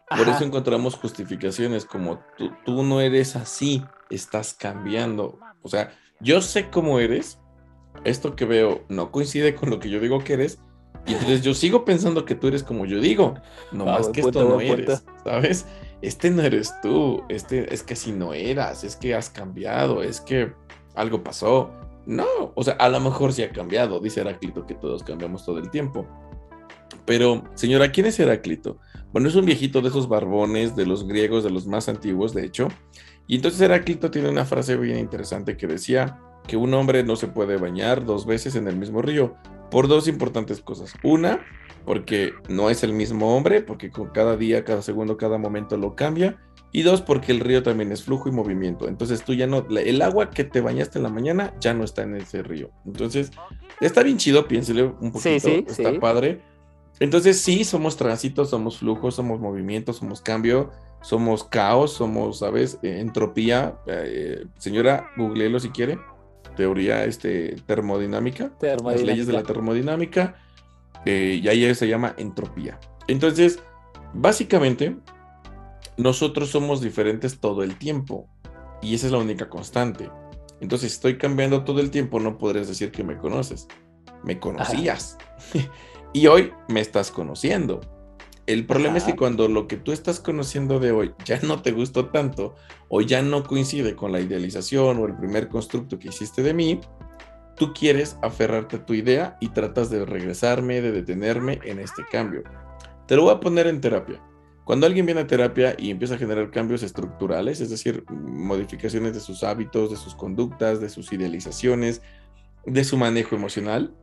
Por 0.10 0.28
eso 0.28 0.44
encontramos 0.44 0.96
justificaciones 0.96 1.86
como 1.86 2.20
tú, 2.66 2.84
no 2.84 3.02
eres 3.02 3.36
así, 3.36 3.84
estás 4.10 4.54
cambiando. 4.54 5.40
O 5.62 5.70
sea, 5.70 5.92
yo 6.20 6.42
sé 6.42 6.70
cómo 6.70 7.00
eres, 7.00 7.40
esto 8.04 8.36
que 8.36 8.46
veo 8.46 8.84
no 8.90 9.12
coincide 9.12 9.56
con 9.56 9.70
lo 9.70 9.80
que 9.80 9.90
yo 9.90 10.00
digo 10.00 10.24
que 10.24 10.34
eres, 10.34 10.60
y 11.06 11.14
entonces 11.14 11.42
yo 11.42 11.54
sigo 11.54 11.84
pensando 11.84 12.26
que 12.26 12.36
tú 12.36 12.48
eres 12.48 12.64
como 12.64 12.86
yo 12.86 13.00
digo, 13.00 13.36
no 13.72 13.86
más 13.86 14.10
que 14.10 14.22
esto 14.22 14.48
no 14.48 14.62
eres, 14.62 15.04
¿sabes? 15.24 15.66
Este 16.04 16.30
no 16.30 16.42
eres 16.42 16.74
tú, 16.82 17.24
este 17.30 17.74
es 17.74 17.82
que 17.82 17.94
así 17.94 18.12
no 18.12 18.34
eras, 18.34 18.84
es 18.84 18.98
que 18.98 19.16
has 19.16 19.30
cambiado, 19.30 20.04
es 20.04 20.20
que 20.20 20.52
algo 20.96 21.24
pasó. 21.24 21.72
No, 22.06 22.26
o 22.56 22.62
sea, 22.62 22.74
a 22.74 22.90
lo 22.90 23.00
mejor 23.00 23.32
sí 23.32 23.42
ha 23.42 23.54
cambiado, 23.54 24.02
dice 24.02 24.20
Heráclito 24.20 24.66
que 24.66 24.76
todos 24.76 25.02
cambiamos 25.02 25.46
todo 25.46 25.60
el 25.60 25.70
tiempo. 25.70 26.06
Pero, 27.06 27.46
señora, 27.54 27.90
¿quién 27.94 28.06
es 28.08 28.20
Heráclito? 28.20 28.80
Bueno, 29.14 29.30
es 29.30 29.36
un 29.36 29.46
viejito 29.46 29.80
de 29.80 29.88
esos 29.88 30.10
barbones, 30.10 30.76
de 30.76 30.86
los 30.86 31.08
griegos, 31.08 31.46
de 31.46 31.52
los 31.52 31.68
más 31.68 31.88
antiguos, 31.88 32.34
de 32.34 32.44
hecho. 32.44 32.68
Y 33.26 33.38
entonces 33.38 33.62
Heráclito 33.62 34.12
tiene 34.12 34.28
una 34.28 34.44
frase 34.44 34.76
bien 34.76 34.98
interesante 35.00 35.56
que 35.56 35.68
decía 35.68 36.20
que 36.46 36.58
un 36.58 36.74
hombre 36.74 37.06
no 37.06 37.16
se 37.16 37.28
puede 37.30 37.56
bañar 37.56 38.04
dos 38.04 38.26
veces 38.26 38.56
en 38.56 38.68
el 38.68 38.76
mismo 38.76 39.02
río 39.02 39.36
por 39.72 39.88
dos 39.88 40.10
importantes 40.10 40.60
cosas. 40.60 40.94
Una, 41.02 41.40
porque 41.86 42.34
no 42.50 42.70
es 42.70 42.84
el 42.84 42.94
mismo 42.94 43.36
hombre, 43.36 43.62
porque 43.62 43.90
con 43.90 44.10
cada 44.10 44.38
día, 44.38 44.64
cada 44.64 44.82
segundo, 44.82 45.18
cada 45.18 45.38
momento 45.38 45.78
lo 45.78 45.96
cambia. 45.96 46.38
Y 46.76 46.82
dos, 46.82 47.04
porque 47.04 47.32
el 47.32 47.40
río 47.40 47.62
también 47.62 47.92
es 47.92 48.04
flujo 48.04 48.30
y 48.30 48.32
movimiento. 48.32 48.88
Entonces 48.88 49.24
tú 49.24 49.36
ya 49.36 49.46
no, 49.46 49.68
el 49.78 50.02
agua 50.02 50.32
que 50.32 50.44
te 50.44 50.60
bañaste 50.60 50.98
en 50.98 51.04
la 51.04 51.10
mañana 51.10 51.54
ya 51.60 51.76
no 51.76 51.84
está 51.84 52.02
en 52.02 52.16
ese 52.16 52.42
río. 52.42 52.72
Entonces, 52.84 53.32
está 53.80 54.02
bien 54.02 54.18
chido, 54.18 54.48
piénsele 54.48 54.84
un 54.84 55.12
poquito, 55.12 55.20
sí, 55.20 55.40
sí, 55.40 55.66
está 55.68 56.00
padre. 56.00 56.42
Entonces 57.00 57.40
sí, 57.40 57.64
somos 57.64 57.96
tránsito, 57.96 58.46
somos 58.46 58.80
flujo, 58.80 59.12
somos 59.12 59.40
movimiento, 59.40 59.94
somos 59.94 60.20
cambio, 60.22 60.72
somos 61.04 61.44
caos, 61.44 61.94
somos, 61.94 62.40
¿sabes? 62.40 62.80
Eh, 62.82 63.00
entropía. 63.00 63.78
Eh, 63.86 64.46
señora, 64.58 65.12
googleelo 65.16 65.60
si 65.60 65.70
quiere. 65.70 66.00
Teoría 66.56 67.06
este, 67.06 67.56
termodinámica, 67.68 68.52
Las 68.62 69.02
leyes 69.02 69.28
de 69.28 69.34
la 69.34 69.44
termodinámica. 69.44 70.36
Eh, 71.06 71.40
y 71.44 71.48
ahí 71.48 71.74
se 71.76 71.88
llama 71.88 72.16
entropía. 72.18 72.80
Entonces, 73.08 73.60
básicamente, 74.14 74.98
nosotros 75.98 76.50
somos 76.50 76.82
diferentes 76.82 77.40
todo 77.40 77.64
el 77.64 77.78
tiempo. 77.78 78.28
Y 78.82 78.96
esa 78.96 79.08
es 79.08 79.12
la 79.12 79.20
única 79.20 79.50
constante. 79.50 80.10
Entonces, 80.60 80.92
si 80.92 80.96
estoy 80.96 81.18
cambiando 81.18 81.64
todo 81.64 81.80
el 81.80 81.92
tiempo, 81.92 82.20
no 82.20 82.38
podrías 82.38 82.68
decir 82.68 82.92
que 82.92 83.04
me 83.04 83.18
conoces. 83.18 83.68
Me 84.24 84.40
conocías. 84.40 85.18
y 86.14 86.28
hoy 86.28 86.52
me 86.70 86.80
estás 86.80 87.12
conociendo. 87.12 87.82
El 88.46 88.66
problema 88.66 88.98
es 88.98 89.06
que 89.06 89.16
cuando 89.16 89.48
lo 89.48 89.68
que 89.68 89.78
tú 89.78 89.94
estás 89.94 90.20
conociendo 90.20 90.80
de 90.80 90.92
hoy 90.92 91.14
ya 91.24 91.40
no 91.44 91.62
te 91.62 91.72
gustó 91.72 92.08
tanto 92.08 92.56
o 92.90 93.00
ya 93.00 93.22
no 93.22 93.44
coincide 93.44 93.96
con 93.96 94.12
la 94.12 94.20
idealización 94.20 95.00
o 95.00 95.06
el 95.06 95.16
primer 95.16 95.48
constructo 95.48 95.98
que 95.98 96.10
hiciste 96.10 96.44
de 96.44 96.54
mí, 96.54 96.82
tú 97.56 97.74
quieres 97.74 98.18
aferrarte 98.22 98.78
a 98.78 98.86
tu 98.86 98.94
idea 98.94 99.38
y 99.40 99.50
tratas 99.50 99.90
de 99.90 100.06
regresarme, 100.06 100.82
de 100.82 100.92
detenerme 100.92 101.60
en 101.64 101.80
este 101.80 102.04
cambio. 102.12 102.44
Te 103.08 103.16
lo 103.16 103.24
voy 103.24 103.34
a 103.34 103.40
poner 103.40 103.68
en 103.68 103.82
terapia. 103.82 104.22
Cuando 104.66 104.88
alguien 104.88 105.06
viene 105.06 105.22
a 105.22 105.28
terapia 105.28 105.76
y 105.78 105.92
empieza 105.92 106.16
a 106.16 106.18
generar 106.18 106.50
cambios 106.50 106.84
estructurales, 106.84 107.60
es 107.60 107.70
decir, 107.70 108.06
modificaciones 108.10 109.14
de 109.14 109.20
sus 109.20 109.44
hábitos, 109.44 109.92
de 109.92 109.98
sus 109.98 110.16
conductas, 110.16 110.80
de 110.80 110.90
sus 110.90 111.12
idealizaciones, 111.12 112.02
de 112.66 112.84
su 112.86 112.96
manejo 112.96 113.36
emocional, 113.36 113.94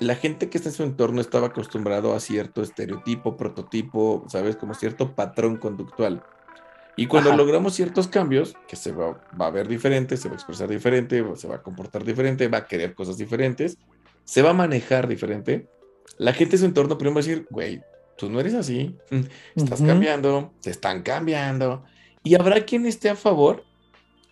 la 0.00 0.14
gente 0.14 0.48
que 0.48 0.58
está 0.58 0.70
en 0.70 0.74
su 0.74 0.82
entorno 0.82 1.20
estaba 1.20 1.48
acostumbrado 1.48 2.14
a 2.14 2.20
cierto 2.20 2.62
estereotipo, 2.62 3.36
prototipo, 3.36 4.24
¿sabes? 4.28 4.56
Como 4.56 4.74
cierto 4.74 5.14
patrón 5.14 5.58
conductual. 5.58 6.24
Y 6.96 7.06
cuando 7.06 7.34
logramos 7.36 7.74
ciertos 7.74 8.08
cambios, 8.08 8.54
que 8.68 8.76
se 8.76 8.92
va, 8.92 9.20
a 9.38 9.50
ver 9.50 9.68
diferente, 9.68 10.16
se 10.16 10.28
va 10.28 10.34
a 10.34 10.36
expresar 10.36 10.68
diferente, 10.68 11.24
se 11.36 11.48
va 11.48 11.56
a 11.56 11.62
comportar 11.62 12.04
diferente, 12.04 12.48
va 12.48 12.58
a 12.58 12.66
querer 12.66 12.94
cosas 12.94 13.16
diferentes, 13.16 13.78
se 14.24 14.42
va 14.42 14.50
a 14.50 14.54
manejar 14.54 15.08
diferente, 15.08 15.68
la 16.18 16.32
gente 16.32 16.52
de 16.52 16.58
su 16.58 16.64
entorno 16.66 16.98
primero 16.98 17.14
va 17.14 17.20
a 17.20 17.24
decir, 17.24 17.46
güey, 17.50 17.80
tú 18.18 18.28
no 18.28 18.40
eres 18.40 18.54
así, 18.54 18.96
estás 19.54 19.80
cambiando, 19.80 20.52
te 20.60 20.70
están 20.70 21.02
cambiando. 21.02 21.84
Y 22.22 22.34
habrá 22.34 22.64
quien 22.66 22.84
esté 22.84 23.08
a 23.08 23.16
favor, 23.16 23.64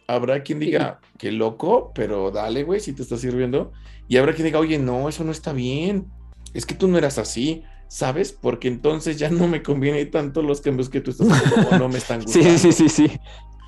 habrá 0.06 0.42
quien 0.42 0.58
diga, 0.58 1.00
qué 1.18 1.32
loco, 1.32 1.92
pero 1.94 2.30
dale, 2.30 2.64
güey, 2.64 2.80
si 2.80 2.92
te 2.92 3.02
está 3.02 3.16
sirviendo. 3.16 3.72
Y 4.08 4.18
habrá 4.18 4.34
quien 4.34 4.46
diga, 4.46 4.58
oye, 4.58 4.78
no, 4.78 5.08
eso 5.08 5.24
no 5.24 5.32
está 5.32 5.52
bien. 5.52 6.06
Es 6.52 6.66
que 6.66 6.74
tú 6.74 6.88
no 6.88 6.98
eras 6.98 7.18
así, 7.18 7.62
¿sabes? 7.88 8.32
Porque 8.32 8.68
entonces 8.68 9.18
ya 9.18 9.30
no 9.30 9.48
me 9.48 9.62
conviene 9.62 10.04
tanto 10.06 10.42
los 10.42 10.60
cambios 10.60 10.88
que 10.88 11.00
tú 11.00 11.10
estás 11.10 11.30
haciendo 11.30 11.68
o 11.70 11.78
no 11.78 11.88
me 11.88 11.98
están 11.98 12.22
gustando. 12.22 12.48
Sí, 12.58 12.58
sí, 12.58 12.72
sí, 12.72 12.88
sí. 12.88 13.10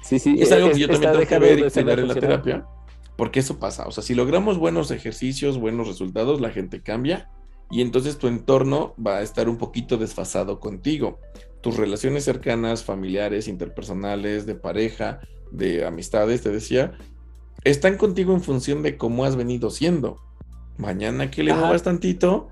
sí, 0.03 0.19
sí. 0.19 0.37
Es 0.39 0.53
algo 0.53 0.71
que 0.71 0.79
yo 0.79 0.89
también 0.89 1.13
tengo 1.13 1.27
que 1.27 1.39
ver 1.39 1.59
y 1.59 1.71
cuidar 1.71 1.99
en 1.99 2.09
la 2.09 2.15
terapia. 2.15 2.67
Porque 3.17 3.41
eso 3.41 3.59
pasa. 3.59 3.87
O 3.87 3.91
sea, 3.91 4.03
si 4.03 4.15
logramos 4.15 4.59
buenos 4.59 4.91
ejercicios, 4.91 5.59
buenos 5.59 5.89
resultados, 5.89 6.41
la 6.41 6.51
gente 6.51 6.83
cambia 6.83 7.29
y 7.71 7.83
entonces 7.83 8.19
tu 8.19 8.27
entorno 8.27 8.95
va 8.95 9.19
a 9.19 9.23
estar 9.23 9.49
un 9.49 9.57
poquito 9.57 9.97
desfasado 9.97 10.59
contigo. 10.59 11.19
Tus 11.61 11.77
relaciones 11.77 12.25
cercanas, 12.25 12.85
familiares, 12.85 13.47
interpersonales, 13.47 14.47
de 14.47 14.55
pareja, 14.55 15.21
de 15.53 15.85
amistades, 15.85 16.43
te 16.43 16.51
decía, 16.51 16.93
están 17.65 17.97
contigo 17.97 18.33
en 18.35 18.41
función 18.41 18.83
de 18.83 18.97
cómo 18.97 19.25
has 19.25 19.37
venido 19.37 19.71
siendo. 19.71 20.19
Mañana 20.79 21.31
que 21.31 21.43
le 21.43 21.53
muevas 21.53 21.83
tantito, 21.83 22.49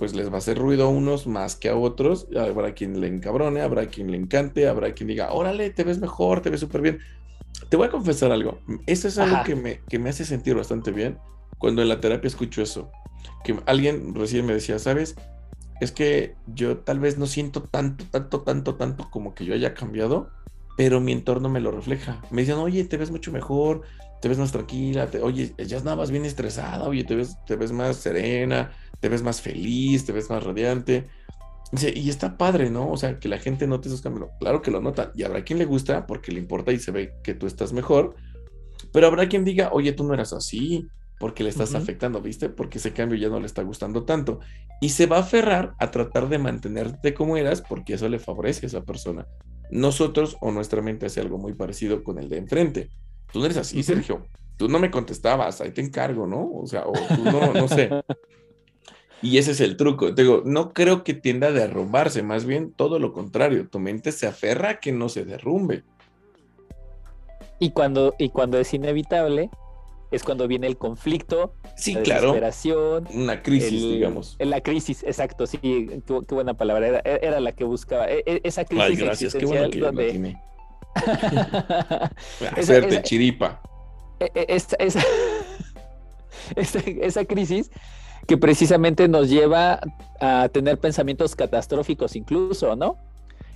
pues 0.00 0.14
les 0.14 0.30
va 0.30 0.36
a 0.36 0.38
hacer 0.38 0.56
ruido 0.56 0.86
a 0.86 0.88
unos 0.88 1.26
más 1.26 1.56
que 1.56 1.68
a 1.68 1.76
otros. 1.76 2.26
Habrá 2.34 2.72
quien 2.72 3.02
le 3.02 3.06
encabrone, 3.06 3.60
habrá 3.60 3.84
quien 3.88 4.10
le 4.10 4.16
encante, 4.16 4.66
habrá 4.66 4.94
quien 4.94 5.08
diga, 5.08 5.30
órale, 5.30 5.68
te 5.68 5.84
ves 5.84 5.98
mejor, 5.98 6.40
te 6.40 6.48
ves 6.48 6.60
súper 6.60 6.80
bien. 6.80 7.00
Te 7.68 7.76
voy 7.76 7.88
a 7.88 7.90
confesar 7.90 8.32
algo. 8.32 8.60
Eso 8.86 9.08
es 9.08 9.18
algo 9.18 9.42
que 9.44 9.54
me, 9.54 9.80
que 9.90 9.98
me 9.98 10.08
hace 10.08 10.24
sentir 10.24 10.54
bastante 10.54 10.90
bien 10.90 11.18
cuando 11.58 11.82
en 11.82 11.88
la 11.88 12.00
terapia 12.00 12.28
escucho 12.28 12.62
eso. 12.62 12.90
Que 13.44 13.60
alguien 13.66 14.14
recién 14.14 14.46
me 14.46 14.54
decía, 14.54 14.78
¿sabes? 14.78 15.16
Es 15.82 15.92
que 15.92 16.34
yo 16.46 16.78
tal 16.78 16.98
vez 16.98 17.18
no 17.18 17.26
siento 17.26 17.64
tanto, 17.64 18.06
tanto, 18.10 18.40
tanto, 18.40 18.76
tanto 18.76 19.10
como 19.10 19.34
que 19.34 19.44
yo 19.44 19.52
haya 19.52 19.74
cambiado, 19.74 20.30
pero 20.78 21.02
mi 21.02 21.12
entorno 21.12 21.50
me 21.50 21.60
lo 21.60 21.72
refleja. 21.72 22.22
Me 22.30 22.40
dicen, 22.40 22.56
oye, 22.56 22.84
te 22.84 22.96
ves 22.96 23.10
mucho 23.10 23.32
mejor, 23.32 23.82
te 24.22 24.28
ves 24.28 24.38
más 24.38 24.50
tranquila, 24.50 25.10
oye, 25.20 25.54
ya 25.58 25.80
más 25.94 26.10
bien 26.10 26.24
estresada, 26.24 26.88
oye, 26.88 27.04
te 27.04 27.16
ves, 27.16 27.36
te 27.46 27.56
ves 27.56 27.70
más 27.70 27.96
serena, 27.96 28.72
te 29.00 29.08
ves 29.08 29.22
más 29.22 29.40
feliz, 29.40 30.04
te 30.04 30.12
ves 30.12 30.30
más 30.30 30.42
radiante. 30.44 31.06
Y 31.94 32.08
está 32.08 32.36
padre, 32.36 32.68
¿no? 32.68 32.90
O 32.90 32.96
sea, 32.96 33.18
que 33.18 33.28
la 33.28 33.38
gente 33.38 33.66
note 33.66 33.88
esos 33.88 34.02
cambios. 34.02 34.28
Claro 34.40 34.60
que 34.60 34.70
lo 34.70 34.80
nota. 34.80 35.12
Y 35.14 35.22
habrá 35.22 35.44
quien 35.44 35.58
le 35.58 35.64
gusta 35.64 36.06
porque 36.06 36.32
le 36.32 36.40
importa 36.40 36.72
y 36.72 36.78
se 36.78 36.90
ve 36.90 37.14
que 37.22 37.34
tú 37.34 37.46
estás 37.46 37.72
mejor. 37.72 38.16
Pero 38.92 39.06
habrá 39.06 39.28
quien 39.28 39.44
diga, 39.44 39.70
oye, 39.72 39.92
tú 39.92 40.04
no 40.04 40.14
eras 40.14 40.32
así, 40.32 40.88
porque 41.20 41.44
le 41.44 41.50
estás 41.50 41.74
afectando, 41.74 42.20
¿viste? 42.20 42.48
Porque 42.48 42.78
ese 42.78 42.92
cambio 42.92 43.18
ya 43.18 43.28
no 43.28 43.38
le 43.38 43.46
está 43.46 43.62
gustando 43.62 44.04
tanto. 44.04 44.40
Y 44.80 44.88
se 44.88 45.06
va 45.06 45.18
a 45.18 45.20
aferrar 45.20 45.74
a 45.78 45.90
tratar 45.90 46.28
de 46.28 46.38
mantenerte 46.38 47.14
como 47.14 47.36
eras 47.36 47.60
porque 47.60 47.94
eso 47.94 48.08
le 48.08 48.18
favorece 48.18 48.66
a 48.66 48.68
esa 48.68 48.82
persona. 48.82 49.26
Nosotros 49.70 50.38
o 50.40 50.50
nuestra 50.50 50.82
mente 50.82 51.06
hace 51.06 51.20
algo 51.20 51.38
muy 51.38 51.52
parecido 51.52 52.02
con 52.02 52.18
el 52.18 52.28
de 52.28 52.38
enfrente. 52.38 52.90
Tú 53.32 53.38
no 53.38 53.44
eres 53.44 53.58
así, 53.58 53.82
Sergio. 53.82 54.26
Tú 54.56 54.68
no 54.68 54.78
me 54.78 54.90
contestabas, 54.90 55.60
ahí 55.60 55.70
te 55.70 55.82
encargo, 55.82 56.26
¿no? 56.26 56.50
O 56.52 56.66
sea, 56.66 56.84
o 56.86 56.92
tú 56.92 57.24
no, 57.24 57.52
no 57.52 57.68
sé. 57.68 57.90
Y 59.22 59.38
ese 59.38 59.50
es 59.50 59.60
el 59.60 59.76
truco. 59.76 60.14
Te 60.14 60.22
digo, 60.22 60.42
no 60.44 60.72
creo 60.72 61.04
que 61.04 61.14
tienda 61.14 61.48
a 61.48 61.52
derrumbarse, 61.52 62.22
más 62.22 62.46
bien 62.46 62.72
todo 62.72 62.98
lo 62.98 63.12
contrario. 63.12 63.68
Tu 63.68 63.78
mente 63.78 64.12
se 64.12 64.26
aferra 64.26 64.70
a 64.70 64.80
que 64.80 64.92
no 64.92 65.08
se 65.08 65.24
derrumbe. 65.24 65.84
Y 67.58 67.72
cuando, 67.72 68.14
y 68.18 68.30
cuando 68.30 68.58
es 68.58 68.72
inevitable, 68.72 69.50
es 70.10 70.24
cuando 70.24 70.48
viene 70.48 70.66
el 70.66 70.78
conflicto, 70.78 71.54
sí, 71.76 71.94
la 71.94 72.02
claro. 72.02 72.28
desesperación. 72.28 73.08
Una 73.12 73.42
crisis, 73.42 73.82
digamos. 73.82 74.36
La 74.38 74.62
crisis, 74.62 75.02
exacto, 75.02 75.46
sí, 75.46 75.58
qué, 75.58 76.00
qué 76.06 76.34
buena 76.34 76.54
palabra, 76.54 76.88
era, 76.88 77.00
era, 77.00 77.40
la 77.40 77.52
que 77.52 77.64
buscaba. 77.64 78.10
E, 78.10 78.22
e, 78.24 78.40
esa 78.42 78.64
crisis 78.64 78.86
Ay, 78.86 78.96
gracias, 78.96 79.34
qué 79.34 79.44
bueno 79.44 79.68
que 79.68 79.78
donde... 79.78 80.06
la 80.06 80.10
tiene. 80.10 80.42
Hacerte 82.56 82.94
esa, 82.94 83.02
chiripa. 83.02 83.60
e, 84.18 84.46
Esa, 84.48 84.76
esa, 84.76 85.04
esa, 86.56 86.78
esa 86.80 87.24
crisis 87.26 87.70
que 88.26 88.36
precisamente 88.36 89.08
nos 89.08 89.28
lleva 89.28 89.80
a 90.20 90.48
tener 90.48 90.78
pensamientos 90.78 91.34
catastróficos 91.34 92.16
incluso, 92.16 92.76
¿no? 92.76 92.96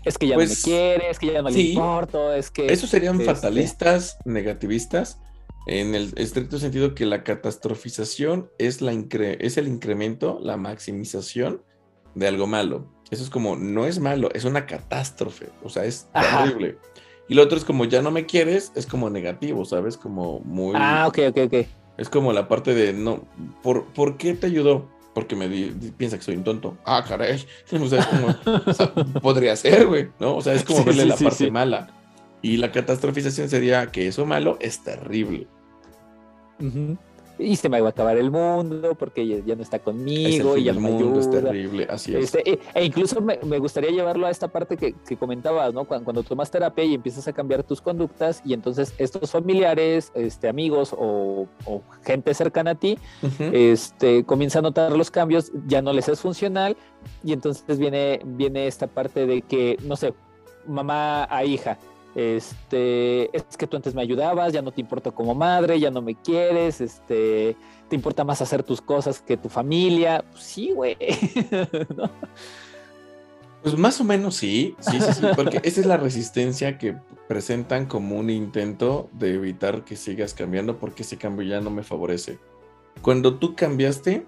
Es 0.04 0.18
que 0.18 0.26
ya 0.26 0.34
pues, 0.34 0.50
no 0.50 0.54
me 0.56 0.62
quiere, 0.62 1.10
es 1.10 1.18
que 1.18 1.32
ya 1.32 1.42
no 1.42 1.50
sí, 1.50 1.54
le 1.54 1.62
importo, 1.70 2.32
es 2.32 2.50
que... 2.50 2.66
Esos 2.66 2.90
serían 2.90 3.20
este... 3.20 3.34
fatalistas, 3.34 4.18
negativistas, 4.24 5.18
en 5.66 5.94
el 5.94 6.12
estricto 6.16 6.58
sentido 6.58 6.94
que 6.94 7.06
la 7.06 7.24
catastrofización 7.24 8.50
es, 8.58 8.82
la 8.82 8.92
incre 8.92 9.38
es 9.40 9.56
el 9.56 9.66
incremento, 9.66 10.38
la 10.42 10.58
maximización 10.58 11.62
de 12.14 12.28
algo 12.28 12.46
malo. 12.46 12.92
Eso 13.10 13.22
es 13.22 13.30
como, 13.30 13.56
no 13.56 13.86
es 13.86 13.98
malo, 13.98 14.28
es 14.34 14.44
una 14.44 14.66
catástrofe, 14.66 15.48
o 15.62 15.70
sea, 15.70 15.84
es 15.84 16.08
Ajá. 16.12 16.44
terrible. 16.44 16.78
Y 17.28 17.34
lo 17.34 17.42
otro 17.42 17.56
es 17.56 17.64
como, 17.64 17.86
ya 17.86 18.02
no 18.02 18.10
me 18.10 18.26
quieres, 18.26 18.72
es 18.74 18.86
como 18.86 19.08
negativo, 19.08 19.64
¿sabes? 19.64 19.96
Como 19.96 20.40
muy... 20.40 20.74
Ah, 20.76 21.06
ok, 21.08 21.18
ok, 21.30 21.38
ok. 21.46 21.66
Es 21.97 22.09
como 22.09 22.32
la 22.32 22.49
parte 22.49 22.74
de, 22.74 22.92
no, 22.92 23.24
¿por, 23.62 23.86
¿por 23.86 24.16
qué 24.16 24.34
te 24.34 24.47
ayudó? 24.47 24.88
Porque 25.14 25.36
me 25.36 25.49
di, 25.49 25.70
piensa 25.97 26.16
que 26.16 26.24
soy 26.24 26.36
un 26.36 26.45
tonto. 26.45 26.76
Ah, 26.84 27.05
caray. 27.07 27.45
O 27.80 27.86
sea, 27.88 28.01
es 28.01 28.07
como, 28.07 28.34
o 28.66 28.72
sea, 28.72 28.92
podría 29.22 29.55
ser, 29.57 29.86
güey, 29.86 30.09
¿no? 30.18 30.36
O 30.36 30.42
sea, 30.42 30.55
es 30.55 30.64
como 30.64 30.80
Sí, 30.80 30.84
verle 30.86 31.03
sí, 31.05 31.09
la 31.09 31.16
sí, 31.16 31.24
parte 31.24 31.51
mala. 31.51 31.90
Y 32.42 32.57
la 32.57 32.72
catastrofización 32.72 33.49
sería 33.49 33.86
que 33.92 34.09
eso 34.09 34.26
malo 34.26 34.59
es 34.61 34.82
terrible. 34.82 35.47
Ujú. 36.61 36.99
Y 37.39 37.57
se 37.57 37.68
me 37.68 37.80
va 37.80 37.89
a 37.89 37.91
acabar 37.91 38.16
el 38.16 38.30
mundo 38.30 38.95
porque 38.95 39.26
ya, 39.26 39.39
ya 39.45 39.57
no 39.57 39.62
está 39.62 39.78
Es 39.78 39.80
el 39.80 39.85
conmigo 39.85 40.53
y 40.57 40.61
fin 40.61 40.64
ya 40.64 40.72
no 40.72 40.80
me 40.80 40.91
mundo, 40.91 41.18
es 41.20 41.26
ayuda. 41.26 41.43
terrible, 41.43 41.87
así 41.91 42.14
es. 42.14 42.24
Este, 42.24 42.49
e, 42.49 42.59
e 42.74 42.85
incluso 42.85 43.20
me, 43.20 43.39
me 43.45 43.59
gustaría 43.59 43.91
llevarlo 43.91 44.26
a 44.26 44.30
esta 44.30 44.47
parte 44.49 44.76
que, 44.76 44.95
que 45.07 45.16
comentabas, 45.16 45.74
¿no? 45.74 45.85
Cuando, 45.85 46.05
cuando 46.05 46.22
tomas 46.22 46.51
terapia 46.51 46.85
y 46.85 46.95
empiezas 46.95 47.26
a 47.26 47.32
cambiar 47.32 47.64
tus 47.64 47.80
conductas 47.80 48.41
y 48.45 48.53
entonces 48.55 48.95
estos 48.99 49.32
familiares, 49.32 50.12
este, 50.14 50.49
amigos 50.49 50.95
o, 50.97 51.49
o 51.64 51.82
gente 52.05 52.32
cercana 52.35 52.72
a 52.72 52.74
ti, 52.76 52.99
Ujú. 53.22 53.51
este, 53.53 54.24
comienza 54.24 54.61
a 54.61 54.62
notar 54.62 54.93
los 54.97 55.11
cambios, 55.11 55.51
ya 55.66 55.82
no 55.82 55.93
les 55.93 56.09
es 56.09 56.20
funcional 56.20 56.76
y 57.24 57.32
entonces 57.32 57.78
viene, 57.78 58.20
viene 58.24 58.66
esta 58.68 58.87
parte 58.87 59.26
de 59.26 59.43
que, 59.43 59.76
no 59.82 59.97
sé, 59.97 60.14
mamá 60.66 61.24
a 61.28 61.45
hija, 61.45 61.78
este, 62.14 63.36
es 63.36 63.44
que 63.56 63.66
tú 63.66 63.76
antes 63.76 63.94
me 63.94 64.02
ayudabas, 64.02 64.52
ya 64.52 64.62
no 64.62 64.72
te 64.72 64.80
importo 64.80 65.14
como 65.14 65.34
madre, 65.34 65.80
ya 65.80 65.90
no 65.90 66.00
me 66.02 66.14
quieres, 66.14 66.80
este, 66.80 67.56
te 67.88 67.96
importa 67.96 68.24
más 68.24 68.40
hacer 68.42 68.62
tus 68.62 68.80
cosas 68.80 69.20
que 69.20 69.36
tu 69.36 69.48
familia. 69.48 70.24
Pues 70.30 70.42
sí, 70.44 70.70
güey. 70.72 70.96
¿no? 71.96 72.10
Pues 73.62 73.78
más 73.78 73.98
o 73.98 74.04
menos 74.04 74.36
sí, 74.36 74.76
sí, 74.78 75.00
sí, 75.00 75.22
porque 75.34 75.58
esa 75.62 75.80
es 75.80 75.86
la 75.86 75.96
resistencia 75.96 76.76
que 76.76 76.96
presentan 77.28 77.86
como 77.86 78.18
un 78.18 78.28
intento 78.28 79.08
de 79.12 79.32
evitar 79.32 79.84
que 79.86 79.96
sigas 79.96 80.34
cambiando 80.34 80.78
porque 80.78 81.02
ese 81.02 81.16
cambio 81.16 81.48
ya 81.48 81.62
no 81.62 81.70
me 81.70 81.82
favorece. 81.82 82.38
Cuando 83.00 83.36
tú 83.38 83.54
cambiaste, 83.56 84.26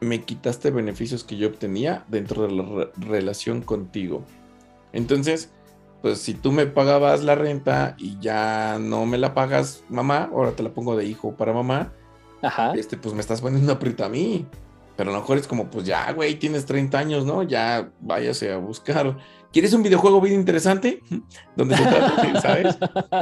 me 0.00 0.22
quitaste 0.24 0.70
beneficios 0.70 1.24
que 1.24 1.38
yo 1.38 1.48
obtenía 1.48 2.04
dentro 2.08 2.46
de 2.46 2.52
la 2.52 2.62
re- 2.62 2.90
relación 2.98 3.62
contigo. 3.62 4.22
Entonces, 4.92 5.50
pues 6.04 6.18
si 6.18 6.34
tú 6.34 6.52
me 6.52 6.66
pagabas 6.66 7.22
la 7.22 7.34
renta 7.34 7.94
y 7.96 8.18
ya 8.20 8.76
no 8.78 9.06
me 9.06 9.16
la 9.16 9.32
pagas 9.32 9.84
mamá, 9.88 10.28
ahora 10.34 10.50
te 10.50 10.62
la 10.62 10.68
pongo 10.68 10.96
de 10.96 11.06
hijo 11.06 11.34
para 11.34 11.54
mamá, 11.54 11.94
Ajá. 12.42 12.74
este, 12.74 12.98
pues 12.98 13.14
me 13.14 13.22
estás 13.22 13.40
poniendo 13.40 13.72
aprieto 13.72 14.04
a 14.04 14.10
mí. 14.10 14.44
Pero 14.98 15.08
a 15.08 15.14
lo 15.14 15.20
mejor 15.20 15.38
es 15.38 15.46
como, 15.46 15.70
pues 15.70 15.86
ya, 15.86 16.12
güey, 16.12 16.38
tienes 16.38 16.66
30 16.66 16.98
años, 16.98 17.24
¿no? 17.24 17.42
Ya 17.42 17.88
váyase 18.02 18.52
a 18.52 18.58
buscar. 18.58 19.16
¿Quieres 19.50 19.72
un 19.72 19.82
videojuego 19.82 20.20
bien 20.20 20.34
interesante? 20.34 21.02
Donde 21.56 21.74
se 21.74 21.84
trata, 21.84 22.40
¿sabes? 22.42 22.76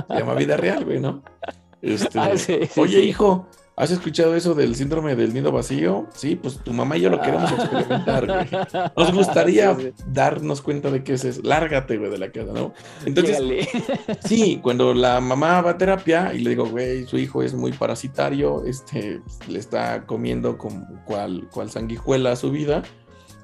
Se 0.08 0.18
llama 0.18 0.34
vida 0.34 0.56
real, 0.56 0.84
güey, 0.84 0.98
¿no? 0.98 1.22
Este, 1.82 2.18
Ah, 2.18 2.36
sí, 2.36 2.58
sí, 2.68 2.80
Oye, 2.80 3.00
sí. 3.00 3.08
hijo, 3.10 3.46
¿has 3.76 3.90
escuchado 3.90 4.34
eso 4.34 4.54
del 4.54 4.74
síndrome 4.74 5.16
del 5.16 5.32
nido 5.34 5.50
vacío? 5.52 6.06
Sí, 6.14 6.36
pues 6.36 6.58
tu 6.58 6.72
mamá 6.72 6.96
y 6.96 7.02
yo 7.02 7.10
lo 7.10 7.20
queremos 7.20 7.50
experimentar, 7.52 8.26
güey. 8.26 8.48
Nos 8.96 9.12
gustaría 9.12 9.70
Ah. 9.70 9.76
Sí, 9.78 9.92
sí. 9.96 10.04
darnos 10.08 10.60
cuenta 10.62 10.90
de 10.90 11.02
qué 11.04 11.14
es 11.14 11.24
eso. 11.24 11.40
Lárgate, 11.44 11.96
güey, 11.98 12.10
de 12.10 12.18
la 12.18 12.30
casa, 12.30 12.52
¿no? 12.52 12.72
Entonces. 13.06 13.38
Sí, 14.24 14.60
cuando 14.62 14.94
la 14.94 15.20
mamá 15.20 15.60
va 15.62 15.72
a 15.72 15.78
terapia 15.78 16.32
y 16.34 16.38
le 16.40 16.50
digo, 16.50 16.66
güey, 16.66 17.04
su 17.06 17.18
hijo 17.18 17.42
es 17.42 17.54
muy 17.54 17.72
parasitario, 17.72 18.64
este, 18.64 19.20
le 19.48 19.58
está 19.58 20.04
comiendo 20.06 20.56
como 20.58 20.86
cual, 21.04 21.48
cual 21.50 21.70
sanguijuela 21.70 22.32
a 22.32 22.36
su 22.36 22.50
vida 22.50 22.82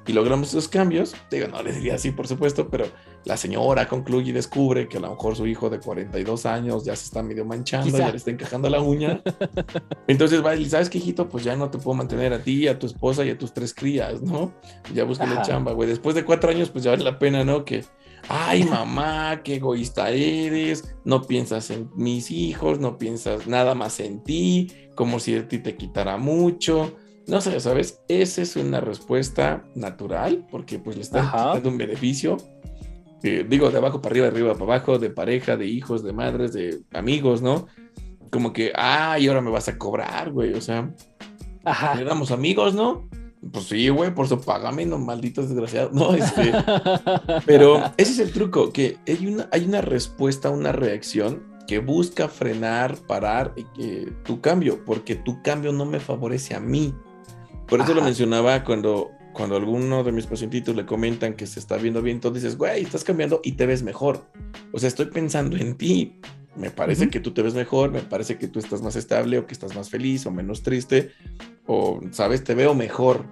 y 0.07 0.13
logramos 0.13 0.49
esos 0.49 0.69
cambios, 0.69 1.15
digo, 1.31 1.49
no 1.49 1.63
le 1.63 1.73
diría 1.73 1.97
así, 1.97 2.11
por 2.11 2.27
supuesto, 2.27 2.69
pero 2.69 2.87
la 3.25 3.37
señora 3.37 3.89
concluye 3.89 4.31
y 4.31 4.33
descubre 4.33 4.89
que 4.89 4.97
a 4.97 5.01
lo 5.01 5.11
mejor 5.11 5.37
su 5.37 5.47
hijo 5.47 5.69
de 5.69 5.79
42 5.81 6.47
años 6.47 6.85
ya 6.85 6.97
se 6.97 7.05
está 7.05 7.23
medio 7.23 7.45
manchando, 7.45 7.87
Quizá. 7.87 7.99
ya 7.99 8.11
le 8.11 8.17
está 8.17 8.31
encajando 8.31 8.71
la 8.71 8.81
uña. 8.81 9.21
Entonces 10.07 10.45
va 10.45 10.57
y 10.57 10.65
¿sabes 10.69 10.89
qué, 10.89 10.99
hijito? 10.99 11.29
Pues 11.29 11.45
ya 11.45 11.57
no 11.57 11.71
te 11.71 11.79
puedo 11.79 11.97
mantener 11.97 12.33
a 12.33 12.43
ti, 12.43 12.69
a 12.69 12.79
tu 12.79 12.87
esposa 12.87 13.25
y 13.25 13.31
a 13.31 13.39
tus 13.39 13.53
tres 13.53 13.75
crías, 13.75 14.23
¿no? 14.23 14.53
Ya 14.95 15.05
búscale 15.05 15.33
Ajá. 15.33 15.43
chamba, 15.43 15.73
güey. 15.73 15.89
Después 15.89 16.15
de 16.15 16.25
cuatro 16.25 16.51
años, 16.51 16.71
pues 16.71 16.85
ya 16.85 16.93
vale 16.93 17.05
la 17.05 17.19
pena, 17.19 17.45
¿no? 17.45 17.65
Que, 17.65 17.85
ay, 18.29 18.65
mamá, 18.65 19.43
qué 19.43 19.57
egoísta 19.57 20.11
eres, 20.11 20.97
no 21.05 21.23
piensas 21.23 21.71
en 21.71 21.91
mis 21.95 22.31
hijos, 22.31 22.79
no 22.81 22.97
piensas 22.99 23.47
nada 23.47 23.75
más 23.75 24.01
en 24.01 24.23
ti, 24.23 24.73
como 24.95 25.21
si 25.21 25.33
de 25.33 25.43
ti 25.43 25.59
te 25.59 25.77
quitara 25.77 26.17
mucho. 26.17 26.97
No 27.27 27.43
sé, 27.43 27.61
¿sabes? 27.61 28.01
Esa 28.09 28.41
es 28.41 28.57
una 28.57 28.81
respuesta 28.81 29.63
natural, 29.75 30.47
porque 30.51 30.79
pues 30.79 30.97
le 30.97 31.03
están 31.03 31.27
quitando 31.27 31.69
un 31.69 31.77
beneficio. 31.77 32.39
Eh, 33.23 33.47
digo, 33.49 33.71
de 33.71 33.79
abajo 33.79 34.01
para 34.01 34.13
arriba, 34.13 34.27
de 34.27 34.33
arriba 34.33 34.53
para 34.55 34.65
abajo, 34.65 34.99
de 34.99 35.11
pareja, 35.11 35.57
de 35.57 35.67
hijos, 35.67 36.03
de 36.03 36.13
madres, 36.13 36.53
de 36.53 36.81
amigos, 36.93 37.43
¿no? 37.43 37.67
Como 38.31 38.53
que, 38.53 38.73
ay, 38.75 39.29
ahora 39.29 39.41
me 39.41 39.51
vas 39.51 39.69
a 39.69 39.79
cobrar, 39.79 40.31
güey. 40.31 40.55
O 40.55 40.61
sea, 40.61 40.93
Ajá. 41.65 42.01
éramos 42.01 42.31
amigos, 42.31 42.75
¿no? 42.75 43.09
Pues 43.53 43.67
sí, 43.67 43.89
güey, 43.89 44.15
por 44.15 44.27
eso 44.27 44.41
págame, 44.41 44.85
no 44.85 44.99
malditos 44.99 45.49
desgraciados. 45.49 45.93
No, 45.93 46.15
este. 46.15 46.53
Pero 47.47 47.93
ese 47.97 48.13
es 48.13 48.19
el 48.19 48.33
truco, 48.33 48.73
que 48.73 48.99
hay 49.07 49.27
una, 49.27 49.49
hay 49.53 49.65
una 49.65 49.81
respuesta, 49.81 50.51
una 50.51 50.73
reacción 50.73 51.43
que 51.67 51.79
busca 51.79 52.29
frenar, 52.29 52.97
parar 53.07 53.55
eh, 53.79 54.11
tu 54.25 54.41
cambio, 54.41 54.85
porque 54.85 55.15
tu 55.15 55.43
cambio 55.43 55.73
no 55.73 55.85
me 55.85 56.01
favorece 56.01 56.55
a 56.55 56.61
mí. 56.61 56.95
Por 57.69 57.81
eso 57.81 57.95
lo 57.95 58.03
mencionaba 58.03 58.65
cuando, 58.65 59.11
cuando 59.39 59.55
alguno 59.55 60.03
de 60.03 60.11
mis 60.11 60.27
pacientitos 60.27 60.75
le 60.75 60.85
comentan 60.85 61.35
que 61.35 61.47
se 61.47 61.61
está 61.61 61.77
viendo 61.77 62.03
bien, 62.03 62.21
tú 62.21 62.33
dices, 62.33 62.59
güey, 62.59 62.83
estás 62.83 63.05
cambiando 63.05 63.41
y 63.45 63.53
te 63.53 63.67
ves 63.67 63.85
mejor. 63.85 64.25
O 64.73 64.81
sea, 64.81 64.89
estoy 64.89 65.07
pensando 65.07 65.57
en 65.57 65.77
ti. 65.77 66.21
Me 66.57 66.73
parece 66.73 67.05
Ujú. 67.05 67.13
que 67.13 67.21
tú 67.21 67.31
te 67.31 67.43
ves 67.43 67.55
mejor, 67.55 67.93
me 67.93 68.01
parece 68.01 68.37
que 68.37 68.49
tú 68.49 68.59
estás 68.59 68.83
más 68.83 68.97
estable 68.97 69.39
o 69.39 69.47
que 69.47 69.55
estás 69.55 69.77
más 69.77 69.91
feliz 69.91 70.27
o 70.27 70.33
menos 70.33 70.65
triste, 70.65 71.13
o, 71.69 72.01
sabes, 72.11 72.43
te 72.43 72.57
veo 72.57 72.75
mejor. 72.75 73.27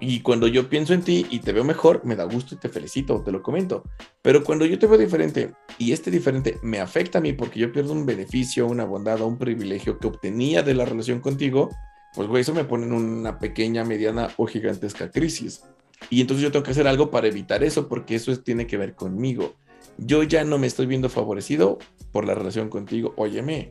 Y 0.00 0.20
cuando 0.20 0.48
yo 0.48 0.70
pienso 0.70 0.94
en 0.94 1.02
ti 1.02 1.26
y 1.28 1.40
te 1.40 1.52
veo 1.52 1.62
mejor, 1.62 2.00
me 2.06 2.16
da 2.16 2.24
gusto 2.24 2.54
y 2.54 2.58
te 2.58 2.70
felicito, 2.70 3.20
te 3.20 3.32
lo 3.32 3.42
comento. 3.42 3.84
Pero 4.22 4.42
cuando 4.42 4.64
yo 4.64 4.78
te 4.78 4.86
veo 4.86 4.96
diferente 4.96 5.52
y 5.76 5.92
este 5.92 6.10
diferente 6.10 6.58
me 6.62 6.80
afecta 6.80 7.18
a 7.18 7.20
mí 7.20 7.34
porque 7.34 7.60
yo 7.60 7.70
pierdo 7.70 7.92
un 7.92 8.06
beneficio, 8.06 8.66
una 8.66 8.86
bondad 8.86 9.20
o 9.20 9.26
un 9.26 9.36
privilegio 9.36 9.98
que 9.98 10.06
obtenía 10.06 10.62
de 10.62 10.72
la 10.72 10.86
relación 10.86 11.20
contigo, 11.20 11.68
pues 12.14 12.28
güey, 12.28 12.42
eso 12.42 12.54
me 12.54 12.64
pone 12.64 12.86
en 12.86 12.92
una 12.92 13.38
pequeña, 13.38 13.84
mediana 13.84 14.30
o 14.36 14.46
gigantesca 14.46 15.10
crisis. 15.10 15.62
Y 16.10 16.20
entonces 16.20 16.42
yo 16.42 16.50
tengo 16.52 16.64
que 16.64 16.72
hacer 16.72 16.86
algo 16.86 17.10
para 17.10 17.28
evitar 17.28 17.62
eso 17.62 17.88
porque 17.88 18.14
eso 18.16 18.32
es- 18.32 18.42
tiene 18.42 18.66
que 18.66 18.76
ver 18.76 18.94
conmigo. 18.94 19.54
Yo 19.98 20.22
ya 20.22 20.44
no 20.44 20.58
me 20.58 20.66
estoy 20.66 20.86
viendo 20.86 21.08
favorecido 21.08 21.78
por 22.12 22.26
la 22.26 22.34
relación 22.34 22.68
contigo. 22.68 23.12
Óyeme, 23.16 23.70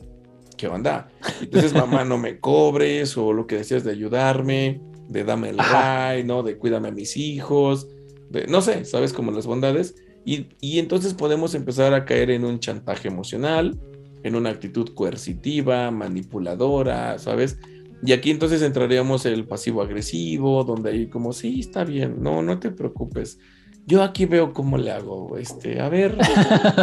¿qué 0.58 0.68
onda? 0.68 1.10
Entonces, 1.42 1.74
mamá, 1.74 2.06
no 2.06 2.18
me 2.18 2.40
cobres 2.40 3.18
o 3.18 3.34
lo 3.34 3.48
que 3.48 3.58
decías 3.58 3.84
de 3.84 3.92
ayudarme, 3.92 4.82
de 5.10 5.24
dame 5.24 5.50
el 5.50 5.58
ray, 5.58 6.24
¿no? 6.24 6.42
De 6.44 6.58
cuídame 6.58 6.88
a 6.90 6.92
mis 6.92 7.18
hijos, 7.18 7.88
de, 8.30 8.48
no 8.48 8.62
sé, 8.62 8.86
¿sabes? 8.86 9.14
Como 9.14 9.32
las 9.32 9.46
bondades. 9.46 9.96
Y, 10.24 10.48
y 10.62 10.80
entonces 10.80 11.14
podemos 11.16 11.56
empezar 11.56 11.94
a 11.94 12.06
caer 12.06 12.30
en 12.32 12.46
un 12.46 12.60
chantaje 12.60 13.08
emocional, 13.08 13.78
en 14.24 14.36
una 14.36 14.52
actitud 14.52 14.94
coercitiva, 14.94 15.90
manipuladora, 15.92 17.18
¿sabes? 17.20 17.58
Y 18.04 18.14
aquí 18.14 18.32
entonces 18.32 18.62
entraríamos 18.62 19.26
el 19.26 19.46
pasivo 19.46 19.82
agresivo, 19.82 20.64
donde 20.64 20.92
ahí 20.92 21.08
como, 21.08 21.34
sí, 21.34 21.60
está 21.60 21.84
bien, 21.84 22.16
no, 22.22 22.42
no 22.42 22.60
te 22.60 22.72
preocupes. 22.72 23.38
Yo 23.86 24.04
aquí 24.04 24.26
veo 24.26 24.54
cómo 24.54 24.78
le 24.78 24.92
hago, 24.92 25.38
este, 25.38 25.80
a 25.82 25.90
ver, 25.90 26.18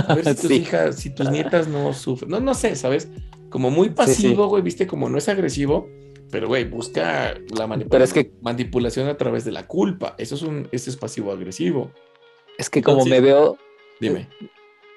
a 0.09 0.15
ver 0.15 0.25
si 0.25 0.35
tus 0.43 0.49
Sí. 0.49 0.55
hijas, 0.55 0.97
si 0.97 1.11
tus 1.15 1.31
nietas 1.31 1.69
no 1.69 1.93
sufren. 1.93 2.31
No, 2.31 2.41
no 2.41 2.55
sé, 2.55 2.75
¿sabes? 2.77 3.09
Como 3.51 3.71
muy 3.71 3.91
pasivo, 3.91 4.47
güey, 4.49 4.63
viste, 4.63 4.87
como 4.87 5.09
no 5.09 5.19
es 5.19 5.29
agresivo, 5.29 5.89
Pero, 6.31 6.47
güey, 6.49 6.65
busca 6.69 7.35
la 7.57 7.67
manipulación, 7.67 7.89
Pero 7.89 8.05
es 8.05 8.13
que- 8.13 8.33
manipulación 8.43 9.09
a 9.09 9.17
través 9.17 9.47
de 9.47 9.51
la 9.53 9.67
culpa. 9.67 10.15
Eso 10.19 10.35
es 10.35 10.43
un, 10.43 10.69
ese 10.73 10.91
es 10.91 10.97
pasivo-agresivo. 10.97 11.91
Es 12.59 12.69
que 12.69 12.83
como 12.83 13.07
me 13.07 13.21
veo, 13.23 13.57
Dime. 13.99 14.29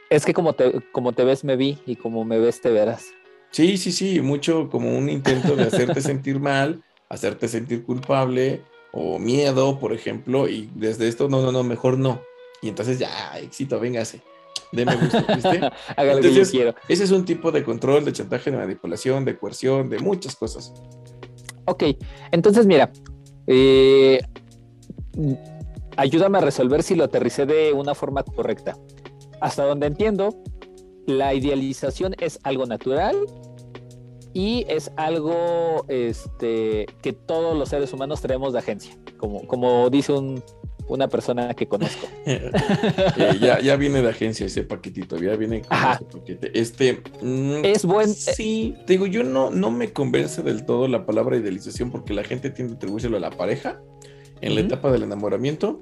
es 0.10 0.26
que 0.26 0.34
como 0.34 0.54
te, 0.54 0.74
como 0.92 1.14
te 1.14 1.24
ves 1.24 1.46
me 1.46 1.56
vi 1.56 1.78
y 1.86 1.96
como 1.96 2.26
me 2.26 2.38
ves 2.38 2.60
te 2.60 2.70
verás. 2.70 3.12
Sí, 3.52 3.78
sí, 3.78 3.92
sí, 3.92 4.22
mucho 4.22 4.70
como 4.70 4.98
un 4.98 5.10
intento 5.10 5.56
de 5.56 5.64
hacerte 5.64 6.02
sentir 6.02 6.40
mal, 6.40 6.84
hacerte 7.10 7.48
sentir 7.48 7.84
culpable 7.84 8.62
o 8.94 9.20
miedo, 9.20 9.80
por 9.80 9.94
ejemplo, 9.94 10.48
y 10.48 10.70
desde 10.76 11.08
esto, 11.08 11.30
no, 11.30 11.42
no, 11.42 11.52
no, 11.52 11.64
mejor 11.64 11.98
no. 11.98 12.22
Y 12.62 12.70
entonces 12.70 13.00
ya, 13.00 13.38
éxito, 13.40 13.80
véngase. 13.80 14.22
Deme 14.72 14.96
gusto, 14.96 15.18
¿viste? 15.36 15.60
Haga 15.98 16.16
lo 16.16 16.22
que 16.22 16.34
yo 16.34 16.44
quiero. 16.50 16.76
Ese 16.88 17.04
es 17.04 17.12
un 17.12 17.26
tipo 17.26 17.52
de 17.52 17.64
control, 17.64 18.06
de 18.06 18.14
chantaje, 18.14 18.52
de 18.52 18.58
manipulación, 18.58 19.26
de 19.26 19.38
coerción, 19.38 19.90
de 19.90 20.00
muchas 20.00 20.36
cosas. 20.36 20.74
Ok, 21.66 21.84
entonces 22.32 22.66
mira, 22.66 22.92
eh, 23.48 24.22
ayúdame 25.98 26.38
a 26.38 26.42
resolver 26.42 26.84
si 26.84 26.96
lo 26.96 27.04
aterricé 27.04 27.46
de 27.46 27.74
una 27.74 27.96
forma 27.96 28.24
correcta. 28.24 28.78
Hasta 29.42 29.66
donde 29.66 29.88
entiendo, 29.88 30.42
la 31.08 31.34
idealización 31.34 32.16
es 32.20 32.40
algo 32.44 32.66
natural 32.66 33.16
y 34.34 34.66
es 34.70 34.92
algo 34.96 35.86
este, 35.90 36.86
que 37.02 37.14
todos 37.14 37.58
los 37.58 37.70
seres 37.70 37.92
humanos 37.94 38.22
traemos 38.22 38.54
de 38.54 38.60
agencia, 38.60 38.98
como, 39.18 39.46
como 39.48 39.90
dice 39.90 40.14
un- 40.14 40.42
una 40.88 41.08
persona 41.08 41.54
que 41.54 41.68
conozco. 41.68 42.08
Eh, 42.26 43.38
ya, 43.42 43.60
ya 43.62 43.76
viene 43.76 44.02
de 44.02 44.10
agencia 44.10 44.46
ese 44.46 44.64
paquetito, 44.64 45.18
ya 45.18 45.36
viene 45.36 45.62
con 45.62 45.78
ese 45.78 46.06
paquete. 46.06 46.52
Este, 46.60 47.02
mm, 47.22 47.64
Es 47.66 47.86
buen... 47.86 48.10
Sí, 48.10 48.76
te 48.86 48.94
digo, 48.94 49.06
yo 49.06 49.24
no, 49.24 49.52
no 49.52 49.70
me 49.72 49.92
convence 49.94 50.42
del 50.44 50.66
todo 50.66 50.88
la 50.88 51.06
palabra 51.06 51.38
idealización 51.38 51.92
porque 51.92 52.14
la 52.14 52.24
gente 52.24 52.50
tiende 52.50 52.74
a 52.74 52.76
atribuírselo 52.78 53.18
a 53.18 53.20
la 53.20 53.32
pareja 53.32 53.82
en 54.42 54.56
la 54.56 54.62
etapa 54.62 54.92
del 54.92 55.04
enamoramiento, 55.04 55.80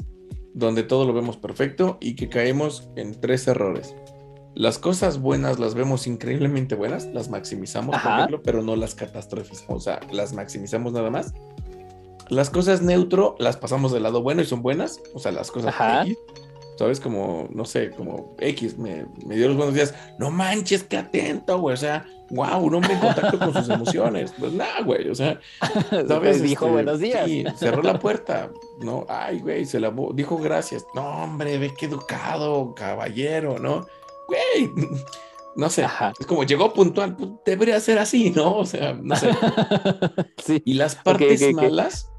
donde 0.53 0.83
todo 0.83 1.05
lo 1.05 1.13
vemos 1.13 1.37
perfecto 1.37 1.97
y 2.01 2.15
que 2.15 2.27
caemos 2.29 2.89
en 2.95 3.19
tres 3.19 3.47
errores. 3.47 3.95
Las 4.55 4.77
cosas 4.77 5.19
buenas 5.19 5.59
las 5.59 5.75
vemos 5.75 6.07
increíblemente 6.07 6.75
buenas, 6.75 7.05
las 7.07 7.29
maximizamos, 7.29 7.95
por 8.01 8.11
ejemplo, 8.11 8.41
pero 8.43 8.61
no 8.61 8.75
las 8.75 8.95
catastrofizamos, 8.95 9.69
o 9.69 9.79
sea, 9.79 9.99
las 10.11 10.33
maximizamos 10.33 10.91
nada 10.93 11.09
más. 11.09 11.33
Las 12.29 12.49
cosas 12.49 12.81
neutro 12.81 13.35
las 13.39 13.57
pasamos 13.57 13.91
del 13.91 14.03
lado 14.03 14.21
bueno 14.21 14.41
y 14.41 14.45
son 14.45 14.61
buenas, 14.61 14.99
o 15.13 15.19
sea, 15.19 15.31
las 15.31 15.49
cosas 15.51 15.73
Ajá. 15.73 16.03
X, 16.03 16.17
¿sabes? 16.79 16.99
Como, 17.01 17.49
no 17.51 17.65
sé, 17.65 17.91
como 17.91 18.35
X, 18.39 18.77
me, 18.77 19.05
me 19.25 19.35
dio 19.35 19.49
los 19.49 19.57
buenos 19.57 19.75
días. 19.75 19.93
No 20.17 20.31
manches, 20.31 20.83
qué 20.83 20.97
atento, 20.97 21.59
güey. 21.59 21.73
O 21.73 21.77
sea, 21.77 22.05
wow, 22.29 22.59
un 22.59 22.75
hombre 22.75 22.93
en 22.93 22.99
contacto 22.99 23.37
con 23.37 23.53
sus 23.53 23.67
emociones. 23.69 24.33
Pues 24.39 24.53
nada, 24.53 24.81
güey. 24.81 25.09
O 25.09 25.15
sea, 25.15 25.39
¿sabes? 25.89 26.07
Pues 26.07 26.41
dijo 26.41 26.65
Este, 26.65 26.73
buenos 26.73 26.99
días. 26.99 27.25
Sí, 27.25 27.43
cerró 27.57 27.83
la 27.83 27.99
puerta. 27.99 28.49
No, 28.81 29.05
ay, 29.09 29.39
güey, 29.39 29.65
se 29.65 29.79
lavó. 29.79 30.13
Dijo 30.13 30.37
gracias. 30.37 30.85
No, 30.93 31.23
hombre, 31.23 31.57
ve 31.57 31.73
qué 31.77 31.87
educado, 31.87 32.73
caballero, 32.75 33.59
¿no? 33.59 33.85
Güey, 34.29 34.71
no 35.55 35.69
sé. 35.69 35.83
Ajá. 35.83 36.13
Es 36.19 36.25
como 36.25 36.43
llegó 36.43 36.73
puntual, 36.73 37.15
pues 37.15 37.29
debería 37.45 37.79
ser 37.79 37.99
así, 37.99 38.31
¿no? 38.31 38.57
O 38.57 38.65
sea, 38.65 38.93
no 38.93 39.15
sé. 39.15 39.31
sí. 40.45 40.61
Y 40.65 40.75
las 40.75 40.95
partes 40.95 41.41
ok, 41.41 41.49
ok. 41.53 41.61
malas 41.61 42.09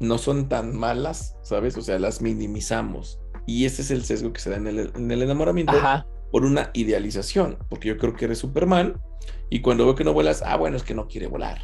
no 0.00 0.18
son 0.18 0.48
tan 0.48 0.76
malas, 0.76 1.36
¿sabes? 1.42 1.76
O 1.76 1.82
sea, 1.82 1.98
las 1.98 2.20
minimizamos. 2.20 3.20
Y 3.46 3.66
ese 3.66 3.82
es 3.82 3.90
el 3.90 4.04
sesgo 4.04 4.32
que 4.32 4.40
se 4.40 4.50
da 4.50 4.56
en 4.56 4.66
el, 4.66 4.92
en 4.94 5.10
el 5.10 5.22
enamoramiento 5.22 5.72
Ajá. 5.72 6.06
por 6.32 6.44
una 6.44 6.70
idealización, 6.72 7.58
porque 7.68 7.88
yo 7.88 7.98
creo 7.98 8.14
que 8.14 8.24
eres 8.24 8.38
Superman 8.38 9.00
y 9.50 9.60
cuando 9.60 9.84
veo 9.84 9.94
que 9.94 10.04
no 10.04 10.12
vuelas, 10.12 10.42
ah, 10.44 10.56
bueno, 10.56 10.76
es 10.76 10.82
que 10.82 10.94
no 10.94 11.06
quiere 11.06 11.26
volar. 11.26 11.62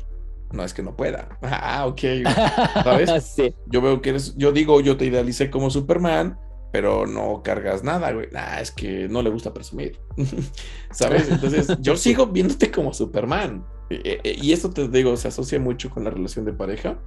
No 0.53 0.63
es 0.63 0.75
que 0.75 0.83
no 0.83 0.97
pueda. 0.97 1.29
Ah, 1.43 1.87
ok. 1.87 2.01
¿Sabes? 2.85 3.25
sí. 3.25 3.55
Yo 3.67 3.81
veo 3.81 4.01
que 4.01 4.11
eres, 4.11 4.37
yo 4.37 4.53
digo, 4.53 4.81
yo 4.81 4.97
te 4.97 5.07
idealicé 5.07 5.51
como 5.51 5.71
Superman, 5.71 6.39
pero 6.77 7.07
no 7.07 7.43
cargas 7.43 7.85
nada, 7.85 8.12
güey. 8.12 8.29
Ah, 8.35 8.61
es 8.61 8.70
que 8.70 9.09
no 9.09 9.22
le 9.22 9.31
gusta 9.31 9.55
presumir. 9.55 9.99
¿Sabes? 10.91 11.27
Entonces, 11.31 11.74
yo 11.81 11.97
sigo 11.97 12.27
viéndote 12.27 12.70
como 12.70 12.93
Superman. 12.93 13.64
Eh, 13.89 14.20
eh, 14.22 14.37
Y 14.39 14.53
esto 14.53 14.68
te 14.68 14.87
digo, 14.87 15.16
se 15.16 15.29
asocia 15.29 15.59
mucho 15.59 15.89
con 15.89 16.05
la 16.05 16.11
relación 16.11 16.45
de 16.45 16.53
pareja. 16.53 16.99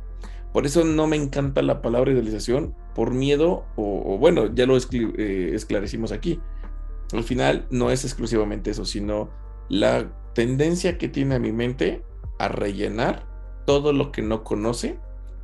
Por 0.53 0.65
eso 0.65 0.83
no 0.83 1.05
me 1.05 1.17
encanta 1.17 1.61
la 1.61 1.83
palabra 1.83 2.11
idealización, 2.11 2.73
por 2.95 3.13
miedo, 3.13 3.67
o, 3.75 4.15
o 4.15 4.17
bueno, 4.17 4.51
ya 4.55 4.65
lo 4.65 4.75
eh, 4.75 5.51
esclarecimos 5.53 6.11
aquí. 6.11 6.41
Al 7.13 7.23
final 7.23 7.67
no 7.69 7.91
es 7.91 8.05
exclusivamente 8.05 8.71
eso, 8.71 8.85
sino 8.85 9.29
la 9.69 10.11
tendencia 10.33 10.97
que 10.97 11.09
tiene 11.09 11.35
a 11.35 11.39
mi 11.39 11.51
mente 11.51 12.03
a 12.39 12.47
rellenar 12.47 13.27
todo 13.67 13.93
lo 13.93 14.11
que 14.11 14.23
no 14.23 14.43
conoce 14.43 14.97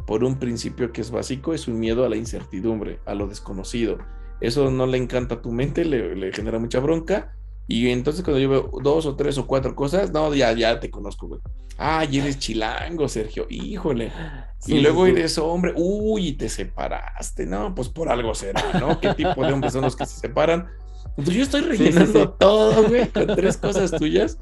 por 0.06 0.24
un 0.24 0.38
principio 0.38 0.92
que 0.92 1.02
es 1.02 1.12
básico, 1.12 1.54
es 1.54 1.68
un 1.68 1.80
miedo 1.80 2.06
a 2.06 2.10
la 2.10 2.16
incertidumbre, 2.16 3.00
a 3.06 3.16
lo 3.16 3.28
desconocido. 3.28 3.98
Eso 4.42 4.70
no 4.70 4.86
le 4.86 4.98
encanta 4.98 5.36
a 5.36 5.42
tu 5.42 5.52
mente, 5.52 5.86
le, 5.86 6.16
le 6.16 6.32
genera 6.32 6.60
mucha 6.60 6.80
bronca. 6.80 7.36
Y 7.68 7.90
entonces 7.90 8.24
cuando 8.24 8.40
yo 8.40 8.50
veo 8.50 8.72
dos 8.84 9.06
o 9.08 9.16
tres 9.16 9.38
o 9.38 9.48
cuatro 9.48 9.76
cosas, 9.76 10.12
no, 10.12 10.34
ya, 10.36 10.54
ya 10.54 10.80
te 10.80 10.92
conozco, 10.92 11.28
güey. 11.28 11.42
Ay, 11.78 12.20
eres 12.20 12.38
chilango, 12.38 13.08
Sergio, 13.08 13.48
híjole. 13.50 14.12
Sí, 14.60 14.76
y 14.76 14.82
luego 14.82 15.06
sí, 15.06 15.12
eres 15.12 15.38
hombre, 15.38 15.74
uy, 15.76 16.28
y 16.28 16.34
te 16.34 16.48
separaste, 16.48 17.46
¿no? 17.46 17.74
Pues 17.74 17.90
por 17.90 18.10
algo 18.10 18.36
será, 18.36 18.64
¿no? 18.80 19.00
¿Qué 19.00 19.14
tipo 19.14 19.44
de 19.44 19.52
hombres 19.52 19.74
son 19.74 19.82
los 19.82 19.96
que 19.96 20.06
se 20.06 20.20
separan? 20.20 20.68
Pues 21.16 21.30
yo 21.30 21.44
estoy 21.44 21.62
rellenando 21.62 22.24
sí. 22.24 22.30
todo, 22.40 22.88
güey, 22.88 23.08
con 23.10 23.28
tres 23.36 23.58
cosas 23.58 23.92
tuyas. 23.92 24.38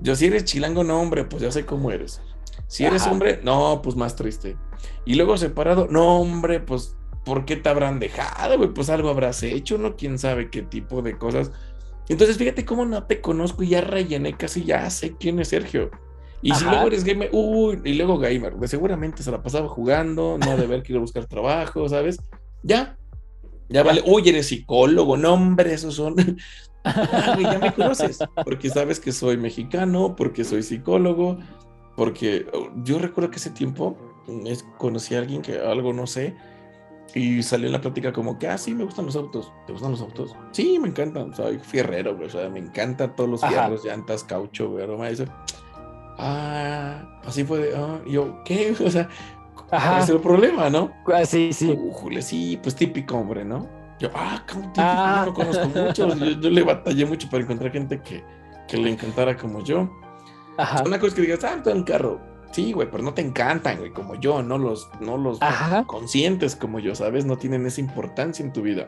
Yo, 0.00 0.14
si 0.14 0.26
eres 0.26 0.44
chilango, 0.44 0.84
no, 0.84 1.00
hombre, 1.00 1.24
pues 1.24 1.42
ya 1.42 1.50
sé 1.50 1.66
cómo 1.66 1.90
eres. 1.90 2.22
Si 2.68 2.84
eres 2.84 3.02
Ajá. 3.02 3.12
hombre, 3.12 3.40
no, 3.42 3.80
pues 3.82 3.96
más 3.96 4.14
triste. 4.14 4.56
Y 5.04 5.14
luego 5.14 5.36
separado, 5.36 5.88
no, 5.90 6.20
hombre, 6.20 6.60
pues, 6.60 6.96
¿por 7.24 7.44
qué 7.44 7.56
te 7.56 7.68
habrán 7.68 7.98
dejado, 7.98 8.56
güey? 8.56 8.72
Pues 8.72 8.90
algo 8.90 9.08
habrás 9.08 9.42
hecho, 9.42 9.78
¿no? 9.78 9.96
Quién 9.96 10.18
sabe 10.18 10.50
qué 10.50 10.62
tipo 10.62 11.02
de 11.02 11.18
cosas. 11.18 11.50
Entonces, 12.08 12.38
fíjate 12.38 12.64
cómo 12.64 12.84
no 12.86 13.04
te 13.04 13.20
conozco 13.20 13.62
y 13.62 13.70
ya 13.70 13.80
rellené 13.80 14.36
casi, 14.36 14.64
ya 14.64 14.88
sé 14.90 15.16
quién 15.16 15.40
es 15.40 15.48
Sergio. 15.48 15.90
Y 16.40 16.54
si 16.54 16.64
luego 16.64 16.86
eres 16.86 17.02
gamer, 17.02 17.30
uy, 17.32 17.80
y 17.84 17.94
luego 17.94 18.16
gamer, 18.18 18.54
seguramente 18.68 19.24
se 19.24 19.30
la 19.32 19.42
pasaba 19.42 19.68
jugando, 19.68 20.38
no 20.38 20.56
de 20.56 20.68
ver 20.68 20.84
que 20.84 20.94
a 20.94 21.00
buscar 21.00 21.26
trabajo, 21.26 21.88
¿sabes? 21.88 22.18
Ya, 22.62 22.96
ya 23.68 23.82
vale, 23.82 24.02
uy, 24.06 24.28
eres 24.28 24.46
psicólogo, 24.46 25.16
no, 25.16 25.34
hombre, 25.34 25.74
esos 25.74 25.94
son. 25.94 26.14
Ah, 26.84 27.36
ya 27.38 27.58
me 27.58 27.74
conoces, 27.74 28.18
porque 28.44 28.70
sabes 28.70 28.98
que 28.98 29.12
soy 29.12 29.36
mexicano, 29.36 30.14
porque 30.16 30.42
soy 30.44 30.62
psicólogo, 30.62 31.36
porque 31.98 32.46
oh, 32.54 32.68
yo 32.84 33.00
recuerdo 33.00 33.28
que 33.30 33.36
ese 33.38 33.50
tiempo 33.50 33.96
mm, 34.28 34.46
conocí 34.78 35.16
a 35.16 35.18
alguien 35.18 35.42
que 35.42 35.58
algo 35.58 35.92
no 35.92 36.06
sé, 36.06 36.36
y 37.12 37.42
salió 37.42 37.66
en 37.66 37.72
la 37.72 37.80
plática 37.80 38.12
como 38.12 38.38
que, 38.38 38.46
ah, 38.46 38.56
sí, 38.56 38.72
me 38.72 38.84
gustan 38.84 39.06
los 39.06 39.16
autos. 39.16 39.52
¿Te 39.66 39.72
gustan 39.72 39.90
los 39.90 40.00
autos? 40.00 40.36
Sí, 40.52 40.78
me 40.78 40.88
encantan. 40.88 41.34
Soy 41.34 41.58
fierrero, 41.58 42.14
güey. 42.14 42.28
O 42.28 42.30
sea, 42.30 42.48
me 42.50 42.58
encantan 42.58 43.16
todos 43.16 43.28
los 43.30 43.42
Ajá. 43.42 43.50
fierros, 43.52 43.84
llantas, 43.84 44.22
caucho, 44.24 44.70
güey. 44.70 44.84
aroma, 44.84 45.08
eso. 45.08 45.24
Ah, 46.18 47.20
así 47.24 47.44
fue 47.44 47.58
de, 47.58 47.76
ah, 47.76 48.00
yo, 48.06 48.42
¿qué? 48.44 48.74
O 48.84 48.90
sea, 48.90 49.08
¿cuál 49.54 49.68
Ajá. 49.70 50.00
es 50.00 50.08
el 50.10 50.20
problema, 50.20 50.68
no? 50.70 50.92
Ah, 51.12 51.24
sí, 51.24 51.52
sí. 51.52 51.74
Sí, 52.20 52.58
pues 52.62 52.76
típico, 52.76 53.16
hombre, 53.16 53.44
¿no? 53.44 53.66
Yo, 53.98 54.10
ah, 54.14 54.44
como 54.46 54.62
típico, 54.66 54.82
Ah. 54.82 55.22
yo 55.24 55.30
no 55.30 55.34
conozco 55.34 55.66
mucho. 55.68 56.14
Yo, 56.14 56.40
yo 56.40 56.50
le 56.50 56.62
batallé 56.62 57.06
mucho 57.06 57.28
para 57.30 57.42
encontrar 57.42 57.72
gente 57.72 58.00
que, 58.02 58.22
que 58.68 58.76
le 58.76 58.90
encantara 58.90 59.36
como 59.36 59.64
yo. 59.64 59.90
Ajá. 60.58 60.82
Una 60.84 60.98
cosa 60.98 61.08
es 61.08 61.14
que 61.14 61.22
digas, 61.22 61.44
ah, 61.44 61.60
todo 61.62 61.74
en 61.74 61.84
carro. 61.84 62.20
Sí, 62.52 62.72
güey, 62.72 62.90
pero 62.90 63.02
no 63.02 63.14
te 63.14 63.22
encantan, 63.22 63.78
güey, 63.78 63.92
como 63.92 64.14
yo, 64.16 64.42
no 64.42 64.58
los, 64.58 64.88
no 65.00 65.16
los 65.16 65.40
Ajá. 65.40 65.84
conscientes 65.86 66.56
como 66.56 66.78
yo, 66.80 66.94
¿sabes? 66.94 67.24
No 67.24 67.36
tienen 67.36 67.64
esa 67.66 67.80
importancia 67.80 68.44
en 68.44 68.52
tu 68.52 68.62
vida. 68.62 68.86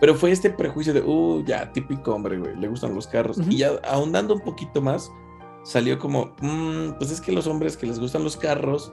Pero 0.00 0.14
fue 0.14 0.30
este 0.30 0.50
prejuicio 0.50 0.92
de, 0.92 1.00
uh, 1.00 1.44
ya, 1.44 1.72
típico 1.72 2.14
hombre, 2.14 2.38
güey, 2.38 2.56
le 2.56 2.68
gustan 2.68 2.94
los 2.94 3.06
carros. 3.06 3.38
Ujú. 3.38 3.50
Y 3.50 3.58
ya 3.58 3.72
ahondando 3.88 4.34
un 4.34 4.40
poquito 4.40 4.80
más, 4.82 5.10
salió 5.64 5.98
como, 5.98 6.32
"Mm, 6.40 6.92
pues 6.98 7.10
es 7.10 7.20
que 7.20 7.32
los 7.32 7.46
hombres 7.46 7.76
que 7.76 7.86
les 7.86 8.00
gustan 8.00 8.24
los 8.24 8.36
carros 8.36 8.92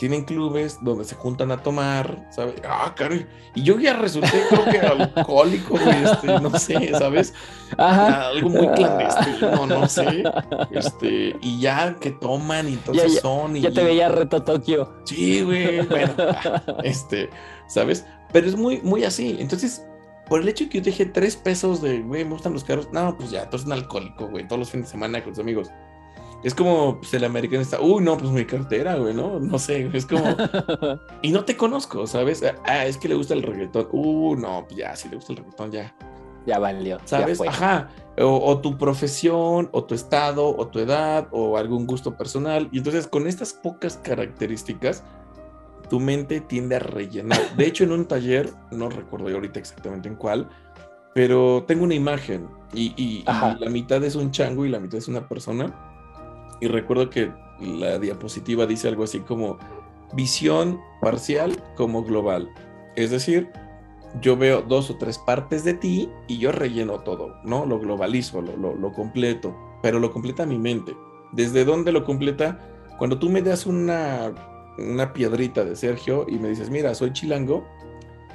tienen 0.00 0.24
clubes 0.24 0.78
donde 0.80 1.04
se 1.04 1.14
juntan 1.14 1.50
a 1.52 1.62
tomar, 1.62 2.26
¿sabes? 2.30 2.54
Ah, 2.66 2.94
caray. 2.96 3.26
Y 3.54 3.62
yo 3.62 3.78
ya 3.78 3.92
resulté, 3.92 4.32
creo 4.48 4.64
que 4.64 4.78
alcohólico, 4.78 5.78
güey, 5.78 6.04
este, 6.04 6.26
no 6.40 6.58
sé, 6.58 6.92
¿sabes? 6.98 7.34
Ajá. 7.76 8.28
Algo 8.28 8.48
muy 8.48 8.66
clandestino, 8.68 9.66
no 9.66 9.86
sé. 9.86 10.24
Este, 10.70 11.36
y 11.42 11.60
ya 11.60 11.96
que 12.00 12.12
toman 12.12 12.70
y 12.70 12.72
entonces 12.72 13.14
ya- 13.16 13.20
son. 13.20 13.58
Y, 13.58 13.60
Ya 13.60 13.70
te 13.72 13.84
veía 13.84 14.08
reto 14.08 14.42
Tokio. 14.42 14.90
Sí, 15.04 15.42
güey, 15.42 15.82
bueno, 15.86 16.14
este, 16.82 17.28
¿sabes? 17.68 18.06
Pero 18.32 18.46
es 18.46 18.56
muy, 18.56 18.80
muy 18.80 19.04
así. 19.04 19.36
Entonces, 19.38 19.84
por 20.28 20.40
el 20.40 20.48
hecho 20.48 20.64
de 20.64 20.70
que 20.70 20.78
yo 20.78 20.84
te 20.84 20.90
dije 20.92 21.04
tres 21.04 21.36
pesos 21.36 21.82
de, 21.82 22.00
güey, 22.00 22.24
me 22.24 22.30
gustan 22.30 22.54
los 22.54 22.64
carros, 22.64 22.88
no, 22.90 23.18
pues 23.18 23.30
ya, 23.30 23.50
tú 23.50 23.58
eres 23.58 23.66
un 23.66 23.74
alcohólico, 23.74 24.28
güey, 24.28 24.48
todos 24.48 24.60
los 24.60 24.70
fines 24.70 24.86
de 24.86 24.92
semana 24.92 25.22
con 25.22 25.34
tus 25.34 25.40
amigos. 25.42 25.70
Es 26.42 26.54
como, 26.54 26.98
pues 26.98 27.12
el 27.12 27.24
americano 27.24 27.60
está, 27.60 27.80
uy, 27.80 28.02
no, 28.02 28.16
pues 28.16 28.30
mi 28.30 28.46
cartera, 28.46 28.96
güey, 28.96 29.12
¿no? 29.12 29.38
No 29.38 29.58
sé, 29.58 29.90
es 29.92 30.06
como, 30.06 30.24
y 31.22 31.32
no 31.32 31.44
te 31.44 31.56
conozco, 31.56 32.06
¿sabes? 32.06 32.42
Ah, 32.64 32.86
es 32.86 32.96
que 32.96 33.08
le 33.08 33.14
gusta 33.14 33.34
el 33.34 33.42
reggaetón, 33.42 33.88
uh, 33.92 34.36
no, 34.36 34.64
pues 34.66 34.76
ya, 34.78 34.96
si 34.96 35.08
le 35.10 35.16
gusta 35.16 35.32
el 35.32 35.38
reggaetón, 35.38 35.70
ya. 35.70 35.94
ya 36.46 36.58
valió. 36.58 36.98
¿Sabes? 37.04 37.40
Ajá. 37.46 37.90
O, 38.18 38.58
tu 38.58 38.78
profesión, 38.78 39.68
o 39.72 39.84
tu 39.84 39.94
estado, 39.94 40.48
o 40.56 40.66
tu 40.68 40.78
edad, 40.78 41.28
o 41.30 41.56
algún 41.56 41.86
gusto 41.86 42.16
personal. 42.16 42.68
Y 42.72 42.78
entonces 42.78 43.06
con 43.06 43.26
estas 43.26 43.52
pocas 43.52 43.98
características, 43.98 45.04
tu 45.90 46.00
mente 46.00 46.40
tiende 46.40 46.76
a 46.76 46.78
rellenar. 46.78 47.38
De 47.56 47.66
hecho, 47.66 47.84
en 47.84 47.92
un 47.92 48.06
taller, 48.06 48.50
no 48.70 48.88
recuerdo 48.88 49.28
ahorita 49.28 49.58
exactamente 49.58 50.08
en 50.08 50.16
cuál, 50.16 50.48
pero 51.14 51.64
tengo 51.66 51.84
una 51.84 51.94
imagen 51.94 52.48
y, 52.72 52.94
y, 52.96 53.24
la 53.24 53.68
mitad 53.68 54.02
es 54.04 54.14
un 54.14 54.30
chango 54.30 54.64
y 54.64 54.68
la 54.68 54.78
mitad 54.78 54.98
es 54.98 55.08
una 55.08 55.28
persona. 55.28 55.89
Y 56.60 56.68
recuerdo 56.68 57.10
que 57.10 57.32
la 57.60 57.98
diapositiva 57.98 58.66
dice 58.66 58.88
algo 58.88 59.04
así 59.04 59.20
como 59.20 59.58
visión 60.12 60.80
parcial 61.00 61.56
como 61.76 62.02
global. 62.02 62.50
Es 62.96 63.10
decir, 63.10 63.50
yo 64.20 64.36
veo 64.36 64.62
dos 64.62 64.90
o 64.90 64.96
tres 64.96 65.18
partes 65.18 65.64
de 65.64 65.74
ti 65.74 66.08
y 66.26 66.38
yo 66.38 66.52
relleno 66.52 67.00
todo, 67.00 67.36
¿no? 67.44 67.64
Lo 67.64 67.78
globalizo, 67.78 68.42
lo, 68.42 68.74
lo, 68.74 68.92
completo, 68.92 69.56
pero 69.82 70.00
lo 70.00 70.10
completa 70.12 70.46
mi 70.46 70.58
mente. 70.58 70.96
¿Desde 71.32 71.64
dónde 71.64 71.92
lo 71.92 72.04
completa? 72.04 72.58
Cuando 72.98 73.18
tú 73.18 73.30
me 73.30 73.40
das 73.40 73.66
una, 73.66 74.32
una 74.78 75.12
piedrita 75.12 75.64
de 75.64 75.76
Sergio 75.76 76.26
y 76.28 76.38
me 76.38 76.48
dices, 76.48 76.70
mira, 76.70 76.94
soy 76.94 77.12
chilango, 77.12 77.64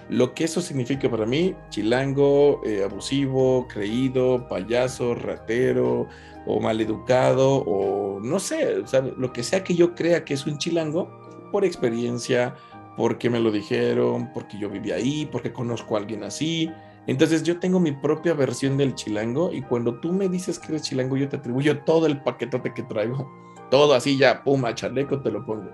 lo 0.09 0.33
que 0.33 0.43
eso 0.43 0.61
significa 0.61 1.09
para 1.09 1.25
mí, 1.25 1.55
chilango, 1.69 2.61
eh, 2.63 2.83
abusivo, 2.83 3.67
creído, 3.67 4.47
payaso, 4.47 5.15
ratero 5.15 6.07
o 6.45 6.59
maleducado 6.59 7.63
o 7.65 8.19
no 8.19 8.39
sé, 8.39 8.83
lo 9.17 9.33
que 9.33 9.43
sea 9.43 9.63
que 9.63 9.75
yo 9.75 9.95
crea 9.95 10.23
que 10.23 10.35
es 10.35 10.45
un 10.45 10.57
chilango, 10.57 11.09
por 11.51 11.65
experiencia, 11.65 12.55
porque 12.97 13.29
me 13.29 13.39
lo 13.39 13.51
dijeron, 13.51 14.31
porque 14.33 14.57
yo 14.59 14.69
viví 14.69 14.91
ahí, 14.91 15.27
porque 15.31 15.51
conozco 15.51 15.95
a 15.95 15.99
alguien 15.99 16.23
así. 16.23 16.71
Entonces 17.07 17.43
yo 17.43 17.59
tengo 17.59 17.79
mi 17.79 17.91
propia 17.91 18.33
versión 18.33 18.77
del 18.77 18.95
chilango 18.95 19.51
y 19.51 19.61
cuando 19.61 19.99
tú 19.99 20.11
me 20.11 20.27
dices 20.27 20.59
que 20.59 20.69
eres 20.69 20.83
chilango 20.83 21.17
yo 21.17 21.29
te 21.29 21.37
atribuyo 21.37 21.79
todo 21.83 22.07
el 22.07 22.21
paquetote 22.21 22.73
que 22.73 22.83
traigo, 22.83 23.31
todo 23.69 23.93
así 23.93 24.17
ya, 24.17 24.43
pum, 24.43 24.65
a 24.65 24.73
chaleco 24.73 25.19
te 25.21 25.31
lo 25.31 25.45
pongo. 25.45 25.69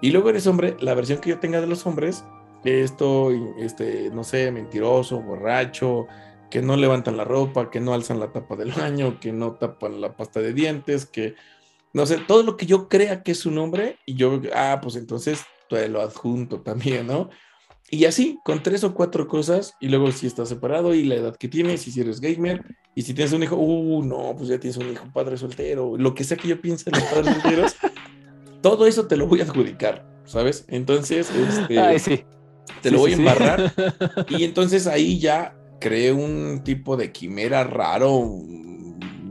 Y 0.00 0.10
luego 0.10 0.30
eres 0.30 0.46
hombre, 0.46 0.76
la 0.80 0.94
versión 0.94 1.20
que 1.20 1.30
yo 1.30 1.38
tenga 1.38 1.60
de 1.60 1.66
los 1.66 1.86
hombres 1.86 2.24
esto, 2.64 3.30
este, 3.58 4.10
no 4.10 4.24
sé, 4.24 4.50
mentiroso, 4.52 5.20
borracho, 5.20 6.06
que 6.50 6.62
no 6.62 6.76
levantan 6.76 7.16
la 7.16 7.24
ropa, 7.24 7.70
que 7.70 7.80
no 7.80 7.94
alzan 7.94 8.20
la 8.20 8.32
tapa 8.32 8.56
del 8.56 8.72
baño, 8.76 9.18
que 9.20 9.32
no 9.32 9.54
tapan 9.54 10.00
la 10.00 10.16
pasta 10.16 10.40
de 10.40 10.52
dientes, 10.52 11.06
que, 11.06 11.34
no 11.92 12.06
sé, 12.06 12.18
todo 12.18 12.42
lo 12.42 12.56
que 12.56 12.66
yo 12.66 12.88
crea 12.88 13.22
que 13.22 13.32
es 13.32 13.46
un 13.46 13.58
hombre, 13.58 13.98
y 14.06 14.14
yo, 14.14 14.40
ah, 14.54 14.78
pues 14.82 14.96
entonces 14.96 15.42
te 15.68 15.88
lo 15.88 16.00
adjunto 16.00 16.60
también, 16.60 17.06
¿no? 17.06 17.30
Y 17.90 18.06
así, 18.06 18.38
con 18.44 18.62
tres 18.62 18.84
o 18.84 18.94
cuatro 18.94 19.28
cosas, 19.28 19.74
y 19.80 19.88
luego 19.88 20.10
si 20.12 20.26
estás 20.26 20.48
separado 20.48 20.94
y 20.94 21.04
la 21.04 21.16
edad 21.16 21.36
que 21.36 21.48
tienes, 21.48 21.86
y 21.86 21.90
si 21.90 22.00
eres 22.00 22.20
gamer, 22.20 22.64
y 22.94 23.02
si 23.02 23.12
tienes 23.12 23.32
un 23.32 23.42
hijo, 23.42 23.56
uh, 23.56 24.02
no, 24.02 24.34
pues 24.36 24.48
ya 24.48 24.58
tienes 24.58 24.78
un 24.78 24.90
hijo 24.90 25.06
padre 25.12 25.36
soltero, 25.36 25.96
lo 25.98 26.14
que 26.14 26.24
sea 26.24 26.36
que 26.36 26.48
yo 26.48 26.60
piense 26.60 26.88
en 26.88 26.98
los 26.98 27.08
padres 27.08 27.34
solteros, 27.34 27.76
todo 28.62 28.86
eso 28.86 29.06
te 29.06 29.16
lo 29.16 29.26
voy 29.26 29.40
a 29.40 29.44
adjudicar, 29.44 30.06
¿sabes? 30.24 30.64
Entonces, 30.68 31.30
este... 31.30 31.78
Ay, 31.78 31.98
sí 31.98 32.24
te 32.82 32.90
lo 32.90 32.98
voy 32.98 33.12
a 33.12 33.16
embarrar. 33.16 33.72
Y 34.28 34.44
entonces 34.44 34.86
ahí 34.86 35.18
ya 35.18 35.56
creé 35.80 36.12
un 36.12 36.62
tipo 36.64 36.96
de 36.96 37.12
quimera 37.12 37.64
raro, 37.64 38.38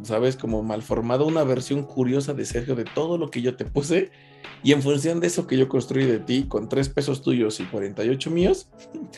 ¿sabes? 0.03 0.35
Como 0.35 0.63
malformado, 0.63 1.25
una 1.25 1.43
versión 1.43 1.83
curiosa 1.83 2.33
de 2.33 2.45
Sergio 2.45 2.75
de 2.75 2.85
todo 2.85 3.17
lo 3.17 3.29
que 3.29 3.41
yo 3.41 3.55
te 3.55 3.65
puse. 3.65 4.11
Y 4.63 4.73
en 4.73 4.81
función 4.81 5.19
de 5.19 5.27
eso 5.27 5.47
que 5.47 5.57
yo 5.57 5.67
construí 5.67 6.05
de 6.05 6.19
ti, 6.19 6.45
con 6.47 6.69
tres 6.69 6.89
pesos 6.89 7.21
tuyos 7.21 7.59
y 7.59 7.65
48 7.65 8.29
míos, 8.29 8.67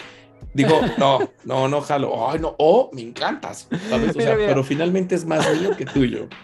digo, 0.53 0.79
no, 0.97 1.19
no, 1.43 1.67
no, 1.67 1.81
jalo, 1.81 2.29
ay, 2.29 2.39
no, 2.39 2.55
oh, 2.57 2.89
me 2.93 3.01
encantas, 3.01 3.67
¿sabes? 3.89 4.15
O 4.15 4.21
sea, 4.21 4.35
pero 4.35 4.63
finalmente 4.63 5.15
es 5.15 5.25
más 5.25 5.45
mío 5.59 5.75
que 5.77 5.85
tuyo. 5.85 6.27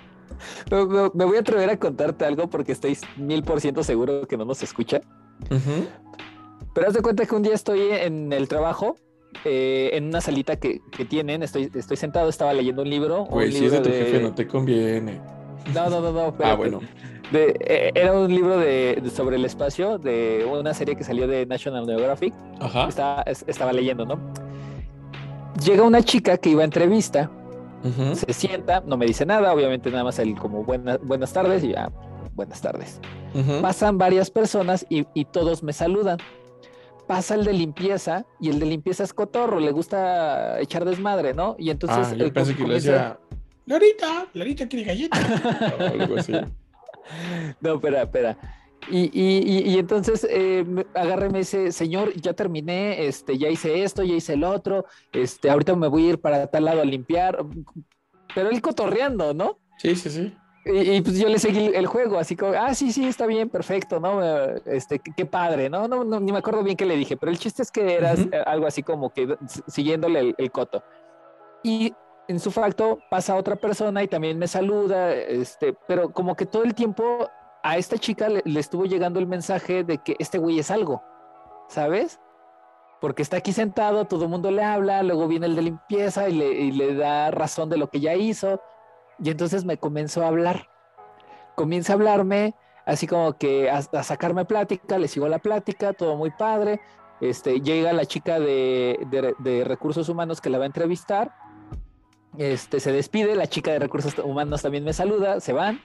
Me, 0.71 1.25
voy 1.25 1.37
a 1.37 1.41
atrever 1.41 1.69
a 1.69 1.77
contarte 1.77 2.25
algo 2.25 2.49
porque 2.49 2.71
estoy 2.71 2.97
mil 3.17 3.43
por 3.43 3.59
ciento 3.59 3.83
seguro 3.83 4.27
que 4.27 4.37
no 4.37 4.45
nos 4.45 4.63
escucha. 4.63 5.01
Pero 6.73 6.87
haz 6.87 6.93
de 6.93 7.01
cuenta 7.01 7.25
que 7.25 7.35
un 7.35 7.43
día 7.43 7.53
estoy 7.53 7.81
en 7.91 8.31
el 8.31 8.47
trabajo, 8.47 8.97
eh, 9.45 9.91
en 9.93 10.05
una 10.05 10.21
salita 10.21 10.57
que, 10.57 10.81
tienen, 11.07 11.43
estoy, 11.43 11.71
estoy 11.73 11.97
sentado, 11.97 12.29
estaba 12.29 12.53
leyendo 12.53 12.81
un 12.81 12.89
libro. 12.89 13.25
Güey, 13.25 13.51
si 13.51 13.65
es 13.65 13.71
de 13.71 13.79
tu 13.79 13.89
jefe, 13.89 14.19
no 14.19 14.33
te 14.33 14.47
conviene. 14.47 15.19
No, 15.73 15.89
no, 15.89 16.01
no, 16.01 16.11
no. 16.11 16.35
ah, 16.43 16.55
bueno. 16.55 16.81
Eh, 17.31 17.91
era 17.93 18.13
un 18.13 18.33
libro 18.33 18.57
de, 18.57 19.01
sobre 19.13 19.35
el 19.35 19.45
espacio, 19.45 19.99
de 19.99 20.47
una 20.49 20.73
serie 20.73 20.95
que 20.95 21.03
salió 21.03 21.27
de 21.27 21.45
National 21.45 21.85
Geographic. 21.85 22.33
Ajá. 22.59 22.87
Estaba, 22.87 23.21
estaba 23.21 23.73
leyendo, 23.73 24.05
¿no? 24.05 24.19
Llega 25.63 25.83
una 25.83 26.01
chica 26.01 26.37
que 26.37 26.49
iba 26.49 26.61
a 26.61 26.65
entrevista, 26.65 27.29
se 28.13 28.33
sienta, 28.33 28.81
no 28.85 28.97
me 28.97 29.05
dice 29.05 29.25
nada, 29.25 29.53
obviamente 29.53 29.89
nada 29.91 30.03
más 30.03 30.19
el 30.19 30.35
como 30.35 30.63
buenas 30.63 30.99
buenas 31.01 31.33
tardes 31.33 31.63
y 31.63 31.69
ya, 31.69 31.91
buenas 32.33 32.61
tardes. 32.61 32.99
Pasan 33.61 33.97
varias 33.97 34.31
personas 34.31 34.85
y, 34.89 35.05
y 35.13 35.25
todos 35.25 35.61
me 35.63 35.73
saludan 35.73 36.17
pasa 37.09 37.33
el 37.33 37.43
de 37.43 37.53
limpieza 37.53 38.23
y 38.39 38.49
el 38.49 38.59
de 38.59 38.67
limpieza 38.67 39.03
es 39.03 39.15
cotorro, 39.15 39.59
le 39.59 39.71
gusta 39.71 40.61
echar 40.61 40.85
desmadre, 40.85 41.33
¿no? 41.33 41.55
Y 41.57 41.71
entonces. 41.71 42.09
Ah, 42.11 42.15
yo 42.15 42.31
pensé 42.31 42.55
que 42.55 42.67
le 42.67 42.75
decía, 42.75 43.19
Lorita, 43.65 44.27
Lorita 44.35 44.67
quiere 44.67 44.85
galleta. 44.85 45.17
algo 45.79 46.17
así. 46.17 46.33
No, 47.61 47.73
espera, 47.73 48.03
espera. 48.03 48.37
Y, 48.91 49.09
y, 49.11 49.71
y, 49.71 49.79
entonces 49.79 50.27
eh, 50.29 50.63
agarra 50.93 51.25
y 51.25 51.29
me 51.31 51.39
dice, 51.39 51.71
señor, 51.71 52.13
ya 52.13 52.33
terminé, 52.33 53.07
este, 53.07 53.39
ya 53.39 53.49
hice 53.49 53.83
esto, 53.83 54.03
ya 54.03 54.13
hice 54.13 54.33
el 54.33 54.43
otro, 54.43 54.85
este, 55.11 55.49
ahorita 55.49 55.75
me 55.75 55.87
voy 55.87 56.05
a 56.05 56.09
ir 56.11 56.21
para 56.21 56.45
tal 56.45 56.65
lado 56.65 56.83
a 56.83 56.85
limpiar. 56.85 57.43
Pero 58.35 58.51
él 58.51 58.61
cotorreando, 58.61 59.33
¿no? 59.33 59.57
Sí, 59.79 59.95
sí, 59.95 60.11
sí. 60.11 60.33
Y, 60.71 61.01
pues 61.01 61.17
yo 61.17 61.27
le 61.27 61.39
seguí 61.39 61.71
el 61.73 61.87
juego, 61.87 62.19
así 62.19 62.35
como, 62.35 62.53
ah, 62.53 62.73
sí, 62.75 62.91
sí, 62.91 63.07
está 63.07 63.25
bien, 63.25 63.49
perfecto, 63.49 63.99
¿no? 63.99 64.21
Este, 64.65 64.99
qué, 64.99 65.25
padre, 65.25 65.69
¿no? 65.69 65.87
¿no? 65.87 66.03
No, 66.03 66.19
ni 66.19 66.31
me 66.31 66.39
acuerdo 66.39 66.63
bien 66.63 66.77
qué 66.77 66.85
le 66.85 66.95
dije, 66.95 67.17
pero 67.17 67.31
el 67.31 67.39
chiste 67.39 67.63
es 67.63 67.71
que 67.71 67.95
era 67.95 68.13
algo 68.45 68.67
así 68.67 68.83
como 68.83 69.09
que 69.09 69.35
siguiéndole 69.67 70.35
el, 70.37 70.51
coto. 70.51 70.83
Y 71.63 71.93
en 72.27 72.39
su 72.39 72.51
facto 72.51 72.99
pasa 73.09 73.35
otra 73.35 73.55
persona 73.55 74.03
y 74.03 74.07
también 74.07 74.37
me 74.37 74.47
saluda, 74.47 75.11
este, 75.13 75.73
pero 75.87 76.13
como 76.13 76.35
que 76.35 76.45
todo 76.45 76.63
el 76.63 76.75
tiempo 76.75 77.29
a 77.63 77.77
esta 77.77 77.97
chica 77.97 78.29
le, 78.29 78.43
estuvo 78.59 78.85
llegando 78.85 79.19
el 79.19 79.27
mensaje 79.27 79.83
de 79.83 79.97
que 79.97 80.15
este 80.19 80.37
güey 80.37 80.59
es 80.59 80.69
algo, 80.69 81.03
¿sabes? 81.67 82.19
Porque 83.01 83.23
está 83.23 83.37
aquí 83.37 83.53
sentado, 83.53 84.05
todo 84.05 84.25
el 84.25 84.29
mundo 84.29 84.51
le 84.51 84.63
habla, 84.63 85.01
luego 85.01 85.27
viene 85.27 85.47
el 85.47 85.55
de 85.55 85.63
limpieza 85.63 86.29
y 86.29 86.35
le, 86.35 86.51
y 86.51 86.71
le 86.71 86.93
da 86.93 87.31
razón 87.31 87.69
de 87.69 87.77
lo 87.77 87.89
que 87.89 88.01
ya 88.01 88.13
hizo 88.13 88.61
y 89.23 89.29
entonces 89.29 89.65
me 89.65 89.77
comenzó 89.77 90.23
a 90.23 90.27
hablar. 90.27 90.69
Comienza 91.55 91.93
a 91.93 91.95
hablarme, 91.95 92.55
así 92.85 93.07
como 93.07 93.37
que 93.37 93.69
a, 93.69 93.81
sacarme 94.03 94.45
plática, 94.45 94.97
le 94.97 95.07
sigo 95.07 95.27
la 95.27 95.39
plática, 95.39 95.93
todo 95.93 96.15
muy 96.15 96.31
padre. 96.31 96.79
Este, 97.21 97.59
llega 97.59 97.91
la 97.91 98.05
chica 98.05 98.39
de, 98.39 99.35
de, 99.39 99.63
recursos 99.65 100.07
humanos 100.07 100.39
que 100.39 100.49
la 100.49 100.57
va 100.57 100.63
a 100.63 100.67
entrevistar. 100.67 101.35
Este, 102.37 102.79
se 102.79 102.93
despide, 102.93 103.35
la 103.35 103.47
chica 103.47 103.71
de 103.71 103.79
recursos 103.79 104.17
humanos 104.19 104.61
también 104.61 104.85
me 104.85 104.93
saluda, 104.93 105.41
se 105.41 105.51
van. 105.51 105.81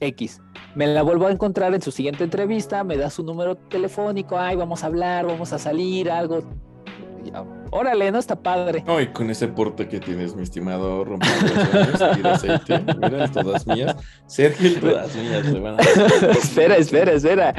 X. 0.00 0.40
Me 0.74 0.86
la 0.86 1.02
vuelvo 1.02 1.26
a 1.26 1.30
encontrar 1.30 1.74
en 1.74 1.82
su 1.82 1.92
siguiente 1.92 2.24
entrevista, 2.24 2.82
me 2.84 2.96
da 2.96 3.10
su 3.10 3.22
número 3.22 3.56
telefónico, 3.56 4.38
ay, 4.38 4.56
vamos 4.56 4.82
a 4.82 4.86
hablar, 4.86 5.26
vamos 5.26 5.52
a 5.52 5.58
salir, 5.58 6.10
algo, 6.10 6.42
órale, 7.70 8.10
no 8.10 8.18
está 8.18 8.36
padre. 8.36 8.84
Ay, 8.86 9.08
con 9.08 9.30
ese 9.30 9.48
porte 9.48 9.88
que 9.88 10.00
tienes, 10.00 10.34
mi 10.34 10.42
estimado 10.42 11.04
rompiendo 11.04 12.30
aceite. 12.30 12.84
Mira, 13.00 13.30
todas 13.30 13.66
mías. 13.66 13.96
Sergio, 14.26 14.80
todas 14.80 15.14
mías 15.14 15.46
le 15.46 15.60
van 15.60 15.74
a 15.74 15.82
Espera, 16.32 16.76
espera, 16.76 17.12
espera. 17.12 17.54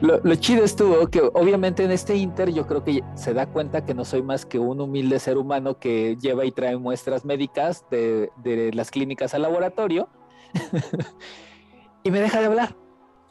Lo, 0.00 0.34
chido 0.36 0.64
estuvo 0.64 1.06
que 1.08 1.20
obviamente 1.20 1.84
en 1.84 1.90
este 1.90 2.16
Inter 2.16 2.52
yo 2.52 2.66
creo 2.66 2.84
que 2.84 3.02
se 3.14 3.34
da 3.34 3.46
cuenta 3.46 3.84
que 3.84 3.94
no 3.94 4.04
soy 4.04 4.22
más 4.22 4.46
que 4.46 4.58
un 4.58 4.80
humilde 4.80 5.18
ser 5.18 5.38
humano 5.38 5.78
que 5.78 6.16
lleva 6.20 6.44
y 6.44 6.52
trae 6.52 6.76
muestras 6.76 7.24
médicas 7.24 7.84
de, 7.90 8.30
de 8.42 8.72
las 8.72 8.90
clínicas 8.90 9.34
al 9.34 9.42
laboratorio. 9.42 10.08
y 12.02 12.10
me 12.10 12.20
deja 12.20 12.40
de 12.40 12.46
hablar. 12.46 12.76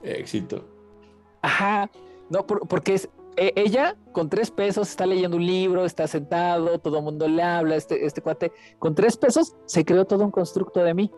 Éxito. 0.01 0.67
Ajá. 1.41 1.89
No, 2.29 2.45
porque 2.47 2.93
es, 2.93 3.09
e, 3.37 3.53
ella 3.55 3.95
con 4.11 4.29
tres 4.29 4.51
pesos 4.51 4.89
está 4.89 5.05
leyendo 5.05 5.37
un 5.37 5.45
libro, 5.45 5.85
está 5.85 6.07
sentado, 6.07 6.79
todo 6.79 6.97
el 6.97 7.03
mundo 7.03 7.27
le 7.27 7.43
habla, 7.43 7.75
este, 7.75 8.05
este 8.05 8.21
cuate, 8.21 8.51
con 8.79 8.95
tres 8.95 9.17
pesos 9.17 9.55
se 9.65 9.85
creó 9.85 10.05
todo 10.05 10.23
un 10.23 10.31
constructo 10.31 10.83
de 10.83 10.93
mí. 10.93 11.11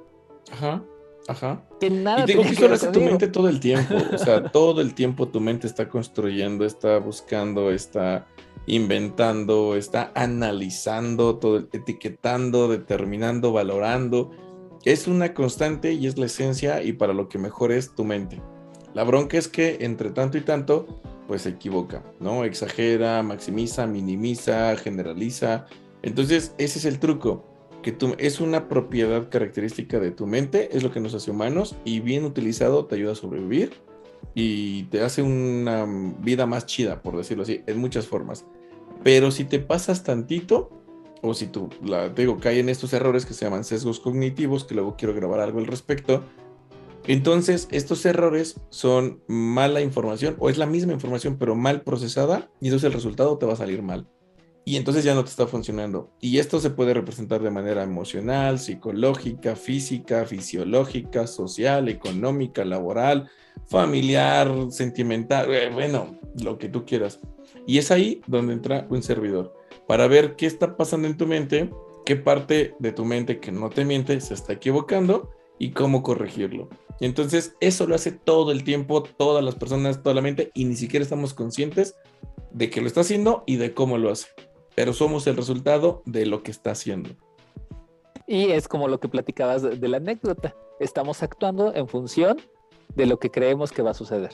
Ajá, 0.52 0.84
ajá. 1.28 1.66
Que 1.80 1.90
nada 1.90 2.24
y 2.24 2.26
digo 2.28 2.44
que 2.44 2.74
eso 2.74 2.92
tu 2.92 3.02
mente 3.02 3.28
todo 3.28 3.50
el 3.50 3.60
tiempo, 3.60 3.96
o 4.14 4.18
sea, 4.18 4.44
todo 4.52 4.82
el 4.82 4.94
tiempo 4.94 5.28
tu 5.28 5.40
mente 5.40 5.68
está 5.68 5.90
construyendo, 5.90 6.66
está 6.66 7.00
buscando, 7.00 7.72
está 7.72 8.28
inventando, 8.66 9.76
está 9.76 10.12
analizando, 10.16 11.38
todo, 11.38 11.68
etiquetando, 11.72 12.68
determinando, 12.68 13.52
valorando. 13.52 14.32
Es 14.86 15.08
una 15.08 15.34
constante 15.34 15.94
y 15.94 16.08
es 16.08 16.18
la 16.18 16.26
esencia 16.26 16.84
y 16.84 16.94
para 16.94 17.14
lo 17.14 17.30
que 17.30 17.38
mejor 17.38 17.72
es 17.72 17.96
tu 17.96 18.04
mente. 18.04 18.42
La 18.94 19.04
bronca 19.04 19.38
es 19.38 19.48
que 19.48 19.78
entre 19.82 20.12
tanto 20.12 20.38
y 20.38 20.42
tanto 20.42 20.86
pues 21.28 21.44
se 21.44 21.50
equivoca, 21.50 22.04
¿no? 22.20 22.44
Exagera, 22.44 23.24
maximiza, 23.24 23.88
minimiza, 23.88 24.76
generaliza 24.78 25.66
Entonces, 26.02 26.54
ese 26.58 26.80
es 26.80 26.86
el 26.86 27.00
truco, 27.00 27.46
que 27.82 27.92
tú, 27.92 28.16
es 28.18 28.40
una 28.40 28.68
propiedad 28.70 29.30
característica 29.30 30.00
de 30.00 30.12
tu 30.12 30.26
mente, 30.26 30.76
es 30.76 30.84
lo 30.84 30.92
que 30.92 31.00
nos 31.00 31.14
hace 31.14 31.32
humanos 31.32 31.76
y 31.86 32.00
bien 32.00 32.26
utilizado 32.26 32.86
te 32.86 32.96
ayuda 32.96 33.12
a 33.12 33.16
sobrevivir 33.16 33.74
y 34.34 34.84
te 34.86 35.02
hace 35.02 35.22
una 35.22 35.86
vida 36.20 36.46
más 36.46 36.66
chida, 36.66 37.02
por 37.02 37.18
decirlo 37.18 37.44
así, 37.44 37.62
en 37.68 37.78
muchas 37.78 38.08
formas. 38.08 38.46
Pero 39.04 39.32
si 39.32 39.44
te 39.44 39.60
pasas 39.60 40.04
tantito, 40.04 40.72
o 41.22 41.34
si 41.34 41.48
tú, 41.48 41.70
la, 41.84 42.14
te 42.14 42.24
digo, 42.24 42.40
caen 42.40 42.70
estos 42.70 42.94
errores 42.94 43.26
que 43.26 43.34
se 43.34 43.46
llaman 43.46 43.64
sesgos 43.64 44.00
cognitivos, 44.00 44.66
que 44.66 44.76
luego 44.76 44.96
quiero 44.98 45.14
grabar 45.14 45.40
algo 45.40 45.60
al 45.60 45.68
respecto, 45.68 46.24
entonces 47.06 47.68
estos 47.72 48.06
errores 48.06 48.60
son 48.70 49.22
mala 49.28 49.82
información, 49.82 50.36
o 50.40 50.50
es 50.50 50.58
la 50.58 50.66
misma 50.66 50.94
información, 50.94 51.38
pero 51.38 51.56
mal 51.56 51.82
procesada, 51.82 52.50
y 52.62 52.68
entonces 52.68 52.88
el 52.88 52.94
resultado 52.94 53.38
te 53.38 53.46
va 53.46 53.54
a 53.54 53.58
salir 53.58 53.82
mal. 53.82 54.08
Y 54.66 54.78
entonces 54.78 55.04
ya 55.04 55.14
no 55.14 55.26
te 55.26 55.30
está 55.30 55.46
funcionando. 55.46 56.12
Y 56.22 56.38
esto 56.38 56.60
se 56.62 56.70
puede 56.70 56.94
representar 56.94 57.42
de 57.42 57.52
manera 57.52 57.84
emocional, 57.84 58.60
psicológica, 58.60 59.58
física, 59.58 60.26
fisiológica, 60.26 61.28
social, 61.28 61.90
económica, 61.90 62.64
laboral, 62.64 63.30
familiar, 63.68 64.50
sentimental, 64.70 65.54
eh, 65.54 65.70
bueno, 65.70 66.18
lo 66.42 66.58
que 66.58 66.70
tú 66.70 66.86
quieras. 66.86 67.20
Y 67.68 67.78
es 67.78 67.92
ahí 67.92 68.22
donde 68.26 68.54
entra 68.54 68.88
un 68.90 69.04
servidor, 69.04 69.54
para 69.88 70.08
ver 70.08 70.36
qué 70.38 70.46
está 70.46 70.78
pasando 70.78 71.08
en 71.08 71.18
tu 71.18 71.28
mente, 71.28 71.70
qué 72.06 72.16
parte 72.16 72.74
de 72.80 72.92
tu 72.94 73.04
mente 73.04 73.40
que 73.40 73.52
no 73.52 73.70
te 73.70 73.84
miente 73.84 74.20
se 74.22 74.34
está 74.34 74.54
equivocando 74.54 75.32
y 75.60 75.72
cómo 75.72 76.04
corregirlo. 76.04 76.70
Y 77.00 77.06
entonces 77.06 77.56
eso 77.60 77.88
lo 77.88 77.96
hace 77.96 78.12
todo 78.12 78.52
el 78.52 78.64
tiempo, 78.64 79.04
todas 79.04 79.44
las 79.44 79.56
personas, 79.56 80.04
toda 80.04 80.16
la 80.16 80.22
mente, 80.22 80.52
y 80.54 80.66
ni 80.66 80.76
siquiera 80.76 81.04
estamos 81.04 81.34
conscientes 81.34 81.96
de 82.52 82.70
que 82.70 82.82
lo 82.82 82.88
está 82.88 83.02
haciendo 83.02 83.44
y 83.46 83.58
de 83.58 83.74
cómo 83.74 83.98
lo 83.98 84.12
hace. 84.12 84.28
Pero 84.76 84.94
somos 84.94 85.28
el 85.28 85.36
resultado 85.36 86.02
de 86.06 86.26
lo 86.26 86.44
que 86.44 86.52
está 86.52 86.72
haciendo. 86.72 87.12
Y 88.28 88.52
es 88.52 88.68
como 88.68 88.88
lo 88.88 89.00
que 89.00 89.10
platicabas 89.10 89.62
de 89.64 89.88
la 89.88 89.98
anécdota. 89.98 90.56
Estamos 90.80 91.24
actuando 91.24 91.74
en 91.76 91.88
función 91.88 92.40
de 92.96 93.06
lo 93.06 93.20
que 93.20 93.30
creemos 93.30 93.72
que 93.72 93.82
va 93.82 93.92
a 93.92 93.96
suceder. 93.96 94.32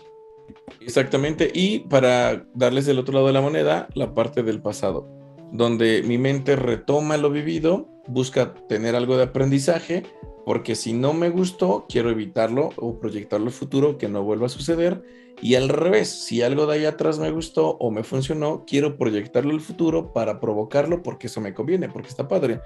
Exactamente, 0.79 1.51
y 1.53 1.79
para 1.79 2.45
darles 2.53 2.85
del 2.85 2.99
otro 2.99 3.13
lado 3.13 3.27
de 3.27 3.33
la 3.33 3.41
moneda, 3.41 3.87
la 3.93 4.13
parte 4.13 4.43
del 4.43 4.61
pasado, 4.61 5.07
donde 5.51 6.03
mi 6.03 6.17
mente 6.17 6.55
retoma 6.55 7.17
lo 7.17 7.29
vivido, 7.29 7.87
busca 8.07 8.53
tener 8.67 8.95
algo 8.95 9.17
de 9.17 9.23
aprendizaje, 9.23 10.03
porque 10.49 10.73
si 10.73 10.93
no 10.93 11.13
me 11.13 11.29
gustó, 11.29 11.85
quiero 11.87 12.09
evitarlo 12.09 12.71
o 12.75 12.99
proyectarlo 12.99 13.45
al 13.45 13.51
futuro, 13.51 13.99
que 13.99 14.07
no 14.07 14.23
vuelva 14.23 14.47
a 14.47 14.49
suceder, 14.49 15.03
y 15.43 15.53
al 15.53 15.69
revés, 15.69 16.09
si 16.09 16.41
algo 16.41 16.65
de 16.65 16.73
ahí 16.73 16.85
atrás 16.85 17.19
me 17.19 17.29
gustó 17.29 17.77
o 17.77 17.91
me 17.91 18.03
funcionó, 18.03 18.65
quiero 18.65 18.97
proyectarlo 18.97 19.51
al 19.51 19.61
futuro 19.61 20.11
para 20.11 20.39
provocarlo 20.39 21.03
porque 21.03 21.27
eso 21.27 21.39
me 21.39 21.53
conviene, 21.53 21.87
porque 21.87 22.07
está 22.07 22.27
padre. 22.27 22.61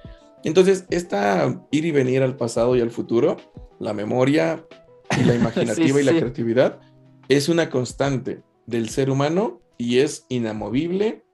Entonces, 0.45 0.85
esta 0.91 1.61
ir 1.71 1.83
y 1.83 1.91
venir 1.91 2.23
al 2.23 2.37
pasado 2.37 2.77
y 2.77 2.79
al 2.79 2.89
futuro, 2.89 3.35
la 3.81 3.93
memoria 3.93 4.65
y 5.19 5.25
la 5.25 5.35
imaginativa 5.35 5.99
y 5.99 6.05
la 6.05 6.17
creatividad, 6.17 6.79
es 7.27 7.49
una 7.49 7.69
constante 7.69 8.43
del 8.65 8.87
ser 8.87 9.09
humano 9.09 9.59
y 9.77 9.97
es 9.97 10.25
inamovible 10.29 11.25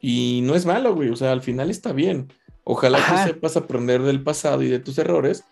y 0.00 0.40
no 0.42 0.54
es 0.54 0.64
malo, 0.64 0.94
güey. 0.94 1.10
O 1.10 1.16
sea, 1.16 1.32
al 1.32 1.42
final 1.42 1.68
está 1.68 1.92
bien. 1.92 2.32
Ojalá 2.64 2.98
que 2.98 3.30
sepas 3.30 3.58
aprender 3.58 4.00
del 4.00 4.22
pasado 4.22 4.62
y 4.62 4.68
de 4.68 4.78
tus 4.78 4.96
errores 4.96 5.44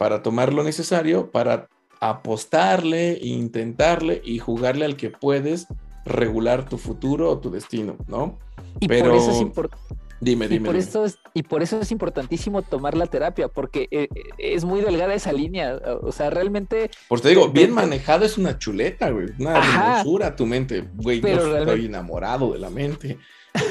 para 0.00 0.22
tomar 0.22 0.54
lo 0.54 0.64
necesario, 0.64 1.30
para 1.30 1.68
apostarle, 2.00 3.18
intentarle 3.20 4.22
y 4.24 4.38
jugarle 4.38 4.86
al 4.86 4.96
que 4.96 5.10
puedes 5.10 5.66
regular 6.06 6.66
tu 6.66 6.78
futuro 6.78 7.30
o 7.30 7.38
tu 7.38 7.50
destino, 7.50 7.98
¿no? 8.08 8.38
Y 8.80 8.88
Pero... 8.88 9.10
por 9.10 9.18
eso 9.18 9.30
es 9.30 9.40
importante 9.42 10.00
Dime, 10.22 10.48
dime. 10.48 10.64
Y 10.64 10.66
por, 10.66 10.76
Eso 10.76 11.04
es, 11.06 11.18
y 11.32 11.42
por 11.42 11.62
eso 11.62 11.80
es 11.80 11.90
importantísimo 11.90 12.60
tomar 12.60 12.94
la 12.94 13.06
terapia, 13.06 13.48
porque 13.48 13.88
eh, 13.90 14.08
es 14.36 14.66
muy 14.66 14.82
delgada 14.82 15.14
esa 15.14 15.32
línea. 15.32 15.80
O 16.02 16.12
sea, 16.12 16.28
realmente. 16.28 16.90
Pues 17.08 17.22
te 17.22 17.30
digo, 17.30 17.48
bien 17.48 17.72
manejado 17.72 18.26
es 18.26 18.36
una 18.36 18.58
chuleta, 18.58 19.08
güey. 19.10 19.28
Una 19.38 19.56
hermosura 19.56 20.36
tu 20.36 20.44
mente. 20.44 20.84
Güey, 20.94 21.22
yo 21.22 21.56
estoy 21.56 21.86
enamorado 21.86 22.52
de 22.52 22.58
la 22.58 22.68
mente. 22.68 23.18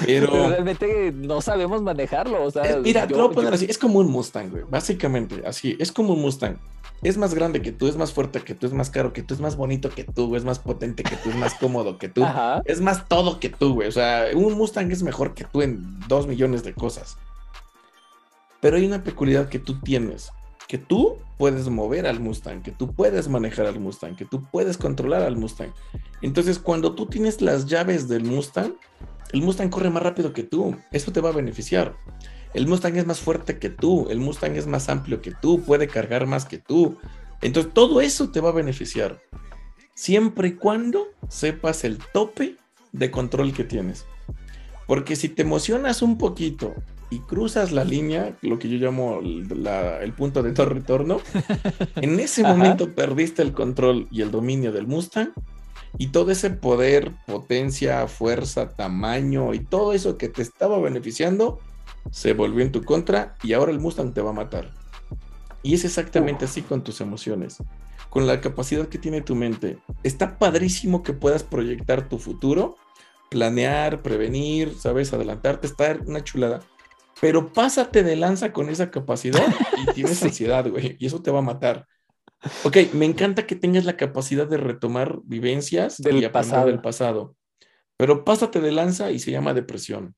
Pero... 0.05 0.49
realmente 0.49 1.11
no 1.13 1.41
sabemos 1.41 1.81
manejarlo. 1.81 2.43
O 2.43 2.51
sea, 2.51 2.77
mira, 2.77 3.07
te 3.07 3.15
lo 3.15 3.23
voy 3.23 3.31
a 3.31 3.35
poner 3.35 3.53
así. 3.53 3.65
Es 3.69 3.77
como 3.77 3.99
un 3.99 4.09
Mustang, 4.09 4.49
güey. 4.49 4.63
Básicamente, 4.69 5.41
así. 5.45 5.75
Es 5.79 5.91
como 5.91 6.13
un 6.13 6.21
Mustang 6.21 6.57
es 7.01 7.17
más 7.17 7.33
grande 7.33 7.61
que 7.61 7.71
tú, 7.71 7.87
es 7.87 7.95
más 7.95 8.11
fuerte 8.11 8.41
que 8.41 8.55
tú, 8.55 8.67
es 8.67 8.73
más 8.73 8.89
caro 8.89 9.13
que 9.13 9.23
tú, 9.23 9.33
es 9.33 9.39
más 9.39 9.55
bonito 9.55 9.89
que 9.89 10.03
tú, 10.03 10.35
es 10.35 10.43
más 10.43 10.59
potente 10.59 11.03
que 11.03 11.15
tú, 11.15 11.29
es 11.29 11.35
más 11.35 11.53
cómodo 11.53 11.97
que 11.97 12.09
tú, 12.09 12.25
es 12.65 12.81
más 12.81 13.07
todo 13.07 13.39
que 13.39 13.49
tú, 13.49 13.75
güey. 13.75 13.87
O 13.87 13.91
sea, 13.91 14.25
un 14.35 14.53
Mustang 14.53 14.91
es 14.91 15.01
mejor 15.01 15.33
que 15.33 15.45
tú 15.45 15.61
en 15.61 15.99
dos 16.07 16.27
millones 16.27 16.63
de 16.63 16.73
cosas. 16.73 17.17
Pero 18.59 18.75
hay 18.75 18.85
una 18.85 19.03
peculiaridad 19.03 19.49
que 19.49 19.59
tú 19.59 19.79
tienes, 19.79 20.31
que 20.67 20.77
tú 20.77 21.17
puedes 21.37 21.69
mover 21.69 22.05
al 22.05 22.19
Mustang, 22.19 22.61
que 22.61 22.71
tú 22.71 22.93
puedes 22.93 23.29
manejar 23.29 23.67
al 23.67 23.79
Mustang, 23.79 24.17
que 24.17 24.25
tú 24.25 24.43
puedes 24.51 24.77
controlar 24.77 25.21
al 25.21 25.37
Mustang. 25.37 25.73
Entonces, 26.21 26.59
cuando 26.59 26.95
tú 26.95 27.05
tienes 27.05 27.41
las 27.41 27.65
llaves 27.65 28.09
del 28.09 28.25
Mustang, 28.25 28.73
el 29.31 29.41
Mustang 29.41 29.69
corre 29.69 29.89
más 29.89 30.03
rápido 30.03 30.33
que 30.33 30.43
tú. 30.43 30.75
Eso 30.91 31.11
te 31.11 31.21
va 31.21 31.29
a 31.29 31.33
beneficiar. 31.33 31.95
El 32.53 32.67
Mustang 32.67 32.97
es 32.97 33.05
más 33.05 33.19
fuerte 33.19 33.59
que 33.59 33.69
tú, 33.69 34.07
el 34.09 34.19
Mustang 34.19 34.55
es 34.55 34.65
más 34.65 34.89
amplio 34.89 35.21
que 35.21 35.31
tú, 35.31 35.61
puede 35.61 35.87
cargar 35.87 36.25
más 36.25 36.45
que 36.45 36.57
tú. 36.57 36.97
Entonces 37.41 37.71
todo 37.73 38.01
eso 38.01 38.29
te 38.29 38.41
va 38.41 38.49
a 38.49 38.53
beneficiar, 38.53 39.21
siempre 39.93 40.49
y 40.49 40.53
cuando 40.53 41.07
sepas 41.29 41.83
el 41.83 41.99
tope 42.11 42.57
de 42.91 43.11
control 43.11 43.53
que 43.53 43.63
tienes. 43.63 44.05
Porque 44.87 45.15
si 45.15 45.29
te 45.29 45.43
emocionas 45.43 46.01
un 46.01 46.17
poquito 46.17 46.73
y 47.11 47.19
cruzas 47.19 47.71
la 47.71 47.83
línea, 47.83 48.35
lo 48.41 48.57
que 48.57 48.67
yo 48.67 48.77
llamo 48.77 49.19
el 49.21 50.13
punto 50.13 50.41
de 50.41 50.51
no 50.51 50.65
retorno, 50.65 51.21
en 51.97 52.19
ese 52.19 52.41
momento 52.41 52.95
perdiste 52.95 53.43
el 53.43 53.53
control 53.53 54.07
y 54.09 54.21
el 54.21 54.31
dominio 54.31 54.71
del 54.71 54.87
Mustang 54.87 55.33
y 55.97 56.07
todo 56.07 56.31
ese 56.31 56.49
poder, 56.49 57.11
potencia, 57.25 58.07
fuerza, 58.07 58.69
tamaño 58.69 59.53
y 59.53 59.59
todo 59.59 59.93
eso 59.93 60.17
que 60.17 60.29
te 60.29 60.41
estaba 60.41 60.79
beneficiando 60.79 61.59
se 62.11 62.33
volvió 62.33 62.63
en 62.63 62.71
tu 62.71 62.83
contra 62.83 63.35
y 63.43 63.53
ahora 63.53 63.71
el 63.71 63.79
Mustang 63.79 64.13
te 64.13 64.21
va 64.21 64.29
a 64.29 64.33
matar. 64.33 64.71
Y 65.61 65.73
es 65.73 65.83
exactamente 65.83 66.45
así 66.45 66.61
con 66.61 66.83
tus 66.83 67.01
emociones, 67.01 67.57
con 68.09 68.27
la 68.27 68.39
capacidad 68.39 68.87
que 68.87 68.97
tiene 68.97 69.21
tu 69.21 69.35
mente. 69.35 69.79
Está 70.03 70.37
padrísimo 70.37 71.03
que 71.03 71.13
puedas 71.13 71.43
proyectar 71.43 72.07
tu 72.07 72.17
futuro, 72.17 72.75
planear, 73.29 74.01
prevenir, 74.01 74.75
sabes, 74.77 75.13
adelantarte, 75.13 75.67
estar 75.67 76.01
una 76.05 76.23
chulada. 76.23 76.61
Pero 77.19 77.51
pásate 77.51 78.03
de 78.03 78.15
lanza 78.15 78.53
con 78.53 78.69
esa 78.69 78.89
capacidad 78.89 79.45
y 79.77 79.91
tienes 79.93 80.23
ansiedad, 80.23 80.69
güey, 80.69 80.95
y 80.99 81.05
eso 81.05 81.21
te 81.21 81.31
va 81.31 81.39
a 81.39 81.43
matar. 81.43 81.85
Ok, 82.63 82.77
me 82.93 83.05
encanta 83.05 83.45
que 83.45 83.55
tengas 83.55 83.85
la 83.85 83.97
capacidad 83.97 84.47
de 84.47 84.57
retomar 84.57 85.19
vivencias 85.23 85.97
del 85.97 86.23
y 86.23 86.29
pasado. 86.29 86.67
del 86.67 86.81
pasado, 86.81 87.35
pero 87.97 88.23
pásate 88.23 88.61
de 88.61 88.71
lanza 88.71 89.11
y 89.11 89.19
se 89.19 89.31
llama 89.31 89.53
depresión. 89.53 90.15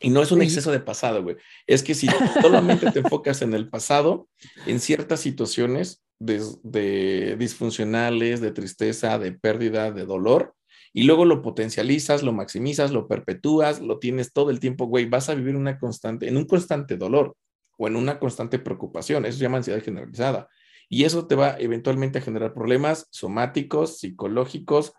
Y 0.00 0.10
no 0.10 0.22
es 0.22 0.30
un 0.30 0.42
exceso 0.42 0.70
de 0.70 0.80
pasado, 0.80 1.22
güey. 1.22 1.36
Es 1.66 1.82
que 1.82 1.94
si 1.94 2.06
solamente 2.42 2.90
te 2.90 2.98
enfocas 2.98 3.40
en 3.40 3.54
el 3.54 3.70
pasado, 3.70 4.28
en 4.66 4.80
ciertas 4.80 5.20
situaciones 5.20 6.02
de, 6.18 7.36
disfuncionales, 7.38 8.42
de 8.42 8.50
tristeza, 8.50 9.18
de 9.18 9.32
pérdida, 9.32 9.90
de 9.90 10.04
dolor, 10.04 10.54
y 10.92 11.04
luego 11.04 11.24
lo 11.24 11.42
potencializas, 11.42 12.22
lo 12.22 12.32
maximizas, 12.32 12.90
lo 12.90 13.08
perpetúas, 13.08 13.80
lo 13.80 13.98
tienes 13.98 14.32
todo 14.32 14.50
el 14.50 14.60
tiempo, 14.60 14.86
güey, 14.86 15.06
vas 15.06 15.28
a 15.28 15.34
vivir 15.34 15.56
una 15.56 15.78
constante, 15.78 16.28
en 16.28 16.36
un 16.36 16.44
constante 16.44 16.96
dolor 16.96 17.34
o 17.78 17.86
en 17.86 17.96
una 17.96 18.18
constante 18.18 18.58
preocupación. 18.58 19.24
Eso 19.24 19.38
se 19.38 19.44
llama 19.44 19.58
ansiedad 19.58 19.82
generalizada. 19.82 20.48
Y 20.88 21.04
eso 21.04 21.26
te 21.26 21.34
va 21.34 21.56
eventualmente 21.58 22.18
a 22.18 22.22
generar 22.22 22.54
problemas 22.54 23.08
somáticos, 23.10 23.98
psicológicos, 23.98 24.92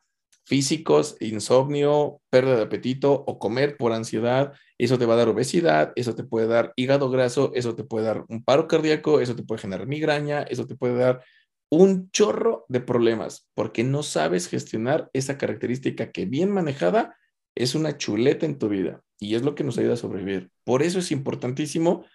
físicos, 0.47 1.17
insomnio, 1.19 2.21
pérdida 2.29 2.55
de 2.55 2.63
apetito 2.63 3.11
o 3.11 3.37
comer 3.37 3.75
por 3.75 3.91
ansiedad, 3.91 4.53
eso 4.77 4.97
te 4.97 5.05
va 5.05 5.15
a 5.15 5.17
dar 5.17 5.27
obesidad, 5.27 5.91
eso 5.95 6.15
te 6.15 6.23
puede 6.23 6.47
dar 6.47 6.71
hígado 6.77 7.09
graso, 7.09 7.51
eso 7.53 7.75
te 7.75 7.83
puede 7.83 8.05
dar 8.05 8.23
un 8.29 8.45
paro 8.45 8.65
cardíaco, 8.67 9.19
eso 9.19 9.35
te 9.35 9.43
puede 9.43 9.61
generar 9.61 9.87
migraña, 9.87 10.43
eso 10.43 10.65
te 10.65 10.75
puede 10.75 10.95
dar 10.95 11.21
un 11.69 12.09
chorro 12.11 12.65
de 12.69 12.79
problemas 12.79 13.49
porque 13.53 13.83
no 13.83 14.03
sabes 14.03 14.47
gestionar 14.47 15.09
esa 15.11 15.37
característica 15.37 16.13
que 16.13 16.25
bien 16.25 16.49
manejada 16.49 17.17
es 17.53 17.75
una 17.75 17.97
chuleta 17.97 18.45
en 18.45 18.57
tu 18.57 18.69
vida 18.69 19.01
y 19.19 19.35
es 19.35 19.41
lo 19.41 19.53
que 19.53 19.65
nos 19.65 19.77
ayuda 19.77 19.95
a 19.95 19.97
sobrevivir. 19.97 20.49
Por 20.63 20.81
eso 20.81 20.99
es 20.99 21.11
importantísimo 21.11 22.05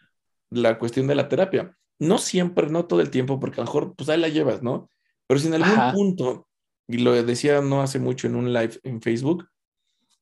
la 0.49 0.79
cuestión 0.79 1.07
de 1.07 1.17
la 1.17 1.29
terapia. 1.29 1.77
No 2.03 2.19
siempre, 2.19 2.69
no 2.69 2.87
todo 2.87 3.01
el 3.01 3.11
tiempo, 3.11 3.39
porque 3.39 3.61
a 3.61 3.65
lo 3.65 3.67
mejor 3.67 3.95
pues 3.95 4.09
ahí 4.09 4.19
la 4.19 4.29
llevas, 4.29 4.63
¿no? 4.63 4.89
Pero 5.27 5.41
si 5.41 5.47
en 5.47 5.55
algún 5.55 5.93
punto 5.93 6.49
y 6.89 6.99
lo 6.99 7.13
decía 7.23 7.61
no 7.61 7.81
hace 7.81 7.99
mucho 7.99 8.27
en 8.27 8.35
un 8.35 8.53
live 8.53 8.79
en 8.83 9.01
Facebook, 9.01 9.49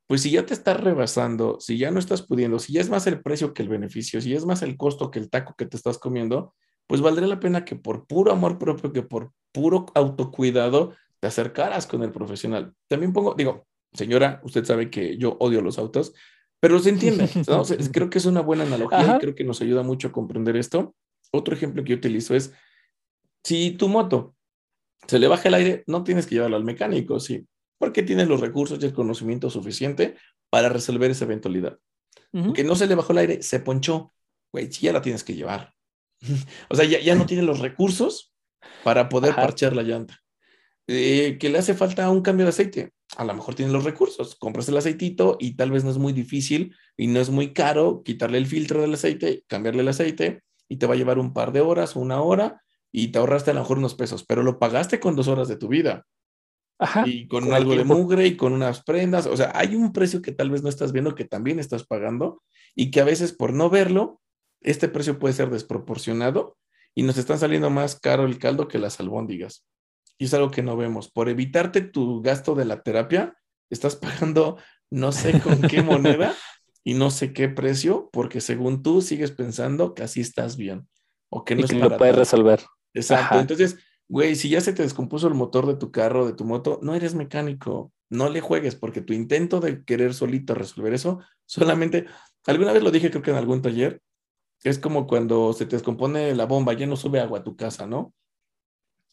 pues 0.07 0.23
si 0.23 0.31
ya 0.31 0.45
te 0.45 0.55
estás 0.55 0.81
rebasando, 0.81 1.59
si 1.61 1.79
ya 1.79 1.91
no 1.91 1.99
estás 1.99 2.23
pudiendo, 2.23 2.59
si 2.59 2.73
ya 2.73 2.81
es 2.81 2.91
más 2.91 3.07
el 3.07 3.23
precio 3.23 3.55
que 3.55 3.63
el 3.63 3.69
beneficio, 3.69 4.21
si 4.21 4.35
es 4.35 4.45
más 4.45 4.63
el 4.63 4.77
costo 4.77 5.11
que 5.11 5.19
el 5.19 5.31
taco 5.31 5.55
que 5.57 5.67
te 5.67 5.77
estás 5.77 5.99
comiendo, 5.99 6.55
pues 6.87 7.01
valdría 7.01 7.29
la 7.29 7.41
pena 7.41 7.65
que 7.65 7.77
por 7.77 8.07
puro 8.07 8.33
amor 8.33 8.59
propio, 8.59 8.93
que 8.93 9.03
por 9.03 9.33
puro 9.53 9.87
autocuidado, 9.95 10.95
te 11.21 11.29
acercaras 11.29 11.87
con 11.87 12.03
el 12.03 12.11
profesional. 12.11 12.75
También 12.89 13.13
pongo, 13.13 13.35
digo, 13.35 13.67
señora, 13.93 14.41
usted 14.43 14.65
sabe 14.65 14.91
que 14.91 15.17
yo 15.17 15.37
odio 15.39 15.61
los 15.61 15.79
autos, 15.79 16.13
pero 16.61 16.79
se 16.79 16.91
entiende, 16.91 17.29
¿no? 17.49 17.63
creo 17.93 18.11
que 18.11 18.19
es 18.19 18.27
una 18.27 18.41
buena 18.41 18.65
analogía 18.65 19.17
y 19.17 19.19
creo 19.21 19.35
que 19.35 19.45
nos 19.45 19.61
ayuda 19.61 19.83
mucho 19.83 20.09
a 20.09 20.13
comprender 20.13 20.57
esto. 20.57 20.95
Otro 21.33 21.55
ejemplo 21.55 21.83
que 21.83 21.91
yo 21.91 21.97
utilizo 21.97 22.35
es, 22.35 22.53
si 23.45 23.73
tu 23.73 23.89
moto 23.89 24.35
se 25.07 25.19
le 25.19 25.29
baja 25.29 25.49
el 25.49 25.55
aire, 25.55 25.85
no 25.87 26.05
tienes 26.05 26.27
que 26.27 26.37
llevarlo 26.37 26.57
al 26.57 26.65
mecánico, 26.65 27.21
sí, 27.21 27.47
porque 27.79 28.03
tienes 28.03 28.29
los 28.29 28.41
recursos 28.41 28.79
y 28.81 28.87
el 28.87 28.93
conocimiento 28.93 29.51
suficiente 29.51 30.17
para 30.51 30.69
resolver 30.69 31.11
esa 31.11 31.25
eventualidad. 31.25 31.79
Que 32.55 32.63
no 32.63 32.77
se 32.77 32.87
le 32.87 32.95
bajó 32.95 33.13
el 33.13 33.19
aire, 33.19 33.43
se 33.43 33.59
ponchó, 33.59 34.13
güey, 34.53 34.69
ya 34.69 34.93
la 34.93 35.03
tienes 35.03 35.25
que 35.25 35.35
llevar. 35.35 35.75
o 36.69 36.77
sea, 36.77 36.85
ya, 36.85 37.01
ya 37.01 37.15
no 37.15 37.27
tiene 37.27 37.43
los 37.43 37.59
recursos 37.59 38.33
para 38.85 39.09
poder 39.09 39.35
parchar 39.35 39.75
la 39.75 39.83
llanta. 39.83 40.21
Eh, 40.87 41.39
que 41.39 41.49
le 41.49 41.59
hace 41.59 41.75
falta 41.75 42.11
un 42.11 42.21
cambio 42.21 42.47
de 42.47 42.51
aceite. 42.51 42.93
A 43.17 43.25
lo 43.25 43.35
mejor 43.35 43.55
tiene 43.55 43.73
los 43.73 43.85
recursos, 43.85 44.37
compras 44.37 44.69
el 44.69 44.77
aceitito 44.77 45.37
y 45.41 45.57
tal 45.57 45.71
vez 45.71 45.83
no 45.83 45.91
es 45.91 45.99
muy 45.99 46.13
difícil 46.13 46.77
y 46.97 47.09
no 47.09 47.21
es 47.21 47.31
muy 47.31 47.53
caro 47.53 48.03
quitarle 48.05 48.39
el 48.39 48.47
filtro 48.47 48.81
del 48.81 48.95
aceite, 48.95 49.45
cambiarle 49.49 49.83
el 49.83 49.89
aceite 49.89 50.43
y 50.71 50.77
te 50.77 50.87
va 50.87 50.95
a 50.95 50.97
llevar 50.97 51.19
un 51.19 51.35
par 51.35 51.53
de 51.53 51.61
horas, 51.61 51.97
una 51.97 52.23
hora 52.23 52.63
y 52.93 53.09
te 53.09 53.19
ahorraste 53.19 53.51
a 53.51 53.55
lo 53.55 53.61
mejor 53.61 53.79
unos 53.79 53.97
pesos, 53.97 54.25
pero 54.25 54.43
lo 54.43 54.59
pagaste 54.59 55.01
con 55.01 55.17
dos 55.17 55.29
horas 55.29 55.49
de 55.49 55.57
tu 55.57 55.69
vida. 55.69 56.07
Ajá, 56.79 57.05
y 57.07 57.29
con, 57.29 57.53
algo 57.53 57.75
de 57.75 57.85
mugre 57.85 58.27
y 58.27 58.37
con 58.37 58.55
unas 58.55 58.83
prendas. 58.83 59.27
O 59.27 59.37
sea, 59.37 59.53
hay 59.55 59.75
un 59.75 59.93
precio 59.93 60.23
que 60.23 60.33
tal 60.33 60.49
vez 60.49 60.63
no 60.63 60.71
estás 60.71 60.93
viendo 60.93 61.15
que 61.15 61.27
también 61.27 61.59
estás 61.59 61.85
pagando 61.85 62.43
y 62.75 62.91
que 62.91 63.01
a 63.01 63.05
veces 63.05 63.33
por 63.33 63.53
no 63.53 63.69
verlo, 63.69 64.21
este 64.63 64.89
precio 64.89 65.19
puede 65.19 65.35
ser 65.35 65.51
desproporcionado 65.51 66.57
y 66.95 67.03
nos 67.03 67.19
están 67.19 67.39
saliendo 67.39 67.69
más 67.69 67.99
caro 68.01 68.25
el 68.25 68.39
caldo 68.39 68.69
que 68.69 68.79
las 68.79 68.99
albóndigas. 69.01 69.67
Y 70.19 70.27
es 70.27 70.35
algo 70.35 70.51
que 70.51 70.63
no 70.63 70.77
vemos. 70.77 71.11
Por 71.11 71.29
evitarte 71.29 71.83
tu 71.83 72.23
gasto 72.23 72.55
de 72.55 72.65
la 72.65 72.83
terapia, 72.83 73.35
estás 73.71 73.97
pagando 73.97 74.57
no 74.89 75.13
sé 75.13 75.41
con 75.41 75.61
qué 75.63 75.83
moneda 75.83 76.35
y 76.85 76.95
no 76.95 77.11
sé 77.11 77.33
qué 77.33 77.49
precio, 77.49 78.09
porque 78.13 78.41
según 78.41 78.83
tú 78.83 79.03
sigues 79.03 79.31
pensando 79.31 79.95
que 79.95 80.03
así 80.03 80.21
estás 80.21 80.57
bien 80.57 80.89
o 81.31 81.45
que 81.45 81.55
no 81.55 81.67
y 81.69 81.75
lo 81.77 81.97
puedes 81.97 82.17
resolver. 82.17 82.61
Exacto. 82.95 83.39
Entonces, 83.39 83.79
güey, 84.09 84.35
si 84.35 84.49
ya 84.49 84.61
se 84.61 84.73
te 84.73 84.83
descompuso 84.83 85.29
el 85.29 85.35
motor 85.35 85.67
de 85.67 85.77
tu 85.77 85.93
carro, 85.93 86.27
de 86.27 86.33
tu 86.33 86.45
moto, 86.45 86.81
no 86.83 86.95
eres 86.95 87.15
mecánico, 87.15 87.93
no 88.09 88.29
le 88.29 88.41
juegues, 88.41 88.75
porque 88.75 89.01
tu 89.01 89.13
intento 89.13 89.61
de 89.61 89.85
querer 89.85 90.15
solito 90.15 90.55
resolver 90.55 90.93
eso, 90.93 91.21
solamente, 91.47 92.07
alguna 92.47 92.73
vez 92.73 92.83
lo 92.83 92.91
dije, 92.91 93.11
creo 93.11 93.23
que 93.23 93.31
en 93.31 93.37
algún 93.37 93.63
taller, 93.63 94.03
es 94.65 94.79
como 94.79 95.07
cuando 95.07 95.53
se 95.53 95.67
te 95.67 95.77
descompone 95.77 96.35
la 96.35 96.47
bomba, 96.47 96.73
ya 96.73 96.87
no 96.87 96.97
sube 96.97 97.21
agua 97.21 97.39
a 97.39 97.45
tu 97.45 97.57
casa, 97.57 97.87
¿no? 97.87 98.13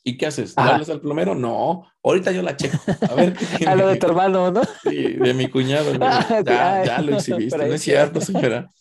¿Y 0.07 0.15
qué 0.15 0.27
haces? 0.27 0.53
¿Le 0.55 0.63
hablas 0.63 0.89
al 0.89 1.01
plomero? 1.01 1.35
No, 1.35 1.85
ahorita 2.01 2.31
yo 2.31 2.41
la 2.41 2.55
checo. 2.55 2.77
A 3.11 3.13
ver. 3.13 3.35
a 3.67 3.75
lo 3.75 3.89
de 3.89 3.97
tu 3.97 4.07
hermano, 4.07 4.51
¿no? 4.51 4.61
Sí, 4.83 5.15
de 5.15 5.33
mi 5.33 5.49
cuñado. 5.49 5.91
Ya, 6.45 6.85
ya 6.85 7.01
lo 7.01 7.17
exhibiste, 7.17 7.57
no 7.57 7.73
es 7.73 7.81
cierto, 7.81 8.21
señora. 8.21 8.71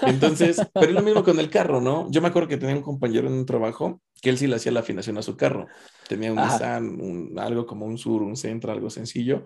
Entonces, 0.00 0.62
pero 0.72 0.86
es 0.86 0.94
lo 0.94 1.02
mismo 1.02 1.22
con 1.24 1.38
el 1.38 1.50
carro, 1.50 1.82
¿no? 1.82 2.10
Yo 2.10 2.22
me 2.22 2.28
acuerdo 2.28 2.48
que 2.48 2.56
tenía 2.56 2.74
un 2.74 2.80
compañero 2.80 3.28
en 3.28 3.34
un 3.34 3.44
trabajo 3.44 4.00
que 4.22 4.30
él 4.30 4.38
sí 4.38 4.46
le 4.46 4.56
hacía 4.56 4.72
la 4.72 4.80
afinación 4.80 5.18
a 5.18 5.22
su 5.22 5.36
carro. 5.36 5.66
Tenía 6.08 6.32
un 6.32 6.38
Nissan, 6.38 7.32
algo 7.36 7.66
como 7.66 7.84
un 7.84 7.98
Sur, 7.98 8.22
un 8.22 8.38
Centro, 8.38 8.72
algo 8.72 8.88
sencillo. 8.88 9.44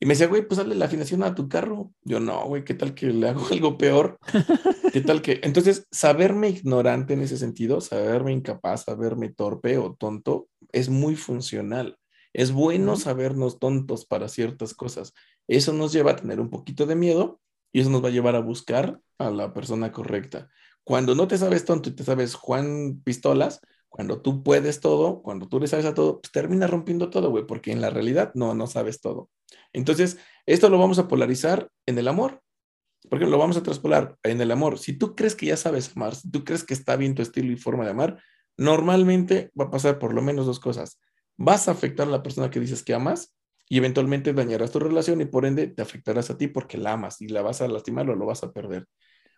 Y 0.00 0.06
me 0.06 0.14
decía, 0.14 0.26
güey, 0.26 0.46
pues 0.46 0.58
dale 0.58 0.74
la 0.74 0.86
afinación 0.86 1.22
a 1.22 1.34
tu 1.34 1.48
carro. 1.48 1.92
Yo, 2.02 2.20
no, 2.20 2.44
güey, 2.46 2.64
¿qué 2.64 2.74
tal 2.74 2.94
que 2.94 3.06
le 3.06 3.28
hago 3.28 3.46
algo 3.50 3.78
peor? 3.78 4.18
¿Qué 4.92 5.00
tal 5.00 5.22
que...? 5.22 5.40
Entonces, 5.42 5.86
saberme 5.90 6.50
ignorante 6.50 7.14
en 7.14 7.22
ese 7.22 7.38
sentido, 7.38 7.80
saberme 7.80 8.32
incapaz, 8.32 8.84
saberme 8.84 9.30
torpe 9.30 9.78
o 9.78 9.94
tonto, 9.94 10.48
es 10.74 10.88
muy 10.88 11.16
funcional. 11.16 11.98
Es 12.32 12.52
bueno 12.52 12.96
sabernos 12.96 13.58
tontos 13.58 14.06
para 14.06 14.28
ciertas 14.28 14.74
cosas. 14.74 15.14
Eso 15.46 15.72
nos 15.72 15.92
lleva 15.92 16.12
a 16.12 16.16
tener 16.16 16.40
un 16.40 16.50
poquito 16.50 16.84
de 16.86 16.96
miedo 16.96 17.40
y 17.72 17.80
eso 17.80 17.90
nos 17.90 18.02
va 18.02 18.08
a 18.08 18.12
llevar 18.12 18.34
a 18.34 18.40
buscar 18.40 19.00
a 19.18 19.30
la 19.30 19.52
persona 19.54 19.92
correcta. 19.92 20.48
Cuando 20.82 21.14
no 21.14 21.28
te 21.28 21.38
sabes 21.38 21.64
tonto 21.64 21.88
y 21.90 21.92
te 21.92 22.04
sabes 22.04 22.34
Juan 22.34 23.00
Pistolas, 23.04 23.60
cuando 23.88 24.20
tú 24.20 24.42
puedes 24.42 24.80
todo, 24.80 25.22
cuando 25.22 25.48
tú 25.48 25.60
le 25.60 25.68
sabes 25.68 25.86
a 25.86 25.94
todo, 25.94 26.20
pues 26.20 26.32
termina 26.32 26.66
rompiendo 26.66 27.10
todo, 27.10 27.30
güey, 27.30 27.46
porque 27.46 27.70
en 27.70 27.80
la 27.80 27.90
realidad 27.90 28.32
no, 28.34 28.52
no 28.54 28.66
sabes 28.66 29.00
todo. 29.00 29.30
Entonces, 29.72 30.18
esto 30.46 30.68
lo 30.68 30.78
vamos 30.78 30.98
a 30.98 31.06
polarizar 31.06 31.70
en 31.86 31.98
el 31.98 32.08
amor, 32.08 32.42
porque 33.08 33.26
lo 33.26 33.38
vamos 33.38 33.56
a 33.56 33.62
traspolar 33.62 34.16
en 34.24 34.40
el 34.40 34.50
amor. 34.50 34.78
Si 34.80 34.98
tú 34.98 35.14
crees 35.14 35.36
que 35.36 35.46
ya 35.46 35.56
sabes 35.56 35.96
amar, 35.96 36.16
si 36.16 36.30
tú 36.30 36.42
crees 36.44 36.64
que 36.64 36.74
está 36.74 36.96
bien 36.96 37.14
tu 37.14 37.22
estilo 37.22 37.52
y 37.52 37.56
forma 37.56 37.84
de 37.84 37.90
amar, 37.90 38.22
normalmente 38.56 39.50
va 39.58 39.66
a 39.66 39.70
pasar 39.70 39.98
por 39.98 40.14
lo 40.14 40.22
menos 40.22 40.46
dos 40.46 40.60
cosas. 40.60 41.00
Vas 41.36 41.68
a 41.68 41.72
afectar 41.72 42.06
a 42.06 42.10
la 42.10 42.22
persona 42.22 42.50
que 42.50 42.60
dices 42.60 42.82
que 42.82 42.94
amas 42.94 43.34
y 43.68 43.78
eventualmente 43.78 44.32
dañarás 44.32 44.70
tu 44.70 44.78
relación 44.78 45.20
y 45.20 45.24
por 45.24 45.46
ende 45.46 45.68
te 45.68 45.82
afectarás 45.82 46.30
a 46.30 46.36
ti 46.36 46.48
porque 46.48 46.78
la 46.78 46.92
amas 46.92 47.20
y 47.20 47.28
la 47.28 47.42
vas 47.42 47.60
a 47.60 47.68
lastimar 47.68 48.08
o 48.10 48.14
lo 48.14 48.26
vas 48.26 48.42
a 48.44 48.52
perder. 48.52 48.86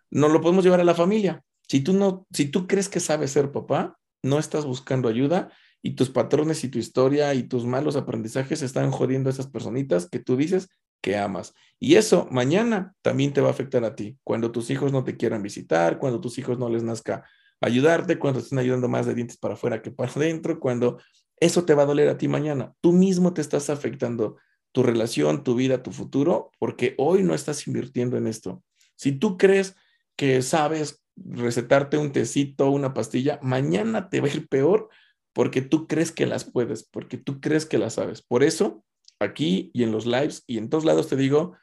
No 0.09 0.29
lo 0.29 0.41
podemos 0.41 0.63
llevar 0.63 0.81
a 0.81 0.85
la 0.85 0.95
familia. 0.95 1.43
Si 1.67 1.81
tú 1.81 1.93
no, 1.93 2.27
si 2.31 2.45
tú 2.45 2.67
crees 2.67 2.89
que 2.89 2.99
sabes 2.99 3.31
ser 3.31 3.51
papá, 3.51 3.97
no 4.23 4.39
estás 4.39 4.65
buscando 4.65 5.09
ayuda 5.09 5.51
y 5.81 5.95
tus 5.95 6.09
patrones 6.09 6.63
y 6.63 6.69
tu 6.69 6.79
historia 6.79 7.33
y 7.33 7.43
tus 7.43 7.65
malos 7.65 7.95
aprendizajes 7.95 8.61
están 8.61 8.91
jodiendo 8.91 9.29
a 9.29 9.33
esas 9.33 9.47
personitas 9.47 10.09
que 10.09 10.19
tú 10.19 10.35
dices 10.37 10.69
que 11.01 11.17
amas. 11.17 11.53
Y 11.79 11.95
eso 11.95 12.27
mañana 12.31 12.95
también 13.01 13.33
te 13.33 13.41
va 13.41 13.49
a 13.49 13.51
afectar 13.51 13.83
a 13.85 13.95
ti. 13.95 14.17
Cuando 14.23 14.51
tus 14.51 14.69
hijos 14.69 14.91
no 14.91 15.03
te 15.03 15.17
quieran 15.17 15.43
visitar, 15.43 15.99
cuando 15.99 16.19
tus 16.19 16.37
hijos 16.37 16.57
no 16.57 16.69
les 16.69 16.83
nazca 16.83 17.25
ayudarte, 17.61 18.19
cuando 18.19 18.39
estén 18.39 18.59
ayudando 18.59 18.87
más 18.87 19.05
de 19.05 19.15
dientes 19.15 19.37
para 19.37 19.55
afuera 19.55 19.81
que 19.81 19.91
para 19.91 20.11
adentro, 20.11 20.59
cuando 20.59 20.99
eso 21.39 21.65
te 21.65 21.73
va 21.73 21.83
a 21.83 21.87
doler 21.87 22.09
a 22.09 22.17
ti 22.17 22.27
mañana. 22.27 22.73
Tú 22.81 22.93
mismo 22.93 23.33
te 23.33 23.41
estás 23.41 23.69
afectando 23.69 24.37
tu 24.71 24.83
relación, 24.83 25.43
tu 25.43 25.55
vida, 25.55 25.83
tu 25.83 25.91
futuro, 25.91 26.51
porque 26.59 26.95
hoy 26.97 27.23
no 27.23 27.33
estás 27.33 27.67
invirtiendo 27.67 28.17
en 28.17 28.27
esto. 28.27 28.63
Si 28.95 29.11
tú 29.11 29.37
crees 29.37 29.75
que 30.15 30.41
sabes 30.41 31.03
recetarte 31.15 31.97
un 31.97 32.11
tecito, 32.11 32.69
una 32.69 32.93
pastilla, 32.93 33.39
mañana 33.41 34.09
te 34.09 34.21
va 34.21 34.27
a 34.27 34.31
ir 34.31 34.47
peor 34.47 34.89
porque 35.33 35.61
tú 35.61 35.87
crees 35.87 36.11
que 36.11 36.25
las 36.25 36.45
puedes, 36.45 36.83
porque 36.83 37.17
tú 37.17 37.39
crees 37.39 37.65
que 37.65 37.77
las 37.77 37.93
sabes. 37.93 38.21
Por 38.23 38.43
eso, 38.43 38.83
aquí 39.19 39.69
y 39.73 39.83
en 39.83 39.91
los 39.91 40.05
lives 40.05 40.43
y 40.47 40.57
en 40.57 40.69
todos 40.69 40.85
lados 40.85 41.07
te 41.07 41.15
digo, 41.15 41.55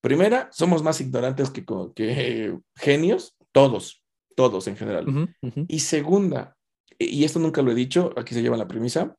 primera, 0.00 0.48
somos 0.52 0.82
más 0.82 1.00
ignorantes 1.00 1.50
que, 1.50 1.64
que 1.94 2.58
genios, 2.76 3.36
todos, 3.52 3.99
todos 4.40 4.66
en 4.68 4.76
general. 4.76 5.28
Y 5.68 5.80
segunda, 5.80 6.56
y 6.98 7.24
esto 7.24 7.38
nunca 7.38 7.60
lo 7.60 7.72
he 7.72 7.74
dicho, 7.74 8.14
aquí 8.16 8.32
se 8.32 8.40
lleva 8.40 8.56
la 8.56 8.66
premisa, 8.66 9.14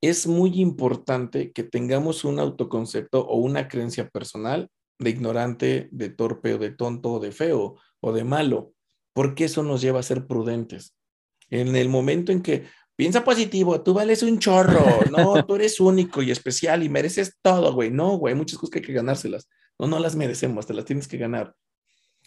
es 0.00 0.26
muy 0.26 0.58
importante 0.58 1.52
que 1.52 1.64
tengamos 1.64 2.24
un 2.24 2.38
autoconcepto 2.38 3.26
o 3.26 3.36
una 3.36 3.68
creencia 3.68 4.08
personal 4.08 4.70
de 4.98 5.10
ignorante, 5.10 5.88
de 5.92 6.08
torpe 6.08 6.54
o 6.54 6.58
de 6.58 6.70
tonto 6.70 7.12
o 7.12 7.20
de 7.20 7.30
feo 7.30 7.76
o 8.00 8.12
de 8.12 8.24
malo, 8.24 8.72
porque 9.12 9.44
eso 9.44 9.62
nos 9.62 9.82
lleva 9.82 10.00
a 10.00 10.02
ser 10.10 10.26
prudentes. 10.26 10.94
En 11.50 11.76
el 11.76 11.90
momento 11.90 12.32
en 12.32 12.40
que 12.40 12.64
piensa 12.96 13.22
positivo, 13.22 13.82
tú 13.82 13.92
vales 13.92 14.22
un 14.22 14.38
chorro, 14.38 14.80
no, 15.10 15.44
tú 15.44 15.56
eres 15.56 15.78
único 15.78 16.22
y 16.22 16.30
especial 16.30 16.82
y 16.82 16.88
mereces 16.88 17.36
todo, 17.42 17.74
güey, 17.74 17.90
no, 17.90 18.16
güey, 18.16 18.32
hay 18.32 18.38
muchas 18.38 18.58
cosas 18.58 18.72
que 18.72 18.78
hay 18.78 18.84
que 18.86 18.94
ganárselas, 18.94 19.46
no, 19.78 19.86
no 19.86 19.98
las 19.98 20.16
merecemos, 20.16 20.66
te 20.66 20.72
las 20.72 20.86
tienes 20.86 21.06
que 21.06 21.18
ganar. 21.18 21.54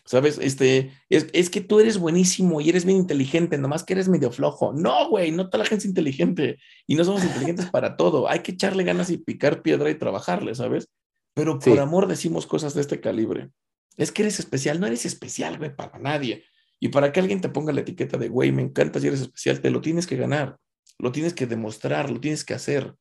¿Sabes? 0.09 0.39
Este, 0.41 0.91
es, 1.07 1.27
es, 1.33 1.51
que 1.51 1.61
tú 1.61 1.79
eres 1.79 1.99
buenísimo 1.99 2.61
y 2.61 2.69
eres 2.69 2.83
bien 2.83 2.97
inteligente, 2.97 3.59
nomás 3.59 3.83
que 3.83 3.93
eres 3.93 4.09
medio 4.09 4.31
flojo. 4.31 4.73
No, 4.73 5.07
güey, 5.07 5.31
no 5.31 5.51
toda 5.51 5.63
la 5.63 5.69
gente 5.69 5.83
es 5.83 5.89
inteligente 5.89 6.57
y 6.87 6.95
no 6.95 7.03
somos 7.03 7.23
inteligentes 7.23 7.67
para 7.71 7.95
todo. 7.95 8.27
Hay 8.27 8.39
que 8.39 8.53
echarle 8.53 8.83
ganas 8.83 9.11
y 9.11 9.19
picar 9.19 9.61
piedra 9.61 9.87
y 9.91 9.99
trabajarle, 9.99 10.55
¿sabes? 10.55 10.89
Pero 11.35 11.59
por 11.59 11.79
amor 11.79 12.07
decimos 12.07 12.47
cosas 12.47 12.73
de 12.73 12.81
este 12.81 12.99
calibre. 12.99 13.51
Es 13.97 14.11
que 14.11 14.23
eres 14.23 14.39
especial, 14.39 14.79
no 14.79 14.87
eres 14.87 15.05
especial, 15.05 15.59
güey, 15.59 15.75
para 15.75 15.99
nadie. 15.99 16.43
Y 16.79 16.87
para 16.87 17.11
que 17.11 17.19
alguien 17.19 17.39
te 17.39 17.49
ponga 17.49 17.71
la 17.71 17.81
etiqueta 17.81 18.17
de, 18.17 18.29
güey, 18.29 18.51
me 18.51 18.63
encanta 18.63 18.99
si 18.99 19.05
eres 19.05 19.21
especial, 19.21 19.61
te 19.61 19.69
lo 19.69 19.79
tienes 19.79 20.07
que 20.07 20.17
ganar, 20.17 20.57
lo 20.97 21.11
tienes 21.11 21.35
que 21.35 21.45
demostrar, 21.45 22.09
lo 22.09 22.19
tienes 22.19 22.43
que 22.43 22.55
hacer. 22.55 22.95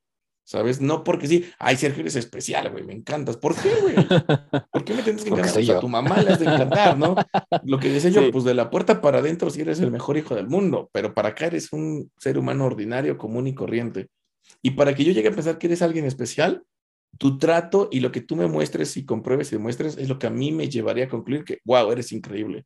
¿Sabes? 0.49 0.81
No 0.81 1.05
porque 1.05 1.27
sí, 1.27 1.45
ay, 1.59 1.77
Sergio 1.77 2.01
eres 2.01 2.17
especial, 2.17 2.71
güey, 2.71 2.83
me 2.83 2.95
encantas. 2.95 3.37
¿Por 3.37 3.55
qué, 3.55 3.69
güey? 3.83 3.95
¿Por 4.73 4.83
qué 4.83 4.95
me 4.95 5.03
tienes 5.03 5.23
que 5.23 5.29
encantar? 5.29 5.53
Pues 5.53 5.69
a 5.69 5.79
tu 5.79 5.89
mamá 5.91 6.23
le 6.23 6.31
has 6.31 6.39
de 6.39 6.47
encantar, 6.47 6.97
¿no? 6.97 7.17
Lo 7.65 7.79
que 7.79 7.91
decía 7.91 8.09
yo, 8.09 8.31
pues 8.33 8.45
de 8.45 8.55
la 8.55 8.71
puerta 8.71 9.03
para 9.03 9.19
adentro 9.19 9.51
sí 9.51 9.61
eres 9.61 9.79
el 9.81 9.91
mejor 9.91 10.17
hijo 10.17 10.35
del 10.35 10.49
mundo, 10.49 10.89
pero 10.91 11.13
para 11.13 11.31
acá 11.31 11.49
eres 11.49 11.71
un 11.75 12.11
ser 12.17 12.39
humano 12.39 12.65
ordinario, 12.65 13.19
común 13.19 13.47
y 13.47 13.55
corriente. 13.55 14.09
Y 14.63 14.71
para 14.71 14.95
que 14.95 15.05
yo 15.05 15.13
llegue 15.13 15.29
a 15.29 15.33
pensar 15.33 15.59
que 15.59 15.67
eres 15.67 15.83
alguien 15.83 16.07
especial, 16.07 16.65
tu 17.19 17.37
trato 17.37 17.91
y 17.93 18.01
lo 18.01 18.11
que 18.11 18.23
tú 18.23 18.35
me 18.35 18.47
muestres 18.47 18.97
y 18.97 19.05
compruebes 19.05 19.53
y 19.53 19.57
demuestres 19.57 19.99
es 19.99 20.09
lo 20.09 20.19
que 20.19 20.29
a 20.29 20.31
mí 20.31 20.51
me 20.51 20.71
llevaría 20.71 21.05
a 21.05 21.09
concluir 21.11 21.45
que, 21.45 21.59
wow, 21.67 21.93
eres 21.93 22.11
increíble. 22.11 22.65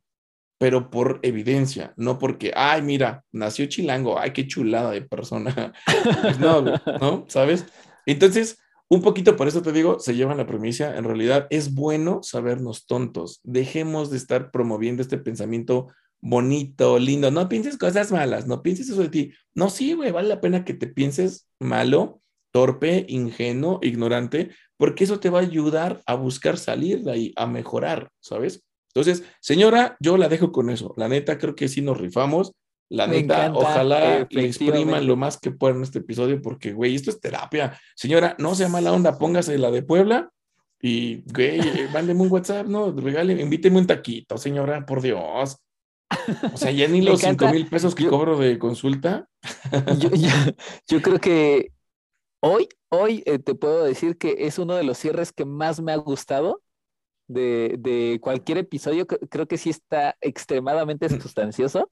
Pero 0.63 0.89
por 0.89 1.19
evidencia, 1.23 1.93
no 1.97 2.17
porque, 2.17 2.53
ay, 2.55 2.81
mira, 2.81 3.25
nació 3.33 3.65
chilango, 3.65 4.17
ay, 4.17 4.31
qué 4.31 4.47
chulada 4.47 4.91
de 4.91 5.01
persona. 5.01 5.73
Pues 6.21 6.39
no, 6.39 6.61
¿no? 6.61 7.25
¿Sabes? 7.27 7.65
Entonces, 8.05 8.59
un 8.87 9.01
poquito 9.01 9.35
por 9.35 9.49
eso 9.49 9.61
te 9.61 9.73
digo, 9.73 9.99
se 9.99 10.15
lleva 10.15 10.35
la 10.35 10.47
premisa, 10.47 10.95
en 10.95 11.03
realidad 11.03 11.47
es 11.49 11.73
bueno 11.73 12.23
sabernos 12.23 12.85
tontos. 12.85 13.41
Dejemos 13.43 14.09
de 14.09 14.15
estar 14.15 14.51
promoviendo 14.51 15.01
este 15.01 15.17
pensamiento 15.17 15.89
bonito, 16.21 16.97
lindo. 16.97 17.29
No 17.29 17.49
pienses 17.49 17.77
cosas 17.77 18.13
malas, 18.13 18.47
no 18.47 18.63
pienses 18.63 18.87
eso 18.87 19.01
de 19.01 19.09
ti. 19.09 19.33
No, 19.53 19.69
sí, 19.69 19.91
güey, 19.91 20.11
vale 20.11 20.29
la 20.29 20.39
pena 20.39 20.63
que 20.63 20.73
te 20.73 20.87
pienses 20.87 21.49
malo, 21.59 22.21
torpe, 22.51 23.05
ingenuo, 23.09 23.79
ignorante, 23.81 24.51
porque 24.77 25.03
eso 25.03 25.19
te 25.19 25.29
va 25.29 25.39
a 25.39 25.41
ayudar 25.41 26.01
a 26.05 26.15
buscar 26.15 26.57
salir 26.57 27.03
de 27.03 27.11
ahí, 27.11 27.33
a 27.35 27.47
mejorar, 27.47 28.11
¿sabes? 28.21 28.63
Entonces, 28.95 29.23
señora, 29.39 29.97
yo 29.99 30.17
la 30.17 30.29
dejo 30.29 30.51
con 30.51 30.69
eso. 30.69 30.93
La 30.97 31.07
neta, 31.07 31.37
creo 31.37 31.55
que 31.55 31.67
sí 31.67 31.81
nos 31.81 31.97
rifamos. 31.97 32.53
La 32.89 33.07
neta, 33.07 33.51
ojalá 33.55 34.27
le 34.29 34.45
expriman 34.45 35.07
lo 35.07 35.15
más 35.15 35.39
que 35.39 35.49
puedan 35.49 35.77
en 35.77 35.83
este 35.83 35.99
episodio, 35.99 36.41
porque, 36.41 36.73
güey, 36.73 36.93
esto 36.93 37.09
es 37.09 37.19
terapia. 37.19 37.79
Señora, 37.95 38.35
no 38.37 38.53
sea 38.53 38.69
mala 38.69 38.91
onda, 38.91 39.17
póngase 39.17 39.57
la 39.57 39.71
de 39.71 39.81
Puebla 39.81 40.29
y, 40.79 41.23
güey, 41.31 41.59
mándeme 41.93 42.21
un 42.21 42.31
WhatsApp, 42.31 42.67
¿no? 42.67 42.91
Regale, 42.91 43.41
invíteme 43.41 43.79
un 43.79 43.87
taquito, 43.87 44.37
señora, 44.37 44.85
por 44.85 45.01
Dios. 45.01 45.57
O 46.53 46.57
sea, 46.57 46.69
ya 46.69 46.87
ni 46.87 47.01
los 47.01 47.21
cinco 47.21 47.47
mil 47.47 47.65
pesos 47.67 47.95
que 47.95 48.07
cobro 48.07 48.37
de 48.37 48.59
consulta. 48.59 49.27
yo, 50.87 51.01
creo 51.01 51.19
que 51.19 51.71
hoy, 52.41 52.69
hoy 52.89 53.23
eh, 53.25 53.39
te 53.39 53.55
puedo 53.55 53.85
decir 53.85 54.17
que 54.17 54.35
es 54.45 54.59
uno 54.59 54.75
de 54.75 54.83
los 54.83 54.99
cierres 54.99 55.31
que 55.31 55.45
más 55.45 55.81
me 55.81 55.93
ha 55.93 55.97
gustado 55.97 56.61
de, 57.27 58.19
cualquier 58.21 58.59
episodio. 58.59 59.07
Creo 59.07 59.47
que 59.47 59.57
sí 59.57 59.69
está 59.69 60.15
extremadamente 60.21 61.09
sustancioso. 61.09 61.89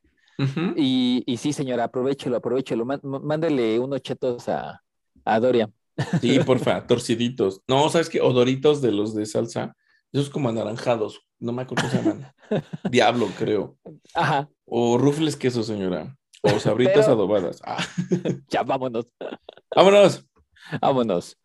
y, 0.76 1.24
sí, 1.38 1.53
señora, 1.53 1.86
aprovechelo, 1.86 2.38
aprovechelo. 2.38 2.86
Mándele 2.86 3.80
unos 3.80 4.02
chetos 4.02 4.49
a, 4.49 4.82
a 5.26 5.40
Dorian. 5.40 5.74
Sí, 6.20 6.40
porfa, 6.45 6.86
torciditos. 6.88 7.62
No, 7.68 7.90
¿sabes 7.90 8.10
qué? 8.10 8.22
Odoritos 8.22 8.82
de 8.82 8.91
los 8.91 9.16
de 9.16 9.26
salsa. 9.26 9.76
Esos 10.12 10.30
como 10.30 10.49
anaranjados. 10.49 11.22
No 11.40 11.53
me 11.53 11.64
acuerdo 11.64 11.88
cómo 11.88 11.91
se 11.91 11.98
llaman. 11.98 12.34
Diablo, 12.91 13.28
creo. 13.38 13.78
Ajá. 14.14 14.49
O 14.66 14.98
rufles 14.98 15.36
queso, 15.36 15.64
señora. 15.64 16.18
O 16.41 16.49
sabritas 16.60 17.08
adobadas. 17.08 17.62
Ah. 17.64 17.84
Ya, 18.49 18.64
vámonos. 18.64 19.08
Vámonos. 19.76 20.26
Vámonos. 20.82 21.38